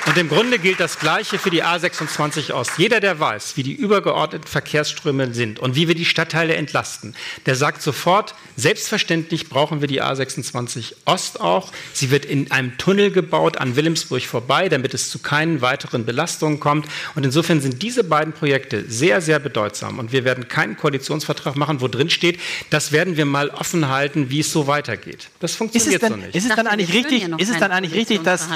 Und 0.09 0.17
im 0.17 0.31
Grunde 0.31 0.59
gilt 0.59 0.81
das 0.81 0.99
Gleiche 0.99 1.39
für 1.39 1.51
die 1.51 1.63
A26 1.63 2.55
Ost. 2.55 2.71
Jeder, 2.79 2.99
der 2.99 3.21
weiß, 3.21 3.59
wie 3.59 3.63
die 3.63 3.75
übergeordneten 3.75 4.49
Verkehrsströme 4.49 5.35
sind 5.35 5.59
und 5.59 5.77
wie 5.77 5.87
wir 5.87 5.95
die 5.95 6.07
Stadtteile 6.07 6.57
entlasten, 6.57 7.15
der 7.45 7.57
sagt 7.57 7.83
sofort, 7.83 8.35
selbstverständlich 8.57 9.51
brauchen 9.51 9.83
wir 9.83 9.87
die 9.87 10.03
A26 10.03 10.95
Ost 11.05 11.43
auch. 11.43 11.73
Sie 11.93 12.11
wird 12.11 12.25
in 12.25 12.51
einem 12.51 12.79
Tunnel 12.79 13.11
gebaut 13.11 13.59
an 13.59 13.77
Wilhelmsburg 13.77 14.23
vorbei, 14.23 14.71
damit 14.71 14.95
es 14.95 15.11
zu 15.11 15.19
keinen 15.19 15.61
weiteren 15.61 16.07
Belastungen 16.07 16.59
kommt. 16.59 16.87
Und 17.15 17.27
insofern 17.27 17.61
sind 17.61 17.83
diese 17.83 18.03
beiden 18.03 18.33
Projekte 18.33 18.87
sehr, 18.89 19.21
sehr 19.21 19.39
bedeutsam. 19.39 19.99
Und 19.99 20.11
wir 20.11 20.25
werden 20.25 20.49
keinen 20.49 20.79
Koalitionsvertrag 20.79 21.55
machen, 21.57 21.83
wo 21.83 21.89
drin 21.89 22.09
steht, 22.09 22.41
das 22.71 22.93
werden 22.93 23.19
wir 23.19 23.27
mal 23.27 23.51
offen 23.51 23.91
halten, 23.91 24.31
wie 24.31 24.41
es 24.41 24.51
so 24.51 24.67
weitergeht. 24.67 25.29
Das 25.41 25.55
funktioniert 25.55 26.01
denn, 26.01 26.13
so 26.13 26.17
nicht. 26.17 26.35
Ist 26.35 26.49
es 26.49 26.57
dann 26.57 26.67
eigentlich 26.67 26.95
richtig, 26.95 27.29
ist 27.37 27.51
es 27.51 27.59
dann 27.59 27.73
eigentlich 27.73 27.93
richtig 27.93 28.23
dass 28.23 28.49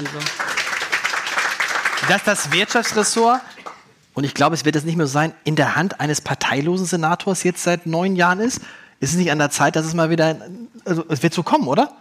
dass 2.08 2.24
das 2.24 2.52
Wirtschaftsressort, 2.52 3.40
und 4.14 4.24
ich 4.24 4.34
glaube, 4.34 4.54
es 4.54 4.64
wird 4.64 4.76
es 4.76 4.84
nicht 4.84 4.96
mehr 4.96 5.06
so 5.06 5.12
sein, 5.12 5.32
in 5.44 5.56
der 5.56 5.76
Hand 5.76 6.00
eines 6.00 6.20
parteilosen 6.20 6.86
Senators 6.86 7.42
jetzt 7.44 7.62
seit 7.62 7.86
neun 7.86 8.16
Jahren 8.16 8.40
ist? 8.40 8.60
Ist 9.00 9.10
es 9.10 9.16
nicht 9.16 9.30
an 9.30 9.38
der 9.38 9.50
Zeit, 9.50 9.74
dass 9.74 9.86
es 9.86 9.94
mal 9.94 10.10
wieder, 10.10 10.40
also 10.84 11.04
es 11.08 11.22
wird 11.22 11.34
so 11.34 11.42
kommen, 11.42 11.66
oder? 11.66 11.96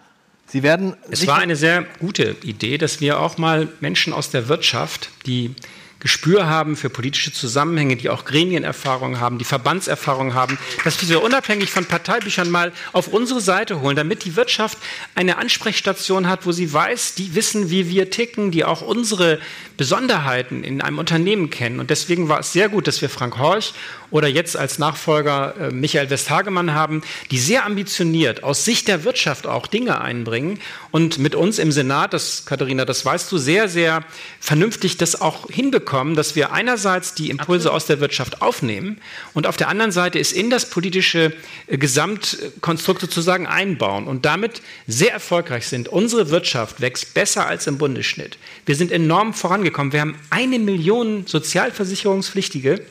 Sie 0.47 0.63
werden. 0.63 0.97
Es 1.09 1.25
war 1.27 1.37
eine 1.37 1.55
sehr 1.55 1.85
gute 1.99 2.35
Idee, 2.43 2.77
dass 2.77 2.99
wir 2.99 3.19
auch 3.19 3.37
mal 3.37 3.69
Menschen 3.79 4.11
aus 4.11 4.31
der 4.31 4.49
Wirtschaft, 4.49 5.09
die 5.25 5.55
Gespür 6.01 6.47
haben 6.47 6.75
für 6.75 6.89
politische 6.89 7.31
Zusammenhänge, 7.31 7.95
die 7.95 8.09
auch 8.09 8.25
Gremienerfahrung 8.25 9.19
haben, 9.19 9.37
die 9.37 9.45
Verbandserfahrung 9.45 10.33
haben, 10.33 10.57
dass 10.83 10.99
wir 10.99 11.07
sie 11.07 11.15
unabhängig 11.15 11.69
von 11.69 11.85
Parteibüchern 11.85 12.49
mal 12.49 12.73
auf 12.91 13.07
unsere 13.07 13.39
Seite 13.39 13.81
holen, 13.81 13.95
damit 13.95 14.25
die 14.25 14.35
Wirtschaft 14.35 14.79
eine 15.13 15.37
Ansprechstation 15.37 16.27
hat, 16.27 16.45
wo 16.47 16.51
sie 16.51 16.73
weiß, 16.73 17.13
die 17.13 17.35
wissen, 17.35 17.69
wie 17.69 17.87
wir 17.87 18.09
ticken, 18.09 18.49
die 18.49 18.65
auch 18.65 18.81
unsere 18.81 19.39
Besonderheiten 19.81 20.63
in 20.63 20.79
einem 20.79 20.99
Unternehmen 20.99 21.49
kennen. 21.49 21.79
Und 21.79 21.89
deswegen 21.89 22.29
war 22.29 22.41
es 22.41 22.53
sehr 22.53 22.69
gut, 22.69 22.85
dass 22.85 23.01
wir 23.01 23.09
Frank 23.09 23.39
Horch 23.39 23.73
oder 24.11 24.27
jetzt 24.27 24.55
als 24.55 24.77
Nachfolger 24.77 25.55
äh, 25.59 25.71
Michael 25.71 26.11
Westhagemann 26.11 26.75
haben, 26.75 27.01
die 27.31 27.39
sehr 27.39 27.65
ambitioniert 27.65 28.43
aus 28.43 28.63
Sicht 28.63 28.87
der 28.87 29.05
Wirtschaft 29.05 29.47
auch 29.47 29.65
Dinge 29.65 29.99
einbringen 29.99 30.59
und 30.91 31.17
mit 31.17 31.33
uns 31.33 31.57
im 31.57 31.71
Senat, 31.71 32.13
das 32.13 32.45
Katharina, 32.45 32.85
das 32.85 33.03
weißt 33.03 33.31
du, 33.31 33.39
sehr, 33.39 33.69
sehr 33.69 34.03
vernünftig 34.39 34.97
das 34.97 35.19
auch 35.19 35.49
hinbekommen, 35.49 36.13
dass 36.15 36.35
wir 36.35 36.51
einerseits 36.51 37.15
die 37.15 37.31
Impulse 37.31 37.69
Absolut. 37.69 37.75
aus 37.75 37.85
der 37.87 37.99
Wirtschaft 38.01 38.43
aufnehmen 38.43 39.01
und 39.33 39.47
auf 39.47 39.57
der 39.57 39.69
anderen 39.69 39.91
Seite 39.91 40.19
es 40.19 40.31
in 40.31 40.51
das 40.51 40.69
politische 40.69 41.33
äh, 41.65 41.77
Gesamtkonstrukt 41.79 43.01
sozusagen 43.01 43.47
einbauen 43.47 44.05
und 44.05 44.25
damit 44.25 44.61
sehr 44.85 45.11
erfolgreich 45.11 45.65
sind. 45.65 45.87
Unsere 45.87 46.29
Wirtschaft 46.29 46.81
wächst 46.81 47.15
besser 47.15 47.47
als 47.47 47.65
im 47.65 47.79
Bundesschnitt. 47.79 48.37
Wir 48.67 48.75
sind 48.75 48.91
enorm 48.91 49.33
vorangekommen. 49.33 49.70
Wir 49.75 50.01
haben 50.01 50.15
eine 50.29 50.59
Million 50.59 51.25
Sozialversicherungspflichtige 51.27 52.81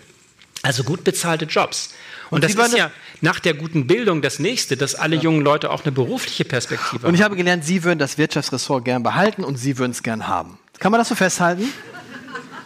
also 0.63 0.85
gut 0.85 1.05
bezahlte 1.05 1.47
Jobs. 1.47 1.95
Und, 2.31 2.37
und 2.37 2.45
das 2.45 2.55
ist 2.55 2.77
ja 2.77 2.91
nach 3.23 3.41
der 3.41 3.55
guten 3.55 3.87
Bildung 3.87 4.23
das 4.23 4.39
nächste, 4.39 4.77
dass 4.77 4.95
alle 4.95 5.17
ja. 5.17 5.23
jungen 5.23 5.41
Leute 5.41 5.71
auch 5.71 5.85
eine 5.85 5.93
berufliche 5.93 6.45
Perspektive 6.45 7.03
haben. 7.03 7.09
Und 7.09 7.15
ich 7.15 7.23
habe 7.23 7.37
gelernt, 7.37 7.65
Sie 7.65 7.83
würden 7.83 7.99
das 7.99 8.19
Wirtschaftsressort 8.19 8.85
gern 8.85 9.03
behalten 9.03 9.43
und 9.43 9.57
Sie 9.57 9.79
würden 9.79 9.93
es 9.93 10.03
gern 10.03 10.29
haben. 10.29 10.59
Kann 10.79 10.93
man 10.93 11.01
das 11.01 11.09
so 11.09 11.15
festhalten? 11.15 11.73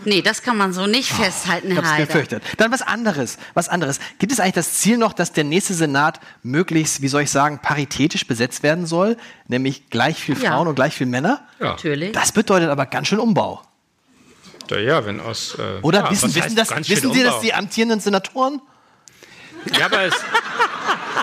Nee, 0.07 0.21
das 0.21 0.43
kann 0.43 0.59
man 0.59 0.75
so 0.75 0.87
nicht 0.87 1.11
oh, 1.13 1.23
festhalten, 1.23 1.71
Herr 1.71 1.83
Ich 1.83 1.89
hab's 1.89 1.97
gefürchtet. 1.97 2.43
Dann 2.59 2.71
was 2.71 2.83
anderes, 2.83 3.39
was 3.55 3.71
anderes. 3.71 4.01
Gibt 4.19 4.33
es 4.33 4.41
eigentlich 4.41 4.53
das 4.55 4.75
Ziel 4.75 4.99
noch, 4.99 5.15
dass 5.15 5.33
der 5.33 5.45
nächste 5.45 5.73
Senat 5.73 6.21
möglichst, 6.43 7.01
wie 7.01 7.09
soll 7.09 7.23
ich 7.23 7.31
sagen, 7.31 7.59
paritätisch 7.63 8.27
besetzt 8.27 8.63
werden 8.63 8.85
soll? 8.85 9.17
Nämlich 9.49 9.89
gleich 9.89 10.19
viel 10.19 10.37
Frauen 10.37 10.67
ja. 10.67 10.69
und 10.69 10.75
gleich 10.75 10.95
viel 10.95 11.07
Männer? 11.07 11.47
Ja. 11.59 11.71
Natürlich. 11.71 12.13
Das 12.13 12.33
bedeutet 12.33 12.69
aber 12.69 12.85
ganz 12.85 13.09
schön 13.09 13.19
Umbau. 13.19 13.63
Ja, 14.71 15.05
wenn 15.07 15.21
aus. 15.21 15.57
Äh, 15.59 15.81
Oder 15.83 16.01
ja, 16.05 16.11
wissen, 16.11 16.35
wissen, 16.35 16.57
das, 16.57 16.71
wissen 16.89 17.13
Sie 17.13 17.23
das, 17.23 17.35
Umbau? 17.35 17.43
die 17.43 17.55
amtierenden 17.55 18.01
Senatoren? 18.01 18.61
Ja, 19.79 19.87
aber 19.87 20.03
es, 20.03 20.15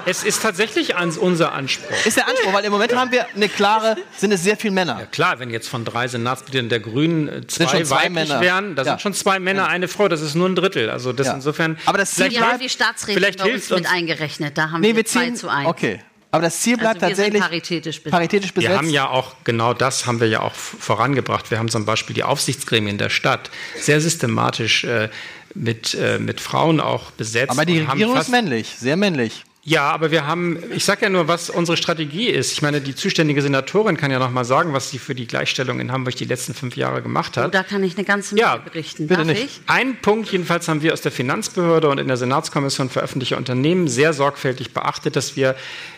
es 0.05 0.23
ist 0.23 0.41
tatsächlich 0.41 0.95
ans, 0.95 1.17
unser 1.17 1.51
Anspruch. 1.53 1.95
Ist 2.05 2.17
der 2.17 2.27
Anspruch, 2.27 2.53
weil 2.53 2.65
im 2.65 2.71
Moment 2.71 2.95
haben 2.95 3.11
wir 3.11 3.27
eine 3.35 3.49
klare, 3.49 3.97
sind 4.17 4.31
es 4.31 4.41
sehr 4.43 4.57
viele 4.57 4.73
Männer. 4.73 5.05
Klar, 5.11 5.37
wenn 5.39 5.51
jetzt 5.51 5.67
von 5.69 5.85
drei 5.85 6.07
Senatsmitgliedern 6.07 6.69
der 6.69 6.79
Grünen 6.79 7.27
äh, 7.27 7.47
zwei, 7.47 7.67
schon 7.67 7.85
zwei 7.85 7.95
weiblich 8.05 8.13
Männer. 8.29 8.41
wären, 8.41 8.75
da 8.75 8.81
Ja. 8.83 8.89
sind 8.91 9.01
schon 9.01 9.13
zwei 9.13 9.39
Männer, 9.39 9.67
eine 9.67 9.87
Frau, 9.87 10.07
das 10.07 10.21
ist 10.21 10.33
nur 10.35 10.49
ein 10.49 10.55
Drittel. 10.55 10.89
Also 10.89 11.13
das 11.13 11.27
Ja. 11.27 11.33
insofern. 11.33 11.77
Aber 11.85 11.97
das 11.99 12.13
vielleicht 12.15 12.39
haben 12.41 12.47
bleibt- 12.49 12.63
die 12.63 12.69
Staatsräte 12.69 13.19
vielleicht 13.19 13.37
bei 13.39 13.43
uns 13.45 13.67
hilft 13.67 13.71
mit 13.71 13.87
eingerechnet. 13.87 14.57
Da 14.57 14.71
haben 14.71 14.81
Nee, 14.81 14.89
wir 14.89 14.95
wir 14.97 15.05
2 15.05 15.23
ziehen. 15.25 15.35
zu 15.35 15.49
1. 15.49 15.67
Okay. 15.67 15.99
Aber 16.32 16.43
das 16.43 16.61
Ziel 16.61 16.77
bleibt 16.77 17.03
Also 17.03 17.07
wir 17.09 17.15
sind 17.15 17.25
tatsächlich 17.34 17.41
paritätisch 17.43 17.97
besetzt. 17.97 18.11
paritätisch 18.11 18.53
besetzt. 18.53 18.71
Wir 18.71 18.77
haben 18.77 18.89
ja 18.89 19.09
auch 19.09 19.36
genau 19.43 19.73
das 19.73 20.05
haben 20.05 20.19
wir 20.21 20.27
ja 20.27 20.41
auch 20.41 20.53
vorangebracht. 20.53 21.51
Wir 21.51 21.59
haben 21.59 21.69
zum 21.69 21.86
Beispiel 21.86 22.13
die 22.13 22.23
Aufsichtsgremien 22.23 22.97
der 22.97 23.09
Stadt 23.09 23.51
sehr 23.77 23.99
systematisch 23.99 24.84
äh, 24.86 25.09
mit, 25.53 25.93
äh, 25.95 26.19
mit 26.19 26.39
Frauen 26.39 26.79
auch 26.79 27.11
besetzt. 27.11 27.51
aber 27.51 27.65
die 27.65 27.79
Regierung 27.82 28.17
ist 28.17 28.29
männlich, 28.29 28.75
sehr 28.77 28.95
männlich. 28.97 29.43
Ja, 29.63 29.91
aber 29.91 30.09
wir 30.09 30.25
haben, 30.25 30.57
ich 30.75 30.86
sage 30.86 31.03
ja 31.03 31.09
nur, 31.09 31.27
was 31.27 31.51
unsere 31.51 31.77
Strategie 31.77 32.29
ist. 32.29 32.51
Ich 32.51 32.63
meine, 32.63 32.82
die 32.82 32.95
zuständige 32.95 33.43
Senatorin 33.43 33.95
kann 33.95 34.09
ja 34.09 34.17
noch 34.17 34.32
mal 34.32 34.43
sagen, 34.43 34.73
was 34.73 34.89
sie 34.89 34.97
für 34.97 35.13
die 35.13 35.27
Gleichstellung 35.27 35.79
in 35.79 35.91
Hamburg 35.91 36.15
die 36.15 36.25
letzten 36.25 36.55
fünf 36.55 36.75
Jahre 36.75 37.03
gemacht 37.03 37.38
hat. 37.38 37.45
Oh, 37.45 37.49
da 37.51 37.61
kann 37.61 37.84
ich 37.84 37.95
eine 37.95 38.03
ganze 38.03 38.34
Menge 38.34 38.47
Ja, 38.47 38.57
berichten. 38.57 39.05
bitte 39.07 39.19
Darf 39.19 39.27
nicht. 39.27 39.43
ich? 39.43 39.61
Ein 39.67 39.97
Punkt 40.01 40.32
jedenfalls 40.32 40.67
haben 40.67 40.82
wir 40.82 40.93
aus 40.93 41.01
der 41.01 41.11
Finanzbehörde 41.11 41.89
und 41.89 41.99
in 41.99 42.07
der 42.07 42.17
Senatskommission 42.17 42.89
für 42.89 43.01
öffentliche 43.01 43.38
Unternehmen 43.38 43.88
sehr 43.88 44.13
sorgfältig 44.13 44.73
beachtet, 44.73 45.15
dass 45.15 45.36
wir 45.36 45.51
äh, 45.51 45.53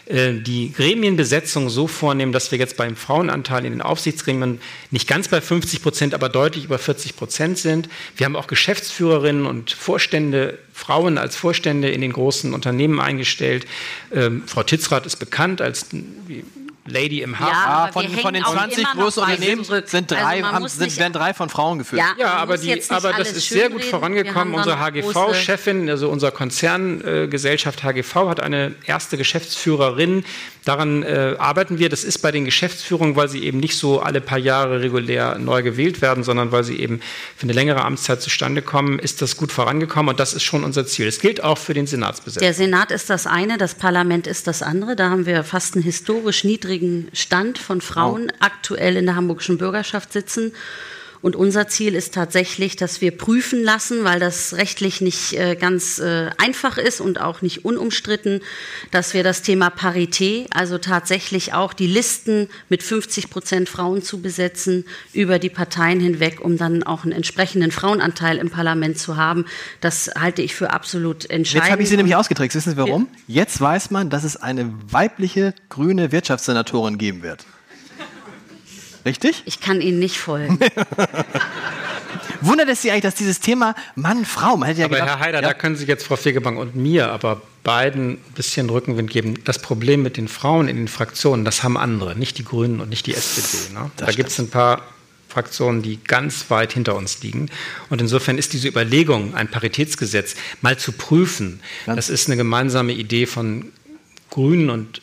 die 0.06 0.74
Gremienbesetzung 0.76 1.70
so 1.70 1.88
vornehmen, 1.88 2.34
dass 2.34 2.52
wir 2.52 2.60
jetzt 2.60 2.76
beim 2.76 2.98
Frauenanteil 2.98 3.66
in 3.66 3.72
den 3.72 3.82
Aufsichtsgremien 3.82 4.60
nicht 4.92 5.08
ganz 5.08 5.30
bei 5.30 5.40
50 5.40 5.82
Prozent, 5.82 6.14
aber 6.14 6.28
deutlich 6.28 6.66
über 6.66 6.78
40 6.78 7.16
Prozent 7.16 7.58
sind. 7.58 7.88
Wir 8.18 8.26
haben 8.26 8.36
auch 8.36 8.48
Geschäftsführerinnen 8.48 9.46
und 9.46 9.72
Vorstände, 9.72 10.60
Frauen 10.74 11.18
als 11.18 11.38
Vorstände 11.38 11.90
in 11.90 12.02
den 12.02 12.12
großen 12.12 12.54
Unternehmen 12.54 13.00
eingestellt. 13.00 13.66
Ähm, 14.14 14.44
Frau 14.46 14.64
Titzrath 14.64 15.06
ist 15.06 15.18
bekannt 15.18 15.62
als 15.62 15.88
Lady 16.86 17.22
im 17.22 17.40
Hafen. 17.40 17.52
Ja, 17.52 17.64
Ah, 17.66 17.92
von, 17.92 18.08
von 18.10 18.34
den 18.34 18.44
hängen 18.44 18.46
auch 18.46 18.54
20 18.54 18.78
immer 18.80 18.94
noch 18.96 19.02
großen 19.04 19.24
Unternehmen 19.24 19.64
sind 19.64 19.94
Also 19.94 20.02
drei, 20.08 20.42
man 20.42 20.52
haben, 20.52 20.68
sind, 20.68 20.98
werden 20.98 21.14
drei 21.14 21.34
von 21.34 21.50
Frauen 21.50 21.78
geführt. 21.80 22.02
Ja, 22.02 22.14
Ja, 22.20 22.34
aber, 22.34 22.58
die, 22.58 22.82
aber 22.90 23.14
das 23.14 23.32
ist 23.32 23.48
sehr 23.50 23.70
gut 23.70 23.82
schönreden. 23.82 23.90
vorangekommen. 23.90 24.54
Unsere 24.54 24.80
HGV-Chefin, 24.80 25.90
also 25.90 26.10
unsere 26.10 26.32
Konzerngesellschaft 26.34 27.84
HGV, 27.84 28.16
hat 28.28 28.40
eine 28.42 28.76
erste 28.86 29.18
Geschäftsführerin. 29.18 30.26
Daran 30.66 31.04
äh, 31.04 31.36
arbeiten 31.40 31.78
wir. 31.80 31.90
Das 31.90 32.04
ist 32.04 32.20
bei 32.20 32.32
den 32.32 32.46
Geschäftsführungen, 32.46 33.16
weil 33.16 33.28
sie 33.30 33.44
eben 33.44 33.60
nicht 33.60 33.78
so 33.78 34.00
alle 34.02 34.22
paar 34.22 34.38
Jahre 34.38 34.82
regulär 34.82 35.38
neu 35.38 35.62
gewählt 35.62 36.02
werden, 36.02 36.24
sondern 36.24 36.52
weil 36.52 36.64
sie 36.64 36.80
eben 36.80 37.02
für 37.36 37.44
eine 37.44 37.54
längere 37.54 37.84
Amtszeit 37.84 38.22
zustande 38.22 38.62
kommen, 38.62 39.00
ist 39.00 39.22
das 39.22 39.36
gut 39.38 39.52
vorangekommen. 39.52 40.10
Und 40.10 40.20
das 40.20 40.34
ist 40.34 40.44
schon 40.44 40.64
unser 40.64 40.86
Ziel. 40.86 41.06
Das 41.06 41.20
gilt 41.20 41.44
auch 41.44 41.58
für 41.58 41.74
den 41.74 41.88
Senatsbesetzer. 41.88 42.42
Der 42.46 42.54
Senat 42.54 42.92
ist 42.92 43.10
das 43.10 43.28
eine, 43.28 43.58
das 43.58 43.76
Parlament 43.76 44.26
ist 44.28 44.48
das 44.48 44.62
andere. 44.62 44.96
Da 44.96 45.10
haben 45.10 45.26
wir 45.26 45.44
fast 45.44 45.76
einen 45.76 45.84
historisch 45.84 46.44
niedrigen 46.44 46.73
Stand 47.14 47.58
von 47.58 47.82
Frauen 47.82 48.32
aktuell 48.40 48.98
in 48.98 49.06
der 49.06 49.16
hamburgischen 49.16 49.58
Bürgerschaft 49.58 50.12
sitzen. 50.14 50.54
Und 51.24 51.38
unser 51.38 51.70
Ziel 51.70 51.96
ist 51.96 52.14
tatsächlich, 52.14 52.76
dass 52.76 53.00
wir 53.00 53.18
prüfen 53.18 53.64
lassen, 53.64 54.04
weil 54.04 54.20
das 54.20 54.56
rechtlich 54.56 55.00
nicht 55.00 55.32
äh, 55.32 55.56
ganz 55.56 55.98
äh, 56.00 56.30
einfach 56.38 56.78
ist 56.78 57.00
und 57.00 57.22
auch 57.22 57.42
nicht 57.42 57.64
unumstritten, 57.64 58.42
dass 58.92 59.14
wir 59.14 59.24
das 59.24 59.42
Thema 59.42 59.70
Parität, 59.70 60.48
also 60.54 60.78
tatsächlich 60.78 61.54
auch 61.54 61.72
die 61.72 61.88
Listen 61.88 62.50
mit 62.68 62.84
50 62.84 63.30
Prozent 63.30 63.70
Frauen 63.70 64.02
zu 64.02 64.22
besetzen 64.22 64.84
über 65.14 65.40
die 65.40 65.50
Parteien 65.50 66.02
hinweg, 66.02 66.42
um 66.42 66.58
dann 66.58 66.84
auch 66.84 67.04
einen 67.04 67.14
entsprechenden 67.14 67.72
Frauenanteil 67.72 68.38
im 68.38 68.50
Parlament 68.50 68.98
zu 68.98 69.16
haben. 69.16 69.46
Das 69.80 70.12
halte 70.20 70.42
ich 70.42 70.54
für 70.54 70.72
absolut 70.72 71.30
entscheidend. 71.30 71.64
Jetzt 71.64 71.72
habe 71.72 71.84
ich 71.84 71.88
sie 71.88 71.96
nämlich 71.96 72.18
ausgetrickst. 72.18 72.58
Wissen 72.58 72.72
Sie 72.72 72.78
warum? 72.78 73.08
Jetzt 73.28 73.62
weiß 73.62 73.92
man, 73.92 74.10
dass 74.10 74.26
es 74.26 74.36
eine 74.36 74.74
weibliche 74.92 75.56
grüne 75.70 76.12
Wirtschaftssenatorin 76.12 76.98
geben 76.98 77.24
wird. 77.24 77.46
Richtig? 79.06 79.44
Ich 79.46 79.60
kann 79.60 79.82
Ihnen 79.82 80.00
nicht 80.00 80.18
folgen. 80.18 80.60
Wundert 82.42 82.70
es 82.70 82.82
Sie 82.82 82.92
eigentlich, 82.92 83.04
dass 83.04 83.16
dieses 83.16 83.40
Thema 83.40 83.76
Mann, 83.96 84.26
Frau, 84.26 84.58
man 84.58 84.68
hätte 84.68 84.82
ja 84.82 84.86
Aber 84.86 84.96
gedacht, 84.96 85.10
Herr 85.10 85.20
Haider, 85.20 85.42
ja, 85.42 85.48
da 85.48 85.54
können 85.54 85.76
Sie 85.76 85.86
jetzt 85.86 86.06
Frau 86.06 86.16
Fegebank 86.16 86.58
und 86.58 86.76
mir, 86.76 87.10
aber 87.10 87.42
beiden 87.64 88.12
ein 88.12 88.34
bisschen 88.36 88.70
Rückenwind 88.70 89.10
geben. 89.10 89.44
Das 89.46 89.60
Problem 89.60 90.04
mit 90.04 90.18
den 90.18 90.28
Frauen 90.28 90.68
in 90.68 90.76
den 90.76 90.88
Fraktionen, 90.88 91.46
das 91.46 91.64
haben 91.64 91.78
andere, 91.78 92.18
nicht 92.18 92.38
die 92.38 92.46
Grünen 92.46 92.82
und 92.82 92.90
nicht 92.90 93.06
die 93.08 93.14
SPD. 93.14 93.74
Ne? 93.74 93.90
Da 93.98 94.12
gibt 94.12 94.30
es 94.30 94.40
ein 94.40 94.50
paar 94.50 94.82
Fraktionen, 95.30 95.82
die 95.82 96.00
ganz 96.04 96.50
weit 96.50 96.74
hinter 96.74 96.96
uns 96.96 97.24
liegen. 97.24 97.50
Und 97.90 98.02
insofern 98.02 98.38
ist 98.38 98.54
diese 98.54 98.68
Überlegung, 98.68 99.34
ein 99.34 99.48
Paritätsgesetz 99.48 100.36
mal 100.62 100.78
zu 100.78 100.92
prüfen, 100.92 101.60
das 101.86 102.10
ist 102.10 102.28
eine 102.28 102.38
gemeinsame 102.38 102.94
Idee 102.94 103.26
von 103.26 103.72
Grünen 104.30 104.70
und 104.70 105.02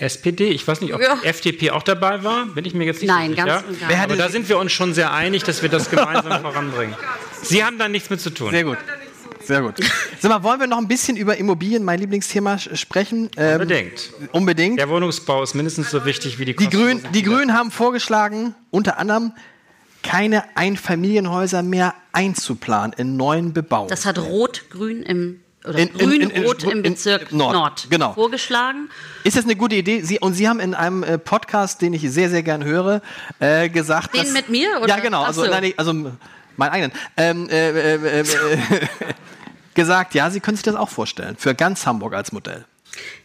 SPD. 0.00 0.48
Ich 0.50 0.66
weiß 0.66 0.80
nicht, 0.80 0.94
ob 0.94 1.00
Ja. 1.00 1.18
FDP 1.22 1.70
auch 1.70 1.82
dabei 1.82 2.22
war. 2.24 2.46
Bin 2.46 2.64
ich 2.64 2.74
mir 2.74 2.84
jetzt 2.84 3.00
nicht 3.02 3.10
Nein, 3.10 3.30
so 3.30 3.34
sicher. 3.36 3.46
ganz 3.46 3.62
und 3.68 3.80
gar 3.80 3.88
nicht. 3.88 3.98
Aber 4.00 4.16
da 4.16 4.28
sind 4.28 4.48
wir 4.48 4.58
uns 4.58 4.72
schon 4.72 4.94
sehr 4.94 5.12
einig, 5.12 5.42
dass 5.44 5.62
wir 5.62 5.68
das 5.68 5.90
gemeinsam 5.90 6.40
voranbringen. 6.42 6.94
Sie 7.42 7.64
haben 7.64 7.78
da 7.78 7.88
nichts 7.88 8.10
mit 8.10 8.20
zu 8.20 8.30
tun. 8.30 8.50
Sehr 8.50 8.64
gut. 8.64 8.78
Sehr 9.44 9.62
gut. 9.62 9.74
Sag 10.20 10.30
mal, 10.30 10.42
wollen 10.42 10.60
wir 10.60 10.66
noch 10.66 10.76
ein 10.76 10.88
bisschen 10.88 11.16
über 11.16 11.38
Immobilien, 11.38 11.82
mein 11.82 11.98
Lieblingsthema, 12.00 12.58
sprechen? 12.58 13.30
Ähm, 13.38 13.52
Unbedingt. 13.62 14.12
Unbedingt. 14.32 14.78
Der 14.78 14.90
Wohnungsbau 14.90 15.42
ist 15.42 15.54
mindestens 15.54 15.90
so 15.90 16.04
wichtig 16.04 16.38
wie 16.38 16.44
die 16.44 16.54
Die, 16.54 16.68
Grünen, 16.68 17.02
die 17.14 17.22
Grünen 17.22 17.54
haben 17.54 17.70
vorgeschlagen, 17.70 18.54
unter 18.70 18.98
anderem 18.98 19.32
keine 20.02 20.44
Einfamilienhäuser 20.56 21.62
mehr 21.62 21.94
einzuplanen 22.12 22.92
in 22.98 23.16
neuen 23.16 23.52
Bebauungen. 23.54 23.88
Das 23.88 24.04
hat 24.04 24.18
Rot-Grün 24.18 25.02
im 25.02 25.40
oder 25.64 25.78
In- 25.78 25.88
in- 25.88 25.98
in- 26.12 26.20
in- 26.20 26.28
Grün-Rot 26.30 26.64
im 26.64 26.82
Bezirk 26.82 27.32
Nord, 27.32 27.52
Nord, 27.52 27.86
genau. 27.90 28.12
vorgeschlagen. 28.14 28.88
Ist 29.24 29.36
das 29.36 29.44
eine 29.44 29.56
gute 29.56 29.76
Idee? 29.76 30.00
Sie, 30.02 30.18
und 30.20 30.34
Sie 30.34 30.48
haben 30.48 30.60
in 30.60 30.74
einem 30.74 31.02
äh, 31.02 31.18
Podcast, 31.18 31.82
den 31.82 31.92
ich 31.94 32.02
sehr, 32.10 32.30
sehr 32.30 32.42
gern 32.42 32.64
höre, 32.64 33.02
äh, 33.40 33.68
gesagt, 33.68 34.14
Den 34.14 34.22
dass, 34.22 34.32
mit 34.32 34.48
mir, 34.48 34.68
oder? 34.80 34.88
Ja, 34.88 35.00
genau. 35.00 35.22
Ach 35.22 35.28
Also, 35.28 35.44
so. 35.44 35.50
nein, 35.50 35.72
also 35.76 35.92
meinen 35.92 36.70
eigenen. 36.72 36.92
Ähm, 37.16 37.48
äh, 37.50 37.70
äh, 37.70 37.94
äh, 37.94 38.20
äh, 38.20 38.24
gesagt, 39.74 40.14
ja, 40.14 40.30
Sie 40.30 40.40
können 40.40 40.56
sich 40.56 40.64
das 40.64 40.74
auch 40.74 40.88
vorstellen. 40.88 41.36
Für 41.38 41.54
ganz 41.54 41.86
Hamburg 41.86 42.14
als 42.14 42.32
Modell. 42.32 42.64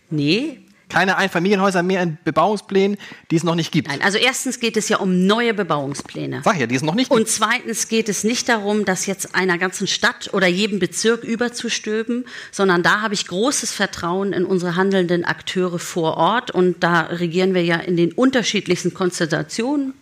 Nee, 0.09 0.59
Keine 0.93 1.17
Einfamilienhäuser 1.17 1.83
mehr 1.83 2.03
in 2.03 2.17
Bebauungsplänen, 2.23 2.97
die 3.31 3.35
es 3.35 3.43
noch 3.43 3.55
nicht 3.55 3.71
gibt. 3.71 3.87
nein. 3.87 4.01
Also 4.01 4.17
erstens 4.17 4.59
geht 4.59 4.77
es 4.77 4.89
ja 4.89 4.97
um 4.97 5.25
neue 5.25 5.53
Bebauungspläne. 5.53 6.41
Sag 6.43 6.59
ja, 6.59 6.67
die 6.67 6.75
es 6.75 6.83
noch 6.83 6.95
nicht 6.95 7.11
Und 7.11 7.17
gibt. 7.19 7.29
zweitens 7.29 7.87
geht 7.87 8.09
es 8.09 8.23
nicht 8.23 8.47
darum, 8.47 8.85
das 8.85 9.05
jetzt 9.05 9.35
einer 9.35 9.57
ganzen 9.57 9.87
Stadt 9.87 10.29
oder 10.33 10.47
jedem 10.47 10.79
Bezirk 10.79 11.23
überzustülpen, 11.23 12.25
sondern 12.51 12.83
da 12.83 13.01
habe 13.01 13.13
ich 13.13 13.27
großes 13.27 13.71
Vertrauen 13.71 14.33
in 14.33 14.45
unsere 14.45 14.75
handelnden 14.75 15.25
Akteure 15.25 15.79
vor 15.79 16.17
Ort 16.17 16.51
und 16.51 16.83
da 16.83 17.01
regieren 17.01 17.53
wir 17.53 17.63
ja 17.63 17.77
in 17.77 17.97
den 17.97 18.11
unterschiedlichsten 18.11 18.93
Konstellationen 18.93 19.93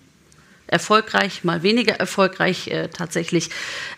erfolgreich, 0.71 1.43
mal 1.43 1.61
weniger 1.61 1.93
erfolgreich 1.93 2.67
äh, 2.67 2.87
tatsächlich 2.87 3.49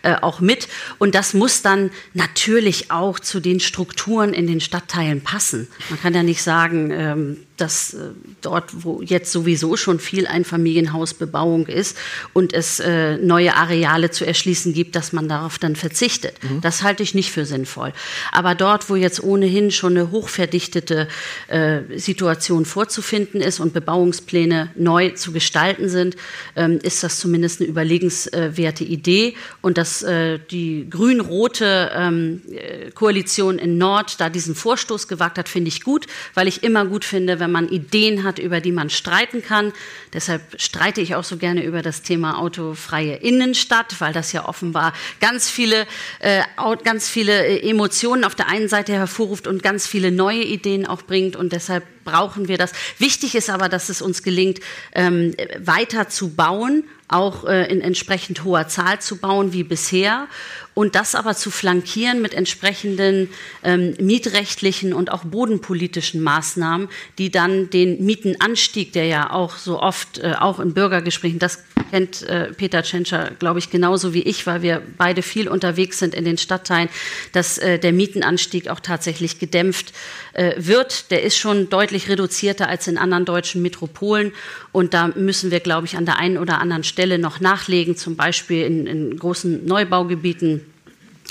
äh, 0.02 0.16
auch 0.16 0.40
mit. 0.40 0.68
Und 0.98 1.14
das 1.14 1.32
muss 1.32 1.62
dann 1.62 1.90
natürlich 2.12 2.90
auch 2.90 3.18
zu 3.18 3.40
den 3.40 3.60
Strukturen 3.60 4.34
in 4.34 4.46
den 4.46 4.60
Stadtteilen 4.60 5.22
passen. 5.22 5.68
Man 5.88 6.00
kann 6.00 6.14
ja 6.14 6.22
nicht 6.22 6.42
sagen, 6.42 6.90
ähm, 6.90 7.46
dass 7.56 7.94
äh, 7.94 8.10
dort, 8.42 8.84
wo 8.84 9.00
jetzt 9.02 9.30
sowieso 9.30 9.76
schon 9.76 10.00
viel 10.00 10.26
Einfamilienhausbebauung 10.26 11.66
ist 11.66 11.96
und 12.32 12.52
es 12.52 12.80
äh, 12.80 13.16
neue 13.18 13.54
Areale 13.54 14.10
zu 14.10 14.26
erschließen 14.26 14.72
gibt, 14.72 14.96
dass 14.96 15.12
man 15.12 15.28
darauf 15.28 15.58
dann 15.58 15.76
verzichtet. 15.76 16.34
Das 16.60 16.82
halte 16.82 17.02
ich 17.02 17.14
nicht 17.14 17.30
für 17.30 17.46
sinnvoll. 17.46 17.92
Aber 18.32 18.54
dort, 18.54 18.90
wo 18.90 18.96
jetzt 18.96 19.22
ohnehin 19.22 19.70
schon 19.70 19.96
eine 19.96 20.10
hochverdichtete 20.10 21.08
äh, 21.48 21.80
Situation 21.96 22.64
vorzufinden 22.64 23.40
ist 23.40 23.60
und 23.60 23.72
Bebauungspläne 23.72 24.70
neu 24.76 25.10
zu 25.10 25.32
gestalten 25.32 25.88
sind, 25.88 26.16
ähm, 26.56 26.78
ist 26.82 27.02
das 27.02 27.18
zumindest 27.18 27.60
eine 27.60 27.68
überlegenswerte 27.68 28.84
Idee. 28.84 29.34
Und 29.60 29.78
dass 29.78 30.02
äh, 30.02 30.38
die 30.50 30.88
grün-rote 30.90 31.90
ähm, 31.94 32.42
äh, 32.50 32.90
Koalition 32.90 33.58
in 33.58 33.78
Nord 33.78 34.20
da 34.20 34.28
diesen 34.28 34.54
Vorstoß 34.54 35.08
gewagt 35.08 35.38
hat, 35.38 35.48
finde 35.48 35.68
ich 35.68 35.82
gut, 35.82 36.06
weil 36.34 36.48
ich 36.48 36.62
immer 36.62 36.84
gut 36.84 37.04
finde, 37.04 37.40
wenn 37.40 37.43
man 37.48 37.68
Ideen 37.68 38.24
hat, 38.24 38.38
über 38.38 38.60
die 38.60 38.72
man 38.72 38.90
streiten 38.90 39.42
kann. 39.42 39.72
Deshalb 40.12 40.42
streite 40.60 41.00
ich 41.00 41.14
auch 41.14 41.24
so 41.24 41.36
gerne 41.36 41.64
über 41.64 41.82
das 41.82 42.02
Thema 42.02 42.38
autofreie 42.38 43.16
Innenstadt, 43.16 44.00
weil 44.00 44.12
das 44.12 44.32
ja 44.32 44.48
offenbar 44.48 44.92
ganz 45.20 45.50
viele, 45.50 45.86
äh, 46.20 46.42
ganz 46.84 47.08
viele 47.08 47.46
äh, 47.46 47.68
Emotionen 47.68 48.24
auf 48.24 48.34
der 48.34 48.48
einen 48.48 48.68
Seite 48.68 48.92
hervorruft 48.92 49.46
und 49.46 49.62
ganz 49.62 49.86
viele 49.86 50.10
neue 50.10 50.42
Ideen 50.42 50.86
auch 50.86 51.02
bringt. 51.02 51.36
Und 51.36 51.52
deshalb 51.52 51.84
brauchen 52.04 52.48
wir 52.48 52.58
das. 52.58 52.72
Wichtig 52.98 53.34
ist 53.34 53.50
aber, 53.50 53.68
dass 53.68 53.88
es 53.88 54.02
uns 54.02 54.22
gelingt, 54.22 54.60
ähm, 54.94 55.34
weiter 55.58 56.08
zu 56.08 56.34
bauen 56.34 56.84
auch 57.08 57.44
äh, 57.44 57.70
in 57.70 57.80
entsprechend 57.80 58.44
hoher 58.44 58.66
Zahl 58.68 59.00
zu 59.00 59.18
bauen 59.18 59.52
wie 59.52 59.62
bisher 59.62 60.26
und 60.74 60.94
das 60.94 61.14
aber 61.14 61.34
zu 61.34 61.50
flankieren 61.50 62.20
mit 62.20 62.34
entsprechenden 62.34 63.30
ähm, 63.62 63.94
mietrechtlichen 64.00 64.92
und 64.92 65.10
auch 65.10 65.24
bodenpolitischen 65.24 66.20
Maßnahmen, 66.20 66.88
die 67.18 67.30
dann 67.30 67.70
den 67.70 68.04
Mietenanstieg, 68.04 68.92
der 68.92 69.06
ja 69.06 69.30
auch 69.30 69.56
so 69.56 69.80
oft 69.80 70.18
äh, 70.18 70.34
auch 70.38 70.58
in 70.60 70.74
Bürgergesprächen, 70.74 71.38
das 71.38 71.62
kennt 71.90 72.22
äh, 72.22 72.52
Peter 72.52 72.82
Tschentscher, 72.82 73.30
glaube 73.38 73.60
ich, 73.60 73.70
genauso 73.70 74.12
wie 74.14 74.22
ich, 74.22 74.46
weil 74.48 74.62
wir 74.62 74.82
beide 74.98 75.22
viel 75.22 75.48
unterwegs 75.48 76.00
sind 76.00 76.14
in 76.14 76.24
den 76.24 76.38
Stadtteilen, 76.38 76.88
dass 77.32 77.58
äh, 77.58 77.78
der 77.78 77.92
Mietenanstieg 77.92 78.68
auch 78.68 78.80
tatsächlich 78.80 79.38
gedämpft 79.38 79.92
äh, 80.32 80.54
wird. 80.56 81.12
Der 81.12 81.22
ist 81.22 81.36
schon 81.36 81.68
deutlich 81.70 82.08
reduzierter 82.08 82.68
als 82.68 82.88
in 82.88 82.98
anderen 82.98 83.24
deutschen 83.24 83.62
Metropolen 83.62 84.32
und 84.72 84.92
da 84.92 85.08
müssen 85.08 85.52
wir, 85.52 85.60
glaube 85.60 85.86
ich, 85.86 85.96
an 85.96 86.04
der 86.04 86.18
einen 86.18 86.38
oder 86.38 86.60
anderen 86.60 86.82
Stelle 86.82 87.18
noch 87.18 87.38
nachlegen, 87.38 87.96
zum 87.96 88.16
Beispiel 88.16 88.64
in, 88.64 88.86
in 88.88 89.16
großen 89.16 89.64
Neubaugebieten 89.64 90.63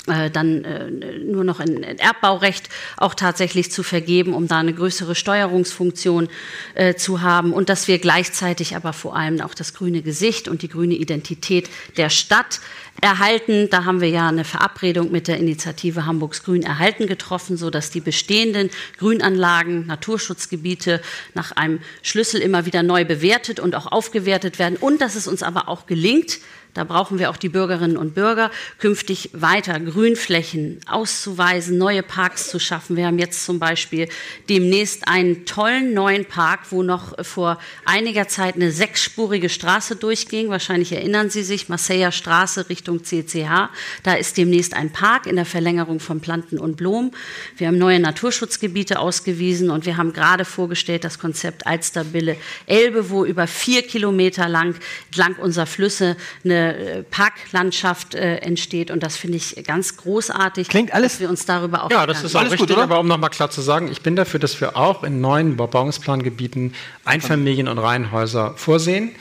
dann 0.06 0.64
äh, 0.64 0.90
nur 0.90 1.44
noch 1.44 1.60
ein 1.60 1.82
Erbbaurecht 1.82 2.68
auch 2.98 3.14
tatsächlich 3.14 3.72
zu 3.72 3.82
vergeben, 3.82 4.34
um 4.34 4.48
da 4.48 4.58
eine 4.58 4.74
größere 4.74 5.14
Steuerungsfunktion 5.14 6.28
äh, 6.74 6.94
zu 6.94 7.22
haben 7.22 7.54
und 7.54 7.70
dass 7.70 7.88
wir 7.88 7.98
gleichzeitig 7.98 8.76
aber 8.76 8.92
vor 8.92 9.16
allem 9.16 9.40
auch 9.40 9.54
das 9.54 9.72
grüne 9.72 10.02
Gesicht 10.02 10.46
und 10.46 10.60
die 10.60 10.68
grüne 10.68 10.94
Identität 10.94 11.70
der 11.96 12.10
Stadt 12.10 12.60
erhalten. 13.00 13.70
Da 13.70 13.86
haben 13.86 14.02
wir 14.02 14.10
ja 14.10 14.28
eine 14.28 14.44
Verabredung 14.44 15.10
mit 15.10 15.26
der 15.26 15.38
Initiative 15.38 16.04
Hamburgs 16.04 16.42
Grün 16.42 16.62
erhalten 16.62 17.06
getroffen, 17.06 17.56
so 17.56 17.70
dass 17.70 17.90
die 17.90 18.00
bestehenden 18.00 18.68
Grünanlagen, 18.98 19.86
Naturschutzgebiete 19.86 21.00
nach 21.32 21.52
einem 21.52 21.80
Schlüssel 22.02 22.42
immer 22.42 22.66
wieder 22.66 22.82
neu 22.82 23.06
bewertet 23.06 23.58
und 23.58 23.74
auch 23.74 23.90
aufgewertet 23.90 24.58
werden 24.58 24.76
und 24.76 25.00
dass 25.00 25.14
es 25.14 25.26
uns 25.26 25.42
aber 25.42 25.68
auch 25.68 25.86
gelingt, 25.86 26.40
da 26.74 26.82
brauchen 26.82 27.20
wir 27.20 27.30
auch 27.30 27.36
die 27.36 27.48
Bürgerinnen 27.48 27.96
und 27.96 28.14
Bürger, 28.14 28.50
künftig 28.78 29.30
weiter 29.32 29.78
Grünflächen 29.78 30.80
auszuweisen, 30.86 31.78
neue 31.78 32.02
Parks 32.02 32.50
zu 32.50 32.58
schaffen. 32.58 32.96
Wir 32.96 33.06
haben 33.06 33.20
jetzt 33.20 33.44
zum 33.44 33.60
Beispiel 33.60 34.08
demnächst 34.48 35.06
einen 35.06 35.46
tollen 35.46 35.94
neuen 35.94 36.24
Park, 36.24 36.60
wo 36.70 36.82
noch 36.82 37.24
vor 37.24 37.58
einiger 37.84 38.26
Zeit 38.26 38.56
eine 38.56 38.72
sechsspurige 38.72 39.48
Straße 39.48 39.94
durchging. 39.94 40.48
Wahrscheinlich 40.48 40.92
erinnern 40.92 41.30
Sie 41.30 41.44
sich, 41.44 41.68
Marseilla 41.68 42.10
Straße 42.10 42.68
Richtung 42.68 43.04
CCH. 43.04 43.70
Da 44.02 44.14
ist 44.14 44.36
demnächst 44.36 44.74
ein 44.74 44.90
Park 44.90 45.26
in 45.26 45.36
der 45.36 45.46
Verlängerung 45.46 46.00
von 46.00 46.20
Planten 46.20 46.58
und 46.58 46.76
Blumen. 46.76 47.12
Wir 47.56 47.68
haben 47.68 47.78
neue 47.78 48.00
Naturschutzgebiete 48.00 48.98
ausgewiesen 48.98 49.70
und 49.70 49.86
wir 49.86 49.96
haben 49.96 50.12
gerade 50.12 50.44
vorgestellt 50.44 51.04
das 51.04 51.20
Konzept 51.20 51.68
Alsterbille 51.68 52.36
Elbe, 52.66 53.10
wo 53.10 53.24
über 53.24 53.46
vier 53.46 53.82
Kilometer 53.82 54.48
lang 54.48 54.74
entlang 55.06 55.36
unserer 55.36 55.66
Flüsse 55.66 56.16
eine 56.44 56.63
äh, 56.70 57.02
Parklandschaft 57.02 58.14
äh, 58.14 58.36
entsteht. 58.36 58.90
Und 58.90 59.02
das 59.02 59.16
finde 59.16 59.36
ich 59.36 59.64
ganz 59.64 59.96
großartig. 59.96 60.68
Klingt 60.68 60.92
alles. 60.92 61.12
Dass 61.12 61.20
wir 61.20 61.28
uns 61.28 61.46
darüber 61.46 61.84
auch. 61.84 61.90
Ja, 61.90 62.06
das 62.06 62.24
ist 62.24 62.34
auch 62.34 62.42
richtig. 62.42 62.68
Gut, 62.68 62.78
aber 62.78 63.00
um 63.00 63.06
nochmal 63.06 63.30
klar 63.30 63.50
zu 63.50 63.60
sagen, 63.60 63.88
ich 63.90 64.02
bin 64.02 64.16
dafür, 64.16 64.40
dass 64.40 64.60
wir 64.60 64.76
auch 64.76 65.04
in 65.04 65.20
neuen 65.20 65.56
Bebauungsplangebieten 65.56 66.74
Einfamilien- 67.04 67.68
und 67.68 67.78
Reihenhäuser 67.78 68.54
vorsehen. 68.56 69.12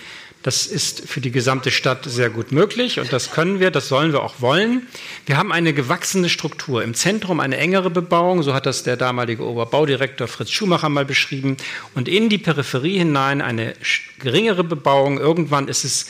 Das 0.43 0.67
ist 0.67 1.07
für 1.07 1.21
die 1.21 1.31
gesamte 1.31 1.71
Stadt 1.71 2.03
sehr 2.03 2.29
gut 2.29 2.51
möglich 2.51 2.99
und 2.99 3.13
das 3.13 3.31
können 3.31 3.61
wir, 3.61 3.71
das 3.71 3.87
sollen 3.87 4.11
wir 4.11 4.21
auch 4.21 4.41
wollen. 4.41 4.85
Wir 5.25 5.37
haben 5.37 5.53
eine 5.53 5.73
gewachsene 5.73 6.27
Struktur. 6.27 6.83
Im 6.83 6.93
Zentrum 6.95 7.39
eine 7.39 7.55
engere 7.55 7.89
Bebauung, 7.89 8.43
so 8.43 8.53
hat 8.53 8.65
das 8.65 8.83
der 8.83 8.97
damalige 8.97 9.45
Oberbaudirektor 9.45 10.27
Fritz 10.27 10.51
Schumacher 10.51 10.89
mal 10.89 11.05
beschrieben, 11.05 11.55
und 11.95 12.09
in 12.09 12.27
die 12.27 12.39
Peripherie 12.39 12.97
hinein 12.97 13.41
eine 13.41 13.73
geringere 14.19 14.65
Bebauung. 14.65 15.17
Irgendwann 15.17 15.69
ist 15.69 15.85
es 15.85 16.07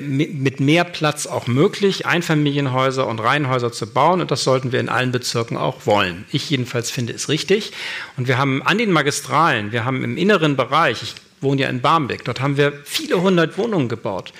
mit 0.00 0.58
mehr 0.58 0.82
Platz 0.82 1.26
auch 1.26 1.46
möglich, 1.46 2.06
Einfamilienhäuser 2.06 3.06
und 3.06 3.20
Reihenhäuser 3.20 3.70
zu 3.70 3.86
bauen. 3.86 4.20
Und 4.20 4.32
das 4.32 4.42
sollten 4.42 4.72
wir 4.72 4.80
in 4.80 4.88
allen 4.88 5.12
Bezirken 5.12 5.56
auch 5.56 5.86
wollen. 5.86 6.24
Ich 6.32 6.50
jedenfalls 6.50 6.90
finde 6.90 7.12
es 7.12 7.28
richtig. 7.28 7.72
Und 8.16 8.26
wir 8.26 8.36
haben 8.36 8.62
an 8.62 8.78
den 8.78 8.90
Magistralen, 8.90 9.70
wir 9.70 9.84
haben 9.84 10.02
im 10.02 10.16
inneren 10.16 10.56
Bereich, 10.56 11.02
ich 11.02 11.14
wohne 11.40 11.62
ja 11.62 11.68
in 11.68 11.80
Barmbek, 11.80 12.24
dort 12.24 12.40
haben 12.40 12.56
wir 12.56 12.72
viele 12.84 13.20
hundert 13.20 13.58
Wohnungen 13.58 13.88
gebaut. 13.88 14.32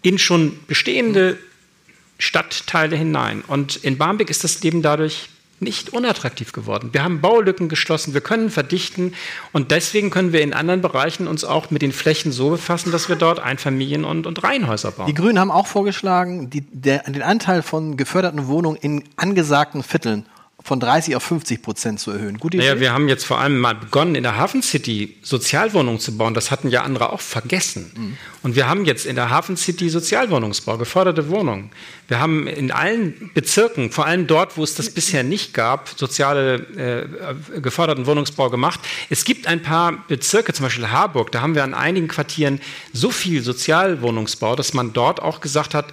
In 0.00 0.18
schon 0.18 0.58
bestehende 0.66 1.38
Stadtteile 2.18 2.96
hinein. 2.96 3.42
Und 3.46 3.76
in 3.76 3.98
Barmbek 3.98 4.30
ist 4.30 4.44
das 4.44 4.62
Leben 4.62 4.80
dadurch 4.80 5.28
nicht 5.60 5.90
unattraktiv 5.90 6.52
geworden. 6.52 6.90
Wir 6.92 7.04
haben 7.04 7.20
Baulücken 7.20 7.68
geschlossen, 7.68 8.14
wir 8.14 8.20
können 8.20 8.50
verdichten 8.50 9.14
und 9.52 9.70
deswegen 9.70 10.10
können 10.10 10.32
wir 10.32 10.40
in 10.40 10.52
anderen 10.52 10.80
Bereichen 10.80 11.26
uns 11.28 11.44
auch 11.44 11.70
mit 11.70 11.82
den 11.82 11.92
Flächen 11.92 12.32
so 12.32 12.50
befassen, 12.50 12.92
dass 12.92 13.08
wir 13.08 13.16
dort 13.16 13.40
Einfamilien- 13.40 14.04
und, 14.04 14.26
und 14.26 14.42
Reihenhäuser 14.42 14.90
bauen. 14.90 15.06
Die 15.06 15.14
Grünen 15.14 15.38
haben 15.38 15.50
auch 15.50 15.66
vorgeschlagen, 15.66 16.50
die, 16.50 16.62
der, 16.62 17.02
den 17.04 17.22
Anteil 17.22 17.62
von 17.62 17.96
geförderten 17.96 18.46
Wohnungen 18.46 18.76
in 18.76 19.04
angesagten 19.16 19.82
Vierteln 19.82 20.24
von 20.62 20.80
30 20.80 21.16
auf 21.16 21.22
50 21.22 21.62
Prozent 21.62 22.00
zu 22.00 22.10
erhöhen. 22.10 22.38
Gute 22.38 22.56
Idee? 22.56 22.66
Naja, 22.66 22.80
wir 22.80 22.92
haben 22.92 23.08
jetzt 23.08 23.24
vor 23.24 23.38
allem 23.38 23.58
mal 23.58 23.74
begonnen, 23.74 24.14
in 24.14 24.22
der 24.22 24.36
Hafen 24.36 24.62
City 24.62 25.16
Sozialwohnungen 25.22 26.00
zu 26.00 26.16
bauen. 26.16 26.34
Das 26.34 26.50
hatten 26.50 26.68
ja 26.68 26.82
andere 26.82 27.12
auch 27.12 27.20
vergessen. 27.20 27.90
Mhm. 27.94 28.16
Und 28.42 28.56
wir 28.56 28.68
haben 28.68 28.84
jetzt 28.84 29.06
in 29.06 29.16
der 29.16 29.30
Hafen 29.30 29.56
City 29.56 29.88
Sozialwohnungsbau, 29.88 30.78
geförderte 30.78 31.28
Wohnungen. 31.28 31.70
Wir 32.08 32.20
haben 32.20 32.46
in 32.46 32.72
allen 32.72 33.30
Bezirken, 33.34 33.90
vor 33.90 34.06
allem 34.06 34.26
dort, 34.26 34.56
wo 34.56 34.64
es 34.64 34.74
das 34.74 34.90
bisher 34.90 35.22
nicht 35.22 35.54
gab, 35.54 35.90
soziale 35.96 36.54
äh, 37.54 37.60
geförderten 37.60 38.06
Wohnungsbau 38.06 38.50
gemacht. 38.50 38.80
Es 39.10 39.24
gibt 39.24 39.46
ein 39.46 39.62
paar 39.62 40.04
Bezirke, 40.08 40.52
zum 40.52 40.64
Beispiel 40.64 40.90
Harburg, 40.90 41.30
da 41.32 41.40
haben 41.40 41.54
wir 41.54 41.62
an 41.62 41.74
einigen 41.74 42.08
Quartieren 42.08 42.60
so 42.92 43.10
viel 43.10 43.42
Sozialwohnungsbau, 43.42 44.56
dass 44.56 44.74
man 44.74 44.92
dort 44.92 45.22
auch 45.22 45.40
gesagt 45.40 45.74
hat, 45.74 45.86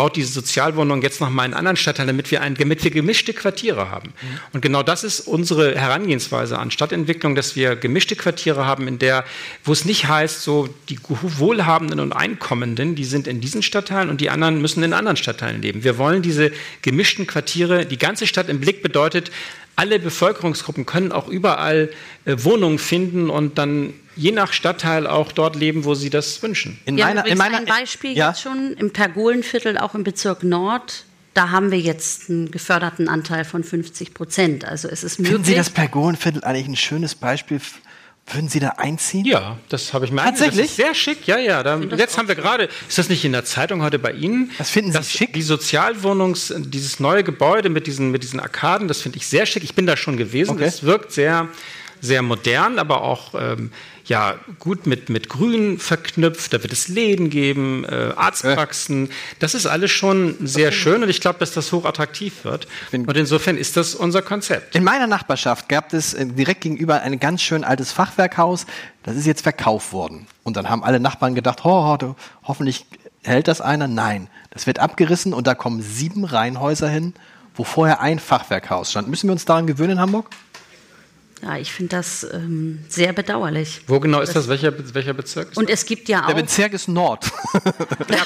baut 0.00 0.16
diese 0.16 0.32
Sozialwohnung 0.32 1.02
jetzt 1.02 1.20
noch 1.20 1.28
mal 1.28 1.44
in 1.44 1.52
anderen 1.52 1.76
Stadtteilen, 1.76 2.06
damit 2.06 2.30
wir, 2.30 2.40
ein, 2.40 2.54
damit 2.54 2.82
wir 2.82 2.90
gemischte 2.90 3.34
Quartiere 3.34 3.90
haben. 3.90 4.14
Mhm. 4.22 4.38
Und 4.54 4.62
genau 4.62 4.82
das 4.82 5.04
ist 5.04 5.20
unsere 5.20 5.78
Herangehensweise 5.78 6.58
an 6.58 6.70
Stadtentwicklung, 6.70 7.34
dass 7.34 7.54
wir 7.54 7.76
gemischte 7.76 8.16
Quartiere 8.16 8.64
haben, 8.64 8.88
in 8.88 8.98
der, 8.98 9.26
wo 9.62 9.72
es 9.72 9.84
nicht 9.84 10.08
heißt, 10.08 10.40
so 10.40 10.70
die 10.88 10.98
Wohlhabenden 11.10 12.00
und 12.00 12.14
Einkommenden, 12.14 12.94
die 12.94 13.04
sind 13.04 13.26
in 13.26 13.42
diesen 13.42 13.62
Stadtteilen 13.62 14.08
und 14.08 14.22
die 14.22 14.30
anderen 14.30 14.62
müssen 14.62 14.82
in 14.82 14.94
anderen 14.94 15.18
Stadtteilen 15.18 15.60
leben. 15.60 15.84
Wir 15.84 15.98
wollen 15.98 16.22
diese 16.22 16.50
gemischten 16.80 17.26
Quartiere, 17.26 17.84
die 17.84 17.98
ganze 17.98 18.26
Stadt 18.26 18.48
im 18.48 18.58
Blick 18.58 18.82
bedeutet, 18.82 19.30
alle 19.76 19.98
Bevölkerungsgruppen 19.98 20.86
können 20.86 21.12
auch 21.12 21.28
überall 21.28 21.90
äh, 22.24 22.36
Wohnungen 22.38 22.78
finden 22.78 23.28
und 23.28 23.58
dann 23.58 23.92
je 24.20 24.32
nach 24.32 24.52
Stadtteil 24.52 25.06
auch 25.06 25.32
dort 25.32 25.56
leben, 25.56 25.84
wo 25.84 25.94
sie 25.94 26.10
das 26.10 26.42
wünschen. 26.42 26.78
In 26.84 26.98
ja, 26.98 27.06
meiner, 27.06 27.26
in 27.26 27.38
meiner, 27.38 27.58
ein 27.58 27.64
Beispiel 27.64 28.16
ja. 28.16 28.28
jetzt 28.28 28.42
schon 28.42 28.74
im 28.74 28.92
Pergolenviertel, 28.92 29.78
auch 29.78 29.94
im 29.94 30.04
Bezirk 30.04 30.42
Nord. 30.42 31.04
Da 31.32 31.50
haben 31.50 31.70
wir 31.70 31.78
jetzt 31.78 32.28
einen 32.28 32.50
geförderten 32.50 33.08
Anteil 33.08 33.44
von 33.44 33.64
50 33.64 34.14
Prozent. 34.14 34.64
Also 34.64 34.88
es 34.88 35.04
ist 35.04 35.18
möglich. 35.18 35.34
Finden 35.34 35.44
Sie 35.44 35.54
das 35.54 35.70
Pergolenviertel 35.70 36.44
eigentlich 36.44 36.68
ein 36.68 36.76
schönes 36.76 37.14
Beispiel 37.14 37.60
würden 38.32 38.48
Sie 38.48 38.60
da 38.60 38.68
einziehen? 38.76 39.24
Ja, 39.24 39.58
das 39.70 39.92
habe 39.92 40.04
ich 40.04 40.12
mir 40.12 40.22
Tatsächlich? 40.22 40.68
Das 40.68 40.76
sehr 40.76 40.94
schick, 40.94 41.26
ja, 41.26 41.38
ja. 41.38 41.62
Da, 41.62 41.78
jetzt 41.80 42.16
haben 42.16 42.28
wir 42.28 42.36
gerade, 42.36 42.68
ist 42.88 42.98
das 42.98 43.08
nicht 43.08 43.24
in 43.24 43.32
der 43.32 43.44
Zeitung 43.44 43.82
heute 43.82 43.98
bei 43.98 44.12
Ihnen? 44.12 44.52
Was 44.58 44.70
finden 44.70 44.92
Sie 44.92 44.98
das, 44.98 45.10
schick? 45.10 45.32
Die 45.32 45.42
Sozialwohnungs, 45.42 46.54
dieses 46.56 47.00
neue 47.00 47.24
Gebäude 47.24 47.70
mit 47.70 47.88
diesen, 47.88 48.12
mit 48.12 48.22
diesen 48.22 48.38
Arkaden, 48.38 48.86
das 48.86 49.02
finde 49.02 49.18
ich 49.18 49.26
sehr 49.26 49.46
schick. 49.46 49.64
Ich 49.64 49.74
bin 49.74 49.86
da 49.86 49.96
schon 49.96 50.16
gewesen. 50.16 50.52
Okay. 50.52 50.64
Das 50.64 50.84
wirkt 50.84 51.10
sehr, 51.10 51.48
sehr 52.00 52.22
modern, 52.22 52.78
aber 52.78 53.02
auch 53.02 53.34
ähm, 53.34 53.72
ja 54.06 54.34
gut 54.58 54.86
mit, 54.86 55.08
mit 55.08 55.28
Grün 55.28 55.78
verknüpft, 55.78 56.52
da 56.52 56.62
wird 56.62 56.72
es 56.72 56.88
Läden 56.88 57.30
geben, 57.30 57.84
äh, 57.84 58.12
Arztpraxen. 58.16 59.10
Das 59.38 59.54
ist 59.54 59.66
alles 59.66 59.90
schon 59.90 60.36
sehr 60.40 60.72
schön 60.72 61.02
und 61.02 61.08
ich 61.08 61.20
glaube, 61.20 61.38
dass 61.38 61.52
das 61.52 61.72
hochattraktiv 61.72 62.44
wird. 62.44 62.66
Und 62.92 63.16
insofern 63.16 63.56
ist 63.56 63.76
das 63.76 63.94
unser 63.94 64.22
Konzept. 64.22 64.74
In 64.74 64.84
meiner 64.84 65.06
Nachbarschaft 65.06 65.68
gab 65.68 65.92
es 65.92 66.14
äh, 66.14 66.26
direkt 66.26 66.62
gegenüber 66.62 67.02
ein 67.02 67.18
ganz 67.20 67.42
schön 67.42 67.64
altes 67.64 67.92
Fachwerkhaus. 67.92 68.66
Das 69.02 69.16
ist 69.16 69.26
jetzt 69.26 69.42
verkauft 69.42 69.92
worden. 69.92 70.26
Und 70.44 70.56
dann 70.56 70.68
haben 70.68 70.84
alle 70.84 71.00
Nachbarn 71.00 71.34
gedacht, 71.34 71.64
ho, 71.64 71.98
ho, 72.00 72.16
hoffentlich 72.44 72.86
hält 73.22 73.48
das 73.48 73.60
einer. 73.60 73.88
Nein, 73.88 74.28
das 74.50 74.66
wird 74.66 74.78
abgerissen 74.78 75.32
und 75.32 75.46
da 75.46 75.54
kommen 75.54 75.82
sieben 75.82 76.24
Reihenhäuser 76.24 76.88
hin, 76.88 77.14
wo 77.54 77.64
vorher 77.64 78.00
ein 78.00 78.18
Fachwerkhaus 78.18 78.90
stand. 78.90 79.08
Müssen 79.08 79.28
wir 79.28 79.32
uns 79.32 79.44
daran 79.44 79.66
gewöhnen 79.66 79.92
in 79.92 80.00
Hamburg? 80.00 80.30
Ja, 81.42 81.56
ich 81.56 81.72
finde 81.72 81.96
das 81.96 82.26
ähm, 82.34 82.80
sehr 82.88 83.14
bedauerlich. 83.14 83.80
Wo 83.86 83.98
genau 83.98 84.20
ist 84.20 84.36
das? 84.36 84.48
Welcher, 84.48 84.72
welcher 84.94 85.14
Bezirk? 85.14 85.48
und 85.56 85.70
es 85.70 85.86
gibt 85.86 86.08
ja 86.10 86.24
auch. 86.24 86.26
Der 86.26 86.34
Bezirk 86.34 86.74
ist 86.74 86.86
Nord. 86.86 87.24
ja, 87.54 87.62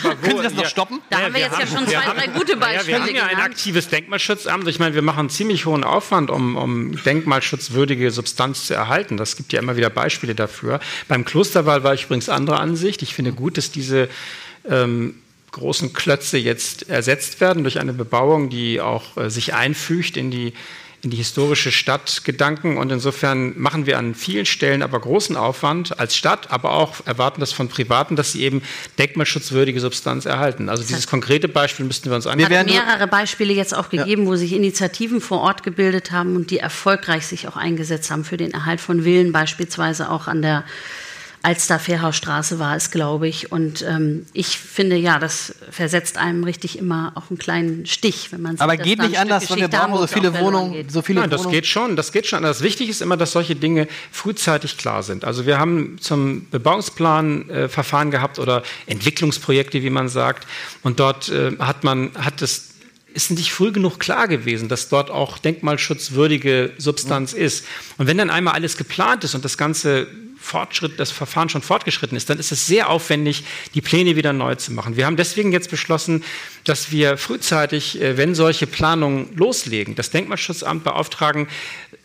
aber 0.02 0.16
wo, 0.22 0.26
Können 0.26 0.38
Sie 0.38 0.42
das 0.42 0.54
noch 0.54 0.66
stoppen? 0.66 1.00
Da 1.10 1.18
ja, 1.18 1.24
haben 1.24 1.34
wir, 1.34 1.40
wir 1.40 1.46
jetzt 1.46 1.52
haben, 1.52 1.60
ja 1.60 1.66
schon 1.78 1.86
zwei, 1.86 1.96
haben, 1.96 2.18
drei 2.18 2.26
gute 2.26 2.56
Beispiele. 2.56 2.98
Ja, 2.98 3.06
wir 3.06 3.06
haben 3.06 3.14
ja 3.14 3.26
ein 3.26 3.40
aktives 3.40 3.88
Denkmalschutzamt. 3.88 4.66
Ich 4.66 4.80
meine, 4.80 4.96
wir 4.96 5.02
machen 5.02 5.30
ziemlich 5.30 5.64
hohen 5.64 5.84
Aufwand, 5.84 6.30
um, 6.30 6.56
um 6.56 7.02
denkmalschutzwürdige 7.04 8.10
Substanz 8.10 8.66
zu 8.66 8.74
erhalten. 8.74 9.16
Das 9.16 9.36
gibt 9.36 9.52
ja 9.52 9.60
immer 9.60 9.76
wieder 9.76 9.90
Beispiele 9.90 10.34
dafür. 10.34 10.80
Beim 11.06 11.24
Klosterwahl 11.24 11.84
war 11.84 11.94
ich 11.94 12.04
übrigens 12.06 12.28
anderer 12.28 12.58
Ansicht. 12.58 13.02
Ich 13.02 13.14
finde 13.14 13.32
gut, 13.32 13.58
dass 13.58 13.70
diese 13.70 14.08
ähm, 14.68 15.14
großen 15.52 15.92
Klötze 15.92 16.36
jetzt 16.36 16.88
ersetzt 16.90 17.40
werden 17.40 17.62
durch 17.62 17.78
eine 17.78 17.92
Bebauung, 17.92 18.50
die 18.50 18.80
auch 18.80 19.16
äh, 19.16 19.30
sich 19.30 19.54
einfügt 19.54 20.16
in 20.16 20.32
die 20.32 20.52
in 21.04 21.10
die 21.10 21.16
historische 21.18 21.70
Stadt 21.70 22.22
Gedanken 22.24 22.78
und 22.78 22.90
insofern 22.90 23.52
machen 23.58 23.86
wir 23.86 23.98
an 23.98 24.14
vielen 24.14 24.46
Stellen 24.46 24.82
aber 24.82 24.98
großen 24.98 25.36
Aufwand 25.36 25.98
als 25.98 26.16
Stadt, 26.16 26.50
aber 26.50 26.72
auch 26.72 27.06
erwarten 27.06 27.40
das 27.40 27.52
von 27.52 27.68
Privaten, 27.68 28.16
dass 28.16 28.32
sie 28.32 28.42
eben 28.42 28.62
denkmalschutzwürdige 28.98 29.80
Substanz 29.80 30.24
erhalten. 30.24 30.68
Also 30.68 30.82
dieses 30.82 31.06
konkrete 31.06 31.46
Beispiel 31.48 31.84
müssten 31.84 32.08
wir 32.08 32.16
uns 32.16 32.26
anschauen. 32.26 32.50
Es 32.50 32.58
hat 32.58 32.66
mehrere 32.66 33.06
Beispiele 33.06 33.52
jetzt 33.52 33.74
auch 33.74 33.90
gegeben, 33.90 34.22
ja. 34.22 34.28
wo 34.28 34.36
sich 34.36 34.52
Initiativen 34.52 35.20
vor 35.20 35.40
Ort 35.40 35.62
gebildet 35.62 36.10
haben 36.10 36.36
und 36.36 36.50
die 36.50 36.58
erfolgreich 36.58 37.26
sich 37.26 37.46
auch 37.48 37.56
eingesetzt 37.56 38.10
haben 38.10 38.24
für 38.24 38.38
den 38.38 38.52
Erhalt 38.52 38.80
von 38.80 39.04
Villen, 39.04 39.32
beispielsweise 39.32 40.10
auch 40.10 40.26
an 40.26 40.40
der 40.40 40.64
Alster-Fährhausstraße 41.44 42.58
war 42.58 42.74
es, 42.74 42.90
glaube 42.90 43.28
ich. 43.28 43.52
Und 43.52 43.82
ähm, 43.82 44.24
ich 44.32 44.58
finde, 44.58 44.96
ja, 44.96 45.18
das 45.18 45.54
versetzt 45.70 46.16
einem 46.16 46.42
richtig 46.42 46.78
immer 46.78 47.12
auch 47.16 47.30
einen 47.30 47.38
kleinen 47.38 47.86
Stich, 47.86 48.32
wenn 48.32 48.40
man 48.40 48.52
sieht, 48.52 48.62
Aber 48.62 48.76
geht 48.76 48.98
nicht 49.00 49.18
anders, 49.18 49.50
weil 49.50 49.58
wir 49.58 49.68
brauchen 49.68 49.98
so 49.98 50.06
viele 50.06 50.38
Wohnungen. 50.38 50.88
So 50.88 51.02
viele 51.02 51.20
Nein, 51.20 51.30
das 51.30 51.48
geht 51.48 51.66
schon, 51.66 51.96
das 51.96 52.12
geht 52.12 52.26
schon. 52.26 52.42
Das 52.42 52.62
Wichtige 52.62 52.90
ist 52.90 53.02
immer, 53.02 53.18
dass 53.18 53.32
solche 53.32 53.54
Dinge 53.54 53.88
frühzeitig 54.10 54.78
klar 54.78 55.02
sind. 55.02 55.24
Also 55.24 55.44
wir 55.44 55.58
haben 55.58 55.98
zum 56.00 56.48
Bebauungsplan 56.50 57.50
äh, 57.50 57.68
Verfahren 57.68 58.10
gehabt 58.10 58.38
oder 58.38 58.62
Entwicklungsprojekte, 58.86 59.82
wie 59.82 59.90
man 59.90 60.08
sagt. 60.08 60.46
Und 60.82 60.98
dort 60.98 61.28
äh, 61.28 61.56
hat 61.58 61.84
man, 61.84 62.10
hat 62.16 62.40
es 62.40 62.70
ist 63.12 63.30
nicht 63.30 63.52
früh 63.52 63.70
genug 63.70 64.00
klar 64.00 64.26
gewesen, 64.26 64.68
dass 64.68 64.88
dort 64.88 65.10
auch 65.10 65.38
denkmalschutzwürdige 65.38 66.72
Substanz 66.78 67.32
ja. 67.32 67.38
ist. 67.38 67.64
Und 67.96 68.08
wenn 68.08 68.18
dann 68.18 68.28
einmal 68.28 68.54
alles 68.54 68.76
geplant 68.76 69.22
ist 69.22 69.36
und 69.36 69.44
das 69.44 69.56
Ganze 69.56 70.08
Fortschritt, 70.44 71.00
das 71.00 71.10
Verfahren 71.10 71.48
schon 71.48 71.62
fortgeschritten 71.62 72.16
ist, 72.16 72.28
dann 72.28 72.38
ist 72.38 72.52
es 72.52 72.66
sehr 72.66 72.90
aufwendig, 72.90 73.44
die 73.74 73.80
Pläne 73.80 74.14
wieder 74.14 74.32
neu 74.32 74.54
zu 74.56 74.72
machen. 74.72 74.96
Wir 74.96 75.06
haben 75.06 75.16
deswegen 75.16 75.52
jetzt 75.52 75.70
beschlossen, 75.70 76.22
dass 76.64 76.92
wir 76.92 77.16
frühzeitig, 77.16 78.00
äh, 78.00 78.16
wenn 78.16 78.34
solche 78.34 78.66
Planungen 78.66 79.34
loslegen, 79.34 79.94
das 79.94 80.10
Denkmalschutzamt 80.10 80.84
beauftragen, 80.84 81.48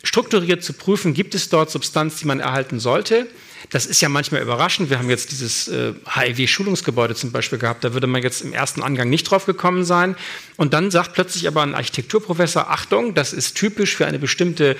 strukturiert 0.02 0.64
zu 0.64 0.72
prüfen, 0.72 1.12
gibt 1.12 1.34
es 1.34 1.50
dort 1.50 1.70
Substanz, 1.70 2.16
die 2.16 2.26
man 2.26 2.40
erhalten 2.40 2.80
sollte. 2.80 3.26
Das 3.68 3.84
ist 3.84 4.00
ja 4.00 4.08
manchmal 4.08 4.40
überraschend. 4.40 4.88
Wir 4.88 4.98
haben 4.98 5.10
jetzt 5.10 5.32
dieses 5.32 5.68
äh, 5.68 5.92
HIW-Schulungsgebäude 6.06 7.14
zum 7.14 7.30
Beispiel 7.30 7.58
gehabt. 7.58 7.84
Da 7.84 7.92
würde 7.92 8.06
man 8.06 8.22
jetzt 8.22 8.40
im 8.40 8.54
ersten 8.54 8.82
Angang 8.82 9.10
nicht 9.10 9.24
drauf 9.24 9.44
gekommen 9.44 9.84
sein. 9.84 10.16
Und 10.56 10.72
dann 10.72 10.90
sagt 10.90 11.12
plötzlich 11.12 11.46
aber 11.46 11.62
ein 11.62 11.74
Architekturprofessor, 11.74 12.70
Achtung, 12.70 13.14
das 13.14 13.34
ist 13.34 13.56
typisch 13.56 13.96
für 13.96 14.06
eine 14.06 14.18
bestimmte 14.18 14.76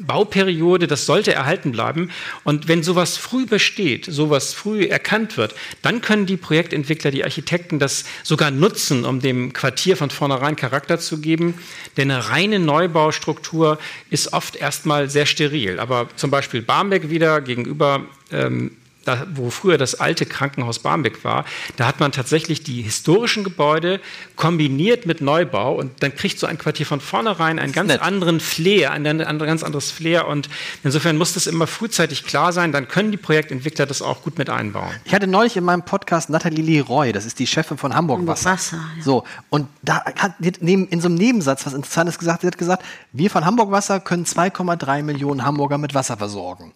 Bauperiode, 0.00 0.86
das 0.86 1.06
sollte 1.06 1.32
erhalten 1.32 1.72
bleiben. 1.72 2.10
Und 2.44 2.68
wenn 2.68 2.82
sowas 2.82 3.16
früh 3.16 3.46
besteht, 3.46 4.06
sowas 4.06 4.54
früh 4.54 4.84
erkannt 4.84 5.36
wird, 5.36 5.54
dann 5.82 6.00
können 6.00 6.26
die 6.26 6.36
Projektentwickler, 6.36 7.10
die 7.10 7.24
Architekten 7.24 7.78
das 7.78 8.04
sogar 8.22 8.50
nutzen, 8.50 9.04
um 9.04 9.20
dem 9.20 9.52
Quartier 9.52 9.96
von 9.96 10.10
vornherein 10.10 10.56
Charakter 10.56 10.98
zu 10.98 11.20
geben. 11.20 11.54
Denn 11.96 12.10
eine 12.10 12.28
reine 12.28 12.58
Neubaustruktur 12.58 13.78
ist 14.10 14.32
oft 14.32 14.56
erstmal 14.56 15.10
sehr 15.10 15.26
steril. 15.26 15.78
Aber 15.80 16.08
zum 16.16 16.30
Beispiel 16.30 16.62
Barmbek 16.62 17.10
wieder 17.10 17.40
gegenüber 17.40 18.06
ähm, 18.32 18.72
da, 19.06 19.26
wo 19.34 19.50
früher 19.50 19.78
das 19.78 20.00
alte 20.00 20.26
Krankenhaus 20.26 20.80
Barmbek 20.80 21.24
war, 21.24 21.44
da 21.76 21.86
hat 21.86 22.00
man 22.00 22.12
tatsächlich 22.12 22.62
die 22.62 22.82
historischen 22.82 23.44
Gebäude 23.44 24.00
kombiniert 24.34 25.06
mit 25.06 25.20
Neubau 25.20 25.74
und 25.74 26.02
dann 26.02 26.14
kriegt 26.14 26.38
so 26.38 26.46
ein 26.46 26.58
Quartier 26.58 26.86
von 26.86 27.00
vornherein 27.00 27.58
einen 27.58 27.72
ganz 27.72 27.88
nett. 27.88 28.02
anderen 28.02 28.40
Flair, 28.40 28.92
ein, 28.92 29.06
ein 29.06 29.38
ganz 29.38 29.62
anderes 29.62 29.90
Flair 29.90 30.26
und 30.26 30.48
insofern 30.82 31.16
muss 31.16 31.34
das 31.34 31.46
immer 31.46 31.66
frühzeitig 31.66 32.24
klar 32.24 32.52
sein, 32.52 32.72
dann 32.72 32.88
können 32.88 33.10
die 33.10 33.16
Projektentwickler 33.16 33.86
das 33.86 34.02
auch 34.02 34.22
gut 34.22 34.38
mit 34.38 34.50
einbauen. 34.50 34.90
Ich 35.04 35.14
hatte 35.14 35.26
neulich 35.26 35.56
in 35.56 35.64
meinem 35.64 35.82
Podcast 35.82 36.30
Nathalie 36.30 36.62
Leroy, 36.62 37.12
das 37.12 37.26
ist 37.26 37.38
die 37.38 37.46
Chefin 37.46 37.78
von 37.78 37.94
Hamburg 37.94 38.26
Wasser. 38.26 38.52
Wasser 38.52 38.76
ja. 38.96 39.02
So, 39.02 39.24
und 39.50 39.68
da 39.82 40.04
hat 40.04 40.34
in 40.40 41.00
so 41.00 41.08
einem 41.08 41.16
Nebensatz 41.16 41.64
was 41.66 41.74
Interessantes 41.74 42.18
gesagt, 42.18 42.40
sie 42.40 42.46
hat 42.46 42.58
gesagt, 42.58 42.84
wir 43.12 43.30
von 43.30 43.44
Hamburg 43.44 43.70
Wasser 43.70 44.00
können 44.00 44.24
2,3 44.24 45.02
Millionen 45.02 45.44
Hamburger 45.44 45.78
mit 45.78 45.94
Wasser 45.94 46.16
versorgen. 46.16 46.72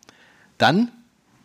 Dann 0.58 0.90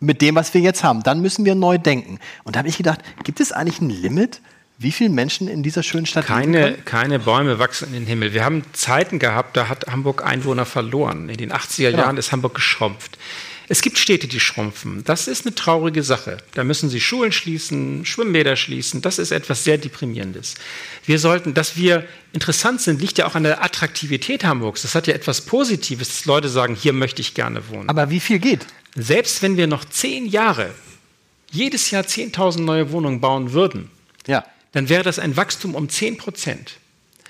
mit 0.00 0.20
dem, 0.20 0.34
was 0.34 0.52
wir 0.54 0.60
jetzt 0.60 0.84
haben. 0.84 1.02
Dann 1.02 1.20
müssen 1.20 1.44
wir 1.44 1.54
neu 1.54 1.78
denken. 1.78 2.18
Und 2.44 2.56
da 2.56 2.60
habe 2.60 2.68
ich 2.68 2.76
gedacht, 2.76 3.00
gibt 3.24 3.40
es 3.40 3.52
eigentlich 3.52 3.80
ein 3.80 3.90
Limit? 3.90 4.40
Wie 4.78 4.92
viele 4.92 5.08
Menschen 5.08 5.48
in 5.48 5.62
dieser 5.62 5.82
schönen 5.82 6.04
Stadt 6.04 6.26
keine, 6.26 6.74
keine 6.74 7.18
Bäume 7.18 7.58
wachsen 7.58 7.88
in 7.88 7.94
den 7.94 8.06
Himmel. 8.06 8.34
Wir 8.34 8.44
haben 8.44 8.62
Zeiten 8.74 9.18
gehabt, 9.18 9.56
da 9.56 9.68
hat 9.68 9.86
Hamburg 9.86 10.22
Einwohner 10.22 10.66
verloren. 10.66 11.30
In 11.30 11.38
den 11.38 11.50
80er 11.50 11.92
genau. 11.92 12.02
Jahren 12.02 12.16
ist 12.18 12.30
Hamburg 12.30 12.54
geschrumpft. 12.54 13.16
Es 13.68 13.80
gibt 13.80 13.98
Städte, 13.98 14.28
die 14.28 14.38
schrumpfen. 14.38 15.02
Das 15.04 15.26
ist 15.26 15.44
eine 15.44 15.54
traurige 15.54 16.02
Sache. 16.02 16.36
Da 16.54 16.62
müssen 16.62 16.88
sie 16.88 17.00
Schulen 17.00 17.32
schließen, 17.32 18.04
Schwimmbäder 18.04 18.54
schließen. 18.54 19.02
Das 19.02 19.18
ist 19.18 19.32
etwas 19.32 19.64
sehr 19.64 19.76
Deprimierendes. 19.78 20.54
Wir 21.04 21.18
sollten, 21.18 21.52
dass 21.52 21.76
wir 21.76 22.06
interessant 22.32 22.80
sind, 22.80 23.00
liegt 23.00 23.18
ja 23.18 23.26
auch 23.26 23.34
an 23.34 23.42
der 23.42 23.64
Attraktivität 23.64 24.44
Hamburgs. 24.44 24.82
Das 24.82 24.94
hat 24.94 25.08
ja 25.08 25.14
etwas 25.14 25.40
Positives, 25.40 26.08
dass 26.08 26.24
Leute 26.26 26.48
sagen, 26.48 26.76
hier 26.76 26.92
möchte 26.92 27.20
ich 27.22 27.34
gerne 27.34 27.68
wohnen. 27.70 27.88
Aber 27.88 28.10
wie 28.10 28.20
viel 28.20 28.38
geht? 28.38 28.66
Selbst 28.96 29.42
wenn 29.42 29.56
wir 29.56 29.66
noch 29.66 29.84
zehn 29.84 30.26
Jahre 30.26 30.74
jedes 31.50 31.90
Jahr 31.90 32.02
10.000 32.02 32.62
neue 32.62 32.90
Wohnungen 32.90 33.20
bauen 33.20 33.52
würden, 33.52 33.90
ja. 34.26 34.44
dann 34.72 34.88
wäre 34.88 35.02
das 35.02 35.18
ein 35.18 35.36
Wachstum 35.36 35.74
um 35.74 35.88
10 35.88 36.18
Prozent. 36.18 36.78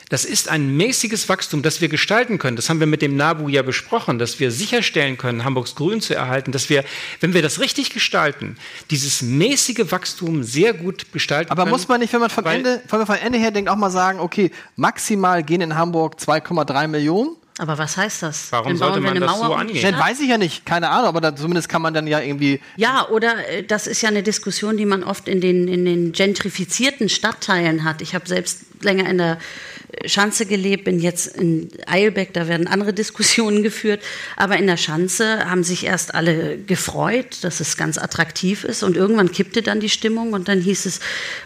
Das 0.08 0.24
ist 0.24 0.48
ein 0.48 0.76
mäßiges 0.76 1.28
Wachstum, 1.28 1.62
das 1.62 1.80
wir 1.80 1.88
gestalten 1.88 2.38
können. 2.38 2.54
Das 2.54 2.70
haben 2.70 2.78
wir 2.78 2.86
mit 2.86 3.02
dem 3.02 3.16
NABU 3.16 3.48
ja 3.48 3.62
besprochen, 3.62 4.20
dass 4.20 4.38
wir 4.38 4.52
sicherstellen 4.52 5.18
können, 5.18 5.44
Hamburgs 5.44 5.74
Grün 5.74 6.00
zu 6.00 6.14
erhalten, 6.14 6.52
dass 6.52 6.70
wir, 6.70 6.84
wenn 7.18 7.34
wir 7.34 7.42
das 7.42 7.58
richtig 7.58 7.90
gestalten, 7.90 8.56
dieses 8.90 9.22
mäßige 9.22 9.90
Wachstum 9.90 10.44
sehr 10.44 10.74
gut 10.74 11.12
gestalten 11.12 11.50
Aber 11.50 11.62
können. 11.62 11.72
Aber 11.72 11.76
muss 11.76 11.88
man 11.88 12.00
nicht, 12.00 12.12
wenn 12.12 12.20
man 12.20 12.30
vom 12.30 12.46
Ende, 12.46 12.82
vom 12.86 13.04
Ende 13.20 13.38
her 13.38 13.50
denkt, 13.50 13.68
auch 13.68 13.76
mal 13.76 13.90
sagen, 13.90 14.20
okay, 14.20 14.52
maximal 14.76 15.42
gehen 15.42 15.60
in 15.60 15.74
Hamburg 15.74 16.18
2,3 16.20 16.86
Millionen? 16.86 17.36
Aber 17.58 17.78
was 17.78 17.96
heißt 17.96 18.22
das? 18.22 18.52
Warum 18.52 18.68
dann 18.68 18.76
sollte 18.76 19.00
man 19.00 19.18
das 19.18 19.30
Mauer 19.30 19.46
so 19.46 19.54
angehen? 19.54 19.92
Das 19.92 20.00
weiß 20.00 20.20
ich 20.20 20.28
ja 20.28 20.36
nicht, 20.36 20.66
keine 20.66 20.90
Ahnung, 20.90 21.08
aber 21.08 21.20
da, 21.22 21.34
zumindest 21.34 21.68
kann 21.68 21.80
man 21.80 21.94
dann 21.94 22.06
ja 22.06 22.20
irgendwie. 22.20 22.60
Ja, 22.76 23.08
oder 23.08 23.48
äh, 23.48 23.62
das 23.62 23.86
ist 23.86 24.02
ja 24.02 24.10
eine 24.10 24.22
Diskussion, 24.22 24.76
die 24.76 24.84
man 24.84 25.02
oft 25.02 25.26
in 25.26 25.40
den, 25.40 25.66
in 25.66 25.84
den 25.86 26.12
gentrifizierten 26.12 27.08
Stadtteilen 27.08 27.84
hat. 27.84 28.02
Ich 28.02 28.14
habe 28.14 28.28
selbst 28.28 28.66
länger 28.82 29.08
in 29.08 29.18
der 29.18 29.38
Schanze 30.04 30.46
gelebt, 30.46 30.84
bin 30.84 31.00
jetzt 31.00 31.26
in 31.36 31.68
Eilbeck, 31.86 32.32
da 32.34 32.48
werden 32.48 32.66
andere 32.66 32.92
Diskussionen 33.06 33.62
geführt. 33.62 34.02
Aber 34.36 34.56
in 34.56 34.66
der 34.66 34.76
Schanze 34.76 35.48
haben 35.48 35.64
sich 35.64 35.84
erst 35.84 36.14
alle 36.14 36.58
gefreut, 36.58 37.38
dass 37.42 37.60
es 37.60 37.76
ganz 37.76 37.98
attraktiv 37.98 38.64
ist. 38.64 38.82
Und 38.82 38.96
irgendwann 38.96 39.32
kippte 39.32 39.62
dann 39.62 39.80
die 39.80 39.88
Stimmung 39.88 40.32
und 40.32 40.48
dann 40.48 40.60
hieß 40.60 40.86
es, 40.86 41.00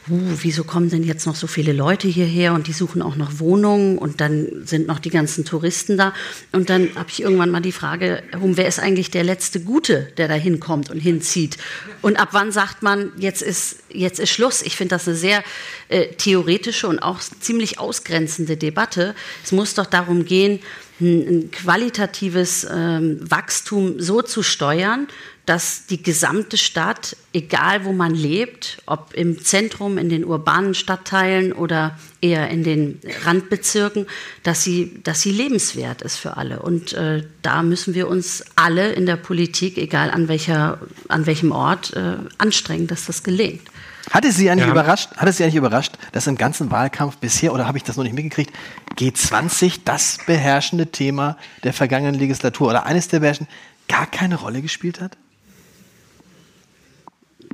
uh, 0.09 0.19
wieso 0.43 0.65
kommen 0.65 0.91
denn 0.91 1.05
jetzt 1.05 1.27
noch 1.27 1.37
so 1.37 1.47
viele 1.47 1.73
Leute 1.73 2.09
hierher 2.09 2.53
und 2.55 2.67
die 2.67 2.73
suchen 2.73 3.03
auch 3.03 3.17
noch 3.17 3.39
Wohnungen 3.39 3.99
und 3.99 4.21
dann 4.21 4.49
sind 4.65 4.87
noch 4.87 4.99
die 4.99 5.11
ganzen 5.11 5.45
Touristen 5.45 5.97
da. 5.97 6.13
Und 6.53 6.71
dann 6.71 6.91
habe 6.97 7.11
ich 7.11 7.23
irgendwann 7.23 7.51
mal 7.51 7.61
die 7.61 7.73
Frage, 7.73 8.23
wer 8.33 8.67
ist 8.67 8.81
eigentlich 8.81 9.11
der 9.11 9.25
letzte 9.25 9.61
Gute, 9.61 10.09
der 10.17 10.29
da 10.29 10.35
hinkommt 10.35 10.91
und 10.91 10.99
hinzieht? 10.99 11.57
Und 12.03 12.19
ab 12.19 12.31
wann 12.33 12.53
sagt 12.53 12.83
man, 12.83 13.13
jetzt 13.17 13.43
ist, 13.43 13.77
jetzt 13.93 14.19
ist 14.19 14.31
Schluss? 14.31 14.63
Ich 14.63 14.77
finde 14.77 14.95
das 14.95 15.07
eine 15.07 15.17
sehr 15.17 15.45
äh, 15.89 16.09
theoretische 16.09 16.89
und 16.89 16.99
auch 16.99 17.21
ziemlich 17.21 17.79
ausgrenzende 17.79 18.40
Debatte. 18.47 19.15
Es 19.45 19.53
muss 19.53 19.75
doch 19.75 19.87
darum 19.87 20.25
gehen, 20.25 20.61
ein, 21.01 21.29
ein 21.29 21.51
qualitatives 21.51 22.67
ähm, 22.71 23.19
Wachstum 23.23 24.01
so 24.01 24.23
zu 24.23 24.43
steuern, 24.43 25.09
dass 25.47 25.87
die 25.87 26.01
gesamte 26.01 26.57
Stadt, 26.57 27.17
egal 27.33 27.85
wo 27.85 27.93
man 27.93 28.15
lebt, 28.15 28.83
ob 28.87 29.15
im 29.15 29.43
Zentrum, 29.43 29.99
in 29.99 30.09
den 30.09 30.25
urbanen 30.25 30.75
Stadtteilen 30.75 31.53
oder 31.53 31.99
eher 32.21 32.51
in 32.51 32.63
den 32.63 33.01
Randbezirken, 33.25 34.07
dass 34.45 34.63
sie, 34.63 35.01
dass 35.03 35.23
sie 35.23 35.33
lebenswert 35.33 36.03
ist 36.03 36.19
für 36.19 36.37
alle. 36.37 36.61
Und 36.61 36.93
äh, 36.93 37.25
da 37.43 37.65
müssen 37.65 37.95
wir 37.95 38.07
uns 38.07 38.45
alle 38.55 38.93
in 38.93 39.07
der 39.07 39.17
Politik, 39.17 39.77
egal 39.77 40.11
an, 40.13 40.29
welcher, 40.29 40.79
an 41.09 41.27
welchem 41.27 41.51
Ort, 41.51 41.95
äh, 41.95 42.19
anstrengen, 42.39 42.87
dass 42.87 43.07
das 43.07 43.25
gelingt. 43.25 43.63
Hatte 44.11 44.33
Sie 44.33 44.51
eigentlich 44.51 44.67
ja. 44.67 44.73
überrascht, 44.73 45.11
hatte 45.17 45.33
Sie 45.33 45.45
eigentlich 45.45 45.57
überrascht, 45.57 45.93
dass 46.13 46.27
im 46.27 46.37
ganzen 46.37 46.71
Wahlkampf 46.71 47.19
bisher, 47.19 47.53
oder 47.53 47.67
habe 47.67 47.79
ich 47.79 47.85
das 47.85 47.97
noch 47.97 48.05
nicht 48.05 48.15
mitgekriegt, 48.15 48.53
G20 48.99 49.81
das 49.85 50.19
beherrschende 50.27 50.89
Thema 50.89 51.37
der 51.63 51.73
vergangenen 51.73 52.17
Legislatur 52.17 52.69
oder 52.69 52.87
eines 52.87 53.09
der 53.09 53.21
beherrschenden 53.21 53.55
gar 53.89 54.07
keine 54.07 54.35
Rolle 54.37 54.63
gespielt 54.63 55.01
hat? 55.01 55.17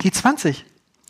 G20. 0.01 0.57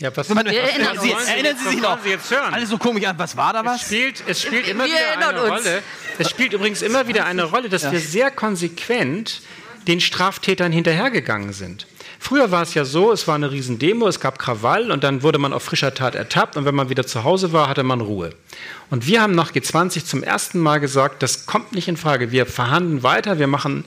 Ja, 0.00 0.14
was 0.14 0.28
man, 0.28 0.46
erinnern, 0.46 0.98
Sie, 1.00 1.10
erinnern 1.10 1.56
Sie 1.56 1.70
sich 1.70 1.80
noch? 1.80 2.02
Sie 2.02 2.10
jetzt 2.10 2.30
hören? 2.30 2.52
Alles 2.52 2.68
so 2.68 2.76
komisch 2.76 3.04
an. 3.06 3.18
Was 3.18 3.36
war 3.36 3.54
da 3.54 3.64
was? 3.64 3.80
Es 3.80 3.86
spielt, 3.86 4.24
es 4.26 4.42
spielt 4.42 4.68
immer 4.68 4.84
wir 4.84 4.92
wieder 4.92 5.28
eine 5.28 5.42
uns. 5.42 5.64
Rolle. 5.64 5.82
Es 6.18 6.28
spielt 6.28 6.52
übrigens 6.52 6.82
immer 6.82 7.08
wieder 7.08 7.24
eine 7.24 7.44
Rolle, 7.44 7.70
dass 7.70 7.82
ja. 7.82 7.92
wir 7.92 8.00
sehr 8.00 8.30
konsequent 8.30 9.40
den 9.86 10.00
Straftätern 10.00 10.70
hinterhergegangen 10.70 11.52
sind. 11.54 11.86
Früher 12.18 12.50
war 12.50 12.62
es 12.62 12.74
ja 12.74 12.84
so, 12.84 13.12
es 13.12 13.28
war 13.28 13.34
eine 13.34 13.50
Riesendemo, 13.50 14.08
es 14.08 14.20
gab 14.20 14.38
Krawall 14.38 14.90
und 14.90 15.04
dann 15.04 15.22
wurde 15.22 15.38
man 15.38 15.52
auf 15.52 15.62
frischer 15.62 15.94
Tat 15.94 16.14
ertappt 16.14 16.56
und 16.56 16.64
wenn 16.64 16.74
man 16.74 16.88
wieder 16.88 17.06
zu 17.06 17.24
Hause 17.24 17.52
war, 17.52 17.68
hatte 17.68 17.82
man 17.82 18.00
Ruhe. 18.00 18.30
Und 18.90 19.06
wir 19.06 19.22
haben 19.22 19.34
nach 19.34 19.52
G20 19.52 20.04
zum 20.04 20.22
ersten 20.22 20.58
Mal 20.58 20.78
gesagt, 20.78 21.22
das 21.22 21.46
kommt 21.46 21.72
nicht 21.72 21.88
in 21.88 21.96
Frage. 21.96 22.32
Wir 22.32 22.46
verhandeln 22.46 23.02
weiter, 23.02 23.38
wir 23.38 23.46
machen 23.46 23.84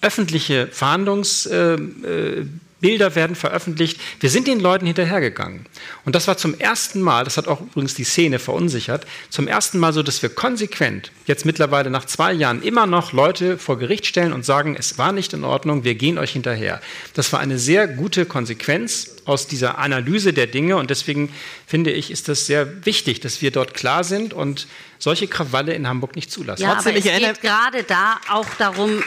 öffentliche 0.00 0.68
Verhandlungs... 0.68 1.46
Äh, 1.46 1.74
äh, 1.74 2.46
Bilder 2.84 3.14
werden 3.14 3.34
veröffentlicht. 3.34 3.98
Wir 4.20 4.28
sind 4.28 4.46
den 4.46 4.60
Leuten 4.60 4.84
hinterhergegangen. 4.84 5.64
Und 6.04 6.14
das 6.14 6.28
war 6.28 6.36
zum 6.36 6.52
ersten 6.60 7.00
Mal, 7.00 7.24
das 7.24 7.38
hat 7.38 7.48
auch 7.48 7.62
übrigens 7.62 7.94
die 7.94 8.04
Szene 8.04 8.38
verunsichert, 8.38 9.06
zum 9.30 9.48
ersten 9.48 9.78
Mal 9.78 9.94
so, 9.94 10.02
dass 10.02 10.20
wir 10.20 10.28
konsequent, 10.28 11.10
jetzt 11.24 11.46
mittlerweile 11.46 11.88
nach 11.88 12.04
zwei 12.04 12.34
Jahren, 12.34 12.60
immer 12.60 12.84
noch 12.84 13.12
Leute 13.12 13.56
vor 13.56 13.78
Gericht 13.78 14.04
stellen 14.04 14.34
und 14.34 14.44
sagen, 14.44 14.76
es 14.78 14.98
war 14.98 15.12
nicht 15.12 15.32
in 15.32 15.44
Ordnung, 15.44 15.84
wir 15.84 15.94
gehen 15.94 16.18
euch 16.18 16.32
hinterher. 16.32 16.82
Das 17.14 17.32
war 17.32 17.40
eine 17.40 17.58
sehr 17.58 17.88
gute 17.88 18.26
Konsequenz 18.26 19.13
aus 19.24 19.46
dieser 19.46 19.78
Analyse 19.78 20.32
der 20.32 20.46
Dinge 20.46 20.76
und 20.76 20.90
deswegen 20.90 21.32
finde 21.66 21.90
ich, 21.90 22.10
ist 22.10 22.28
das 22.28 22.46
sehr 22.46 22.84
wichtig, 22.84 23.20
dass 23.20 23.42
wir 23.42 23.50
dort 23.50 23.74
klar 23.74 24.04
sind 24.04 24.32
und 24.32 24.66
solche 24.98 25.26
Krawalle 25.28 25.74
in 25.74 25.88
Hamburg 25.88 26.16
nicht 26.16 26.30
zulassen. 26.30 26.62
Ja, 26.62 26.76
aber 26.76 26.94
es 26.94 27.04
geht 27.04 27.40
gerade 27.40 27.82
da 27.84 28.20
auch 28.28 28.48
darum, 28.58 29.02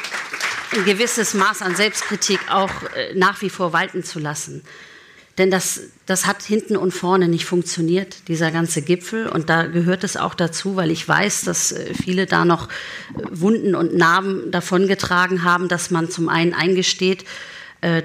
ein 0.76 0.85
gewisses 0.85 1.34
Maß 1.34 1.61
an 1.61 1.76
Selbstkritik 1.76 2.39
auch 2.49 2.72
äh, 2.95 3.14
nach 3.15 3.41
wie 3.41 3.49
vor 3.49 3.73
walten 3.73 4.03
zu 4.03 4.19
lassen. 4.19 4.64
Denn 5.38 5.52
das, 5.52 5.81
das 6.07 6.26
hat 6.26 6.41
hinten 6.41 6.76
und 6.76 6.91
vorne 6.91 7.27
nicht 7.27 7.45
funktioniert, 7.45 8.27
dieser 8.27 8.52
ganze 8.52 8.81
Gipfel. 8.81 9.27
Und 9.27 9.49
da 9.49 9.68
gehört 9.68 10.03
es 10.03 10.18
auch 10.18 10.34
dazu, 10.34 10.76
weil 10.76 10.89
ich 10.89 11.07
weiß, 11.07 11.44
dass 11.44 11.72
äh, 11.72 11.94
viele 11.94 12.26
da 12.26 12.44
noch 12.44 12.68
äh, 12.68 12.72
Wunden 13.30 13.76
und 13.76 13.95
Narben 13.95 14.52
davongetragen 14.52 15.44
haben, 15.44 15.68
dass 15.68 15.91
man 15.91 16.10
zum 16.10 16.27
einen 16.27 16.53
eingesteht, 16.53 17.23
äh, 17.23 17.26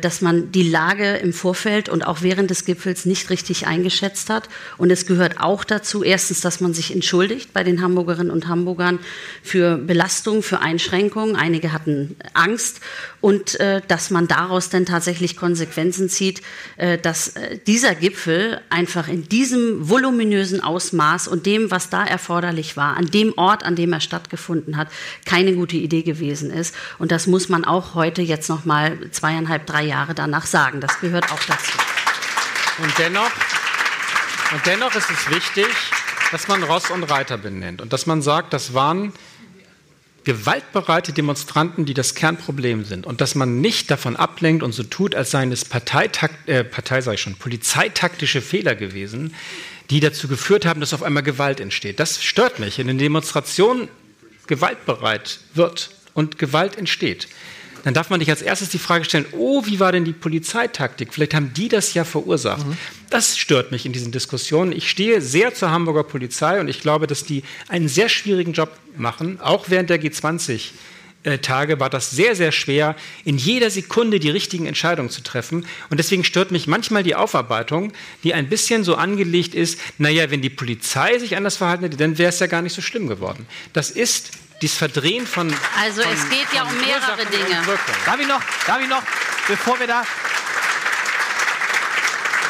dass 0.01 0.21
man 0.21 0.53
die 0.53 0.69
Lage 0.69 1.17
im 1.17 1.33
Vorfeld 1.33 1.89
und 1.89 2.07
auch 2.07 2.23
während 2.23 2.51
des 2.51 2.65
Gipfels 2.65 3.05
nicht 3.05 3.31
richtig 3.31 3.67
eingeschätzt 3.67 4.31
hat. 4.31 4.49
Und 4.79 4.91
es 4.91 5.07
gehört 5.07 5.41
auch 5.41 5.65
dazu, 5.65 6.03
erstens, 6.03 6.41
dass 6.41 6.61
man 6.61 6.75
sich 6.75 6.93
entschuldigt 6.93 7.53
bei 7.53 7.65
den 7.65 7.83
Hamburgerinnen 7.83 8.31
und 8.31 8.49
Hamburgern 8.49 8.99
für 9.43 9.79
Belastungen, 9.79 10.43
für 10.43 10.61
Einschränkungen. 10.61 11.37
Einige 11.37 11.73
hatten 11.73 12.17
Angst 12.35 12.81
und 13.23 13.59
äh, 13.61 13.81
dass 13.87 14.11
man 14.11 14.29
daraus 14.29 14.69
dann 14.69 14.85
tatsächlich 14.85 15.37
Konsequenzen 15.37 16.11
zieht, 16.11 16.43
äh, 16.77 16.99
dass 16.99 17.29
äh, 17.29 17.59
dieser 17.67 17.95
Gipfel 17.95 18.61
einfach 18.69 19.09
in 19.09 19.29
diesem 19.29 19.89
voluminösen 19.89 20.61
Ausmaß 20.61 21.29
und 21.29 21.47
dem, 21.47 21.71
was 21.71 21.89
da 21.89 22.05
erforderlich 22.05 22.77
war, 22.77 22.97
an 22.97 23.07
dem 23.07 23.33
Ort, 23.39 23.63
an 23.63 23.77
dem 23.77 23.93
er 23.93 24.01
stattgefunden 24.01 24.77
hat, 24.77 24.89
keine 25.25 25.55
gute 25.55 25.77
Idee 25.77 26.03
gewesen 26.03 26.51
ist. 26.51 26.75
Und 26.99 27.13
das 27.13 27.29
muss 27.29 27.49
man 27.49 27.65
auch 27.65 27.95
heute 27.95 28.23
jetzt 28.23 28.49
noch 28.49 28.65
mal 28.65 28.99
zweieinhalb 29.13 29.67
drei 29.67 29.85
Jahre 29.85 30.15
danach 30.15 30.45
sagen. 30.45 30.81
Das 30.81 30.99
gehört 31.01 31.33
auch 31.33 31.43
dazu. 31.47 31.79
Und 32.83 32.93
dennoch, 32.99 33.31
und 34.53 34.67
dennoch 34.67 34.95
ist 34.97 35.11
es 35.11 35.31
wichtig, 35.31 35.67
dass 36.33 36.49
man 36.49 36.65
Ross 36.65 36.91
und 36.91 37.05
Reiter 37.05 37.39
benennt 37.39 37.81
und 37.81 37.93
dass 37.93 38.07
man 38.07 38.21
sagt, 38.21 38.53
das 38.53 38.75
waren 38.75 39.13
gewaltbereite 40.25 41.13
Demonstranten, 41.13 41.85
die 41.85 41.95
das 41.95 42.15
Kernproblem 42.15 42.85
sind 42.85 43.07
und 43.07 43.21
dass 43.21 43.35
man 43.35 43.61
nicht 43.61 43.91
davon 43.91 44.17
ablenkt 44.17 44.63
und 44.63 44.73
so 44.73 44.83
tut, 44.83 45.15
als 45.15 45.31
seien 45.31 45.51
es 45.53 45.65
Parteitakt, 45.65 46.49
äh, 46.49 46.65
Partei 46.65 47.01
sei 47.01 47.17
schon, 47.17 47.35
polizeitaktische 47.35 48.41
Fehler 48.41 48.75
gewesen, 48.75 49.35
die 49.91 50.01
dazu 50.01 50.29
geführt 50.29 50.65
haben, 50.65 50.81
dass 50.81 50.95
auf 50.95 51.03
einmal 51.03 51.23
Gewalt 51.23 51.61
entsteht. 51.61 51.99
Das 51.99 52.23
stört 52.23 52.61
mich. 52.61 52.79
In 52.79 52.87
den 52.87 52.99
Demonstrationen 52.99 53.89
gewaltbereit 54.47 55.41
wird 55.55 55.91
und 56.15 56.39
Gewalt 56.39 56.77
entsteht 56.77 57.29
dann 57.85 57.95
darf 57.95 58.11
man 58.11 58.19
nicht 58.19 58.31
als 58.31 58.43
erstes 58.43 58.69
die 58.69 58.79
Frage 58.79 59.05
stellen, 59.05 59.27
oh, 59.33 59.65
wie 59.67 59.81
war 59.81 59.93
denn 59.93 60.05
die 60.05 60.13
Polizeitaktik? 60.13 61.13
Vielleicht 61.13 61.35
haben 61.35 61.53
die 61.55 61.69
das 61.69 61.95
ja 61.95 62.05
verursacht. 62.05 62.67
Mhm. 62.67 62.77
Das 63.11 63.37
stört 63.37 63.73
mich 63.73 63.87
in 63.87 63.93
diesen 63.93 64.13
Diskussionen. 64.13 64.73
Ich 64.73 64.89
stehe 64.89 65.21
sehr 65.21 65.55
zur 65.55 65.71
Hamburger 65.71 66.05
Polizei 66.05 66.61
und 66.61 66.69
ich 66.69 66.81
glaube, 66.81 67.07
dass 67.07 67.25
die 67.25 67.43
einen 67.69 67.89
sehr 67.89 68.09
schwierigen 68.09 68.53
Job 68.53 68.71
machen, 68.97 69.41
auch 69.41 69.67
während 69.69 69.91
der 69.91 70.01
G20. 70.01 70.71
Tage 71.41 71.79
war 71.79 71.89
das 71.89 72.11
sehr, 72.11 72.35
sehr 72.35 72.51
schwer, 72.51 72.97
in 73.25 73.39
jeder 73.39 73.71
Sekunde 73.71 74.19
die 74.19 74.31
richtigen 74.31 74.67
Entscheidungen 74.67 75.09
zu 75.09 75.23
treffen. 75.23 75.67
Und 75.89 75.99
deswegen 75.99 76.25
stört 76.25 76.51
mich 76.51 76.67
manchmal 76.67 77.05
die 77.05 77.15
Aufarbeitung, 77.15 77.93
die 78.25 78.35
ein 78.35 78.49
bisschen 78.49 78.83
so 78.83 78.97
angelegt 78.97 79.55
ist, 79.55 79.79
naja, 79.99 80.31
wenn 80.31 80.43
die 80.43 80.51
Polizei 80.51 81.19
sich 81.19 81.37
anders 81.37 81.57
verhalten 81.57 81.85
hätte, 81.85 81.97
dann 81.97 82.19
wäre 82.19 82.31
es 82.31 82.41
ja 82.41 82.49
gar 82.49 82.63
nicht 82.63 82.75
so 82.75 82.83
schlimm 82.83 83.07
geworden. 83.07 83.47
Das 83.73 83.91
ist 83.91 84.33
dieses 84.63 84.79
Verdrehen 84.79 85.27
von. 85.27 85.53
Also 85.81 86.03
von, 86.03 86.13
es 86.13 86.29
geht 86.31 86.47
ja 86.55 86.63
um 86.63 86.75
mehrere 86.79 87.27
Dinge. 87.27 87.63
Darf 88.07 88.21
ich 88.21 88.27
noch, 88.27 88.41
darf 88.67 88.81
ich 88.81 88.89
noch, 88.89 89.03
bevor 89.49 89.79
wir 89.79 89.87
da. 89.87 90.03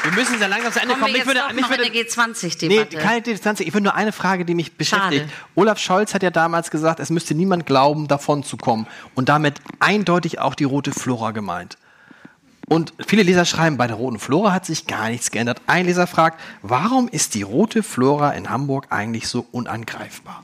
Wir 0.03 0.13
müssen 0.13 0.39
sehr 0.39 0.49
langsam 0.49 0.73
zu 0.73 0.81
Ende 0.81 0.95
kommen. 0.95 1.05
kommen. 1.05 1.17
Ich 1.17 1.27
würde, 1.27 1.41
mich 1.55 1.69
würde, 1.69 1.85
G20-Debatte. 1.85 2.97
Nee, 2.97 3.03
keine 3.03 3.21
G20. 3.21 3.61
Ich 3.61 3.73
würde 3.73 3.85
nur 3.85 3.95
eine 3.95 4.11
Frage, 4.11 4.45
die 4.45 4.55
mich 4.55 4.77
beschäftigt. 4.77 5.23
Schade. 5.23 5.33
Olaf 5.55 5.79
Scholz 5.79 6.13
hat 6.13 6.25
ja 6.25 6.31
damals 6.31 6.73
gesagt, 6.73 6.99
es 6.99 7.11
müsste 7.11 7.35
niemand 7.35 7.67
glauben, 7.67 8.09
davon 8.09 8.43
zu 8.43 8.57
kommen. 8.57 8.89
Und 9.15 9.29
damit 9.29 9.61
eindeutig 9.79 10.41
auch 10.41 10.57
die 10.57 10.65
rote 10.65 10.91
Flora 10.91 11.31
gemeint. 11.31 11.79
Und 12.69 12.95
viele 13.07 13.23
Leser 13.23 13.45
schreiben, 13.45 13.77
bei 13.77 13.87
der 13.87 13.97
roten 13.97 14.19
Flora 14.19 14.53
hat 14.53 14.67
sich 14.67 14.87
gar 14.87 15.09
nichts 15.09 15.31
geändert. 15.31 15.61
Ein 15.67 15.87
Leser 15.87 16.09
fragt, 16.09 16.41
warum 16.63 17.07
ist 17.07 17.35
die 17.35 17.43
rote 17.43 17.83
Flora 17.83 18.31
in 18.31 18.51
Hamburg 18.51 18.87
eigentlich 18.91 19.29
so 19.29 19.47
unangreifbar? 19.53 20.43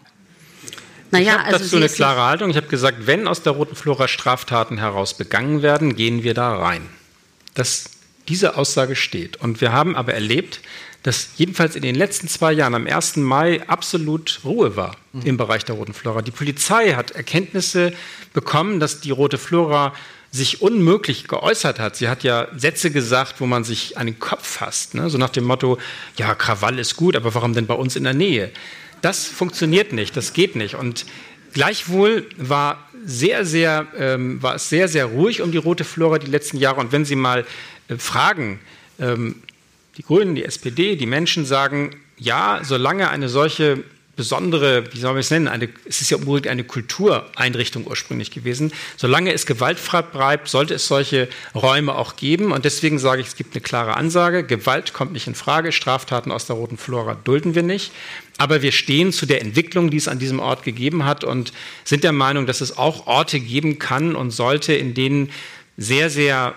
Naja, 1.10 1.24
ich 1.24 1.38
habe 1.38 1.44
also 1.44 1.58
dazu 1.58 1.76
eine 1.76 1.88
klare 1.88 2.22
Haltung. 2.22 2.50
Ich 2.50 2.56
habe 2.56 2.66
gesagt, 2.66 3.06
wenn 3.06 3.26
aus 3.26 3.42
der 3.42 3.52
roten 3.52 3.74
Flora 3.74 4.08
Straftaten 4.08 4.78
heraus 4.78 5.14
begangen 5.14 5.62
werden, 5.62 5.96
gehen 5.96 6.22
wir 6.22 6.34
da 6.34 6.56
rein. 6.56 6.82
Das, 7.54 7.90
diese 8.28 8.56
Aussage 8.56 8.96
steht. 8.96 9.38
Und 9.38 9.60
wir 9.60 9.72
haben 9.72 9.96
aber 9.96 10.14
erlebt, 10.14 10.60
dass 11.02 11.30
jedenfalls 11.36 11.76
in 11.76 11.82
den 11.82 11.94
letzten 11.94 12.28
zwei 12.28 12.52
Jahren 12.52 12.74
am 12.74 12.86
1. 12.86 13.16
Mai 13.16 13.62
absolut 13.66 14.40
Ruhe 14.44 14.76
war 14.76 14.96
mhm. 15.12 15.22
im 15.22 15.36
Bereich 15.36 15.64
der 15.64 15.76
roten 15.76 15.94
Flora. 15.94 16.22
Die 16.22 16.30
Polizei 16.30 16.94
hat 16.94 17.12
Erkenntnisse 17.12 17.92
bekommen, 18.32 18.80
dass 18.80 19.00
die 19.00 19.10
rote 19.10 19.38
Flora 19.38 19.94
sich 20.30 20.60
unmöglich 20.60 21.26
geäußert 21.26 21.78
hat. 21.78 21.96
Sie 21.96 22.08
hat 22.08 22.22
ja 22.22 22.48
Sätze 22.54 22.90
gesagt, 22.90 23.40
wo 23.40 23.46
man 23.46 23.64
sich 23.64 23.96
an 23.96 24.06
den 24.06 24.18
Kopf 24.18 24.46
fasst. 24.46 24.94
Ne? 24.94 25.08
So 25.08 25.16
nach 25.16 25.30
dem 25.30 25.44
Motto, 25.44 25.78
ja, 26.16 26.34
Krawall 26.34 26.78
ist 26.78 26.96
gut, 26.96 27.16
aber 27.16 27.34
warum 27.34 27.54
denn 27.54 27.66
bei 27.66 27.74
uns 27.74 27.96
in 27.96 28.04
der 28.04 28.12
Nähe? 28.14 28.50
Das 29.02 29.26
funktioniert 29.26 29.92
nicht, 29.92 30.16
das 30.16 30.32
geht 30.32 30.56
nicht. 30.56 30.74
Und 30.74 31.06
gleichwohl 31.52 32.28
war, 32.36 32.88
sehr, 33.04 33.44
sehr, 33.44 33.86
ähm, 33.96 34.42
war 34.42 34.56
es 34.56 34.68
sehr, 34.68 34.88
sehr 34.88 35.06
ruhig 35.06 35.40
um 35.40 35.52
die 35.52 35.58
rote 35.58 35.84
Flora 35.84 36.18
die 36.18 36.30
letzten 36.30 36.58
Jahre. 36.58 36.80
Und 36.80 36.92
wenn 36.92 37.04
Sie 37.04 37.16
mal 37.16 37.46
äh, 37.88 37.96
fragen, 37.96 38.60
ähm, 38.98 39.36
die 39.96 40.02
Grünen, 40.02 40.34
die 40.34 40.44
SPD, 40.44 40.96
die 40.96 41.06
Menschen 41.06 41.44
sagen, 41.44 41.96
ja, 42.18 42.60
solange 42.62 43.10
eine 43.10 43.28
solche 43.28 43.82
besondere, 44.18 44.92
wie 44.92 44.98
soll 44.98 45.12
man 45.12 45.20
es 45.20 45.30
nennen, 45.30 45.46
eine, 45.46 45.68
es 45.84 46.00
ist 46.00 46.10
ja 46.10 46.16
unbedingt 46.16 46.48
eine 46.48 46.64
Kultureinrichtung 46.64 47.86
ursprünglich 47.86 48.32
gewesen. 48.32 48.72
Solange 48.96 49.32
es 49.32 49.46
gewaltfrei 49.46 50.02
bleibt, 50.02 50.48
sollte 50.48 50.74
es 50.74 50.88
solche 50.88 51.28
Räume 51.54 51.94
auch 51.94 52.16
geben. 52.16 52.50
Und 52.50 52.64
deswegen 52.64 52.98
sage 52.98 53.22
ich, 53.22 53.28
es 53.28 53.36
gibt 53.36 53.54
eine 53.54 53.60
klare 53.60 53.96
Ansage. 53.96 54.42
Gewalt 54.42 54.92
kommt 54.92 55.12
nicht 55.12 55.28
in 55.28 55.36
Frage. 55.36 55.70
Straftaten 55.70 56.32
aus 56.32 56.46
der 56.46 56.56
roten 56.56 56.78
Flora 56.78 57.14
dulden 57.14 57.54
wir 57.54 57.62
nicht. 57.62 57.92
Aber 58.38 58.62
wir 58.62 58.72
stehen 58.72 59.12
zu 59.12 59.26
der 59.26 59.42
Entwicklung, 59.42 59.90
die 59.90 59.96
es 59.96 60.08
an 60.08 60.18
diesem 60.18 60.38
Ort 60.38 60.62
gegeben 60.62 61.04
hat 61.04 61.24
und 61.24 61.52
sind 61.84 62.04
der 62.04 62.12
Meinung, 62.12 62.46
dass 62.46 62.60
es 62.60 62.78
auch 62.78 63.06
Orte 63.06 63.40
geben 63.40 63.78
kann 63.78 64.14
und 64.14 64.30
sollte, 64.30 64.72
in 64.72 64.94
denen 64.94 65.30
sehr, 65.76 66.08
sehr 66.08 66.54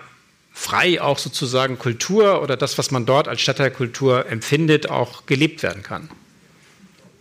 frei 0.52 1.00
auch 1.02 1.18
sozusagen 1.18 1.78
Kultur 1.78 2.40
oder 2.42 2.56
das, 2.56 2.78
was 2.78 2.90
man 2.90 3.04
dort 3.04 3.26
als 3.26 3.40
Stadtteilkultur 3.40 4.26
empfindet, 4.26 4.90
auch 4.90 5.26
gelebt 5.26 5.62
werden 5.62 5.82
kann. 5.82 6.08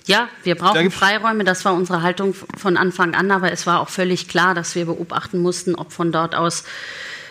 Ja, 0.06 0.30
wir 0.44 0.56
brauchen 0.56 0.92
Freiräume. 0.92 1.44
Das 1.44 1.64
war 1.66 1.74
unsere 1.74 2.02
Haltung 2.02 2.36
von 2.58 2.78
Anfang 2.78 3.16
an. 3.16 3.32
Aber 3.32 3.52
es 3.52 3.66
war 3.66 3.80
auch 3.80 3.90
völlig 3.90 4.28
klar, 4.28 4.54
dass 4.54 4.76
wir 4.76 4.86
beobachten 4.86 5.40
mussten, 5.40 5.76
ob 5.76 5.92
von 5.92 6.12
dort 6.12 6.36
aus 6.36 6.64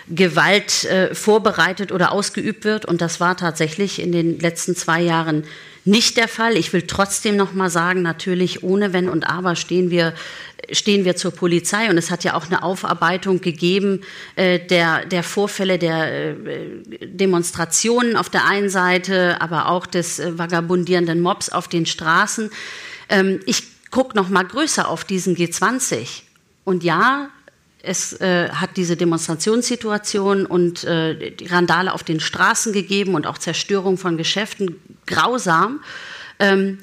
Gewalt 0.08 0.84
äh, 0.84 1.14
vorbereitet 1.14 1.92
oder 1.92 2.12
ausgeübt 2.12 2.64
wird. 2.64 2.86
Und 2.86 3.00
das 3.00 3.20
war 3.20 3.36
tatsächlich 3.36 4.00
in 4.00 4.12
den 4.12 4.38
letzten 4.38 4.74
zwei 4.74 5.00
Jahren 5.00 5.44
nicht 5.84 6.16
der 6.16 6.28
Fall. 6.28 6.56
Ich 6.56 6.72
will 6.72 6.82
trotzdem 6.82 7.36
noch 7.36 7.52
mal 7.52 7.70
sagen, 7.70 8.02
natürlich 8.02 8.62
ohne 8.62 8.92
Wenn 8.92 9.08
und 9.08 9.24
Aber 9.24 9.56
stehen 9.56 9.90
wir 9.90 10.14
stehen 10.72 11.04
wir 11.04 11.16
zur 11.16 11.32
Polizei 11.32 11.88
und 11.88 11.98
es 11.98 12.10
hat 12.10 12.24
ja 12.24 12.34
auch 12.34 12.46
eine 12.46 12.62
Aufarbeitung 12.62 13.40
gegeben 13.40 14.02
äh, 14.36 14.58
der, 14.58 15.04
der 15.06 15.22
Vorfälle 15.22 15.78
der 15.78 16.12
äh, 16.12 16.34
Demonstrationen 17.06 18.16
auf 18.16 18.28
der 18.28 18.46
einen 18.46 18.68
Seite, 18.68 19.40
aber 19.40 19.68
auch 19.68 19.86
des 19.86 20.18
äh, 20.18 20.38
vagabundierenden 20.38 21.20
Mobs 21.20 21.48
auf 21.48 21.68
den 21.68 21.86
Straßen. 21.86 22.50
Ähm, 23.08 23.40
ich 23.46 23.62
gucke 23.90 24.16
noch 24.16 24.28
mal 24.28 24.44
größer 24.44 24.88
auf 24.88 25.04
diesen 25.04 25.36
G20 25.36 26.22
und 26.64 26.84
ja, 26.84 27.30
es 27.82 28.12
äh, 28.20 28.50
hat 28.50 28.76
diese 28.76 28.96
Demonstrationssituation 28.96 30.44
und 30.44 30.84
äh, 30.84 31.30
die 31.30 31.46
Randale 31.46 31.94
auf 31.94 32.04
den 32.04 32.20
Straßen 32.20 32.72
gegeben 32.72 33.14
und 33.14 33.26
auch 33.26 33.38
Zerstörung 33.38 33.96
von 33.96 34.18
Geschäften 34.18 34.76
grausam. 35.10 35.80
Ähm, 36.38 36.78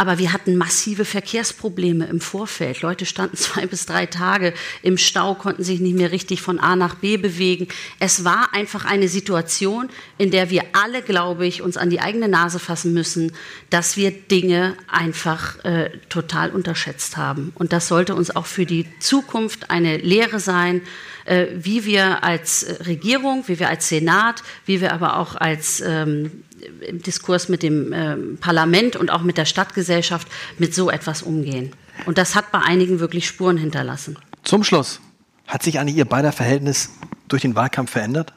Aber 0.00 0.18
wir 0.20 0.32
hatten 0.32 0.56
massive 0.56 1.04
Verkehrsprobleme 1.04 2.06
im 2.06 2.20
Vorfeld. 2.20 2.82
Leute 2.82 3.04
standen 3.04 3.36
zwei 3.46 3.66
bis 3.66 3.84
drei 3.84 4.06
Tage 4.06 4.54
im 4.82 4.96
Stau, 4.96 5.34
konnten 5.34 5.64
sich 5.64 5.80
nicht 5.80 5.96
mehr 5.96 6.12
richtig 6.12 6.40
von 6.40 6.60
A 6.60 6.76
nach 6.76 6.94
B 6.94 7.16
bewegen. 7.16 7.66
Es 7.98 8.24
war 8.24 8.54
einfach 8.54 8.84
eine 8.84 9.08
Situation, 9.08 9.88
in 10.16 10.30
der 10.30 10.50
wir 10.50 10.62
alle, 10.72 11.02
glaube 11.02 11.48
ich, 11.48 11.62
uns 11.62 11.76
an 11.76 11.90
die 11.90 12.00
eigene 12.00 12.28
Nase 12.28 12.60
fassen 12.60 12.92
müssen, 12.94 13.32
dass 13.70 13.96
wir 13.96 14.12
Dinge 14.12 14.76
einfach 14.86 15.64
äh, 15.64 15.90
total 16.08 16.50
unterschätzt 16.50 17.16
haben. 17.16 17.50
Und 17.56 17.72
das 17.72 17.88
sollte 17.88 18.14
uns 18.14 18.34
auch 18.36 18.46
für 18.46 18.66
die 18.66 18.86
Zukunft 19.00 19.72
eine 19.72 19.96
Lehre 19.96 20.38
sein, 20.38 20.82
äh, 21.24 21.48
wie 21.56 21.84
wir 21.84 22.22
als 22.22 22.64
Regierung, 22.86 23.42
wie 23.48 23.58
wir 23.58 23.68
als 23.68 23.88
Senat, 23.88 24.44
wie 24.64 24.80
wir 24.80 24.92
aber 24.92 25.16
auch 25.18 25.34
als 25.34 25.82
ähm, 25.84 26.44
im 26.86 27.02
Diskurs 27.02 27.48
mit 27.48 27.62
dem 27.62 27.92
ähm, 27.92 28.38
Parlament 28.40 28.96
und 28.96 29.10
auch 29.10 29.22
mit 29.22 29.38
der 29.38 29.44
Stadtgesellschaft 29.44 30.28
mit 30.58 30.74
so 30.74 30.90
etwas 30.90 31.22
umgehen. 31.22 31.72
Und 32.06 32.18
das 32.18 32.34
hat 32.34 32.52
bei 32.52 32.60
einigen 32.60 33.00
wirklich 33.00 33.26
Spuren 33.26 33.56
hinterlassen. 33.56 34.18
Zum 34.44 34.64
Schluss, 34.64 35.00
hat 35.46 35.62
sich 35.62 35.78
eigentlich 35.78 35.96
Ihr 35.96 36.04
beider 36.04 36.32
Verhältnis 36.32 36.90
durch 37.28 37.42
den 37.42 37.54
Wahlkampf 37.54 37.90
verändert? 37.90 38.32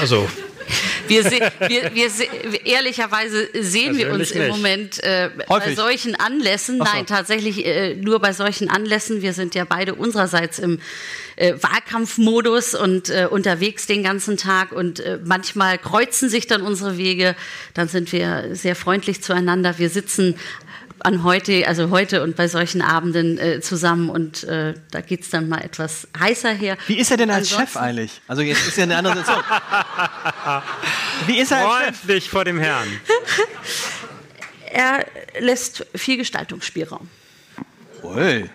Also 0.00 0.28
wir, 1.08 1.22
se 1.22 1.40
wir, 1.66 1.94
wir 1.94 2.10
se 2.10 2.24
ehrlicherweise 2.64 3.48
sehen 3.54 3.96
wir 3.96 4.12
uns 4.12 4.30
im 4.30 4.42
nicht. 4.42 4.50
Moment 4.50 5.02
äh, 5.02 5.30
bei 5.48 5.74
solchen 5.74 6.14
Anlässen, 6.14 6.78
so. 6.78 6.84
nein, 6.84 7.06
tatsächlich 7.06 7.64
äh, 7.64 7.94
nur 7.94 8.20
bei 8.20 8.32
solchen 8.32 8.70
Anlässen. 8.70 9.22
Wir 9.22 9.32
sind 9.32 9.54
ja 9.54 9.64
beide 9.64 9.94
unsererseits 9.94 10.58
im 10.58 10.80
äh, 11.36 11.54
Wahlkampfmodus 11.60 12.74
und 12.74 13.10
äh, 13.10 13.28
unterwegs 13.30 13.86
den 13.86 14.02
ganzen 14.02 14.36
Tag 14.36 14.72
und 14.72 15.00
äh, 15.00 15.18
manchmal 15.24 15.78
kreuzen 15.78 16.28
sich 16.28 16.46
dann 16.46 16.62
unsere 16.62 16.98
Wege. 16.98 17.36
Dann 17.74 17.88
sind 17.88 18.12
wir 18.12 18.54
sehr 18.54 18.74
freundlich 18.74 19.22
zueinander. 19.22 19.78
Wir 19.78 19.90
sitzen 19.90 20.34
an 21.00 21.24
heute, 21.24 21.66
also 21.66 21.90
heute 21.90 22.22
und 22.22 22.36
bei 22.36 22.48
solchen 22.48 22.82
Abenden 22.82 23.38
äh, 23.38 23.60
zusammen 23.60 24.10
und 24.10 24.44
äh, 24.44 24.74
da 24.90 25.00
geht's 25.00 25.30
dann 25.30 25.48
mal 25.48 25.60
etwas 25.60 26.08
heißer 26.18 26.52
her. 26.52 26.76
Wie 26.86 26.98
ist 26.98 27.10
er 27.10 27.16
denn 27.16 27.30
als 27.30 27.50
Chef 27.50 27.76
eigentlich? 27.76 28.20
Also 28.26 28.42
jetzt 28.42 28.66
ist 28.66 28.76
ja 28.76 28.84
eine 28.84 28.96
andere 28.96 29.16
Situation. 29.16 29.44
Wie 31.26 31.38
ist 31.38 31.52
er 31.52 31.58
als 31.58 31.66
Chef? 31.66 31.86
ordentlich 31.86 32.30
vor 32.30 32.44
dem 32.44 32.58
Herrn. 32.58 32.88
Er 34.70 35.06
lässt 35.38 35.86
viel 35.94 36.18
Gestaltungsspielraum. 36.18 37.08
Ui. 38.02 38.50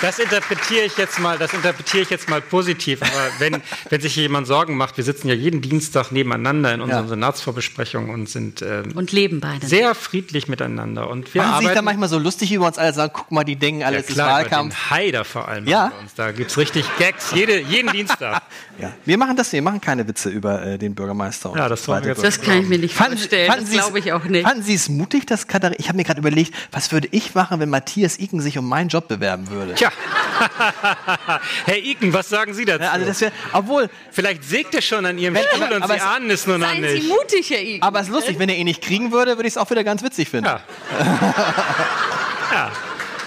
Das 0.00 0.18
interpretiere 0.20 0.84
ich 0.84 0.96
jetzt 0.96 1.18
mal, 1.18 1.38
das 1.38 1.52
interpretiere 1.52 2.02
ich 2.04 2.10
jetzt 2.10 2.28
mal 2.28 2.40
positiv. 2.40 3.02
Aber 3.02 3.10
wenn, 3.40 3.60
wenn 3.90 4.00
sich 4.00 4.14
jemand 4.14 4.46
Sorgen 4.46 4.76
macht, 4.76 4.96
wir 4.96 5.02
sitzen 5.02 5.26
ja 5.28 5.34
jeden 5.34 5.60
Dienstag 5.60 6.12
nebeneinander 6.12 6.72
in 6.72 6.80
unseren 6.80 7.04
Ja. 7.04 7.08
Senatsvorbesprechungen 7.08 8.10
und 8.10 8.28
sind 8.28 8.62
ähm, 8.62 8.92
Und 8.94 9.10
leben 9.10 9.40
beide. 9.40 9.66
sehr 9.66 9.94
friedlich 9.96 10.46
miteinander. 10.46 11.08
Und 11.10 11.34
wir 11.34 11.42
Machen 11.42 11.54
Sie 11.54 11.58
sich 11.58 11.66
da 11.66 11.70
arbeiten 11.72 11.84
manchmal 11.84 12.08
so 12.08 12.18
lustig 12.18 12.52
über 12.52 12.66
uns 12.66 12.78
alle, 12.78 12.92
sagen, 12.92 13.12
guck 13.12 13.30
mal, 13.32 13.42
die 13.44 13.56
denken 13.56 13.82
alle, 13.82 13.96
ja, 13.96 14.00
es 14.02 14.08
ist 14.08 14.14
klar, 14.14 14.30
Wahlkampf. 14.30 14.74
den 14.74 14.90
Haider 14.90 15.24
vor 15.24 15.48
allem. 15.48 15.66
Ja. 15.66 15.92
Uns. 16.00 16.14
Da 16.14 16.30
gibt 16.30 16.50
es 16.52 16.58
richtig 16.58 16.84
Gags, 16.98 17.32
jede, 17.34 17.58
jeden 17.60 17.90
Dienstag. 17.92 18.42
Ja. 18.80 18.92
Wir 19.04 19.18
machen 19.18 19.34
das, 19.36 19.52
wir 19.52 19.60
machen 19.60 19.80
keine 19.80 20.06
Witze 20.06 20.28
über 20.30 20.62
äh, 20.64 20.78
den 20.78 20.94
Bürgermeister. 20.94 21.50
und 21.50 21.58
Ja, 21.58 21.68
das 21.68 21.84
jetzt- 21.86 22.22
Das 22.22 22.40
kann 22.40 22.60
ich 22.62 22.68
mir 22.68 22.78
nicht 22.78 22.94
vorstellen. 22.94 23.50
Das 23.50 23.68
Sie 23.68 23.76
es- 23.76 23.82
glaube 23.82 23.98
ich 23.98 24.12
auch 24.12 24.22
nicht. 24.24 24.46
Fanden 24.46 24.62
Sie 24.62 24.74
es 24.74 24.88
mutig, 24.88 25.26
dass 25.26 25.48
Katharina, 25.48 25.78
ich 25.80 25.88
habe 25.88 25.96
mir 25.96 26.04
gerade 26.04 26.20
überlegt, 26.20 26.54
was 26.70 26.92
würde 26.92 27.08
ich 27.10 27.34
machen, 27.34 27.58
wenn 27.58 27.70
Matthias 27.70 28.18
Iken 28.20 28.40
sich 28.40 28.56
um 28.56 28.68
meinen 28.68 28.88
Job 28.88 29.08
bewerben 29.08 29.50
würde? 29.50 29.74
Tja. 29.74 29.90
Herr 31.66 31.76
Iken, 31.78 32.12
was 32.12 32.28
sagen 32.28 32.54
Sie 32.54 32.64
dazu? 32.64 32.84
Ja, 32.84 32.92
also 32.92 33.06
das 33.06 33.20
wäre, 33.20 33.32
obwohl, 33.52 33.90
Vielleicht 34.12 34.44
sägt 34.44 34.74
er 34.74 34.82
schon 34.82 35.04
an 35.06 35.18
Ihrem 35.18 35.34
Wenn- 35.34 35.42
Stuhl 35.44 35.62
aber- 35.64 35.76
und 35.76 35.82
aber 35.82 35.94
Sie 35.94 35.98
es- 36.00 36.04
ahnen 36.06 36.30
es 36.30 36.46
nur 36.46 36.58
noch 36.58 36.68
Seien 36.68 36.84
Sie 36.84 36.94
nicht. 36.94 37.08
mutig, 37.08 37.50
Herr 37.50 37.60
Igen. 37.60 37.82
aber 37.82 38.00
es 38.00 38.06
ist 38.06 38.12
lustig, 38.12 38.38
wenn 38.38 38.48
er 38.48 38.56
ihn 38.56 38.64
nicht 38.66 38.82
kriegen 38.82 39.10
würde, 39.12 39.36
würde 39.36 39.48
ich 39.48 39.54
es 39.54 39.58
auch 39.58 39.68
wieder 39.70 39.82
ganz 39.84 40.02
witzig 40.04 40.28
finden. 40.28 40.46
Ja. 40.46 40.60
ja. 42.52 42.70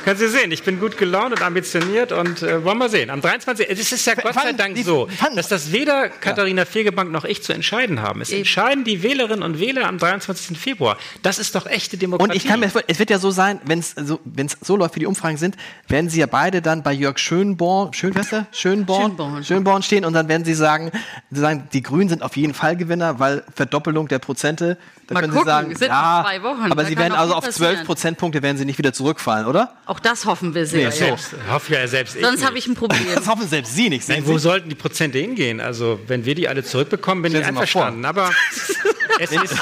Können 0.04 0.18
Sie 0.18 0.28
sehen, 0.28 0.52
ich 0.52 0.64
bin 0.64 0.80
gut 0.80 0.98
gelaunt 0.98 1.34
und 1.34 1.42
ambitioniert 1.42 2.12
und 2.12 2.42
äh, 2.42 2.64
wollen 2.64 2.80
wir 2.80 2.90
sehen. 2.90 3.10
Am 3.10 3.22
23. 3.22 3.70
Es 3.70 3.92
ist 3.92 4.06
ja 4.06 4.16
Gott 4.16 4.34
sei 4.34 4.54
Dank 4.54 4.78
so, 4.80 5.08
dass 5.36 5.48
das 5.48 5.72
weder 5.72 6.10
Katharina 6.10 6.66
Fegebank 6.66 7.12
noch 7.12 7.24
ich 7.24 7.44
zu 7.44 7.54
entscheiden 7.54 8.02
haben. 8.02 8.22
Es 8.22 8.32
entscheiden 8.32 8.84
die 8.84 9.04
Wählerinnen 9.04 9.44
und 9.44 9.60
Wähler 9.60 9.88
am 9.88 9.98
23. 9.98 10.58
Februar. 10.58 10.98
Das 11.22 11.40
ist 11.40 11.56
doch 11.56 11.66
echte 11.66 11.98
Demokratie. 11.98 12.32
Und 12.32 12.36
ich 12.36 12.48
kann 12.48 12.60
mir, 12.60 12.72
es 12.88 13.00
wird 13.00 13.10
ja 13.10 13.20
so 13.20 13.32
sein, 13.32 13.60
wenn 13.66 13.80
es 13.80 13.92
so, 13.92 14.20
wenn's 14.26 14.58
so 14.62 14.76
läuft, 14.76 14.96
wie 14.96 15.02
die 15.02 15.06
Umfragen 15.06 15.38
sind, 15.38 15.56
werden 15.88 16.10
sie 16.10 16.20
ja 16.20 16.26
beide 16.26 16.62
dann 16.62 16.84
bei 16.84 16.94
Jörg 16.94 17.18
Schönborn, 17.20 17.94
Schön, 17.94 18.16
was 18.16 18.24
ist 18.24 18.32
der? 18.32 18.48
Schönborn, 18.52 19.02
Schönborn. 19.12 19.44
Schönborn 19.44 19.84
stehen 19.84 20.06
und 20.06 20.14
dann 20.14 20.28
werden 20.28 20.46
sie 20.46 20.54
sagen, 20.54 20.92
sie 21.30 21.40
sagen, 21.40 21.68
die 21.74 21.82
Grünen 21.82 22.10
sind 22.10 22.24
auf 22.24 22.36
jeden 22.36 22.54
Fall 22.54 22.76
Gewinner, 22.76 23.20
weil 23.20 23.44
Verdoppelung 23.54 24.08
der 24.08 24.20
Prozente. 24.20 24.78
Dann 25.08 25.16
Mal 25.16 25.22
können 25.22 25.34
gucken, 25.34 25.46
sie 25.46 25.52
sagen, 25.52 25.76
sind 25.76 25.88
ja, 25.90 26.18
noch 26.22 26.30
zwei 26.30 26.44
Wochen, 26.44 26.72
aber 26.72 26.84
da 26.84 26.90
sie 26.90 26.98
werden 26.98 27.14
also 27.14 27.34
auf 27.36 27.46
passieren. 27.46 27.76
12 27.76 27.86
Prozentpunkte 27.86 28.42
werden 28.42 28.58
sie 28.58 28.66
nicht 28.66 28.78
wieder 28.78 28.94
zurückfallen, 28.94 29.46
oder? 29.46 29.74
Auch 29.92 30.00
das 30.00 30.26
hoffen 30.26 30.56
wir 30.56 30.66
sehr. 30.66 30.88
Nee, 30.88 30.96
so. 30.96 31.04
ja. 31.04 31.18
selbst, 31.18 31.36
hoffe 31.50 31.74
ja 31.74 31.86
selbst 31.86 32.16
ich 32.16 32.24
Sonst 32.24 32.46
habe 32.46 32.58
ich 32.58 32.66
ein 32.66 32.76
Problem. 32.76 33.02
Das 33.14 33.28
hoffen 33.28 33.46
selbst 33.46 33.76
Sie 33.76 33.90
nicht. 33.90 34.08
Nein, 34.08 34.26
wo 34.26 34.38
Sie? 34.38 34.44
sollten 34.44 34.70
die 34.70 34.76
Prozente 34.76 35.18
hingehen? 35.18 35.60
Also, 35.60 36.00
wenn 36.08 36.24
wir 36.24 36.34
die 36.34 36.48
alle 36.48 36.64
zurückbekommen, 36.64 37.24
bin 37.24 37.34
ich 37.34 37.40
Stellen 37.40 37.56
vor. 37.56 37.62
einverstanden. 37.62 38.06
Aber 38.06 38.32
es 39.20 39.32
ist, 39.34 39.56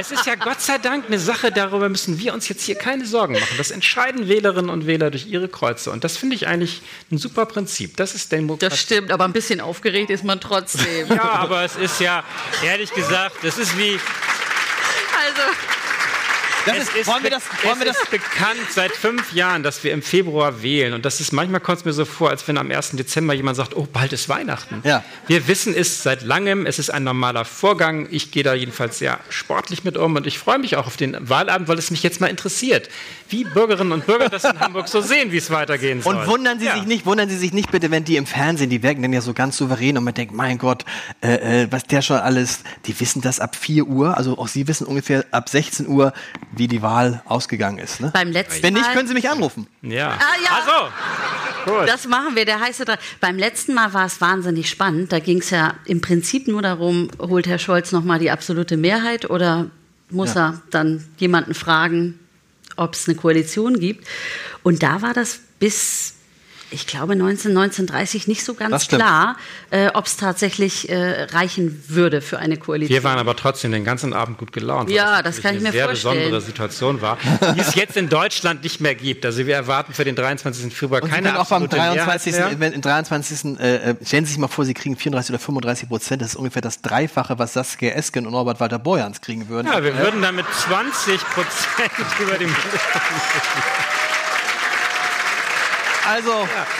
es 0.00 0.10
ist 0.12 0.24
ja 0.24 0.34
Gott 0.34 0.62
sei 0.62 0.78
Dank 0.78 1.08
eine 1.08 1.18
Sache, 1.18 1.52
darüber 1.52 1.90
müssen 1.90 2.18
wir 2.18 2.32
uns 2.32 2.48
jetzt 2.48 2.62
hier 2.62 2.76
keine 2.76 3.04
Sorgen 3.04 3.34
machen. 3.34 3.54
Das 3.58 3.70
entscheiden 3.70 4.28
Wählerinnen 4.28 4.70
und 4.70 4.86
Wähler 4.86 5.10
durch 5.10 5.26
ihre 5.26 5.46
Kreuze. 5.48 5.90
Und 5.90 6.04
das 6.04 6.16
finde 6.16 6.36
ich 6.36 6.46
eigentlich 6.46 6.80
ein 7.12 7.18
super 7.18 7.44
Prinzip. 7.44 7.98
Das 7.98 8.14
ist 8.14 8.32
Demokratie. 8.32 8.70
Das 8.70 8.80
stimmt, 8.80 9.12
aber 9.12 9.26
ein 9.26 9.34
bisschen 9.34 9.60
aufgeregt 9.60 10.08
ist 10.08 10.24
man 10.24 10.40
trotzdem. 10.40 11.08
Ja, 11.08 11.32
aber 11.32 11.64
es 11.64 11.76
ist 11.76 12.00
ja, 12.00 12.24
ehrlich 12.64 12.94
gesagt, 12.94 13.44
es 13.44 13.58
ist 13.58 13.76
wie, 13.76 14.00
Das 16.66 16.78
ist, 16.78 16.94
ist, 16.96 17.06
wollen 17.06 17.22
wir 17.22 17.30
das, 17.30 17.42
wollen 17.62 17.78
wir 17.78 17.86
das, 17.86 17.96
ist 18.02 18.10
bekannt 18.10 18.58
seit 18.70 18.92
fünf 18.92 19.32
Jahren, 19.32 19.62
dass 19.62 19.82
wir 19.84 19.92
im 19.92 20.02
Februar 20.02 20.62
wählen. 20.62 20.92
Und 20.94 21.04
das 21.04 21.20
ist 21.20 21.32
manchmal 21.32 21.60
kommt 21.60 21.78
es 21.78 21.84
mir 21.84 21.92
so 21.92 22.04
vor, 22.04 22.30
als 22.30 22.46
wenn 22.48 22.58
am 22.58 22.70
1. 22.70 22.90
Dezember 22.92 23.34
jemand 23.34 23.56
sagt, 23.56 23.76
oh, 23.76 23.86
bald 23.92 24.12
ist 24.12 24.28
Weihnachten. 24.28 24.80
Ja. 24.84 25.04
Wir 25.26 25.46
wissen 25.48 25.74
es 25.74 26.02
seit 26.02 26.22
langem, 26.22 26.66
es 26.66 26.78
ist 26.78 26.90
ein 26.90 27.04
normaler 27.04 27.44
Vorgang. 27.44 28.08
Ich 28.10 28.30
gehe 28.30 28.42
da 28.42 28.54
jedenfalls 28.54 28.98
sehr 28.98 29.18
sportlich 29.30 29.84
mit 29.84 29.96
um 29.96 30.16
und 30.16 30.26
ich 30.26 30.38
freue 30.38 30.58
mich 30.58 30.76
auch 30.76 30.86
auf 30.86 30.96
den 30.96 31.16
Wahlabend, 31.28 31.68
weil 31.68 31.78
es 31.78 31.90
mich 31.90 32.02
jetzt 32.02 32.20
mal 32.20 32.26
interessiert, 32.28 32.88
wie 33.28 33.44
Bürgerinnen 33.44 33.92
und 33.92 34.06
Bürger 34.06 34.28
das 34.28 34.44
in 34.44 34.58
Hamburg 34.60 34.88
so 34.88 35.00
sehen, 35.00 35.32
wie 35.32 35.36
es 35.38 35.50
weitergehen 35.50 36.02
soll. 36.02 36.16
Und 36.16 36.26
wundern 36.26 36.58
Sie 36.58 36.66
Ja. 36.66 36.74
sich 36.74 36.84
nicht, 36.86 37.06
wundern 37.06 37.28
Sie 37.28 37.36
sich 37.36 37.52
nicht 37.52 37.70
bitte, 37.70 37.90
wenn 37.90 38.04
die 38.04 38.16
im 38.16 38.26
Fernsehen, 38.26 38.70
die 38.70 38.82
wirken 38.82 39.02
dann 39.02 39.12
ja 39.12 39.20
so 39.20 39.32
ganz 39.32 39.56
souverän 39.56 39.96
und 39.98 40.04
man 40.04 40.14
denkt, 40.14 40.34
mein 40.34 40.58
Gott, 40.58 40.84
äh, 41.22 41.62
äh, 41.62 41.68
was 41.70 41.84
der 41.84 42.02
schon 42.02 42.16
alles, 42.18 42.60
die 42.86 42.98
wissen 43.00 43.20
das 43.22 43.40
ab 43.40 43.56
4 43.56 43.86
Uhr, 43.86 44.16
also 44.16 44.38
auch 44.38 44.48
Sie 44.48 44.66
wissen 44.68 44.86
ungefähr 44.86 45.24
ab 45.30 45.48
16 45.48 45.86
Uhr, 45.86 46.12
wie 46.56 46.68
die 46.68 46.82
Wahl 46.82 47.22
ausgegangen 47.26 47.78
ist. 47.78 48.00
Ne? 48.00 48.10
beim 48.12 48.30
letzten 48.32 48.62
Wenn 48.62 48.74
nicht, 48.74 48.86
Mal, 48.86 48.94
können 48.94 49.08
Sie 49.08 49.14
mich 49.14 49.28
anrufen. 49.28 49.66
Ja. 49.82 50.10
Ah, 50.18 50.34
ja. 50.44 50.50
Also, 51.64 51.76
gut. 51.80 51.88
Das 51.88 52.06
machen 52.06 52.34
wir, 52.34 52.44
der 52.44 52.60
heiße 52.60 52.84
Draht. 52.84 53.00
Beim 53.20 53.38
letzten 53.38 53.74
Mal 53.74 53.92
war 53.92 54.06
es 54.06 54.20
wahnsinnig 54.20 54.68
spannend. 54.68 55.12
Da 55.12 55.18
ging 55.18 55.38
es 55.38 55.50
ja 55.50 55.74
im 55.84 56.00
Prinzip 56.00 56.48
nur 56.48 56.62
darum, 56.62 57.08
holt 57.20 57.46
Herr 57.46 57.58
Scholz 57.58 57.92
nochmal 57.92 58.18
die 58.18 58.30
absolute 58.30 58.76
Mehrheit 58.76 59.28
oder 59.30 59.66
muss 60.10 60.34
Ja. 60.34 60.48
er 60.50 60.62
dann 60.70 61.04
jemanden 61.18 61.54
fragen, 61.54 62.18
ob 62.76 62.94
es 62.94 63.08
eine 63.08 63.16
Koalition 63.16 63.78
gibt. 63.78 64.06
Und 64.62 64.82
da 64.82 65.02
war 65.02 65.14
das 65.14 65.40
bis, 65.58 66.14
ich 66.70 66.86
glaube, 66.86 67.14
19, 67.14 67.56
1930 67.56 68.26
nicht 68.26 68.44
so 68.44 68.54
ganz 68.54 68.88
klar, 68.88 69.36
äh, 69.70 69.88
ob 69.94 70.06
es 70.06 70.16
tatsächlich 70.16 70.88
äh, 70.88 71.22
reichen 71.24 71.84
würde 71.88 72.20
für 72.20 72.38
eine 72.38 72.56
Koalition. 72.56 72.94
Wir 72.94 73.04
waren 73.04 73.18
aber 73.18 73.36
trotzdem 73.36 73.70
den 73.72 73.84
ganzen 73.84 74.12
Abend 74.12 74.38
gut 74.38 74.52
gelaunt. 74.52 74.90
Ja, 74.90 75.22
das 75.22 75.36
das 75.36 75.42
kann 75.42 75.56
ich 75.56 75.62
mir 75.62 75.68
eine 75.68 75.72
sehr 75.72 75.86
vorstellen. 75.86 76.14
besondere 76.16 76.40
Situation 76.40 77.00
war, 77.00 77.18
die 77.54 77.60
es 77.60 77.74
jetzt 77.74 77.96
in 77.96 78.08
Deutschland 78.08 78.62
nicht 78.62 78.80
mehr 78.80 78.94
gibt. 78.94 79.24
Also 79.24 79.46
wir 79.46 79.54
erwarten 79.54 79.92
für 79.92 80.04
den 80.04 80.16
23. 80.16 80.74
Februar 80.74 81.02
Und 81.02 81.10
keine 81.10 81.38
auch 81.38 81.48
beim 81.48 81.64
absolute 81.64 81.76
Mehrheit 81.76 82.06
23. 82.06 82.32
mehr. 82.32 82.60
Wenn, 82.60 82.72
im 82.72 82.80
23. 82.80 83.58
Äh, 83.58 83.76
äh, 83.76 83.94
stellen 84.04 84.24
Sie 84.24 84.32
sich 84.32 84.38
mal 84.38 84.48
vor, 84.48 84.64
Sie 84.64 84.74
kriegen 84.74 84.96
34 84.96 85.30
oder 85.30 85.38
35 85.38 85.88
Prozent. 85.88 86.22
Das 86.22 86.30
ist 86.30 86.36
ungefähr 86.36 86.62
das 86.62 86.82
Dreifache, 86.82 87.38
was 87.38 87.52
Saskia 87.52 87.92
Esken 87.92 88.26
und 88.26 88.32
Norbert 88.32 88.60
Walter 88.60 88.78
Borjans 88.78 89.20
kriegen 89.20 89.48
würden. 89.48 89.68
Ja, 89.72 89.82
wir 89.82 89.96
würden 89.98 90.22
damit 90.22 90.46
20 90.52 91.20
Prozent 91.20 91.92
über 92.20 92.38
dem. 92.38 92.54
Also, 96.08 96.30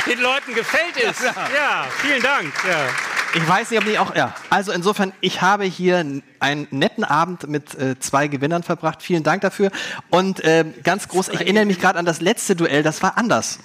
Den 0.08 0.20
Leuten 0.20 0.54
gefällt 0.54 0.96
es. 0.96 1.22
Ja, 1.22 1.86
vielen 2.00 2.22
Dank. 2.22 2.52
Ja. 2.68 2.86
ich 3.34 3.48
weiß 3.48 3.70
nicht, 3.70 3.80
ob 3.80 3.86
die 3.86 3.98
auch, 3.98 4.14
ja. 4.14 4.34
Also 4.50 4.72
insofern, 4.72 5.12
ich 5.20 5.42
habe 5.42 5.64
hier 5.64 5.98
einen 6.40 6.68
netten 6.70 7.04
Abend 7.04 7.48
mit 7.48 7.74
äh, 7.74 7.98
zwei 7.98 8.28
Gewinnern 8.28 8.62
verbracht. 8.62 9.02
Vielen 9.02 9.22
Dank 9.24 9.42
dafür. 9.42 9.70
Und 10.10 10.44
äh, 10.44 10.64
ganz 10.84 11.08
groß, 11.08 11.28
ich 11.30 11.40
erinnere 11.40 11.64
mich 11.64 11.80
gerade 11.80 11.98
an 11.98 12.04
das 12.04 12.20
letzte 12.20 12.54
Duell, 12.56 12.82
das 12.82 13.02
war 13.02 13.18
anders. 13.18 13.58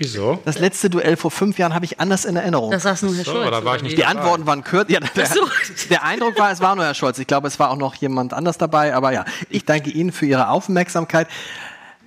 Wieso? 0.00 0.40
Das 0.44 0.60
letzte 0.60 0.90
Duell 0.90 1.16
vor 1.16 1.32
fünf 1.32 1.58
Jahren 1.58 1.74
habe 1.74 1.84
ich 1.84 1.98
anders 1.98 2.24
in 2.24 2.36
Erinnerung. 2.36 2.70
Das 2.70 2.84
saß 2.84 3.02
nur 3.02 3.16
Herr 3.16 3.24
So, 3.24 3.32
Scholz. 3.32 3.50
da 3.50 3.64
war 3.64 3.74
ich 3.76 3.82
nicht? 3.82 3.98
Die 3.98 4.04
Antworten 4.04 4.46
waren 4.46 4.62
kürzer. 4.62 4.92
Ja, 4.92 5.00
der, 5.00 5.26
so. 5.26 5.48
der 5.90 6.04
Eindruck 6.04 6.38
war, 6.38 6.52
es 6.52 6.60
war 6.60 6.76
nur 6.76 6.84
Herr 6.84 6.94
Scholz. 6.94 7.18
Ich 7.18 7.26
glaube, 7.26 7.48
es 7.48 7.58
war 7.58 7.70
auch 7.70 7.76
noch 7.76 7.96
jemand 7.96 8.32
anders 8.32 8.58
dabei. 8.58 8.94
Aber 8.94 9.12
ja, 9.12 9.24
ich 9.50 9.64
danke 9.64 9.90
Ihnen 9.90 10.12
für 10.12 10.26
Ihre 10.26 10.50
Aufmerksamkeit. 10.50 11.26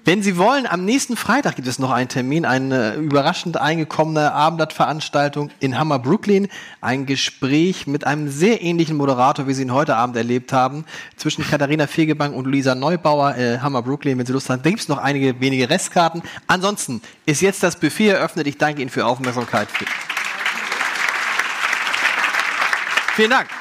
Wenn 0.04 0.24
Sie 0.24 0.36
wollen, 0.38 0.66
am 0.66 0.84
nächsten 0.84 1.16
Freitag 1.16 1.58
gibt 1.58 1.68
es 1.68 1.78
noch 1.78 1.92
einen 1.92 2.10
Termin, 2.10 2.44
eine 2.44 2.96
überraschend 2.96 3.58
eingekommene 3.58 4.34
Abendblattveranstaltung 4.34 5.52
in 5.60 5.78
Hammer 5.78 6.00
Brooklyn. 6.00 6.48
Ein 6.82 7.06
Gespräch 7.06 7.86
mit 7.86 8.08
einem 8.08 8.28
sehr 8.28 8.64
ähnlichen 8.64 8.98
Moderator, 8.98 9.48
wie 9.48 9.54
Sie 9.54 9.62
ihn 9.62 9.74
heute 9.74 9.96
Abend 9.96 10.16
erlebt 10.16 10.54
haben, 10.54 10.86
zwischen 11.18 11.48
Katharina 11.48 11.86
Fegebank 11.86 12.36
und 12.36 12.48
Luisa 12.48 12.74
Neubauer, 12.74 13.36
äh, 13.38 13.60
Hammer 13.60 13.84
Brooklyn, 13.84 14.18
wenn 14.18 14.26
Sie 14.26 14.34
Lust 14.34 14.50
haben. 14.50 14.64
Da 14.64 14.72
gibt 14.72 14.82
es 14.82 14.88
noch 14.88 14.98
einige 14.98 15.40
wenige 15.40 15.70
Restkarten. 15.70 16.24
Ansonsten 16.48 17.04
ist 17.28 17.42
jetzt 17.42 17.62
das 17.62 17.76
Buffet 17.76 18.08
eröffnet. 18.08 18.48
Ich 18.48 18.58
danke 18.58 18.82
Ihnen 18.82 18.90
für 18.90 19.06
Aufmerksamkeit. 19.06 19.68
Vielen 23.16 23.30
Dank. 23.30 23.61